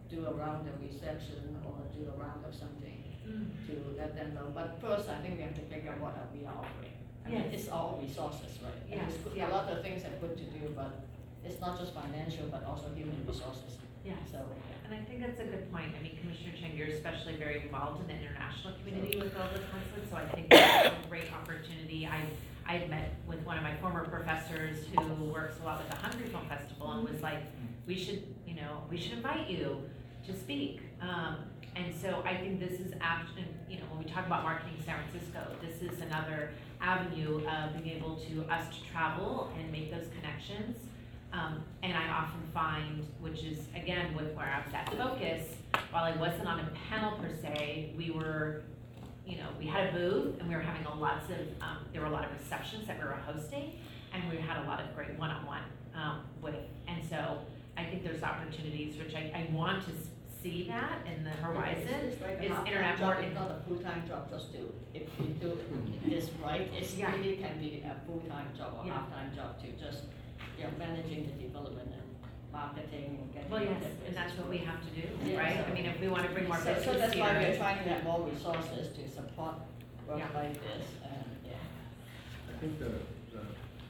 do 0.10 0.26
a 0.26 0.34
round 0.34 0.64
of 0.68 0.80
reception 0.82 1.60
or 1.68 1.76
do 1.94 2.08
a 2.08 2.16
round 2.18 2.42
of 2.48 2.56
something 2.56 3.04
Mm. 3.28 3.52
to 3.68 3.74
let 4.00 4.16
them 4.16 4.34
know. 4.34 4.50
But 4.56 4.80
first, 4.82 5.08
I 5.10 5.22
think 5.22 5.38
we 5.38 5.44
have 5.44 5.54
to 5.54 5.62
figure 5.70 5.92
out 5.92 6.00
what 6.00 6.16
are 6.18 6.26
we 6.34 6.46
are 6.48 6.56
offering. 6.56 6.96
I 7.26 7.30
mean, 7.30 7.42
Yes. 7.46 7.54
it's 7.54 7.70
all 7.70 8.00
resources, 8.02 8.58
right? 8.64 8.74
And 8.90 9.02
Yes, 9.06 9.14
it's 9.14 9.24
good- 9.24 9.38
yeah. 9.38 9.50
A 9.50 9.54
lot 9.54 9.70
of 9.70 9.84
things 9.84 10.04
are 10.04 10.16
good 10.24 10.36
to 10.36 10.46
do, 10.58 10.74
but 10.76 11.06
it's 11.46 11.60
not 11.62 11.78
just 11.78 11.94
financial, 11.94 12.48
but 12.48 12.64
also 12.64 12.90
human 12.96 13.22
resources. 13.28 13.78
Yes. 14.04 14.18
So, 14.32 14.40
And 14.90 14.98
I 15.00 15.04
think 15.06 15.22
that's 15.22 15.40
a 15.40 15.44
good 15.46 15.72
point. 15.72 15.94
I 15.94 16.02
mean, 16.02 16.18
Commissioner 16.18 16.54
Chang, 16.60 16.76
you're 16.76 16.88
especially 16.88 17.36
very 17.36 17.62
involved 17.62 18.02
in 18.02 18.08
the 18.08 18.16
international 18.26 18.74
community 18.82 19.20
with 19.20 19.38
all 19.38 19.48
the 19.54 19.60
so 20.10 20.16
I 20.18 20.26
think 20.34 20.50
that's 20.50 20.88
a 21.06 21.08
great 21.08 21.32
opportunity. 21.32 22.08
I, 22.08 22.26
I 22.70 22.86
met 22.88 23.16
with 23.28 23.44
one 23.48 23.58
of 23.58 23.64
my 23.64 23.76
former 23.78 24.06
professors 24.06 24.86
who 24.96 25.24
works 25.26 25.56
a 25.60 25.66
lot 25.66 25.80
with 25.80 25.90
the 25.90 25.96
Hungry 25.96 26.28
Film 26.28 26.46
Festival 26.48 26.92
and 26.92 27.10
was 27.10 27.20
like, 27.24 27.42
we 27.88 27.98
should, 27.98 28.22
you 28.46 28.54
know, 28.54 28.84
we 28.92 28.96
should 28.96 29.14
invite 29.14 29.50
you 29.50 29.82
to 30.28 30.36
speak. 30.38 30.82
Um, 31.02 31.38
and 31.76 31.92
so 32.00 32.22
I 32.24 32.38
think 32.38 32.60
this 32.60 32.80
is 32.80 32.94
actually, 33.02 33.46
you 33.68 33.80
know, 33.80 33.86
when 33.90 34.06
we 34.06 34.12
talk 34.12 34.28
about 34.28 34.44
marketing 34.44 34.76
San 34.86 34.98
Francisco, 35.10 35.56
this 35.66 35.82
is 35.82 36.00
another 36.02 36.52
avenue 36.80 37.42
of 37.48 37.74
being 37.74 37.98
able 37.98 38.18
to, 38.18 38.46
us 38.54 38.66
to 38.68 38.92
travel 38.92 39.52
and 39.58 39.72
make 39.72 39.92
those 39.92 40.06
connections. 40.20 40.78
Um, 41.34 41.64
and 41.82 41.98
I 41.98 42.08
often 42.10 42.42
find, 42.54 43.04
which 43.20 43.44
is 43.44 43.60
again 43.76 44.16
with 44.16 44.32
where 44.36 44.46
I 44.46 44.64
was 44.64 44.74
at 44.76 44.96
Focus, 44.96 45.44
while 45.90 46.04
I 46.04 46.16
wasn't 46.18 46.48
on 46.48 46.60
a 46.60 46.70
panel 46.88 47.18
per 47.18 47.34
se, 47.34 47.94
we 47.98 48.12
were, 48.12 48.62
you 49.30 49.38
know, 49.38 49.48
we 49.60 49.68
had 49.68 49.90
a 49.90 49.92
booth 49.94 50.40
and 50.40 50.50
we 50.50 50.56
were 50.56 50.62
having 50.62 50.86
a 50.86 50.96
lots 50.96 51.30
of, 51.30 51.38
um, 51.62 51.78
there 51.94 52.02
were 52.02 52.08
a 52.08 52.12
lot 52.12 52.26
of 52.26 52.32
receptions 52.32 52.88
that 52.88 52.98
we 52.98 53.06
were 53.06 53.12
hosting. 53.26 53.74
And 54.12 54.24
and 54.24 54.32
we 54.32 54.38
had 54.38 54.58
a 54.58 54.68
lot 54.68 54.82
of 54.82 54.94
great 54.96 55.18
one-on-one, 55.20 55.62
um, 55.94 56.22
with, 56.42 56.56
and 56.88 56.98
so 57.08 57.38
I 57.78 57.84
think 57.86 58.04
there's 58.04 58.24
opportunities, 58.24 58.98
which 58.98 59.14
I, 59.14 59.30
I 59.36 59.54
want 59.54 59.86
to 59.86 59.92
see 60.42 60.66
that 60.68 61.06
in 61.06 61.24
the 61.24 61.30
horizon, 61.30 62.10
It's 62.10 62.20
like 62.20 62.40
a 62.40 62.44
is 62.44 62.50
half-time 62.50 62.68
internet 62.68 62.98
job, 62.98 63.14
more. 63.14 63.24
It's 63.24 63.36
not 63.36 63.52
a 63.52 63.60
full-time 63.68 64.08
job, 64.08 64.32
just 64.32 64.52
to, 64.54 64.74
if 64.96 65.04
you 65.20 65.28
do 65.40 65.60
this 66.10 66.32
right, 66.44 66.72
it's 66.76 66.96
Yeah. 66.98 67.12
really 67.16 67.38
can 67.38 67.60
be 67.60 67.84
a 67.86 67.96
full-time 68.08 68.48
job 68.58 68.80
or 68.82 68.88
Yeah. 68.88 68.94
half-time 68.94 69.30
job 69.36 69.62
too, 69.62 69.74
just, 69.80 70.06
you 70.58 70.64
know, 70.64 70.72
managing 70.80 71.28
the 71.28 71.44
development 71.44 71.90
and 71.94 72.09
marketing 72.52 73.18
and 73.22 73.34
getting. 73.34 73.50
Well, 73.50 73.64
yes, 73.64 73.84
the 73.84 74.08
and 74.08 74.16
that's 74.18 74.38
what 74.38 74.50
we 74.50 74.58
have 74.60 74.80
to 74.84 74.92
do, 75.02 75.08
Yeah, 75.26 75.40
right? 75.40 75.58
so- 75.58 75.72
I 75.72 75.74
mean, 75.74 75.86
if 75.86 76.00
we 76.00 76.08
wanna 76.08 76.30
bring 76.30 76.48
more 76.48 76.58
So, 76.58 76.74
business 76.74 76.86
so 76.86 76.94
that's 77.00 77.16
why 77.16 77.34
we're 77.34 77.58
trying 77.58 77.84
to 77.84 77.90
have 77.90 78.04
more 78.04 78.22
resources 78.28 78.96
to 78.98 79.10
support 79.10 79.56
work 80.08 80.20
Yeah. 80.20 80.28
like 80.34 80.54
this, 80.54 80.86
and, 81.04 81.26
yeah. 81.46 81.54
I 82.50 82.60
think 82.60 82.80
the, 82.80 82.90
the 83.32 83.44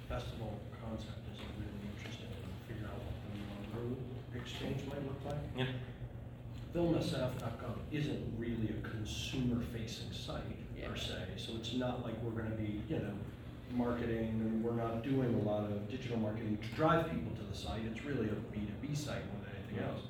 festival 0.07 0.59
concept 0.83 1.23
is 1.31 1.39
really 1.57 1.79
interesting 1.95 2.27
and 2.27 2.53
figure 2.67 2.87
out 2.87 2.99
what 2.99 3.15
the 3.31 3.79
logo 3.79 3.95
exchange 4.35 4.83
might 4.87 5.03
look 5.05 5.23
like. 5.25 5.39
Yeah. 5.55 5.65
FilmSF.gov 6.73 7.77
isn't 7.91 8.33
really 8.37 8.69
a 8.69 8.87
consumer-facing 8.87 10.11
site 10.11 10.43
per 10.85 10.95
se, 10.95 11.15
so 11.37 11.53
it's 11.55 11.73
not 11.73 12.05
like 12.05 12.15
we're 12.21 12.31
gonna 12.41 12.55
be, 12.55 12.81
you 12.87 12.99
know, 12.99 13.13
marketing, 13.71 14.29
and 14.41 14.63
we're 14.63 14.73
not 14.73 15.03
doing 15.03 15.33
a 15.35 15.49
lot 15.49 15.63
of 15.65 15.89
digital 15.89 16.17
marketing 16.17 16.57
to 16.57 16.75
drive 16.75 17.09
people 17.11 17.31
to 17.35 17.43
the 17.43 17.55
site, 17.55 17.81
it's 17.85 18.03
really 18.05 18.27
a 18.29 18.33
B 18.51 18.59
two 18.65 18.87
B 18.87 18.95
site 18.95 19.25
more 19.33 19.43
than 19.43 19.53
anything 19.63 19.87
else. 19.87 20.01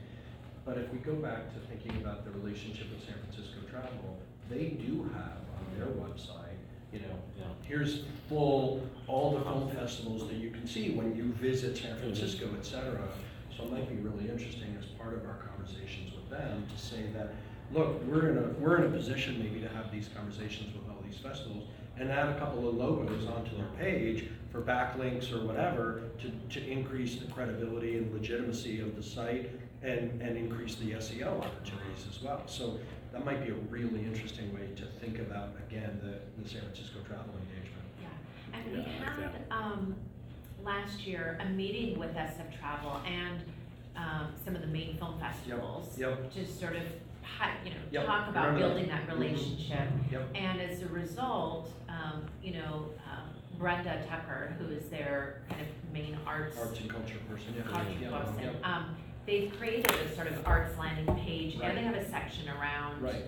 But 0.66 0.78
if 0.78 0.92
we 0.92 1.00
go 1.00 1.16
back 1.16 1.54
to 1.54 1.60
thinking 1.68 2.02
about 2.02 2.26
the 2.26 2.32
relationship 2.32 2.90
with 2.92 3.04
San 3.04 3.16
Francisco 3.24 3.60
Travel, 3.70 4.20
they 4.50 4.70
do 4.70 5.10
have 5.14 5.40
on 5.58 5.66
their 5.78 5.88
website, 5.88 6.58
you 6.94 7.00
know, 7.00 7.20
Yeah. 7.38 7.46
here's 7.64 8.04
full, 8.28 8.82
all 9.08 9.38
the 9.38 9.44
film 9.44 9.70
festivals 9.72 10.28
that 10.28 10.38
you 10.38 10.52
can 10.52 10.68
see 10.68 10.92
when 10.92 11.16
you 11.16 11.34
visit 11.34 11.78
San 11.78 11.92
mm-hmm. 11.92 12.00
Francisco, 12.02 12.50
et 12.58 12.66
cetera. 12.66 13.08
So 13.56 13.64
it 13.64 13.72
might 13.72 13.90
be 13.90 13.96
really 13.96 14.30
interesting 14.30 14.76
as 14.80 14.86
part 14.86 15.14
of 15.14 15.26
our 15.26 15.38
conversations 15.50 16.14
with 16.16 16.30
them 16.30 16.66
to 16.74 16.82
say 16.82 17.04
that, 17.14 17.34
look, 17.72 18.04
we're 18.06 18.30
in 18.30 18.38
a, 18.38 18.48
we're 18.60 18.78
in 18.78 18.84
a 18.86 18.96
position 18.96 19.38
maybe 19.40 19.60
to 19.60 19.70
have 19.70 19.92
these 19.92 20.10
conversations 20.16 20.74
with 20.74 20.90
all 20.90 21.02
these 21.04 21.18
festivals 21.18 21.68
and 22.00 22.12
add 22.12 22.30
a 22.30 22.40
couple 22.40 22.68
of 22.68 22.76
logos 22.76 23.28
onto 23.28 23.56
their 23.58 23.66
page 23.78 24.26
for 24.52 24.62
backlinks 24.62 25.32
or 25.34 25.46
whatever 25.46 26.02
to, 26.18 26.32
to 26.50 26.66
increase 26.68 27.18
the 27.18 27.28
credibility 27.32 27.98
and 27.98 28.12
legitimacy 28.14 28.80
of 28.80 28.96
the 28.96 29.04
site 29.04 29.50
and, 29.84 30.22
and 30.22 30.38
increase 30.38 30.76
the 30.76 30.92
SEO 30.92 31.28
opportunities 31.44 32.06
as 32.10 32.22
well. 32.24 32.42
So 32.48 32.80
that 33.12 33.26
might 33.26 33.44
be 33.46 33.52
a 33.52 33.56
really 33.70 34.00
interesting 34.06 34.54
way 34.54 34.68
to 34.78 34.86
think 35.02 35.20
about, 35.20 35.50
again, 35.68 36.00
the, 36.02 36.42
the 36.42 36.50
San 36.50 36.62
Francisco 36.62 37.00
travel 37.08 37.34
engagement. 37.34 37.84
Yeah, 38.02 38.58
and 38.58 38.72
we 38.72 38.78
Yeah, 38.80 38.86
I 39.02 39.22
like 39.22 39.34
had, 39.34 39.42
um, 39.52 39.96
last 40.64 41.06
year, 41.06 41.38
a 41.42 41.50
meeting 41.50 42.00
with 42.00 42.12
SF 42.16 42.58
Travel 42.60 43.00
and, 43.06 43.42
um, 43.96 44.28
some 44.46 44.56
of 44.56 44.62
the 44.62 44.68
main 44.68 44.98
film 44.98 45.20
festivals. 45.20 45.98
Yep. 45.98 46.32
To 46.34 46.48
sort 46.48 46.76
of, 46.76 46.84
you 47.66 47.72
know, 47.72 47.78
Yep, 47.92 48.06
talk 48.06 48.30
about 48.30 48.48
remember 48.48 48.60
that. 48.60 48.68
building 48.76 48.90
that 48.90 49.08
Mhm. 49.08 49.20
relationship. 49.20 49.88
Yep. 50.12 50.30
And 50.36 50.62
as 50.62 50.82
a 50.82 50.88
result, 50.88 51.72
um, 52.04 52.24
you 52.44 52.54
know, 52.54 52.86
um, 53.12 53.30
Brenda 53.58 54.02
Tucker, 54.10 54.56
who 54.60 54.68
is 54.74 54.86
their 54.90 55.42
kind 55.50 55.62
of 55.62 55.68
main 55.94 56.18
arts. 56.26 56.58
Arts 56.58 56.80
and 56.80 56.90
culture 56.90 57.18
person, 57.30 57.54
yeah. 57.56 57.64
culture 57.64 57.86
Yeah, 58.02 58.10
person, 58.20 58.40
yep. 58.42 58.56
um, 58.64 58.96
they've 59.26 59.52
created 59.58 59.92
a 59.92 60.16
sort 60.16 60.28
of 60.28 60.46
arts 60.48 60.78
landing 60.78 61.14
page, 61.18 61.56
and 61.62 61.78
they 61.78 61.82
have 61.84 61.96
a 61.96 62.10
section 62.10 62.48
around 62.50 63.02
Right. 63.02 63.26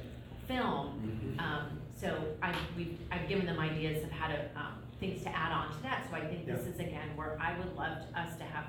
film. 0.47 1.35
Um, 1.39 1.79
so 1.99 2.23
I, 2.41 2.55
we, 2.77 2.97
I've 3.11 3.27
given 3.27 3.45
them 3.45 3.59
ideas 3.59 4.03
of 4.03 4.11
how 4.11 4.27
to, 4.27 4.39
um, 4.55 4.73
things 4.99 5.21
to 5.23 5.29
add 5.35 5.51
on 5.51 5.75
to 5.75 5.81
that, 5.83 6.05
so 6.09 6.15
I 6.15 6.21
think 6.21 6.45
this 6.45 6.61
is 6.65 6.79
again 6.79 7.09
where 7.15 7.37
I 7.39 7.57
would 7.57 7.75
love 7.75 7.97
us 8.15 8.37
to 8.37 8.43
have 8.43 8.65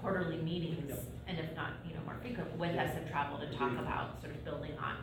quarterly 0.00 0.38
meetings, 0.38 0.88
Yep. 0.88 1.04
and 1.28 1.38
if 1.38 1.54
not, 1.54 1.72
you 1.86 1.94
know, 1.94 2.00
more 2.04 2.16
frequent, 2.22 2.56
with 2.56 2.74
Yeah. 2.74 2.86
SF 2.86 3.10
Travel 3.10 3.38
to 3.38 3.46
talk 3.56 3.70
Agreed. 3.72 3.80
about 3.84 4.20
sort 4.22 4.34
of 4.34 4.44
building 4.44 4.72
on 4.78 4.96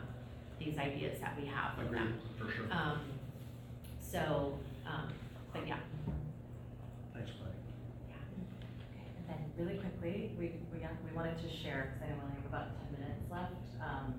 these 0.58 0.76
ideas 0.76 1.18
that 1.20 1.38
we 1.40 1.46
have 1.46 1.78
with 1.78 1.86
Agreed, 1.86 2.00
them. 2.00 2.18
for 2.38 2.50
sure. 2.52 2.66
Um, 2.70 3.00
so, 4.10 4.58
um, 4.86 5.12
but 5.52 5.66
yeah, 5.66 5.78
Thanks, 7.14 7.30
yeah. 8.08 8.16
Okay, 8.90 9.06
and 9.16 9.24
then 9.28 9.38
really 9.58 9.78
quickly, 9.78 10.32
we, 10.38 10.58
we 10.72 10.78
we 10.80 11.16
wanted 11.16 11.38
to 11.38 11.48
share, 11.48 11.92
because 11.94 12.02
I 12.02 12.10
know 12.10 12.18
we 12.18 12.24
only 12.30 12.36
have 12.42 12.46
about 12.50 12.66
ten 12.82 12.90
minutes 12.98 13.24
left, 13.30 13.54
um, 13.82 14.14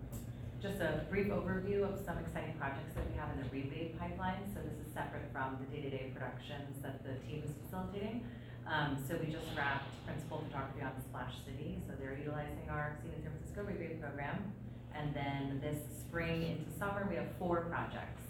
just 0.61 0.80
a 0.80 1.05
brief 1.09 1.27
overview 1.27 1.84
of 1.84 1.99
some 2.05 2.18
exciting 2.19 2.53
projects 2.59 2.93
that 2.95 3.03
we 3.09 3.18
have 3.18 3.30
in 3.35 3.43
the 3.43 3.49
rebate 3.49 3.97
pipeline. 3.99 4.45
So 4.53 4.61
this 4.61 4.77
is 4.85 4.93
separate 4.93 5.26
from 5.34 5.57
the 5.59 5.68
day-to-day 5.76 6.13
productions 6.13 6.77
that 6.84 7.03
the 7.03 7.18
team 7.27 7.41
is 7.43 7.51
facilitating. 7.65 8.23
Um, 8.69 8.95
so 9.07 9.18
we 9.18 9.34
just 9.34 9.49
wrapped 9.57 9.89
principal 10.05 10.45
photography 10.47 10.84
on 10.85 10.93
Splash 11.09 11.34
City, 11.43 11.81
so 11.88 11.93
they're 11.99 12.15
utilizing 12.15 12.69
our 12.69 12.95
Scene 13.01 13.11
in 13.18 13.23
San 13.23 13.31
Francisco 13.34 13.63
rebate 13.65 13.99
program. 13.99 14.53
And 14.93 15.15
then 15.15 15.59
this 15.59 15.81
spring 15.99 16.43
into 16.43 16.69
summer, 16.77 17.07
we 17.09 17.15
have 17.15 17.27
four 17.39 17.65
projects 17.65 18.22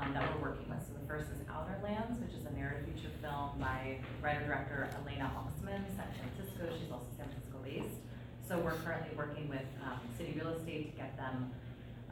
um, 0.00 0.14
that 0.14 0.22
we're 0.34 0.50
working 0.50 0.68
with. 0.68 0.82
So 0.86 0.94
the 0.98 1.06
first 1.06 1.30
is 1.30 1.40
Outer 1.50 1.78
Lands, 1.82 2.18
which 2.20 2.34
is 2.34 2.46
a 2.46 2.52
narrative 2.52 2.86
feature 2.86 3.12
film 3.22 3.58
by 3.60 3.98
writer-director 4.22 4.88
Elena 5.02 5.30
Oxman, 5.36 5.82
San 5.96 6.08
Francisco. 6.18 6.68
She's 6.78 6.90
also 6.90 7.06
San 7.16 7.26
Francisco 7.30 7.58
based. 7.62 8.00
So 8.46 8.58
we're 8.58 8.76
currently 8.84 9.16
working 9.16 9.48
with 9.48 9.64
um, 9.84 10.00
city 10.18 10.34
real 10.36 10.52
estate 10.52 10.92
to 10.92 10.94
get 10.96 11.16
them 11.16 11.50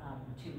um, 0.01 0.21
to 0.45 0.51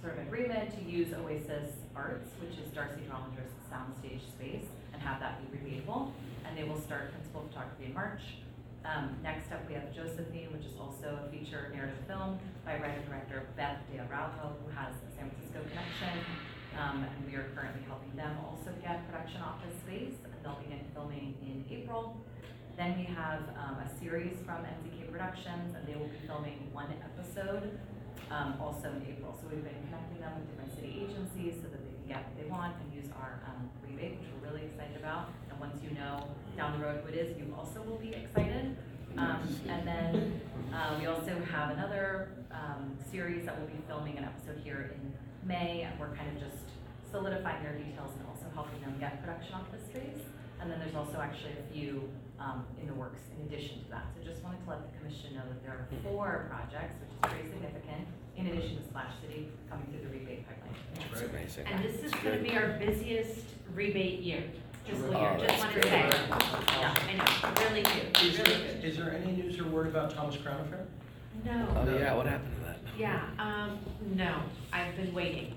sort 0.00 0.14
of 0.14 0.26
agreement 0.26 0.70
to 0.78 0.82
use 0.84 1.12
Oasis 1.12 1.74
Arts, 1.96 2.30
which 2.40 2.54
is 2.58 2.70
D'Arcy 2.70 3.02
Drollinger's 3.10 3.50
soundstage 3.66 4.22
space, 4.30 4.66
and 4.92 5.02
have 5.02 5.18
that 5.18 5.42
be 5.42 5.58
repeatable. 5.58 6.12
And 6.46 6.56
they 6.56 6.64
will 6.64 6.80
start 6.80 7.10
principal 7.12 7.44
photography 7.50 7.86
in 7.86 7.94
March. 7.94 8.22
Um, 8.84 9.16
next 9.22 9.50
up, 9.52 9.66
we 9.68 9.74
have 9.74 9.92
Josephine, 9.92 10.52
which 10.52 10.64
is 10.64 10.78
also 10.78 11.18
a 11.26 11.30
feature 11.30 11.68
narrative 11.74 11.98
film 12.06 12.38
by 12.64 12.78
writer-director 12.78 13.42
Beth 13.56 13.78
De 13.90 13.98
Araujo, 13.98 14.54
who 14.64 14.70
has 14.70 14.94
a 14.94 15.10
San 15.18 15.28
Francisco 15.28 15.60
connection. 15.68 16.14
Um, 16.78 17.02
and 17.02 17.26
we 17.26 17.34
are 17.34 17.50
currently 17.56 17.82
helping 17.88 18.14
them 18.14 18.38
also 18.46 18.70
get 18.80 19.02
production 19.10 19.42
office 19.42 19.74
space, 19.82 20.14
and 20.22 20.32
they'll 20.44 20.62
begin 20.62 20.78
filming 20.94 21.34
in 21.42 21.64
April. 21.74 22.16
Then 22.76 22.96
we 22.96 23.04
have, 23.18 23.42
um, 23.58 23.82
a 23.82 23.88
series 23.98 24.38
from 24.46 24.62
NZK 24.62 25.10
Productions, 25.10 25.74
and 25.74 25.82
they 25.88 25.98
will 25.98 26.06
be 26.06 26.22
filming 26.24 26.70
one 26.72 26.94
episode, 27.02 27.80
um, 28.30 28.54
also 28.62 28.94
in 28.94 29.02
April. 29.10 29.34
So 29.42 29.48
we've 29.50 29.64
been 29.64 29.74
connecting 29.90 30.20
them 30.20 30.38
with 30.38 30.46
different 30.50 30.72
city 30.76 31.02
agencies 31.02 31.58
so 31.58 31.66
that 31.66 31.82
they 31.82 31.94
can 31.98 32.06
get 32.06 32.22
what 32.30 32.36
they 32.38 32.48
want 32.48 32.76
and 32.78 32.94
use 32.94 33.10
our, 33.18 33.42
um, 33.50 33.68
rebate, 33.82 34.20
which 34.20 34.30
we're 34.38 34.48
really 34.50 34.66
excited 34.70 34.96
about. 35.02 35.34
And 35.50 35.58
once 35.58 35.82
you 35.82 35.90
know 35.98 36.30
down 36.56 36.78
the 36.78 36.86
road 36.86 37.02
who 37.02 37.08
it 37.10 37.18
is, 37.18 37.36
you 37.36 37.52
also 37.58 37.82
will 37.82 37.98
be 37.98 38.14
excited. 38.14 38.76
Um, 39.16 39.42
and 39.66 39.82
then, 39.82 40.40
uh, 40.72 40.94
we 41.00 41.06
also 41.06 41.34
have 41.50 41.70
another, 41.74 42.30
um, 42.52 42.96
series 43.10 43.46
that 43.46 43.58
will 43.58 43.66
be 43.66 43.82
filming 43.88 44.16
an 44.18 44.22
episode 44.24 44.62
here 44.62 44.94
in 44.94 45.12
May, 45.42 45.82
and 45.82 45.98
we're 45.98 46.14
kind 46.14 46.28
of 46.36 46.38
just 46.38 46.67
solidifying 47.10 47.62
their 47.62 47.74
details 47.74 48.12
and 48.18 48.26
also 48.28 48.46
helping 48.54 48.80
them 48.80 48.96
get 49.00 49.20
production 49.24 49.54
office 49.54 49.84
space. 49.88 50.22
And 50.60 50.70
then 50.70 50.78
there's 50.80 50.94
also 50.96 51.20
actually 51.20 51.54
a 51.54 51.72
few, 51.72 52.08
um, 52.40 52.64
in 52.80 52.86
the 52.88 52.94
works 52.94 53.20
in 53.38 53.46
addition 53.46 53.82
to 53.84 53.90
that. 53.90 54.06
So 54.16 54.24
just 54.26 54.42
wanted 54.42 54.62
to 54.64 54.70
let 54.70 54.80
the 54.90 54.98
commission 54.98 55.34
know 55.34 55.46
that 55.48 55.62
there 55.62 55.72
are 55.72 55.86
four 56.02 56.50
projects, 56.50 56.98
which 57.00 57.10
is 57.14 57.18
pretty 57.22 57.48
significant, 57.48 58.06
in 58.36 58.46
addition 58.48 58.76
to 58.78 58.82
Splash 58.82 59.12
City, 59.22 59.48
coming 59.70 59.86
through 59.86 60.02
the 60.02 60.10
rebate 60.18 60.44
pipeline. 60.46 60.74
That's 61.12 61.22
amazing. 61.30 61.66
And 61.66 61.84
this 61.84 62.02
is 62.02 62.12
gonna 62.22 62.38
be 62.42 62.56
our 62.56 62.76
busiest 62.78 63.44
rebate 63.74 64.20
year, 64.20 64.42
fiscal 64.84 65.16
Oh, 65.16 65.20
year, 65.20 65.46
just 65.46 65.46
that's 65.46 65.60
wanna 65.62 65.72
great. 65.74 65.84
say. 65.84 66.10
Yeah, 66.80 66.94
I 67.06 67.14
know, 67.14 67.62
really 67.70 67.82
good, 67.82 68.16
Is 68.18 68.38
really 68.38 68.50
there, 68.54 68.74
good. 68.74 68.84
is 68.84 68.96
there 68.96 69.10
any 69.14 69.32
news 69.32 69.60
or 69.60 69.64
word 69.68 69.86
about 69.86 70.10
Thomas 70.10 70.36
Crown 70.38 70.60
Affair? 70.66 70.86
No. 71.44 71.68
Oh, 71.76 71.96
yeah, 71.98 72.14
what 72.14 72.26
happened 72.26 72.52
to 72.56 72.60
that? 72.66 72.78
Yeah, 72.98 73.22
um, 73.38 73.78
no, 74.16 74.42
I've 74.72 74.96
been 74.96 75.14
waiting. 75.14 75.54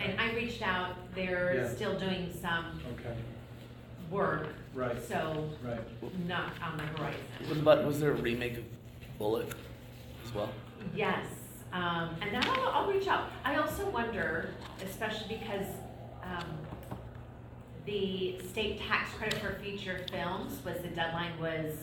And 0.00 0.18
I 0.20 0.32
reached 0.34 0.62
out, 0.62 0.96
they're 1.14 1.54
Yeah. 1.56 1.68
still 1.68 1.98
doing 1.98 2.32
some 2.40 2.80
Okay, 2.94 3.14
work, 4.10 4.48
right, 4.74 5.00
so 5.06 5.50
right. 5.62 5.80
not 6.26 6.52
on 6.62 6.78
the 6.78 6.84
horizon. 6.84 7.20
What 7.46 7.58
about, 7.58 7.84
was 7.84 8.00
there 8.00 8.10
a 8.12 8.14
remake 8.14 8.56
of 8.58 8.64
Bullitt 9.18 9.52
as 10.24 10.34
well? 10.34 10.48
Yes, 10.94 11.26
um, 11.72 12.16
and 12.22 12.32
then 12.34 12.42
I'll, 12.44 12.68
I'll 12.68 12.90
reach 12.90 13.06
out. 13.08 13.30
I 13.44 13.56
also 13.56 13.88
wonder, 13.90 14.50
especially 14.82 15.36
because, 15.36 15.66
um, 16.24 16.44
the 17.84 18.38
state 18.50 18.80
tax 18.80 19.12
credit 19.14 19.38
for 19.40 19.52
feature 19.62 20.00
films 20.10 20.64
was, 20.64 20.78
the 20.82 20.88
deadline 20.88 21.38
was, 21.38 21.74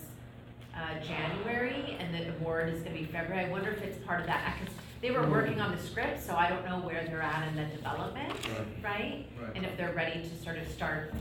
uh, 0.75 0.99
January, 1.03 1.97
and 1.99 2.13
the 2.13 2.29
award 2.37 2.69
is 2.69 2.81
gonna 2.81 2.95
be 2.95 3.05
February. 3.05 3.45
I 3.45 3.49
wonder 3.49 3.69
if 3.71 3.81
it's 3.83 3.97
part 4.05 4.21
of 4.21 4.25
that, 4.27 4.55
because 4.59 4.75
they 5.01 5.11
were 5.11 5.27
working 5.29 5.61
on 5.61 5.75
the 5.75 5.81
script, 5.81 6.23
so 6.23 6.35
I 6.35 6.49
don't 6.49 6.65
know 6.65 6.79
where 6.79 7.03
they're 7.05 7.21
at 7.21 7.47
in 7.49 7.55
the 7.55 7.65
development, 7.65 8.33
Right. 8.33 8.83
right? 8.83 9.25
Right. 9.41 9.55
And 9.55 9.65
if 9.65 9.77
they're 9.77 9.93
ready 9.93 10.21
to 10.23 10.43
sort 10.43 10.57
of 10.57 10.67
start 10.69 11.13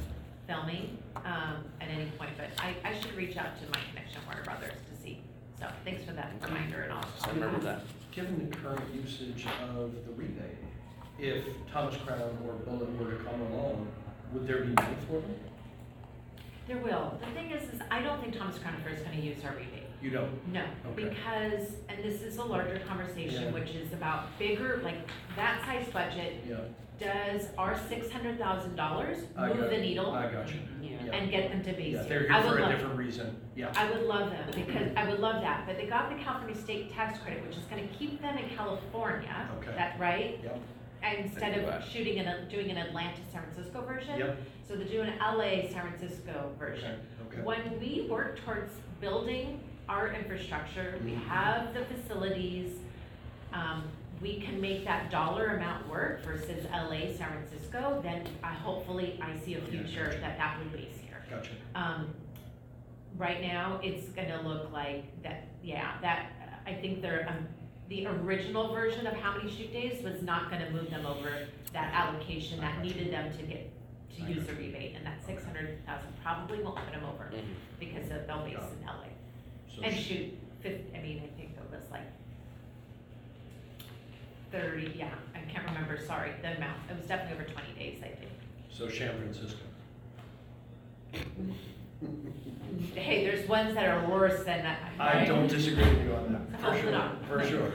filming, 0.47 0.97
um, 1.17 1.65
at 1.81 1.89
any 1.89 2.07
point, 2.19 2.31
but 2.37 2.47
I, 2.63 2.75
I 2.89 2.99
should 2.99 3.15
reach 3.17 3.37
out 3.37 3.59
to 3.61 3.67
my 3.71 3.81
connection 3.91 4.21
Warner 4.27 4.45
Brothers 4.45 4.73
to 4.91 5.03
see. 5.03 5.21
So, 5.59 5.67
thanks 5.85 6.05
for 6.05 6.13
that 6.13 6.33
reminder 6.43 6.83
and 6.83 6.93
all. 6.93 7.05
I 7.25 7.31
remember 7.31 7.59
that. 7.61 7.83
Given 8.13 8.49
the 8.51 8.57
current 8.57 8.83
usage 8.95 9.47
of 9.75 9.93
the 10.07 10.13
rebate, 10.15 10.57
if 11.19 11.45
Thomas 11.73 11.97
Crown 11.97 12.39
or 12.47 12.55
Bullitt 12.65 12.91
were 12.99 13.13
to 13.13 13.25
come 13.25 13.41
along, 13.53 13.89
would 14.33 14.47
there 14.47 14.63
be 14.65 14.73
money 14.73 14.97
for 15.07 15.21
them? 15.21 15.35
There 16.69 16.79
will. 16.79 17.19
The 17.21 17.33
thing 17.39 17.51
is, 17.51 17.63
is 17.75 17.81
I 17.91 18.01
don't 18.03 18.21
think 18.21 18.37
Thomas 18.37 18.59
Crown 18.59 18.75
Affair 18.77 18.93
is 18.95 19.03
gonna 19.03 19.17
use 19.21 19.45
our 19.45 19.53
rebate. 19.53 19.86
You 20.03 20.11
don't? 20.11 20.53
No, 20.53 20.63
Okay. 20.93 21.05
because, 21.09 21.69
and 21.89 22.03
this 22.05 22.23
is 22.23 22.37
a 22.37 22.45
larger 22.45 22.79
conversation, 22.87 23.53
which 23.53 23.71
is 23.71 23.93
about 23.93 24.39
bigger, 24.39 24.81
like, 24.85 24.99
that 25.37 25.63
size 25.65 25.89
budget. 25.93 26.45
Yeah. 26.49 26.57
Does 26.99 27.49
our 27.59 27.79
six 27.91 28.11
hundred 28.11 28.39
thousand 28.39 28.75
dollars 28.77 29.19
I 29.37 29.49
move 29.49 29.59
got- 29.59 29.71
the 29.71 29.77
needle? 29.79 30.13
I 30.13 30.31
got 30.33 30.49
you. 30.49 30.61
Yeah. 30.81 31.13
And 31.13 31.31
get 31.31 31.51
them 31.51 31.63
to 31.65 31.73
base 31.73 31.95
Yeah, 31.95 32.05
here? 32.05 32.21
they're 32.29 32.33
I 32.33 32.41
here 32.41 32.51
would 32.51 32.57
for 32.57 32.59
a 32.59 32.63
love- 32.63 32.73
different 32.73 32.97
reason, 32.97 33.37
yeah. 33.55 33.73
I 33.77 33.91
would 33.91 34.03
love 34.07 34.31
them, 34.31 34.49
because 34.55 34.93
I 34.97 35.09
would 35.09 35.21
love 35.21 35.43
that, 35.43 35.67
but 35.67 35.77
they 35.77 35.87
got 35.87 36.09
the 36.09 36.23
California 36.23 36.57
state 36.57 36.91
tax 36.93 37.19
credit, 37.19 37.45
which 37.47 37.57
is 37.57 37.65
gonna 37.65 37.87
keep 37.99 38.23
them 38.23 38.39
in 38.39 38.49
California. 38.57 39.49
Okay. 39.59 39.73
That, 39.77 39.99
right? 40.01 40.41
Yep. 40.43 40.61
Instead 41.19 41.59
of 41.59 41.65
about 41.65 41.83
it. 41.83 41.87
shooting 41.89 42.17
in 42.17 42.49
doing 42.49 42.71
an 42.71 42.79
Atlanta, 42.79 43.21
San 43.31 43.43
Francisco 43.43 43.83
version. 43.83 44.19
Yep. 44.19 44.39
So 44.67 44.75
they're 44.77 44.89
doing 44.89 45.09
an 45.09 45.19
LA, 45.21 45.69
San 45.71 45.83
Francisco 45.89 46.51
version. 46.59 46.99
Okay, 47.29 47.37
okay. 47.41 47.43
When 47.47 47.79
we 47.79 48.07
work 48.11 48.41
towards 48.45 48.73
building 49.03 49.61
our 49.89 50.13
infrastructure, 50.13 50.99
we 51.05 51.13
Mhm. 51.13 51.25
have 51.27 51.75
the 51.75 51.85
facilities, 51.85 52.79
um, 53.53 53.85
we 54.21 54.41
can 54.41 54.61
make 54.61 54.85
that 54.85 55.11
dollar 55.11 55.57
amount 55.57 55.87
work 55.89 56.23
versus 56.25 56.67
LA, 56.73 57.13
San 57.13 57.29
Francisco, 57.29 58.01
then 58.03 58.27
I 58.43 58.53
hopefully, 58.55 59.21
I 59.23 59.37
see 59.39 59.55
a 59.55 59.61
future 59.61 60.07
gotcha. 60.07 60.21
that 60.21 60.39
that 60.39 60.59
would 60.59 60.73
base 60.73 60.99
here. 61.01 61.23
Gotcha. 61.31 61.51
Um, 61.75 62.15
right 63.17 63.41
now, 63.43 63.79
it's 63.83 64.09
gonna 64.11 64.41
look 64.43 64.73
like 64.73 65.05
that, 65.23 65.45
yeah, 65.63 65.99
that, 66.01 66.33
I 66.67 66.75
think 66.75 67.03
they're, 67.03 67.29
um, 67.29 67.47
the 67.89 68.07
original 68.09 68.75
version 68.75 69.07
of 69.07 69.15
how 69.15 69.37
many 69.37 69.49
shoot 69.51 69.73
days 69.73 70.03
was 70.03 70.21
not 70.23 70.51
gonna 70.51 70.71
move 70.71 70.91
them 70.91 71.07
over 71.07 71.31
that 71.73 71.95
allocation 71.95 72.59
that 72.61 72.83
needed 72.83 73.13
them 73.13 73.31
to 73.37 73.43
get, 73.45 73.71
to 74.17 74.23
use 74.23 74.45
the 74.47 74.55
rebate, 74.55 74.95
and 74.97 75.07
that 75.07 75.25
six 75.25 75.45
hundred 75.45 75.85
thousand 75.87 76.09
probably 76.25 76.61
won't 76.63 76.77
put 76.77 76.91
them 76.93 77.05
over, 77.05 77.25
Mhm. 77.33 77.43
because 77.79 78.11
of- 78.11 78.27
they'll 78.27 78.43
base 78.45 78.57
in 78.81 78.85
LA. 78.89 79.05
So 79.77 79.83
And 79.83 79.95
shoot, 79.95 80.33
fif, 80.63 80.81
I 80.95 80.99
mean, 81.01 81.19
I 81.23 81.37
think 81.39 81.51
it 81.57 81.71
was 81.71 81.83
like 81.91 82.03
thirty, 84.51 84.95
yeah, 84.97 85.11
I 85.35 85.41
can't 85.51 85.67
remember, 85.67 85.99
sorry, 86.07 86.31
the 86.43 86.57
amount, 86.57 86.79
it 86.91 86.97
was 86.97 87.07
definitely 87.07 87.35
over 87.45 87.53
twenty 87.53 87.73
days, 87.79 87.99
I 88.03 88.09
think. 88.09 88.31
So 88.71 88.89
San 88.89 89.17
Francisco. 89.19 89.59
Hey, 92.95 93.25
there's 93.25 93.49
ones 93.49 93.75
that 93.75 93.87
are 93.89 94.09
worse 94.11 94.45
than 94.45 94.63
that. 94.63 94.79
I 94.99 95.25
don't 95.25 95.47
disagree 95.47 95.85
with 95.89 96.05
you 96.05 96.15
on 96.15 96.33
that, 96.33 96.61
for 96.61 96.67
Hold 96.67 96.77
it 96.77 96.83
sure, 96.83 96.95
on. 96.95 97.19
for 97.27 97.47
sure. 97.47 97.73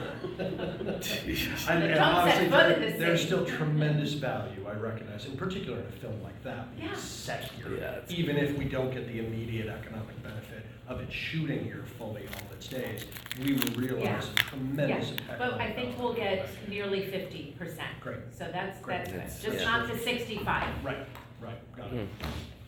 And, 1.74 1.82
and 1.84 1.94
Trump 1.96 2.16
obviously, 2.16 2.48
set 2.48 2.50
foot 2.50 2.72
in 2.72 2.80
there- 2.80 2.90
the 2.92 2.98
there's 2.98 3.20
city. 3.20 3.26
still 3.32 3.44
tremendous 3.46 4.12
value, 4.14 4.66
I 4.68 4.74
recognize, 4.74 5.26
in 5.26 5.36
particular 5.36 5.78
in 5.80 5.86
a 5.86 5.90
film 5.92 6.22
like 6.22 6.40
that, 6.44 6.66
Yeah. 6.78 6.84
being 6.88 6.96
set 6.96 7.44
here. 7.52 7.66
Yeah, 7.78 7.96
it's- 7.96 8.10
Even 8.10 8.36
if 8.36 8.56
we 8.56 8.64
don't 8.64 8.92
get 8.92 9.06
the 9.08 9.18
immediate 9.18 9.66
economic 9.68 10.20
benefit 10.22 10.61
of 10.88 11.00
it 11.00 11.12
shooting 11.12 11.64
here 11.64 11.84
fully 11.98 12.22
all 12.26 12.52
its 12.54 12.66
days, 12.68 13.04
we 13.42 13.54
will 13.54 13.72
realize 13.76 14.28
a 14.30 14.34
tremendous 14.34 15.06
Yeah, 15.08 15.12
impact. 15.12 15.38
but 15.38 15.54
I 15.54 15.72
think 15.72 15.98
we'll 15.98 16.14
get 16.14 16.48
nearly 16.68 17.06
fifty 17.06 17.54
percent. 17.58 17.88
Great. 18.00 18.18
So 18.36 18.48
that's, 18.52 18.80
Great. 18.80 19.04
that's 19.06 19.40
good, 19.42 19.52
just 19.52 19.64
yeah. 19.64 19.70
not 19.78 19.88
to 19.88 19.98
sixty-five. 19.98 20.84
Right, 20.84 21.06
right, 21.40 21.76
got 21.76 21.86
Hmm. 21.88 21.98
it. 21.98 22.08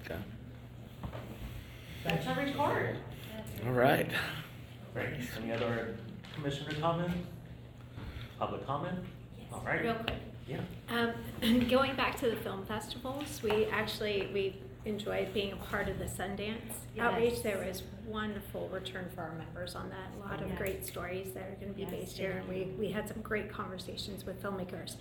Okay. 0.05 0.20
That's 2.05 2.27
a 2.27 2.35
report. 2.35 2.97
All 3.66 3.73
right. 3.73 4.11
Great. 4.93 5.15
Any 5.43 5.53
other 5.53 5.97
commissioner 6.35 6.74
comment? 6.81 7.12
Public 8.39 8.66
comment? 8.66 8.99
All 9.53 9.62
right. 9.65 9.82
Real 9.82 9.95
quick. 9.95 10.15
Yeah. 10.47 10.61
Um, 10.91 11.66
going 11.70 11.97
back 11.97 12.19
to 12.20 12.28
the 12.28 12.36
film 12.36 12.66
festivals, 12.66 13.41
we 13.43 13.65
actually, 13.66 14.28
we 14.35 14.61
enjoyed 14.85 15.32
being 15.32 15.52
a 15.52 15.56
part 15.56 15.89
of 15.89 15.98
the 15.98 16.05
Sundance 16.05 16.74
outreach. 16.98 17.43
There 17.43 17.59
was 17.66 17.82
wonderful 18.06 18.69
return 18.69 19.11
for 19.15 19.23
our 19.23 19.32
members 19.35 19.74
on 19.74 19.89
that, 19.90 20.11
a 20.16 20.28
lot 20.28 20.43
of 20.43 20.48
Yes. 20.48 20.59
great 20.59 20.86
stories 20.86 21.32
that 21.32 21.43
are 21.44 21.56
gonna 21.61 21.73
be 21.73 21.82
Yes, 21.82 21.90
based 21.90 22.19
here, 22.19 22.32
and 22.32 22.48
we, 22.48 22.65
we 22.78 22.90
had 22.90 23.09
some 23.09 23.23
great 23.23 23.51
conversations 23.51 24.24
with 24.27 24.43
filmmakers. 24.43 24.97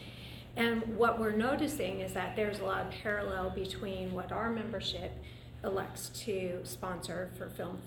And 0.55 0.97
what 0.97 1.19
we're 1.19 1.31
noticing 1.35 1.99
is 2.01 2.13
that 2.13 2.35
there's 2.35 2.59
a 2.59 2.63
lot 2.65 2.85
of 2.85 2.91
parallel 3.01 3.49
between 3.49 4.13
what 4.13 4.31
our 4.31 4.49
membership 4.49 5.11
elects 5.63 6.09
to 6.25 6.59
sponsor 6.63 7.31
for 7.37 7.49
film 7.49 7.79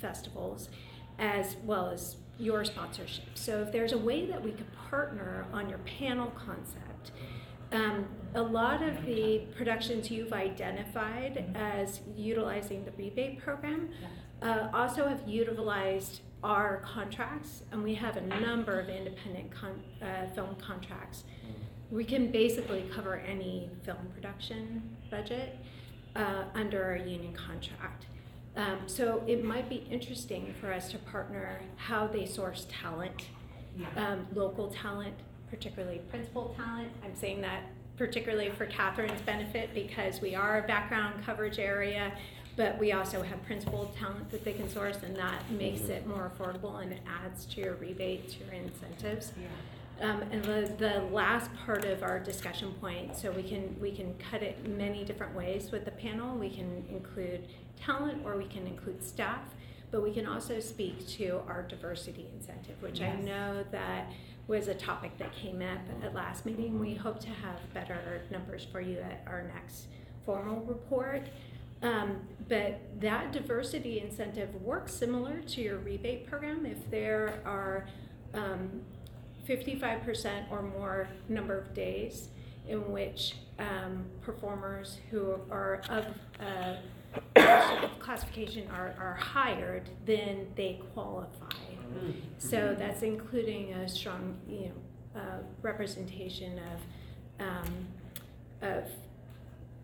festivals 0.00 0.68
as 1.18 1.56
well 1.64 1.88
as 1.90 2.16
your 2.38 2.64
sponsorship. 2.64 3.24
So 3.34 3.62
if 3.62 3.72
there's 3.72 3.92
a 3.92 3.98
way 3.98 4.26
that 4.26 4.42
we 4.42 4.52
could 4.52 4.70
partner 4.90 5.46
on 5.52 5.68
your 5.68 5.78
panel 5.78 6.30
concept, 6.36 6.85
um, 7.72 8.06
a 8.34 8.42
lot 8.42 8.82
of 8.82 9.04
the 9.06 9.42
productions 9.56 10.10
you've 10.10 10.32
identified 10.32 11.44
as 11.54 12.00
utilizing 12.16 12.84
the 12.84 12.92
rebate 12.92 13.38
program 13.40 13.88
uh, 14.42 14.68
also 14.72 15.08
have 15.08 15.22
utilized 15.26 16.20
our 16.44 16.82
contracts, 16.84 17.62
and 17.72 17.82
we 17.82 17.94
have 17.94 18.16
a 18.16 18.20
number 18.20 18.78
of 18.78 18.88
independent 18.88 19.50
con- 19.50 19.82
uh, 20.02 20.26
film 20.34 20.54
contracts. 20.56 21.24
We 21.90 22.04
can 22.04 22.30
basically 22.30 22.84
cover 22.94 23.16
any 23.16 23.70
film 23.84 24.08
production 24.12 24.96
budget 25.10 25.56
uh, 26.14 26.44
under 26.54 26.82
our 26.84 26.96
union 26.96 27.32
contract. 27.32 28.06
Um, 28.56 28.80
so 28.86 29.22
it 29.26 29.44
might 29.44 29.68
be 29.68 29.86
interesting 29.90 30.54
for 30.60 30.72
us 30.72 30.90
to 30.90 30.98
partner 30.98 31.60
how 31.76 32.06
they 32.06 32.26
source 32.26 32.66
talent, 32.70 33.26
um, 33.96 34.26
local 34.34 34.68
talent, 34.68 35.14
particularly 35.56 35.98
principal 36.10 36.54
talent. 36.56 36.90
I'm 37.04 37.14
saying 37.14 37.40
that 37.40 37.62
particularly 37.96 38.50
for 38.50 38.66
Catherine's 38.66 39.20
benefit 39.22 39.72
because 39.74 40.20
we 40.20 40.34
are 40.34 40.58
a 40.58 40.66
background 40.66 41.14
coverage 41.24 41.58
area, 41.58 42.12
but 42.54 42.78
we 42.78 42.92
also 42.92 43.22
have 43.22 43.42
principal 43.44 43.92
talent 43.98 44.30
that 44.30 44.44
they 44.44 44.52
can 44.52 44.68
source, 44.68 44.98
and 45.02 45.16
that 45.16 45.50
makes 45.50 45.82
it 45.88 46.06
more 46.06 46.30
affordable 46.30 46.82
and 46.82 46.92
it 46.92 47.00
adds 47.24 47.46
to 47.46 47.60
your 47.60 47.74
rebates, 47.74 48.36
your 48.38 48.50
incentives. 48.52 49.32
Um, 50.02 50.22
and 50.30 50.44
the, 50.44 50.70
the 50.76 51.00
last 51.10 51.50
part 51.64 51.86
of 51.86 52.02
our 52.02 52.18
discussion 52.18 52.72
point, 52.82 53.16
so 53.16 53.30
we 53.30 53.42
can, 53.42 53.74
we 53.80 53.92
can 53.92 54.14
cut 54.30 54.42
it 54.42 54.68
many 54.68 55.04
different 55.04 55.34
ways 55.34 55.70
with 55.72 55.86
the 55.86 55.90
panel. 55.90 56.36
We 56.36 56.50
can 56.50 56.84
include 56.90 57.48
talent 57.82 58.20
or 58.26 58.36
we 58.36 58.44
can 58.44 58.66
include 58.66 59.02
staff, 59.02 59.40
but 59.90 60.02
we 60.02 60.12
can 60.12 60.26
also 60.26 60.60
speak 60.60 61.06
to 61.08 61.40
our 61.48 61.62
diversity 61.62 62.26
incentive, 62.34 62.82
which 62.82 63.00
I 63.00 63.14
know 63.14 63.64
that 63.70 64.12
was 64.48 64.68
a 64.68 64.74
topic 64.74 65.18
that 65.18 65.32
came 65.34 65.60
up 65.60 65.80
at 66.04 66.14
last 66.14 66.46
meeting. 66.46 66.78
We 66.78 66.94
hope 66.94 67.18
to 67.20 67.28
have 67.28 67.58
better 67.74 68.22
numbers 68.30 68.66
for 68.70 68.80
you 68.80 68.98
at 68.98 69.22
our 69.26 69.42
next 69.54 69.86
formal 70.24 70.60
report. 70.60 71.28
Um, 71.82 72.20
but 72.48 72.80
that 73.00 73.32
diversity 73.32 74.00
incentive 74.00 74.54
works 74.62 74.92
similar 74.94 75.40
to 75.40 75.60
your 75.60 75.78
rebate 75.78 76.26
program. 76.26 76.64
If 76.64 76.90
there 76.90 77.40
are, 77.44 77.86
um, 78.34 78.82
fifty-five 79.44 80.02
percent 80.02 80.46
or 80.50 80.62
more 80.62 81.08
number 81.28 81.58
of 81.58 81.74
days 81.74 82.28
in 82.66 82.90
which 82.90 83.36
um, 83.58 84.04
performers 84.22 84.98
who 85.10 85.38
are 85.50 85.82
of 85.88 86.06
uh, 86.40 86.76
classification 88.00 88.68
are, 88.70 88.94
are 88.98 89.14
hired, 89.14 89.88
then 90.04 90.46
they 90.56 90.80
qualify. 90.94 91.46
So 92.38 92.74
that's 92.78 93.02
including 93.02 93.72
a 93.74 93.88
strong, 93.88 94.36
you 94.48 94.66
know, 94.66 95.20
uh, 95.20 95.38
representation 95.62 96.58
of, 96.58 97.46
um, 97.46 97.86
of, 98.62 98.84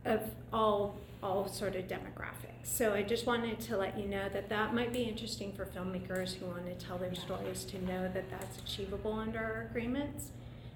of 0.05 0.31
all, 0.53 0.97
all 1.23 1.49
sort 1.49 1.77
of 1.77 1.87
demographics. 1.87 2.65
So 2.65 2.93
I 2.93 3.03
just 3.03 3.27
wanted 3.27 3.61
to 3.61 3.77
let 3.77 3.99
you 3.99 4.07
know 4.07 4.29
that 4.29 4.49
that 4.49 4.75
might 4.75 4.93
be 4.93 5.03
interesting 5.03 5.53
for 5.53 5.65
filmmakers 5.65 6.35
who 6.35 6.47
want 6.47 6.67
to 6.67 6.87
tell 6.87 6.99
their 6.99 7.15
stories 7.15 7.65
to 7.65 7.85
know 7.85 8.11
that 8.13 8.31
that's 8.31 8.59
achievable 8.59 9.13
under 9.15 9.39
our 9.39 9.69
agreements 9.71 10.31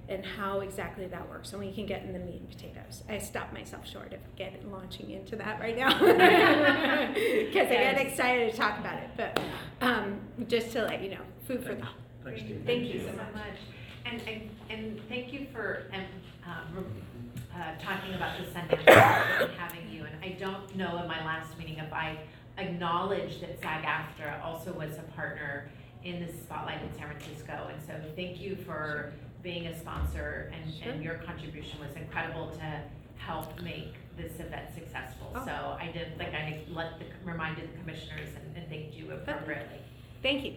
and 0.09 0.25
how 0.25 0.61
exactly 0.61 1.07
that 1.07 1.29
works, 1.29 1.53
and 1.53 1.61
we 1.61 1.73
can 1.73 1.87
get 1.87 2.03
in 2.05 2.13
the 2.13 2.19
meat 2.19 2.41
and 2.41 2.49
potatoes. 2.49 3.03
I 3.09 3.19
stopped 3.19 3.53
myself 3.53 3.89
short 3.89 4.13
of 4.13 4.21
getting, 4.37 4.71
launching 4.71 5.11
into 5.11 5.37
that 5.37 5.61
right 5.61 5.77
now. 5.77 5.99
Because 7.47 7.69
I 7.69 7.75
get 7.75 7.99
excited 7.99 8.51
to 8.53 8.57
talk 8.57 8.79
about 8.79 8.99
it, 8.99 9.11
but, 9.17 9.41
um, 9.81 10.21
just 10.49 10.73
to 10.73 10.83
let 10.83 11.03
you 11.03 11.11
know, 11.11 11.23
food 11.47 11.65
for 11.65 11.75
thought. 11.75 11.95
Thanks, 12.25 12.41
Steve. 12.41 12.63
Thank 12.67 12.93
you 12.93 13.01
so 13.01 13.13
much. 13.13 13.57
And, 14.05 14.21
and, 14.29 14.51
and 14.69 15.01
thank 15.09 15.33
you 15.33 15.47
for, 15.53 15.85
um, 15.93 16.05
uh, 16.47 17.59
uh, 17.59 17.79
talking 17.81 18.15
about 18.15 18.39
the 18.39 18.45
Sundance 18.45 18.87
and 18.87 19.51
having 19.53 19.89
you. 19.91 20.05
And 20.05 20.23
I 20.23 20.37
don't 20.39 20.77
know 20.77 21.01
in 21.01 21.09
my 21.09 21.25
last 21.25 21.57
meeting 21.59 21.79
if 21.79 21.93
I 21.93 22.19
acknowledged 22.59 23.41
that 23.43 23.61
SAG-AFTRA 23.61 24.45
also 24.45 24.73
was 24.73 24.99
a 24.99 25.03
partner 25.15 25.71
in 26.05 26.25
the 26.25 26.33
spotlight 26.33 26.83
in 26.83 26.93
San 26.99 27.09
Francisco. 27.09 27.69
And 27.73 27.83
so 27.87 27.95
thank 28.15 28.41
you 28.41 28.57
for 28.57 29.13
being 29.47 29.69
a 29.69 29.79
sponsor 29.79 30.53
and, 30.53 30.75
and 30.83 31.05
your 31.05 31.15
contribution 31.19 31.79
was 31.79 31.95
incredible 31.95 32.51
to 32.51 32.81
help 33.17 33.63
make 33.63 33.95
this 34.19 34.33
event 34.41 34.75
successful. 34.75 35.31
Oh. 35.37 35.45
So 35.47 35.53
I 35.81 35.89
did, 35.93 36.19
like, 36.19 36.35
I 36.35 36.65
let 36.69 36.99
the, 36.99 37.05
reminded 37.25 37.73
the 37.73 37.79
commissioners 37.79 38.31
and, 38.35 38.57
and 38.57 38.69
thanked 38.69 38.95
you 38.95 39.13
appropriately. 39.13 39.79
Thank 40.21 40.45
you. 40.45 40.55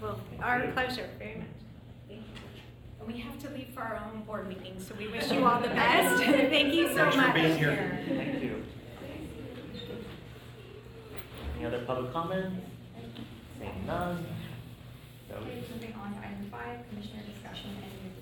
Well, 0.00 0.18
our 0.40 0.66
pleasure, 0.68 1.10
very 1.18 1.36
much. 1.36 1.48
Thank 2.08 2.22
you. 2.22 3.00
And 3.00 3.12
we 3.12 3.20
have 3.20 3.38
to 3.40 3.50
leave 3.50 3.74
for 3.74 3.82
our 3.82 4.02
own 4.06 4.22
board 4.22 4.48
meeting, 4.48 4.80
so 4.80 4.94
we 4.94 5.08
wish 5.08 5.30
you 5.30 5.44
all 5.44 5.60
the 5.60 5.68
best. 5.68 6.22
Thank 6.24 6.72
you 6.72 6.88
so 6.88 6.94
Thanks 6.94 7.16
much. 7.16 7.26
for 7.26 7.32
being 7.34 7.58
here. 7.58 8.00
Thank 8.08 8.42
you. 8.42 8.64
Any 11.56 11.66
other 11.66 11.80
public 11.80 12.10
comments? 12.10 12.64
Seeing 13.58 13.86
none. 13.86 14.24
Zoe? 15.28 15.36
Okay, 15.36 15.62
moving 15.74 15.94
on 16.02 16.14
to 16.14 16.18
item 16.20 16.48
five, 16.50 16.88
commissioner 16.88 17.22
discussion 17.32 17.70
and 17.70 17.92
new 18.02 18.08
business. 18.08 18.16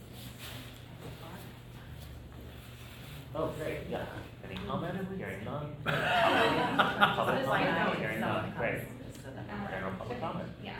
Oh, 3.35 3.53
great, 3.59 3.79
yeah. 3.91 4.07
Any 4.45 4.59
comment? 4.67 4.97
Hearing 5.17 5.45
none. 5.45 5.75
Public 5.85 7.45
comment? 7.45 7.65
now, 7.65 7.93
Hearing 7.93 8.21
someone 8.21 8.21
none, 8.21 8.45
comes, 8.45 8.57
great. 8.59 8.81
just 9.07 9.23
so 9.25 9.31
that- 9.31 9.71
General 9.71 9.93
public 9.99 10.21
comment. 10.21 10.49
Yeah, 10.65 10.73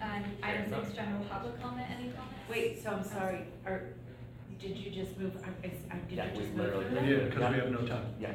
um, 0.00 0.24
item 0.42 0.72
six, 0.72 0.94
general 0.96 1.24
public 1.30 1.60
comment, 1.62 1.86
any 1.90 2.08
comments? 2.10 2.48
Wait, 2.48 2.82
so 2.82 2.90
I'm 2.90 3.04
sorry, 3.04 3.40
are, 3.66 3.82
did 4.58 4.76
you 4.76 4.90
just 4.90 5.18
move, 5.18 5.36
are- 5.36 5.54
is, 5.66 5.72
did 6.08 6.16
Yeah, 6.18 6.24
you 6.26 6.30
we 6.32 6.38
just 6.44 6.56
move 6.56 6.66
literally- 6.66 6.84
through 6.88 7.00
We 7.00 7.12
that? 7.14 7.30
because 7.30 7.52
we 7.54 7.58
have 7.60 7.70
no 7.70 7.86
time. 7.86 8.06
Yeah. 8.20 8.32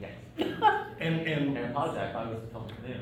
Yes. 0.00 0.12
And, 1.00 1.20
And 1.26 1.56
and 1.58 1.70
apologize, 1.70 2.14
I 2.14 2.24
was 2.30 2.40
told 2.52 2.68
to 2.70 2.74
do, 2.86 2.94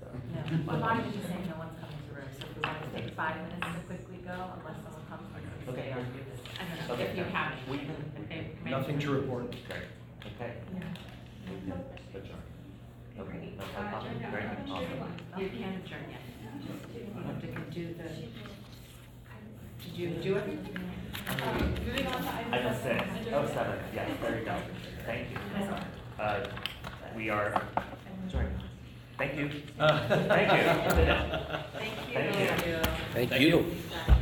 so. 0.00 0.06
No, 0.34 0.40
well, 0.66 0.80
Bonnie 0.80 1.04
was 1.06 1.14
just 1.14 1.28
saying 1.28 1.46
no 1.48 1.56
one's 1.58 1.76
coming 1.78 2.00
through, 2.08 2.24
so 2.34 2.46
if 2.50 2.56
we 2.56 2.60
want 2.66 2.82
to 2.82 3.00
take 3.00 3.14
five 3.14 3.36
minutes 3.36 3.60
to 3.62 3.80
quickly 3.86 4.18
go, 4.26 4.32
unless 4.58 4.76
someone 4.82 5.04
comes, 5.08 5.28
we 5.34 5.40
can 5.44 5.52
Okay. 5.70 5.92
stay 5.92 5.92
on 5.92 6.04
do 6.12 6.18
this. 6.18 6.23
I 6.60 6.64
don't 6.64 6.88
know, 6.88 6.94
Okay. 6.94 7.10
if 7.10 7.16
you 7.16 7.24
have. 7.24 7.52
We 7.70 7.78
can- 7.78 8.12
Okay, 8.24 8.46
maybe- 8.62 8.70
nothing 8.70 8.98
to 8.98 9.10
report. 9.10 9.50
Great, 9.68 9.82
okay. 10.36 10.52
We 11.50 11.60
can 11.60 11.84
adjourn. 12.14 12.42
Okay, 13.18 13.52
no 13.56 13.62
Uh, 13.62 13.66
public 13.66 13.90
comment, 13.92 14.16
agenda 14.16 14.30
great, 14.30 14.70
awesome. 14.72 15.14
You 15.38 15.48
can 15.50 15.74
adjourn, 15.84 16.04
yeah. 16.10 16.16
You 16.94 17.22
have 17.24 17.40
to 17.40 17.70
do 17.70 17.94
the, 17.94 18.08
Did 19.84 19.96
you 19.98 20.08
do 20.22 20.36
it? 20.36 20.44
Um, 20.48 21.74
moving 21.86 22.06
on 22.06 22.22
to 22.22 22.28
item 22.34 22.54
Item 22.54 22.74
six, 22.82 23.04
oh, 23.32 23.46
seven, 23.46 23.78
yes, 23.94 24.10
there 24.22 24.38
you 24.38 24.44
go. 24.44 24.56
Thank 25.04 25.30
you. 25.30 25.38
Uh, 26.18 26.46
we 27.14 27.28
are 27.30 27.62
adjourned. 28.26 28.60
Thank 29.18 29.36
you. 29.36 29.50
Uh, 29.78 30.08
Thank 30.08 30.52
you. 30.52 30.62
Thank 31.74 32.08
you. 32.08 32.14
Thank 32.14 32.62
you. 32.66 33.26
Thank 33.28 33.40
you. 33.42 34.20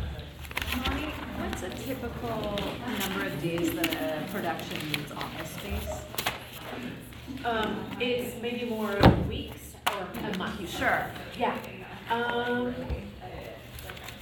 What's 0.85 1.63
a 1.63 1.71
typical 1.71 2.59
number 2.99 3.27
of 3.27 3.41
days 3.43 3.73
that 3.75 3.95
a 3.95 4.27
production 4.33 4.79
needs 4.91 5.13
office 5.13 5.51
space? 5.51 6.03
Um, 7.45 7.87
it's 8.01 8.41
maybe 8.43 8.69
more 8.69 8.97
weeks 9.29 9.75
or 9.89 10.09
a 10.29 10.37
month. 10.39 10.69
Sure. 10.69 11.07
Yeah, 11.39 11.57
um, 12.11 12.75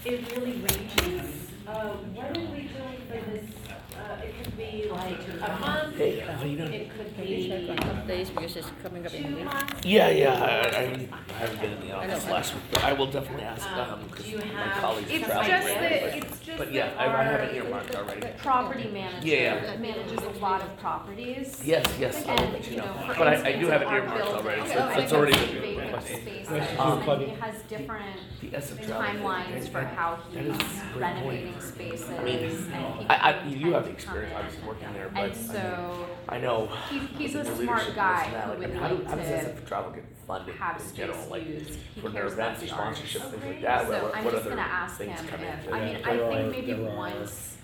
it 0.05 0.37
really 0.37 0.53
ranges. 0.53 1.51
Uh, 1.66 1.89
what 2.15 2.37
are 2.37 2.41
we 2.53 2.69
doing 2.69 3.01
for 3.09 3.31
this? 3.31 3.69
Uh, 4.01 4.16
it 4.24 4.35
could 4.43 4.56
be 4.56 4.89
like 4.90 5.18
a 5.43 5.60
month, 5.60 5.97
Hey, 5.97 6.20
how 6.20 6.43
you 6.44 6.56
doing? 6.56 6.72
it 6.72 6.90
could 6.97 7.14
Can 7.14 7.27
you 7.28 7.48
check 7.48 7.60
be 7.66 7.70
on 7.70 7.77
updates 7.78 8.35
because 8.35 8.56
it's 8.56 8.70
coming 8.82 9.05
up 9.06 9.12
in 9.12 9.24
a 9.24 9.28
two 9.28 9.35
week? 9.36 9.44
months. 9.44 9.85
Yeah, 9.86 10.09
yeah, 10.09 10.32
I, 10.32 10.68
I 10.78 10.81
haven't, 10.82 11.12
I 11.12 11.32
haven't 11.39 11.60
been 11.60 11.72
in 11.72 11.81
the 11.89 11.93
office 11.97 12.27
know. 12.27 12.32
last 12.32 12.55
week, 12.55 12.62
but 12.72 12.85
I 12.85 12.93
will 12.94 13.06
definitely 13.10 13.43
ask, 13.44 13.68
Um, 13.72 13.78
um, 13.90 14.01
because 14.09 14.24
do 14.24 14.31
you 14.31 14.39
my 14.39 14.44
have 14.44 14.81
colleagues 14.81 15.10
It's 15.10 15.27
travel. 15.27 15.51
just 15.51 15.62
but- 15.68 15.81
that, 15.81 15.93
it's 16.16 16.39
just 16.40 16.59
But 16.59 16.72
yeah, 16.72 16.86
that 16.89 16.98
I, 16.98 17.05
I 17.20 17.22
have 17.24 17.40
our 17.40 17.47
it 17.47 17.55
earmarked 17.56 17.94
already. 17.94 18.27
property 18.39 18.89
manager 18.90 19.27
Yeah, 19.28 19.77
manages 19.78 20.18
a 20.22 20.39
lot 20.40 20.62
of 20.62 20.77
properties. 20.78 21.60
Yes, 21.62 21.85
yes, 21.98 22.27
I 22.27 22.32
will 22.32 22.40
And, 22.40 22.52
let 22.55 22.64
you 22.66 22.72
you 22.72 22.78
know. 22.78 22.86
know, 22.86 22.93
for 23.06 23.14
But 23.18 23.28
I, 23.28 23.32
I 23.32 23.36
do 23.36 23.48
instance, 23.48 23.70
have 23.70 23.82
it 23.82 23.89
our 23.89 23.98
earmarked 23.98 24.28
already, 24.28 24.68
so 24.70 24.78
okay, 24.89 25.02
it's 25.02 25.12
already 25.12 25.32
been 25.32 25.60
vacant 25.60 25.77
requested. 25.85 26.22
spaces, 26.22 26.78
Um, 26.81 27.02
and 27.09 27.22
he 27.22 27.28
has 27.40 27.62
different 27.68 28.16
The 28.40 28.48
SF 28.48 28.86
Travel. 28.86 29.02
timelines 29.28 29.68
for 29.68 29.81
how 29.82 30.18
That 30.32 30.44
he's 30.44 30.55
a 30.56 30.93
great 30.93 31.14
point. 31.22 31.44
renovating 31.44 31.60
spaces 31.60 32.09
I 32.10 32.14
and 32.14 32.24
mean, 32.24 32.39
people 32.48 33.06
I, 33.09 33.14
I, 33.28 33.32
tend 33.32 33.60
you 33.60 33.72
have 33.72 33.85
to 33.86 33.89
the 33.90 33.96
experience, 33.96 34.32
come 34.32 34.40
in. 34.40 34.46
obviously, 34.46 34.68
working 34.68 34.92
there, 34.94 35.08
but 35.12 35.20
I 35.20 35.24
And 35.26 35.36
so 35.36 36.06
I 36.28 36.38
know. 36.38 36.66
he's, 36.90 37.02
he's 37.18 37.34
a 37.34 37.44
smart 37.56 37.94
guy 37.94 38.24
personality, 38.24 38.46
who 38.46 38.52
I 38.52 38.54
mean, 38.56 38.70
would 38.70 38.82
how 38.82 38.88
do- 38.88 38.94
like 38.96 39.06
How 39.08 39.14
does 39.16 39.26
S 39.26 39.68
travel 39.68 39.90
get 39.92 40.04
funded 40.26 40.54
have 40.56 40.80
in 40.80 40.94
general, 40.96 41.28
like, 41.30 41.46
used. 41.46 41.78
He 41.94 42.00
for 42.00 42.08
their 42.10 42.22
cares 42.22 42.34
about 42.34 42.44
events, 42.52 42.60
the 42.62 42.68
sponsorship, 42.68 43.22
arts. 43.22 43.32
things 43.34 43.44
like 43.44 43.56
oh, 43.58 43.62
that, 43.62 43.86
So 43.86 43.90
what, 44.04 44.16
I'm 44.16 44.24
what 44.24 44.30
just 44.34 44.46
other 44.46 44.50
gonna 44.50 44.62
ask 44.62 45.00
him 45.00 45.06
things 45.08 45.30
come 45.30 45.40
if, 45.40 45.58
into 45.64 45.74
I 45.74 45.80
that? 45.80 45.86
mean, 45.86 46.04
I 46.04 46.36
think 46.50 46.66
maybe 46.66 46.74
once, 46.82 47.56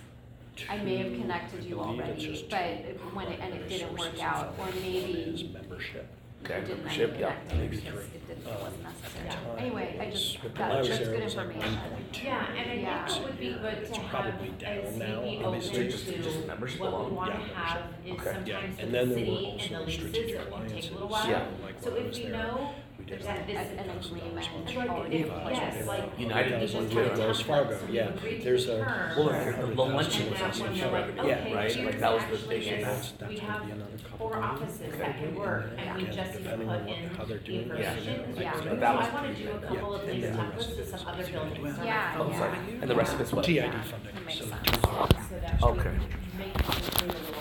I 0.70 0.76
may 0.78 0.96
have 0.96 1.12
connected 1.20 1.64
you 1.64 1.80
already, 1.80 2.46
but 2.50 3.14
when 3.14 3.26
it, 3.28 3.40
and 3.40 3.54
it 3.54 3.68
didn't 3.68 3.96
work 3.98 4.22
out, 4.22 4.54
or 4.58 4.66
maybe 4.80 5.50
membership. 5.52 6.08
Okay, 6.44 6.54
it 6.54 6.60
didn't 6.66 6.76
membership, 6.78 7.10
end 7.12 7.20
yeah, 7.20 7.26
up 7.28 7.34
connecting 7.48 7.58
maybe 7.58 7.76
because 7.76 7.92
three. 7.94 8.02
it 8.14 8.28
didn't, 8.28 8.46
it 8.46 8.60
wasn't 8.62 8.82
necessary. 8.84 9.26
Yeah. 9.26 9.60
Anyway, 9.62 9.98
I 10.00 10.10
just, 10.10 10.42
But 10.42 10.54
that, 10.54 10.68
when 10.70 10.78
was 10.78 10.88
that's 10.88 11.00
there, 11.00 11.10
good 11.10 11.20
it 11.20 11.24
was 11.24 11.36
like 11.36 11.46
information. 11.46 11.80
1.2. 12.12 12.24
Yeah, 12.24 12.46
and 12.56 12.70
I 12.70 12.74
Yeah. 12.74 13.06
think 13.06 13.18
it 13.18 13.24
would 13.26 13.38
be 13.40 13.48
good 13.50 13.94
to 13.94 14.00
have, 14.00 14.10
probably 14.10 14.48
as 14.48 14.60
down 14.60 14.98
now, 14.98 15.20
maybe 15.22 15.44
obviously. 15.44 15.78
open 15.78 15.90
Just- 15.90 16.06
just 16.06 16.40
to, 16.42 16.46
membership 16.46 16.80
what 16.80 17.10
we 17.10 17.16
wanna 17.16 17.32
Yeah, 17.32 17.64
have 17.64 17.80
membership. 17.90 18.06
is 18.06 18.12
Okay. 18.12 18.32
sometimes 18.36 18.76
with 18.76 18.84
and 18.84 18.88
the 18.88 18.98
then 18.98 19.08
there 19.08 19.18
were 19.18 19.24
city 19.24 19.36
and 19.36 19.46
also 19.46 19.74
the 19.74 19.80
leases, 19.84 19.94
strategic 19.96 20.34
it 20.36 20.50
can 20.52 20.66
take 20.68 20.90
a 20.90 20.92
little 20.94 21.08
alliances. 21.08 21.10
while. 21.10 21.30
Yeah. 21.30 21.66
Like 21.66 21.74
So 21.82 21.90
when 21.90 21.96
I 21.96 22.00
if 22.02 22.06
was 22.08 22.18
we 22.18 22.22
there, 22.26 22.32
know 22.32 22.74
we 22.98 23.04
did 23.04 23.22
that 23.22 23.46
this, 23.46 23.56
An 23.56 23.90
agreement 23.90 24.34
Like, 24.34 25.12
if- 25.12 25.26
yes, 25.26 25.86
like. 25.86 26.18
United 26.18 26.52
we 26.54 26.60
was 26.62 26.72
just 26.72 26.94
with 26.94 27.18
Wells 27.18 27.40
Fargo, 27.42 27.78
yeah. 27.90 28.10
There's 28.42 28.68
a- 28.68 29.14
Well, 29.16 29.26
the 29.74 29.82
luncheon 29.82 30.22
and 30.22 30.30
was 30.32 30.42
also 30.42 30.62
when 30.64 30.72
huge 30.72 30.82
they're 30.82 30.92
like, 30.92 31.06
revenue, 31.16 31.32
okay, 31.32 31.54
right? 31.54 31.84
Like 31.86 31.98
that 32.00 32.12
was 32.14 32.22
the 32.24 32.32
actually 32.34 32.58
big 32.58 32.64
this. 32.84 33.12
That's 33.18 33.30
we 33.30 33.36
gonna 33.40 33.52
have 33.52 33.66
be 33.66 33.72
another 33.72 33.90
couple 33.90 33.95
four 34.18 34.32
mm-hmm. 34.32 34.44
offices 34.44 34.98
that 34.98 35.18
can 35.18 35.34
work, 35.34 35.70
and 35.78 35.96
we 35.96 36.04
just 36.06 36.34
need 36.34 36.44
to 36.44 36.56
put 36.56 36.88
in 36.88 37.08
how 37.16 37.24
they're 37.24 37.38
the 37.38 37.44
doing 37.44 37.58
it. 37.60 37.62
information. 37.70 38.34
Yeah. 38.36 38.52
So 38.56 38.64
But 38.70 38.80
that 38.80 38.96
was 38.96 39.06
I 39.08 39.14
wanna 39.14 39.34
do 39.34 39.50
a 39.50 39.60
couple 39.60 39.94
of 39.94 40.06
these 40.06 40.14
And 40.14 40.22
then 40.24 40.32
the 40.36 40.38
templates 40.42 40.56
rest 40.56 40.70
of 40.70 40.76
with 40.76 40.94
it 40.94 40.98
some 40.98 41.06
other 41.08 41.22
gonna 41.22 41.44
buildings. 41.54 41.76
well. 41.78 41.86
Yeah, 41.86 42.16
Oh, 42.18 42.28
yeah. 42.30 42.54
And 42.80 42.90
the 42.90 42.94
rest 42.96 43.14
of 43.14 43.20
it's 43.20 43.32
what? 43.32 43.44
TID 43.44 43.54
Yeah. 43.56 43.82
funding. 43.82 44.14
Makes 44.24 44.38
so 44.38 44.44
sense. 44.46 44.62
two- 44.64 44.80
So 44.80 45.38
that 45.40 45.60
we 45.62 45.68
Okay. 45.68 45.94
make 46.38 46.52
things 46.54 47.02
a 47.02 47.06
little 47.06 47.34